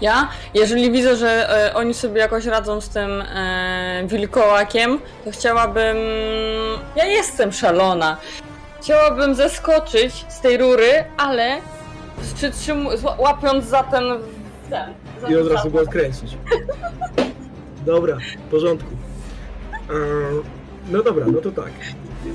[0.00, 5.96] Ja, jeżeli widzę, że e, oni sobie jakoś radzą z tym e, wilkołakiem, to chciałabym.
[6.96, 8.16] Ja jestem szalona.
[8.80, 11.56] Chciałabym zeskoczyć z tej rury, ale
[12.22, 14.04] przytrzym- łapiąc za ten.
[14.70, 16.38] ten za I od razu go odkręcić.
[17.86, 18.90] Dobra, w porządku.
[19.90, 19.94] E,
[20.90, 21.72] no dobra, no to tak.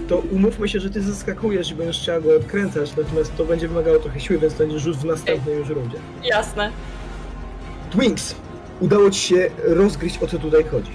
[0.08, 4.00] To umówmy się, że ty zaskakujesz i będziesz chciała go odkręcać, natomiast to będzie wymagało
[4.00, 5.98] trochę siły, więc to będzie rzut w następnej już rundzie.
[6.24, 6.72] Jasne.
[7.92, 8.35] Twinks,
[8.80, 10.92] udało ci się rozgryźć o co tutaj chodzi.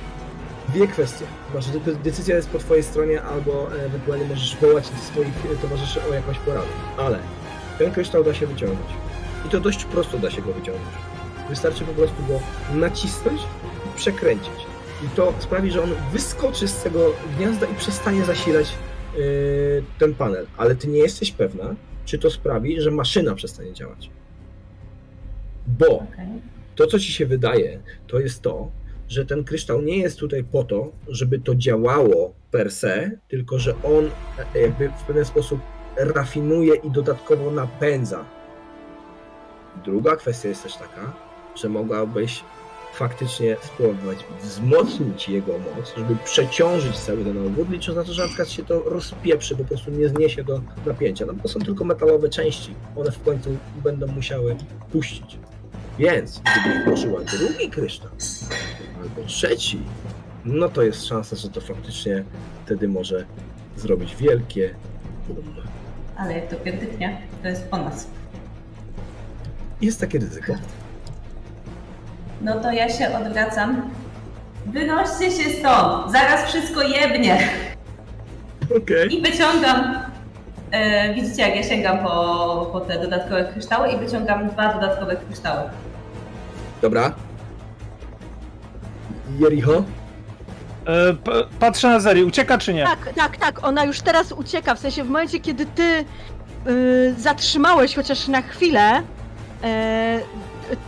[0.68, 1.24] Dwie kwestie.
[1.54, 6.14] Masz, de- decyzja jest po twojej stronie, albo ewentualnie możesz wołać swoich e, towarzyszy o
[6.14, 6.66] jakąś poradę.
[6.96, 7.18] Ale
[7.78, 8.90] ten kryształ da się wyciągnąć.
[9.46, 10.94] I to dość prosto da się go wyciągnąć.
[11.48, 12.40] Wystarczy po prostu go
[12.74, 13.40] nacisnąć
[13.86, 14.52] i przekręcić.
[15.02, 18.74] I to sprawi, że on wyskoczy z tego gniazda i przestanie zasilać
[19.16, 20.46] yy, ten panel.
[20.56, 21.74] Ale ty nie jesteś pewna,
[22.04, 24.10] czy to sprawi, że maszyna przestanie działać.
[25.66, 26.26] Bo Okej.
[26.74, 28.70] to, co ci się wydaje, to jest to,
[29.08, 33.74] że ten kryształ nie jest tutaj po to, żeby to działało per se, tylko że
[33.82, 34.10] on
[34.54, 35.60] e, jakby w pewien sposób
[35.96, 38.24] rafinuje i dodatkowo napędza.
[39.84, 41.12] Druga kwestia jest też taka,
[41.54, 42.44] że mogłabyś
[42.94, 48.28] faktycznie spróbować wzmocnić jego moc, żeby przeciążyć cały ten obwód, licząc na to, że na
[48.28, 51.26] przykład się to rozpieprzy, po prostu nie zniesie do napięcia.
[51.26, 52.74] No bo to są tylko metalowe części.
[52.96, 54.56] One w końcu będą musiały
[54.92, 55.38] puścić.
[55.98, 58.10] Więc gdybyś włożyła drugi kryształ,
[59.02, 59.78] albo trzeci,
[60.44, 62.24] no to jest szansa, że to faktycznie
[62.64, 63.24] wtedy może
[63.76, 64.74] zrobić wielkie
[65.28, 65.54] boom.
[66.16, 68.06] Ale jak to pierdyknie, to jest po nas.
[69.80, 70.54] Jest takie ryzyko.
[72.40, 73.90] No to ja się odwracam.
[74.66, 76.12] Wynoście się stąd!
[76.12, 77.38] Zaraz wszystko jebnie!
[78.76, 79.18] Okej.
[79.18, 79.94] I wyciągam.
[80.70, 85.62] E, widzicie, jak ja sięgam po, po te dodatkowe kryształy i wyciągam dwa dodatkowe kryształy.
[86.82, 87.12] Dobra.
[89.38, 89.72] Jericho?
[90.86, 92.84] E, p- patrzę na Zeri, ucieka czy nie?
[92.84, 93.64] Tak, tak, tak.
[93.66, 94.74] Ona już teraz ucieka.
[94.74, 96.04] W sensie w momencie, kiedy ty
[96.68, 99.02] y, zatrzymałeś chociaż na chwilę
[99.64, 100.20] e,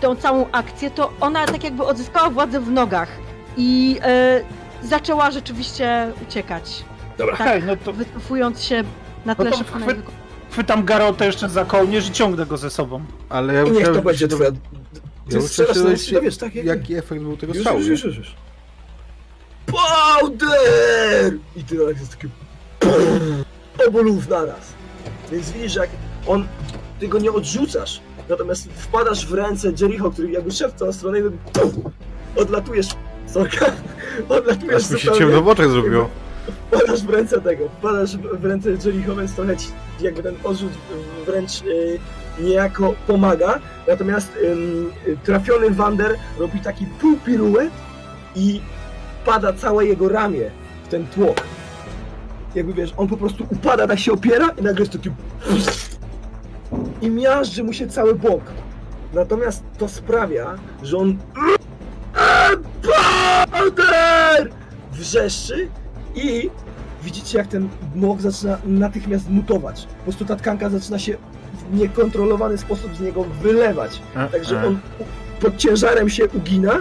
[0.00, 3.08] tą całą akcję, to ona tak jakby odzyskała władzę w nogach
[3.56, 4.40] i e,
[4.82, 6.84] zaczęła rzeczywiście uciekać.
[7.18, 7.34] Dobra.
[7.34, 8.82] Okej, no to Wycofując się
[9.24, 10.02] na No tle to szybko chwy-
[10.50, 13.04] chwytam Garotę jeszcze za kołnierz i ciągnę go ze sobą.
[13.28, 14.50] Ale ja niech to będzie twoja...
[14.50, 16.54] Ty Ja strzelasz na się wiesz, tak?
[16.54, 16.66] Jak...
[16.66, 17.78] Jaki efekt był tego Już, strzału?
[17.78, 18.34] już, już, już, już.
[19.66, 21.32] Powder!
[21.56, 22.28] I ty tak jest taki...
[23.88, 24.72] Obolów naraz.
[25.32, 25.90] Więc widzisz, jak
[26.26, 26.46] on...
[27.00, 31.18] Ty go nie odrzucasz, natomiast wpadasz w ręce Jericho, który jakby szedł w tą stronę
[31.18, 31.22] i
[31.52, 31.72] puf,
[32.36, 32.86] odlatujesz...
[33.26, 33.66] Sorka.
[34.28, 36.08] Odlatujesz Aż mi się ciemno w oczach zrobiło.
[36.66, 39.66] wpadasz w ręce tego, wpadasz w ręce Jericho, więc trochę ci
[40.00, 40.72] jakby ten odrzut
[41.26, 41.98] wręcz y,
[42.40, 43.60] niejako pomaga.
[43.88, 47.70] Natomiast ym, y, trafiony Wander robi taki pół piruet
[48.36, 48.60] i
[49.22, 50.50] wpada całe jego ramię
[50.84, 51.40] w ten tłok.
[52.54, 55.10] Jakby wiesz, on po prostu upada, tak się opiera i nagle jest taki...
[57.02, 58.42] I miażdży mu się cały bok.
[59.14, 61.18] Natomiast to sprawia, że on...
[63.52, 64.50] Powder!
[64.92, 65.68] Wrzeszczy
[66.14, 66.50] i
[67.02, 69.86] widzicie jak ten mok zaczyna natychmiast mutować.
[69.86, 71.16] Po prostu ta tkanka zaczyna się
[71.70, 74.02] w niekontrolowany sposób z niego wylewać.
[74.32, 74.78] Także on
[75.40, 76.72] pod ciężarem się ugina.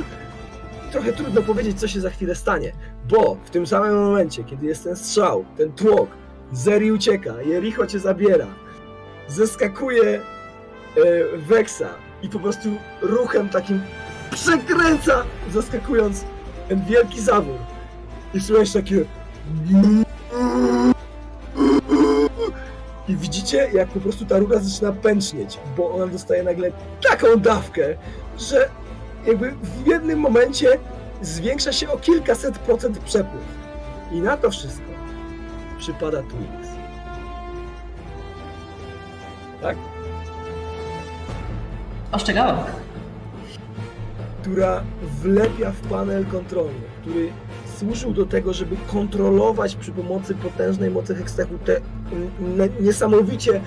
[0.91, 2.71] Trochę trudno powiedzieć, co się za chwilę stanie,
[3.09, 6.09] bo w tym samym momencie, kiedy jest ten strzał, ten tłok,
[6.51, 8.47] Zeri ucieka, Jericho cię zabiera,
[9.27, 10.21] zeskakuje
[11.37, 11.89] Weksa
[12.21, 12.69] i po prostu
[13.01, 13.81] ruchem takim
[14.31, 15.23] przekręca,
[15.53, 16.25] zaskakując
[16.69, 17.57] ten wielki zawór.
[18.33, 19.05] I słychać takie...
[23.07, 26.71] I widzicie, jak po prostu ta rura zaczyna pęcznieć, bo ona dostaje nagle
[27.09, 27.95] taką dawkę,
[28.37, 28.69] że
[29.25, 30.79] jakby w jednym momencie
[31.21, 33.43] zwiększa się o kilkaset procent przepływ.
[34.11, 34.85] I na to wszystko
[35.77, 36.64] przypada Twix.
[39.61, 39.77] Tak?
[42.11, 42.57] Ostrzegałam.
[44.41, 44.83] która
[45.21, 47.29] wlepia w panel kontrolny, który
[47.77, 53.61] służył do tego, żeby kontrolować przy pomocy potężnej mocy hekstechu te mm, niesamowicie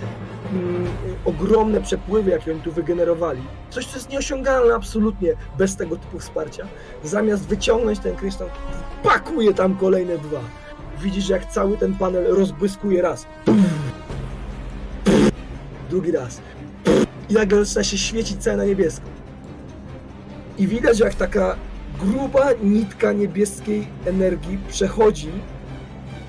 [0.52, 0.86] mm,
[1.25, 3.42] ogromne przepływy, jakie oni tu wygenerowali.
[3.70, 6.67] Coś, co jest nieosiągalne absolutnie bez tego typu wsparcia.
[7.05, 8.49] Zamiast wyciągnąć ten kryształ,
[9.02, 10.41] pakuje tam kolejne dwa.
[11.00, 13.26] Widzisz, jak cały ten panel rozbłyskuje raz.
[15.91, 16.41] Drugi raz.
[17.31, 19.07] I nagle zaczyna się świecić całe na niebiesko.
[20.58, 21.57] I widać, jak taka
[22.00, 25.31] gruba nitka niebieskiej energii przechodzi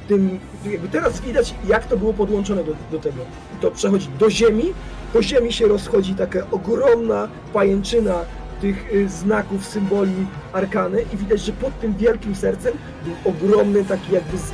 [0.07, 3.21] tym, jakby teraz widać, jak to było podłączone do, do tego.
[3.57, 4.73] I to przechodzi do ziemi,
[5.13, 8.15] po ziemi się rozchodzi taka ogromna pajęczyna
[8.61, 12.73] tych y, znaków, symboli arkany i widać, że pod tym wielkim sercem
[13.05, 14.51] był ogromny taki jakby z,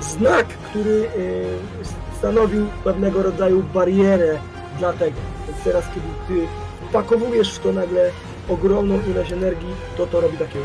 [0.00, 4.38] znak, który y, stanowił pewnego rodzaju barierę
[4.78, 5.16] dla tego.
[5.48, 6.46] Więc teraz, kiedy ty
[6.88, 8.10] wpakowujesz w to nagle
[8.48, 10.58] ogromną ilość energii, to to robi takie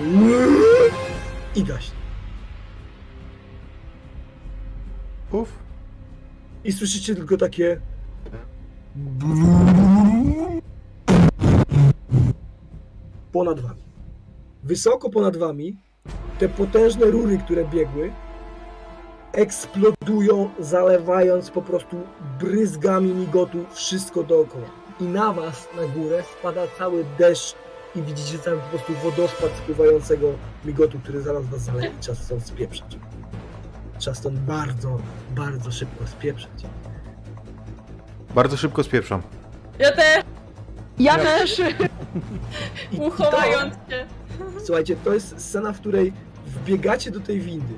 [1.55, 1.99] i gaśnie.
[5.31, 5.49] Uf.
[6.63, 7.81] I słyszycie tylko takie
[13.31, 13.81] ponad wami.
[14.63, 15.77] Wysoko ponad wami
[16.39, 18.11] te potężne rury, które biegły,
[19.33, 21.97] eksplodują, zalewając po prostu
[22.39, 24.65] bryzgami migotu wszystko dookoła.
[24.99, 27.55] I na was, na górę, spada cały deszcz
[27.95, 30.27] i widzicie tam po prostu wodospad spływającego
[30.65, 32.97] migotu, który zaraz was zaleje i czas stąd spieprzać.
[33.99, 34.97] Czas stąd bardzo,
[35.35, 36.51] bardzo szybko spieprzać.
[38.35, 39.21] Bardzo szybko spieprzam.
[39.79, 40.23] Ja też,
[40.99, 41.59] Ja też!
[42.91, 44.05] I, i uchowając się.
[44.65, 46.13] Słuchajcie, to jest scena, w której
[46.45, 47.73] wbiegacie do tej windy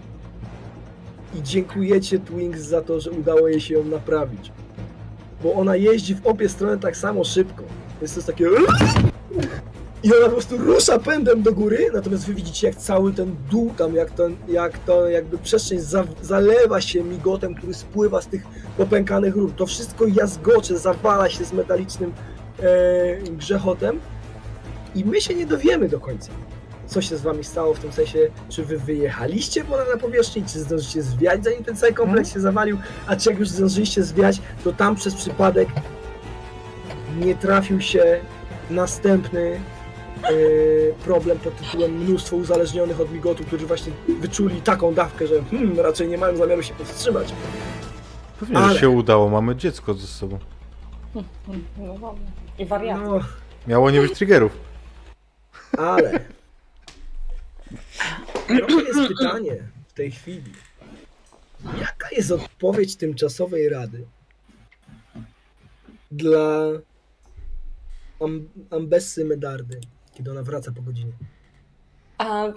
[1.35, 4.51] i dziękujecie Twinks za to, że udało jej się ją naprawić.
[5.43, 7.63] Bo ona jeździ w obie strony tak samo szybko.
[8.01, 8.47] Więc to jest takie...
[10.03, 13.73] I ona po prostu rusza pędem do góry, natomiast wy widzicie jak cały ten dół
[13.77, 18.43] tam, jak, ten, jak to jakby przestrzeń za, zalewa się migotem, który spływa z tych
[18.77, 19.51] popękanych rur.
[19.57, 22.13] To wszystko jazgocze, zawala się z metalicznym
[22.59, 23.99] e, grzechotem
[24.95, 26.31] i my się nie dowiemy do końca,
[26.91, 30.59] co się z wami stało w tym sensie, czy wy wyjechaliście ponad na powierzchni, czy
[30.59, 34.73] zdążycie zwiać, zanim ten cały kompleks się zawalił, a czy jak już zdążyliście zwiać, to
[34.73, 35.69] tam przez przypadek
[37.19, 38.19] nie trafił się
[38.69, 39.59] następny
[40.23, 40.31] e,
[41.03, 46.07] problem pod tytułem mnóstwo uzależnionych od migotu, którzy właśnie wyczuli taką dawkę, że hmm, raczej
[46.07, 47.33] nie mają zamiaru się powstrzymać.
[48.39, 50.39] Pewnie, Ale- że się udało, mamy dziecko ze sobą.
[51.15, 52.15] No.
[52.59, 52.99] I wariat.
[53.03, 53.19] No,
[53.67, 54.51] Miało nie być triggerów.
[55.77, 56.19] Ale
[58.48, 60.53] trochę jest pytanie w tej chwili.
[61.80, 64.06] Jaka jest odpowiedź tymczasowej rady
[66.11, 66.64] dla
[68.22, 69.82] Am Ambessy Medardy,
[70.14, 71.14] kiedy ona wraca po godzinie?
[72.17, 72.48] A,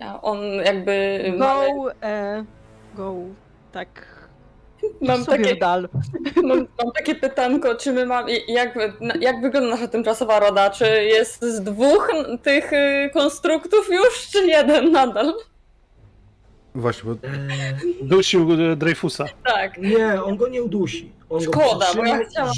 [0.00, 1.24] a on jakby...
[1.38, 1.66] Go,
[2.02, 2.44] e,
[2.94, 3.14] go,
[3.72, 4.15] tak.
[5.00, 5.56] Mam takie,
[6.48, 8.32] mam, mam takie pytanko, czy my mamy...
[8.48, 8.78] Jak,
[9.20, 10.70] jak wygląda nasza tymczasowa roda?
[10.70, 15.34] Czy jest z dwóch tych y, konstruktów już, czy jeden nadal?
[16.76, 19.24] Właśnie, bo Eee, Dusił e, Dreyfusa.
[19.44, 19.78] Tak.
[19.78, 21.12] nie, on go nie udusi.
[21.30, 22.54] On go Szkoda, bo ja chciałam...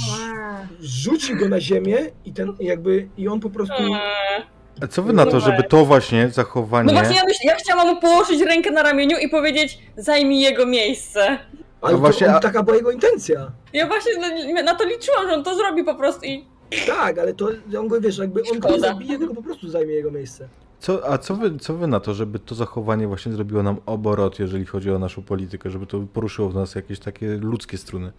[0.81, 4.43] Rzuci go na ziemię i ten jakby i on po prostu Eee.
[4.83, 6.87] a co wy na to, żeby to właśnie zachowanie...
[6.87, 10.67] No właśnie ja, myśl, ja chciałam mu położyć rękę na ramieniu i powiedzieć zajmij jego
[10.67, 11.39] miejsce.
[11.83, 13.51] Ale A właśnie, to, on, a- taka była jego intencja.
[13.73, 14.13] Ja właśnie
[14.55, 16.45] na, na to liczyłam, że on to zrobi po prostu i...
[16.87, 17.49] Tak, ale to
[17.79, 20.49] on go wiesz, jakby on go zabije, tylko po prostu zajmie jego miejsce.
[20.81, 24.39] Co, a co wy, co wy na to, żeby to zachowanie właśnie zrobiło nam oborot,
[24.39, 28.13] jeżeli chodzi o naszą politykę, żeby to poruszyło w nas jakieś takie ludzkie struny?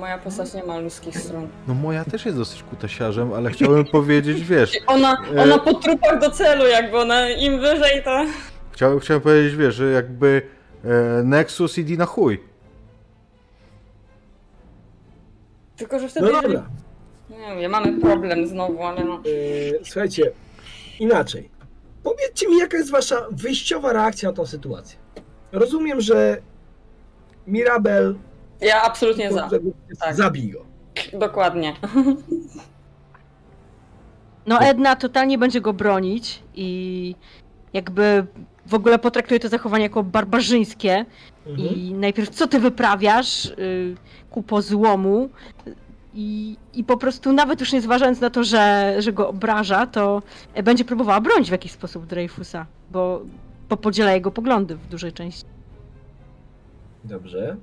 [0.00, 1.48] Moja postać nie ma ludzkich stron.
[1.68, 5.42] No moja też jest dosyć kutasiarzem, ale chciałbym powiedzieć, wiesz, Ona, E.
[5.42, 8.24] ona po trupach do celu, jakby ona im wyżej, to...
[8.72, 10.42] chciałem, chciałem powiedzieć, wiesz, że jakby
[11.24, 12.40] Nexus idzie na chuj.
[15.76, 16.26] Tylko, że wtedy...
[16.26, 16.66] No dobra.
[17.30, 19.20] Nie wiem, mamy problem znowu, ale no...
[19.24, 20.32] Yy, słuchajcie,
[21.00, 21.50] inaczej.
[22.02, 24.98] Powiedzcie mi, jaka jest wasza wyjściowa reakcja na tą sytuację.
[25.52, 26.42] Rozumiem, że
[27.46, 28.16] Mirabel
[28.60, 29.50] Ja absolutnie za.
[30.00, 30.14] Tak.
[30.16, 30.64] zabij go.
[31.12, 31.76] Dokładnie.
[34.46, 37.14] No Edna totalnie będzie go bronić i
[37.72, 38.26] jakby
[38.66, 41.04] w ogóle potraktuje to zachowanie jako barbarzyńskie
[41.46, 41.68] Mhm.
[41.68, 43.94] i najpierw co ty wyprawiasz y,
[44.30, 45.28] ku po złomu
[46.14, 50.22] i, i po prostu nawet już nie zważając na to, że, że go obraża, to
[50.64, 53.22] będzie próbowała bronić w jakiś sposób Dreyfusa, bo,
[53.68, 55.44] bo podziela jego poglądy w dużej części.
[57.04, 57.56] Dobrze.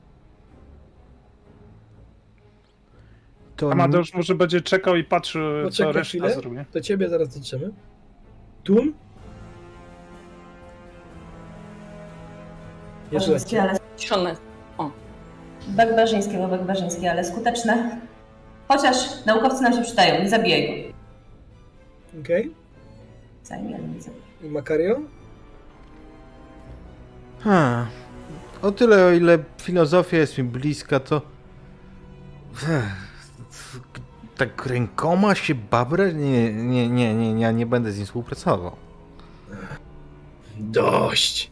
[3.56, 6.34] To Amadeusz może będzie czekał i patrzył, co Poczekaj reszta chwilę.
[6.34, 6.58] zrobi.
[6.74, 7.72] Do ciebie zaraz dotrzemy.
[8.64, 8.94] Tun?
[13.14, 13.80] Barbarzyńskie, ale...
[16.48, 16.62] Bo
[17.12, 18.02] ale skuteczne.
[18.68, 20.74] Chociaż naukowcy nam się przydają, nie zabijaj go.
[22.20, 22.54] Okej.
[23.44, 24.24] Zajmie, ale nie zabijaj.
[24.42, 25.00] Makario?
[27.40, 27.86] Ha.
[28.62, 31.22] O tyle, o ile filozofia jest mi bliska, to...
[34.38, 36.14] Tak rękoma się babrać?
[36.14, 38.76] Nie, nie, nie, nie, ja nie będę z nim współpracował.
[40.58, 41.52] Dość.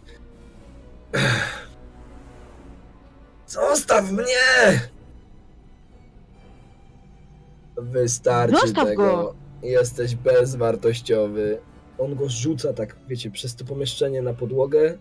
[3.48, 4.80] Zostaw mnie!
[7.78, 9.04] Wystarczy Zostaw tego.
[9.04, 9.36] go.
[9.64, 11.60] Jesteś bezwartościowy.
[12.00, 14.98] On go rzuca tak, wiecie, przez to pomieszczenie na podłogę.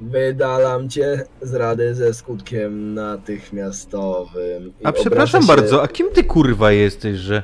[0.00, 4.72] Wydalam cię z rady ze skutkiem natychmiastowym.
[4.80, 7.42] I A przepraszam się- bardzo, a kim ty kurwa jesteś, że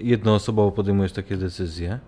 [0.00, 1.98] jednoosobowo podejmujesz takie decyzje?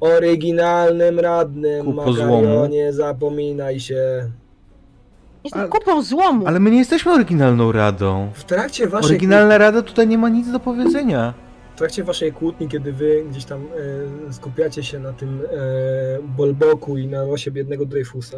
[0.00, 2.66] Oryginalnym radnym, Ku Makario, pozłomu.
[2.66, 4.30] nie zapominaj się.
[5.44, 6.46] Jestem Ale- kupą złomu.
[6.46, 8.30] Ale my nie jesteśmy oryginalną radą.
[8.34, 11.34] W trakcie waszej Oryginalna rada tutaj nie ma nic do powiedzenia.
[11.74, 13.60] W trakcie waszej kłótni, kiedy wy gdzieś tam
[14.28, 18.36] e, skupiacie się na tym e, Bolboku i na losie biednego Dreyfusa,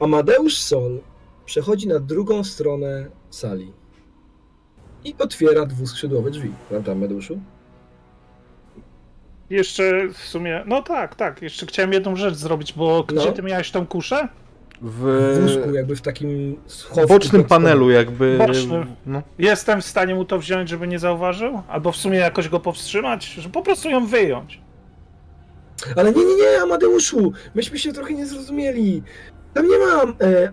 [0.00, 0.98] Amadeusz Sol
[1.46, 3.72] przechodzi na drugą stronę sali
[5.04, 6.52] i otwiera dwuskrzydłowe drzwi.
[6.68, 7.38] Prawda, Amadeuszzu?
[9.50, 13.32] Jeszcze w sumie, no tak, tak, jeszcze chciałem jedną rzecz zrobić, bo gdzie No.
[13.32, 14.28] ty miałeś tą kuszę?
[14.82, 15.02] W
[15.36, 17.08] W wózku, jakby w takim schowku.
[17.08, 18.38] bocznym panelu jakby...
[18.38, 18.86] Bocznym.
[19.06, 19.22] No.
[19.38, 21.62] Jestem w stanie mu to wziąć, żeby nie zauważył?
[21.68, 23.26] Albo w sumie jakoś go powstrzymać?
[23.26, 24.60] Że po prostu ją wyjąć.
[25.96, 27.32] Ale nie, nie, nie, Amadeuszu!
[27.54, 29.02] Myśmy się trochę nie zrozumieli.
[29.54, 30.52] Tam nie ma e, e, e,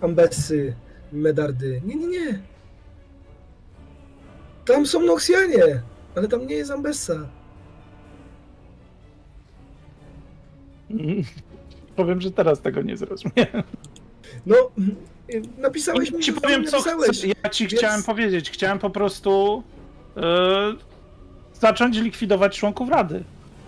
[0.00, 0.74] ambesy,
[1.12, 1.82] medardy.
[1.84, 2.38] Nie, nie, nie.
[4.64, 5.82] Tam są Noxianie,
[6.16, 7.14] ale tam nie jest ambessa.
[11.96, 13.62] Powiem, że teraz tego nie zrozumiałem.
[14.46, 14.56] No,
[15.34, 17.18] y, napisałeś mi, ci powiem, co napisałeś.
[17.18, 17.26] chcę.
[17.44, 18.50] Ja ci więc- chciałem powiedzieć.
[18.50, 19.62] Chciałem po prostu
[20.16, 20.22] e,
[21.60, 23.24] zacząć likwidować członków Rady.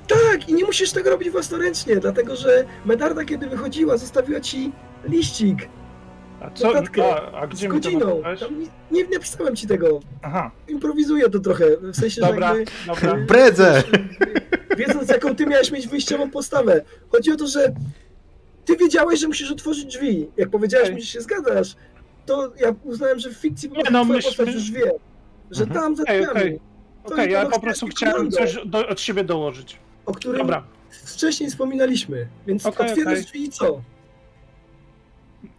[0.08, 4.72] Tak, i nie musisz tego robić własnoręcznie, dlatego że Medarda, kiedy wychodziła, zostawiła ci
[5.04, 5.68] liścik
[6.42, 6.72] A, co,
[7.04, 8.22] a, a z gdzie to godziną.
[8.40, 10.00] Tam nie, nie napisałem ci tego.
[10.22, 12.72] Aha, Improwizuję to trochę, w sensie, dobra, że jakby...
[12.86, 13.18] dobra.
[13.18, 13.82] y, Bredzę!
[14.76, 16.82] Wiedząc, jaką ty miałeś mieć wyjściową postawę.
[17.08, 17.72] Chodzi o to, że
[18.64, 20.28] ty wiedziałeś, że musisz otworzyć drzwi.
[20.36, 21.74] Jak powiedziałeś mi, że się zgadzasz,
[22.26, 24.92] to ja uznałem, że w fikcji po Nie, prostu no, twoja myśl- postać już wie,
[25.50, 25.80] że Mhm.
[25.80, 26.60] tam za Okej, drzwiami, okej.
[27.04, 29.78] To Okej, i ja po prostu chciałem coś do, od siebie dołożyć.
[30.06, 30.62] o którym Dobra,
[31.06, 32.26] wcześniej wspominaliśmy.
[32.46, 33.24] Więc Okej, otwierasz okej.
[33.24, 33.82] drzwi i co?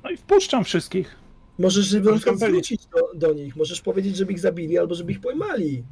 [0.04, 1.16] No i wpuszczam wszystkich.
[1.60, 5.12] Możesz żeby na przykład wrócić do, do nich, możesz powiedzieć, żeby ich zabili albo żeby
[5.12, 5.84] ich pojmali.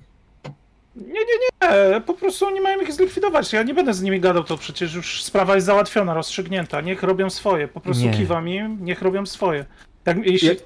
[0.95, 3.53] Nie, nie, nie, po prostu oni mają ich zlikwidować.
[3.53, 6.81] Ja nie będę z nimi gadał, to przecież już sprawa jest załatwiona, rozstrzygnięta.
[6.81, 7.67] Niech robią swoje.
[7.67, 8.11] Po prostu Nie.
[8.11, 9.65] kiwam im, niech robią swoje.
[10.03, 10.57] Tak, jeśli Jak,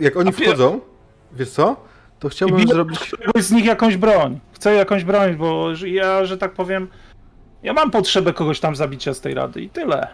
[0.00, 0.80] jak oni A wchodzą,
[1.32, 1.76] wiesz co?
[2.18, 2.98] To chciałbym zrobić...
[3.38, 4.40] z nich jakąś broń.
[4.52, 6.88] Chcę jakąś broń, bo ja, że tak powiem,
[7.62, 10.08] ja mam potrzebę kogoś tam zabicia z tej rady i tyle.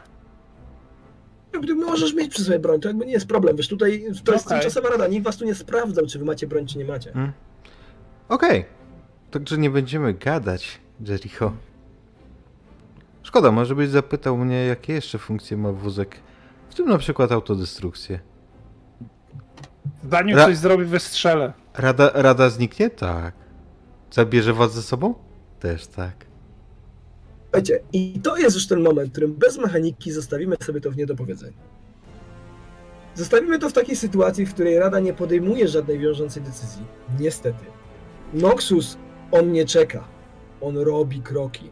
[1.53, 3.57] Jakby Możesz mieć przy sobie broń, to jakby nie jest problem.
[3.57, 4.61] Wiesz, tutaj to jest Okej.
[4.61, 7.13] tymczasowa rada, nikt was tu nie sprawdzał, czy wy macie broń, czy nie macie.
[8.29, 8.65] Okej.
[9.31, 11.53] Także nie będziemy gadać, Jericho.
[13.23, 16.17] Szkoda, może byś zapytał mnie, jakie jeszcze funkcje ma wózek.
[16.71, 18.21] W tym na przykład autodestrukcję.
[20.11, 21.53] Zanim Ra- coś zrobi, wystrzelę.
[21.75, 22.91] Rada, rada zniknie?
[22.91, 23.35] Tak.
[24.11, 25.15] Zabierze was ze sobą?
[25.61, 26.30] Też tak.
[27.51, 30.97] Słuchajcie, i to jest już ten moment, w którym bez mechaniki zostawimy sobie to w
[30.97, 31.57] niedopowiedzeniu.
[33.15, 36.83] Zostawimy to w takiej sytuacji, w której Rada nie podejmuje żadnej wiążącej decyzji.
[37.21, 37.65] Niestety.
[38.35, 38.99] Noxus,
[39.31, 40.09] on nie czeka.
[40.61, 41.71] On robi kroki.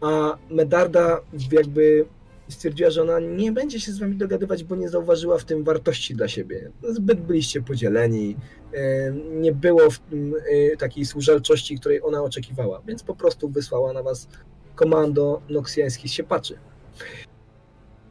[0.00, 1.20] A Medarda
[1.52, 2.06] jakby
[2.48, 6.14] stwierdziła, że ona nie będzie się z wami dogadywać, bo nie zauważyła w tym wartości
[6.14, 6.70] dla siebie.
[6.82, 8.36] Zbyt byliście podzieleni,
[8.72, 13.92] e, nie było w tym e, takiej służalczości, której ona oczekiwała, więc po prostu wysłała
[13.92, 14.28] na was
[14.74, 16.58] komando noksjańskich siepaczy.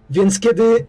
[0.10, 0.86] Więc kiedy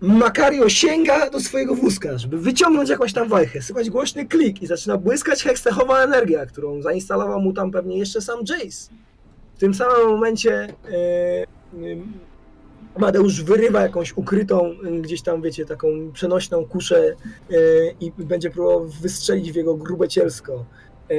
[0.00, 4.96] Makario sięga do swojego wózka, żeby wyciągnąć jakąś tam wajchę, słychać głośny klik i zaczyna
[4.96, 8.90] błyskać hekstechowa energia, którą zainstalował mu tam pewnie jeszcze sam Jace.
[9.54, 11.46] W tym samym momencie e, e,
[12.94, 17.16] Amadeusz wyrywa jakąś ukrytą, e, gdzieś tam, wiecie, taką przenośną kuszę
[17.50, 17.54] e,
[18.00, 20.64] i będzie próbował wystrzelić w jego grube cielsko.
[21.10, 21.14] E,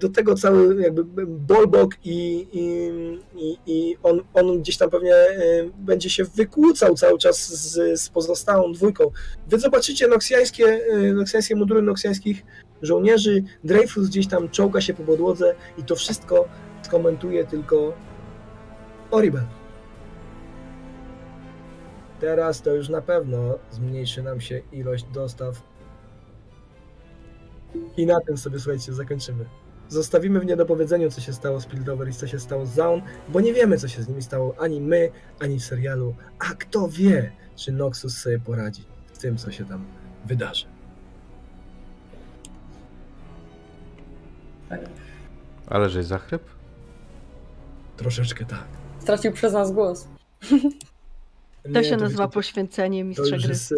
[0.00, 5.36] do tego cały jakby bolbok i, i, i, on, on gdzieś tam pewnie e,
[5.78, 9.10] będzie się wykłócał cały czas z, z pozostałą dwójką.
[9.48, 12.44] Wy zobaczycie noksjańskie, e, noksjańskie moduły noksjańskich
[12.82, 16.48] żołnierzy, Dreyfus gdzieś tam czołga się po podłodze i to wszystko
[16.82, 17.92] skomentuje tylko
[19.10, 19.44] Oribel.
[22.20, 25.62] Teraz to już na pewno zmniejszy nam się ilość dostaw
[27.96, 29.44] i na tym sobie, słuchajcie, zakończymy.
[29.88, 33.40] Zostawimy w niedopowiedzeniu, co się stało z Piltover i co się stało z Zaun, bo
[33.40, 36.14] nie wiemy, co się z nimi stało ani my, ani w serialu.
[36.38, 39.84] A kto wie, czy Noxus sobie poradzi z tym, co się tam
[40.24, 40.66] wydarzy.
[45.66, 46.42] Ale żeś zachryp?
[47.96, 48.66] Troszeczkę tak.
[49.00, 50.08] Stracił przez nas głos.
[51.74, 53.52] To się nazywa wiecie, poświęcenie To mistrza już gry.
[53.52, 53.76] jest e,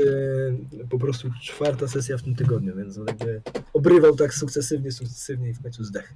[0.91, 3.43] po prostu czwarta sesja w tym tygodniu, więc on jakby
[3.73, 6.15] obrywał tak sukcesywnie, sukcesywnie i w końcu zdech.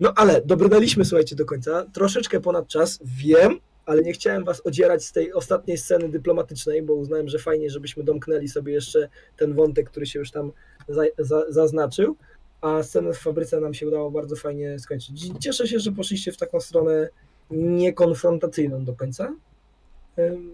[0.00, 1.86] No ale dobrnęliśmy, słuchajcie, do końca.
[1.92, 6.94] Troszeczkę ponad czas, wiem, ale nie chciałem was odzierać z tej ostatniej sceny dyplomatycznej, bo
[6.94, 10.52] uznałem, że fajnie, żebyśmy domknęli sobie jeszcze ten wątek, który się już tam
[10.88, 12.16] za, za, zaznaczył,
[12.60, 15.30] a scenę w fabryce nam się udało bardzo fajnie skończyć.
[15.40, 17.08] Cieszę się, że poszliście w taką stronę
[17.50, 19.34] niekonfrontacyjną do końca,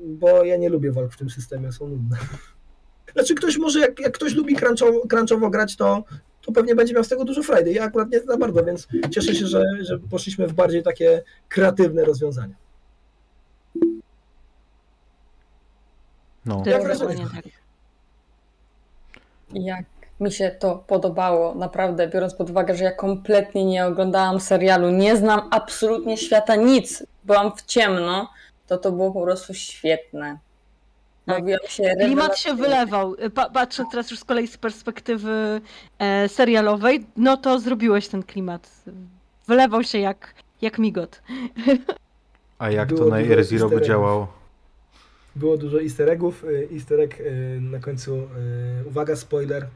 [0.05, 2.17] bo ja nie lubię walk w tym systemie, są nudne.
[3.15, 6.05] Znaczy ktoś może, jak, jak ktoś lubi crunchowo, crunchowo grać, to,
[6.43, 7.73] to pewnie będzie miał z tego dużo frajdy.
[7.73, 12.05] Ja akurat nie za bardzo, więc cieszę się, że, że poszliśmy w bardziej takie kreatywne
[12.05, 12.55] rozwiązania.
[16.47, 16.63] No.
[16.63, 17.27] To Jak jest wrażenie?
[17.35, 17.45] tak.
[19.55, 19.85] Jak
[20.21, 25.17] mi się to podobało, naprawdę, biorąc pod uwagę, że ja kompletnie nie oglądałam serialu, nie
[25.17, 28.29] znam absolutnie świata nic, byłam w ciemno,
[28.67, 30.39] to to było po prostu świetne.
[31.27, 31.45] Tak.
[31.69, 33.17] Się Klimat się wylewał.
[33.35, 35.61] Pa, patrząc teraz już z kolei z perspektywy
[35.99, 38.85] e, serialowej, no to zrobiłeś ten klimat.
[39.47, 41.23] Wylewał się jak, jak migot.
[42.59, 44.33] A jak Było to na Air Zero by działało?
[45.37, 46.45] Było dużo easter eggów.
[46.45, 48.29] y, Easter egg y, na końcu,
[48.87, 49.67] uwaga, spoiler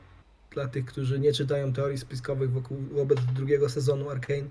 [0.50, 4.48] dla tych, którzy nie czytają teorii spiskowych wokół, wobec drugiego sezonu Arkane.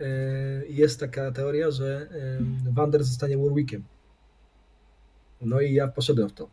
[0.00, 2.08] Y, Jest taka teoria, że
[2.68, 3.84] y, Wander zostanie Warwickiem.
[5.40, 6.48] No i ja poszedłem w to.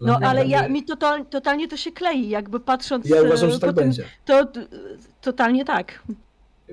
[0.00, 3.52] Dla No ale ja, mi total, totalnie to się klei, jakby patrząc Ja uważam, e,
[3.52, 4.04] że tak tym, będzie.
[4.24, 4.52] to
[5.20, 6.02] totalnie tak.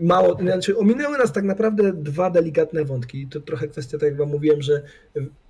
[0.01, 3.27] Mało, znaczy ominęły nas tak naprawdę dwa delikatne wątki.
[3.27, 4.83] To trochę kwestia, tak jak wam mówiłem, że,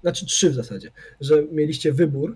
[0.01, 2.35] znaczy trzy w zasadzie, że mieliście wybór.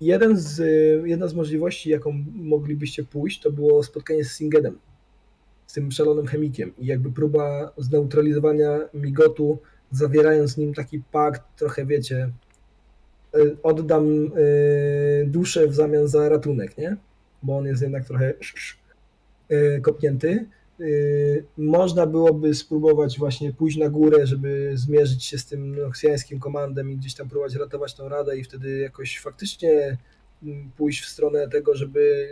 [0.00, 0.58] Jeden z,
[1.06, 4.78] jedna z możliwości, jaką moglibyście pójść, to było spotkanie z Singedem,
[5.74, 9.58] tym szalonym chemikiem i jakby próba zneutralizowania Migotu,
[9.90, 12.30] zawierając nim taki pakt, trochę wiecie,
[13.36, 16.96] y, oddam y, duszę w zamian za ratunek, nie?
[17.42, 18.34] Bo on jest jednak trochę
[19.50, 20.46] y, kopnięty.
[21.56, 26.96] Można byłoby spróbować właśnie pójść na górę, żeby zmierzyć się z tym noksjańskim komandem i
[26.96, 29.98] gdzieś tam próbować ratować tą radę i wtedy jakoś faktycznie
[30.76, 32.28] pójść w stronę tego, żeby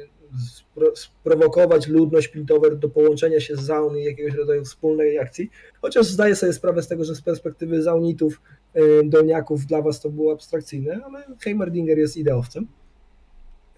[0.94, 5.50] sprowokować ludność Piltover do połączenia się z Zaun i jakiegoś rodzaju wspólnej akcji.
[5.82, 8.40] Chociaż zdaję sobie sprawę z tego, że z perspektywy Zaunitów,
[8.76, 12.66] y, dolniaków dla was to było abstrakcyjne, ale Heimerdinger jest ideowcem.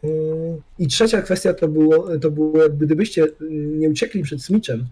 [0.02, 0.10] Yy,
[0.78, 4.86] I trzecia kwestia to było, to było jakby gdybyście nie uciekli przed Smitchem,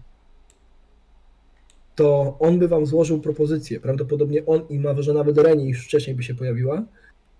[1.95, 3.79] to on by wam złożył propozycję.
[3.79, 6.85] Prawdopodobnie on i ma, że nawet Reni już wcześniej by się pojawiła.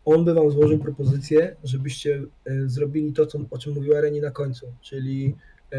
[0.06, 4.32] On by wam złożył propozycję, żebyście y, zrobili to, co, o czym mówiła Reni na
[4.32, 5.36] końcu, czyli
[5.74, 5.78] y,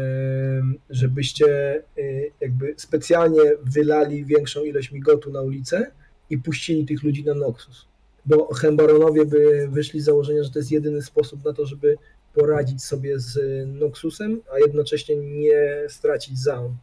[0.89, 5.91] żebyście y, jakby specjalnie wylali większą ilość migotu na ulicę
[6.29, 7.87] i puścili tych ludzi na Noxus
[8.25, 11.97] bo Hembaronowie by wyszli z założenia, że to jest jedyny sposób na to, żeby
[12.33, 16.75] poradzić sobie z Noxusem, a jednocześnie nie stracić Zaun.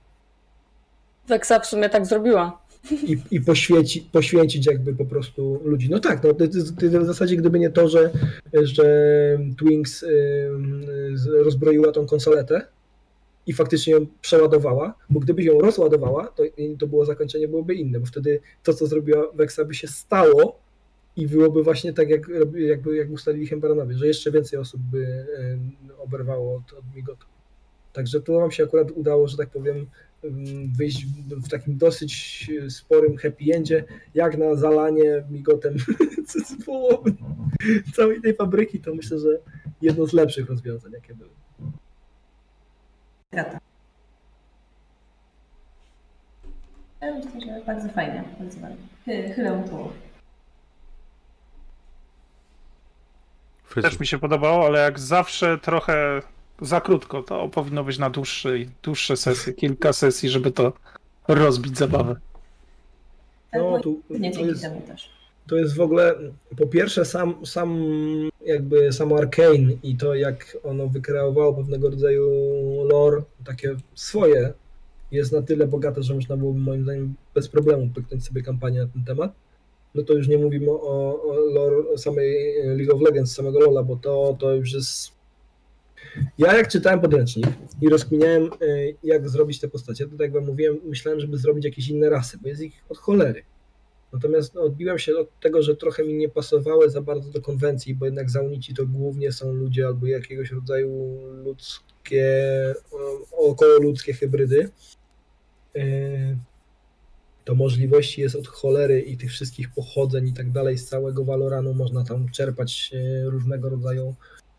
[1.29, 2.62] Wexa w sumie tak zrobiła.
[2.91, 5.91] I, i poświęci, poświęcić jakby po prostu ludzi.
[5.91, 8.11] No tak, no, to, to, to w zasadzie gdyby nie to, że,
[8.63, 8.85] że
[9.59, 10.05] Twinks
[11.45, 12.67] rozbroiła tą konsoletę
[13.47, 16.43] i faktycznie ją przeładowała, bo gdyby ją rozładowała, to,
[16.79, 20.59] to było zakończenie byłoby inne, bo wtedy to, co zrobiła Vexa by się stało
[21.17, 25.27] i byłoby właśnie tak, jak, jakby, jak ustalili Hembaranowie, że jeszcze więcej osób by
[25.99, 27.27] oberwało od, od Migotu.
[27.93, 29.87] Także tu nam się akurat udało, że tak powiem,
[30.77, 33.85] wyjść w takim dosyć sporym happy endzie,
[34.15, 35.77] jak na zalanie migotem
[36.27, 37.15] z połowy
[37.95, 39.29] całej tej fabryki, to myślę, że
[39.83, 41.31] jedno z lepszych rozwiązań, jakie były.
[43.33, 43.61] Ja
[47.15, 49.35] myślę, że bardzo fajnie, bardzo fajnie.
[49.35, 49.65] Chylę.
[53.65, 56.23] Frycu, Też mi się podobało, ale jak zawsze trochę
[56.63, 57.23] za krótko.
[57.23, 60.73] To powinno być na dłuższej, dłuższe sesje, kilka sesji, żeby to
[61.29, 62.17] rozbić zabawę.
[63.55, 64.67] No, Ale tu, to, jest,
[65.49, 66.15] to jest w ogóle,
[66.59, 67.79] po pierwsze sam, sam
[68.47, 72.31] jakby samo Arkane i to jak ono wykreowało pewnego rodzaju
[72.85, 74.53] lore, takie swoje,
[75.11, 78.87] jest na tyle bogate, że można byłoby moim zdaniem bez problemu pyknąć sobie kampanię na
[78.87, 79.33] ten temat.
[79.95, 83.97] No to już nie mówimy o, o lore samej League of Legends, samego Lola, bo
[83.97, 85.13] to, to już jest...
[86.39, 87.47] Ja jak czytałem podręcznik
[87.81, 91.65] i rozkminiałem y, jak zrobić te postacie, to tak jak wam mówiłem, myślałem, żeby zrobić
[91.65, 93.43] jakieś inne rasy, bo jest ich od cholery.
[94.13, 97.95] Natomiast no, odbiłem się od tego, że trochę mi nie pasowały za bardzo do konwencji,
[97.95, 102.27] bo jednak zaunici to głównie są ludzie albo jakiegoś rodzaju ludzkie,
[102.93, 104.69] o- około ludzkie hybrydy.
[105.75, 105.83] Yy,
[107.45, 111.75] To możliwości jest od cholery i tych wszystkich pochodzeń i tak dalej z całego Valoranu
[111.75, 114.15] można tam czerpać yy, różnego rodzaju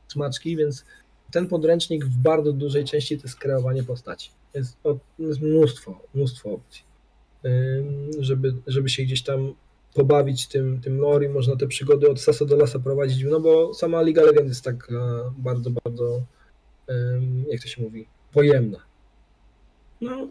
[0.07, 0.85] smaczki, więc
[1.33, 4.31] ten podręcznik w bardzo dużej części to jest kreowanie postaci.
[4.53, 4.77] Jest,
[5.19, 6.93] jest mnóstwo, mnóstwo opcji
[8.19, 9.53] żeby, żeby się gdzieś tam
[9.93, 13.73] pobawić tym, tym lore i można te przygody od sasa do lasa prowadzić, no bo
[13.73, 14.87] sama Liga Legend jest tak
[15.37, 16.21] bardzo, bardzo,
[17.49, 18.79] jak to się mówi, pojemna.
[20.01, 20.27] No,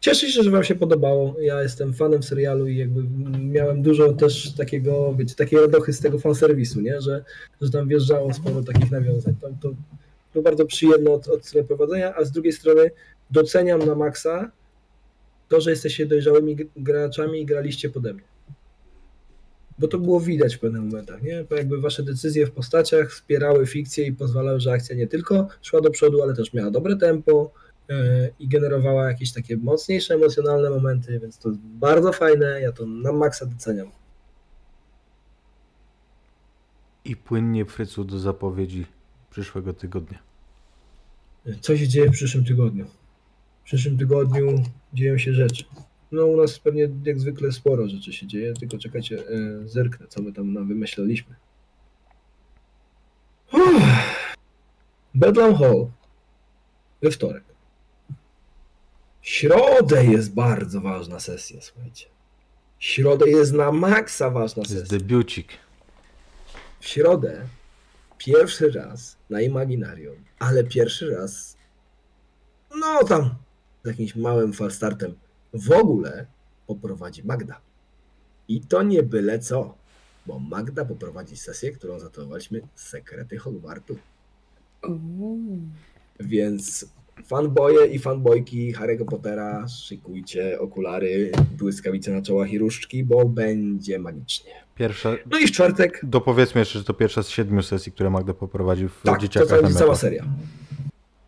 [0.00, 1.34] cieszę się, że wam się podobało.
[1.40, 3.02] Ja jestem fanem serialu i jakby
[3.38, 7.00] miałem dużo też takiego, wiecie, takiej radochy z tego fanserwisu, nie?
[7.00, 7.24] Że,
[7.60, 9.34] że tam wjeżdżało sporo takich nawiązań.
[9.40, 9.74] To, to,
[10.36, 12.90] to bardzo przyjemne od, od strony prowadzenia, a z drugiej strony
[13.30, 14.50] doceniam na maksa
[15.48, 18.24] to, że jesteście dojrzałymi graczami i graliście pode mnie.
[19.78, 21.44] Bo to było widać w pewnych momentach, nie?
[21.50, 25.80] Bo jakby wasze decyzje w postaciach wspierały fikcję i pozwalały, że akcja nie tylko szła
[25.80, 27.52] do przodu, ale też miała dobre tempo
[27.88, 27.96] yy,
[28.38, 33.12] i generowała jakieś takie mocniejsze emocjonalne momenty, więc to jest bardzo fajne, ja to na
[33.12, 33.90] maksa doceniam.
[37.04, 38.86] I płynnie Frycu do zapowiedzi
[39.36, 40.18] przyszłego tygodnia.
[41.60, 42.86] Co się dzieje w przyszłym tygodniu?
[43.62, 44.62] W przyszłym tygodniu
[44.94, 45.64] dzieją się rzeczy.
[46.12, 50.22] No u nas pewnie jak zwykle sporo rzeczy się dzieje, tylko czekajcie, yy, zerknę, co
[50.22, 51.34] my tam na wymyślaliśmy.
[53.52, 54.36] Uff.
[55.14, 55.86] Bedlam Hall
[57.02, 57.44] we wtorek.
[59.22, 62.06] W środę jest bardzo ważna sesja, słuchajcie.
[62.78, 64.98] Środę jest na maksa ważna To jest sesja.
[64.98, 65.48] debiucik.
[66.80, 67.46] W środę
[68.18, 71.56] pierwszy raz na Imaginarium, ale pierwszy raz
[72.76, 73.34] no tam
[73.84, 75.14] z jakimś małym falstartem
[75.54, 76.26] w ogóle
[76.66, 77.60] poprowadzi Magda.
[78.48, 79.74] I to nie byle co,
[80.26, 83.96] bo Magda poprowadzi sesję, którą zatytułowaliśmy Sekrety Hogwartu.
[86.20, 86.86] Więc
[87.24, 94.52] fanboje i fanbojki Harry'ego Pottera, szykujcie okulary, błyskawice na czołach i różdżki, bo będzie magicznie.
[94.74, 98.34] Pierwsza, No i w czwartek dopowiedzmy jeszcze, że to pierwsza z siedmiu sesji, które Magda
[98.34, 99.78] poprowadził w Tak, to Dzieciakach cała, MFA.
[99.78, 100.24] cała seria.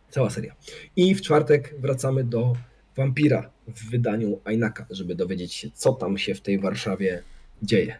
[0.09, 0.55] Cała seria.
[0.95, 2.53] I w czwartek wracamy do
[2.97, 7.23] Wampira w wydaniu Ainaka, żeby dowiedzieć się, co tam się w tej Warszawie
[7.63, 7.95] dzieje.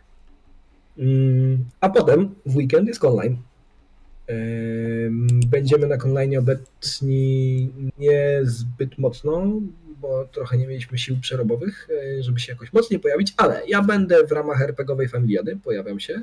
[0.97, 3.37] Mm, A potem w weekend jest online.
[5.48, 9.61] Będziemy na online obecni niezbyt mocno,
[10.01, 14.27] bo trochę nie mieliśmy sił przerobowych, y, żeby się jakoś mocniej pojawić, ale ja będę
[14.27, 16.14] w ramach RPGowej Familiady, pojawiam się.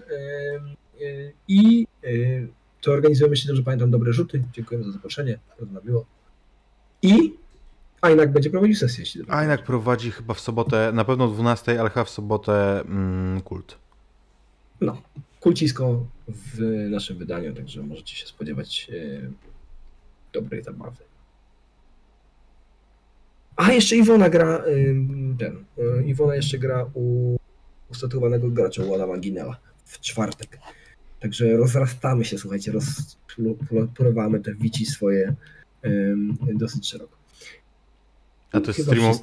[1.01, 2.49] Y, I y,
[2.81, 4.43] to organizujemy, jeśli dobrze pamiętam, dobre rzuty.
[4.53, 6.07] Dziękuję za zaproszenie, bardzo miło.
[7.03, 7.35] I
[8.01, 11.81] Ainak będzie prowadził sesję, jeśli dobrze Ainak prowadzi chyba w sobotę, na pewno o 12,
[11.81, 13.79] ale chyba w sobotę mm, kult.
[14.81, 15.03] No,
[15.47, 16.61] kulcisko w
[16.91, 19.31] naszym wydaniu, także możecie się spodziewać e,
[20.33, 21.05] dobrej zabawy.
[23.57, 27.37] A jeszcze Iwona gra, ym, ten, y, Iwona jeszcze gra u
[27.91, 30.59] ustatuowanego gracza, u Adama Ginela w czwartek.
[31.21, 35.35] Także rozrastamy się, słuchajcie, rozpływamy te wici swoje
[36.55, 37.17] dosyć szeroko.
[38.53, 39.21] A to jest streamo...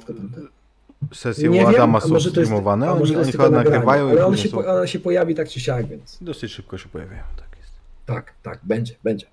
[1.12, 4.08] sesje Nie u wiem, Adama a są jest, streamowane, może oni, oni jest chyba nagrywają
[4.08, 4.66] i ale ona później się, są...
[4.66, 7.72] ona się pojawi tak czy siak, więc Dosyć szybko się pojawiają, tak jest.
[8.06, 9.26] tak, tak, będzie, będzie.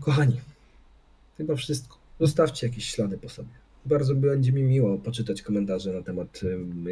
[0.00, 0.40] Kochani,
[1.36, 1.96] chyba wszystko.
[2.20, 3.48] Zostawcie jakieś ślady po sobie.
[3.86, 6.86] Bardzo będzie mi miło poczytać komentarze na temat em,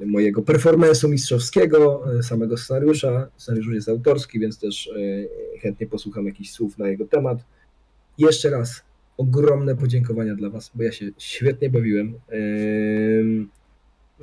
[0.00, 3.28] em, mojego performance'u mistrzowskiego, e, samego scenariusza.
[3.36, 4.90] Scenariusz jest autorski, więc też
[5.56, 7.38] e, chętnie posłucham jakichś słów na jego temat.
[8.18, 8.82] Jeszcze raz
[9.16, 12.14] ogromne podziękowania dla Was, bo ja się świetnie bawiłem.
[12.28, 13.48] Em,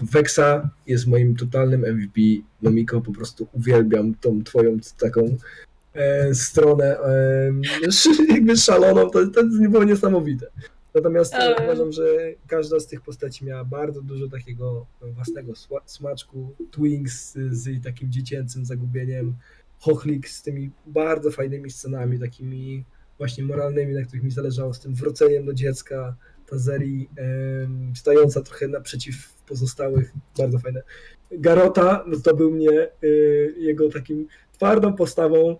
[0.01, 2.22] Wexa jest moim totalnym MVP.
[2.61, 5.38] Momiko, po prostu uwielbiam tą Twoją taką
[5.93, 6.98] e, stronę
[8.34, 9.09] jakby szaloną.
[9.09, 10.48] To, to było niesamowite.
[10.95, 12.03] Natomiast e, Ale- uważam, że
[12.48, 15.53] każda z tych postaci miała bardzo dużo takiego własnego
[15.85, 16.56] smaczku.
[16.72, 19.34] Twinks z takim dziecięcym zagubieniem,
[19.80, 22.84] Hochlik z tymi bardzo fajnymi scenami, takimi
[23.19, 26.15] właśnie moralnymi, na których mi zależało, z tym wróceniem do dziecka,
[26.49, 30.81] ta Zeri em, stająca trochę naprzeciw pozostałych, bardzo fajne.
[31.31, 35.57] Garota, no to był mnie y, jego takim twardą postawą.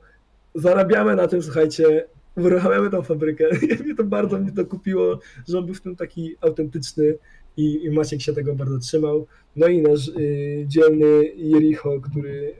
[0.55, 2.05] Zarabiamy na tym, słuchajcie,
[2.38, 3.49] uruchamiamy tą fabrykę.
[3.83, 7.17] mnie to bardzo mnie to kupiło, że on był w tym taki autentyczny
[7.57, 9.27] i, i Maciek się tego bardzo trzymał.
[9.55, 12.55] No i nasz y, dzielny Jericho, który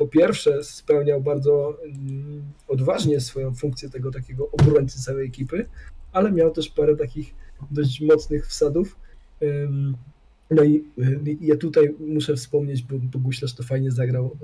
[0.00, 5.66] po pierwsze spełniał bardzo mm, odważnie swoją funkcję tego takiego obrońcy całej ekipy,
[6.12, 7.34] ale miał też parę takich
[7.70, 8.96] dość mocnych wsadów.
[10.50, 14.36] No i y, ja tutaj muszę wspomnieć, bo, bo Guślarz to fajnie zagrał,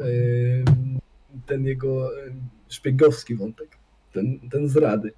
[1.46, 2.10] ten jego
[2.68, 3.68] szpiegowski wątek,
[4.12, 5.12] ten, ten z rady.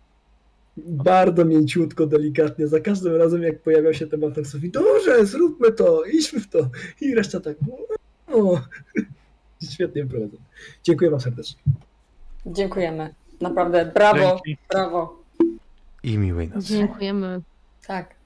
[0.77, 6.05] Bardzo mięciutko, delikatnie, za każdym razem jak pojawiał się temat tak sobie, dobrze, zróbmy to,
[6.05, 6.71] idźmy w to.
[7.01, 7.57] I reszta tak,
[8.29, 8.61] no,
[9.75, 10.37] świetnie prowadzą.
[10.83, 11.61] Dziękuję wam serdecznie.
[12.47, 13.15] Dziękujemy.
[13.41, 14.57] Naprawdę, brawo, Dzięki.
[14.71, 15.23] brawo.
[16.03, 16.69] I miłej nocy.
[16.69, 17.41] Dziękujemy.
[17.87, 18.18] Tak.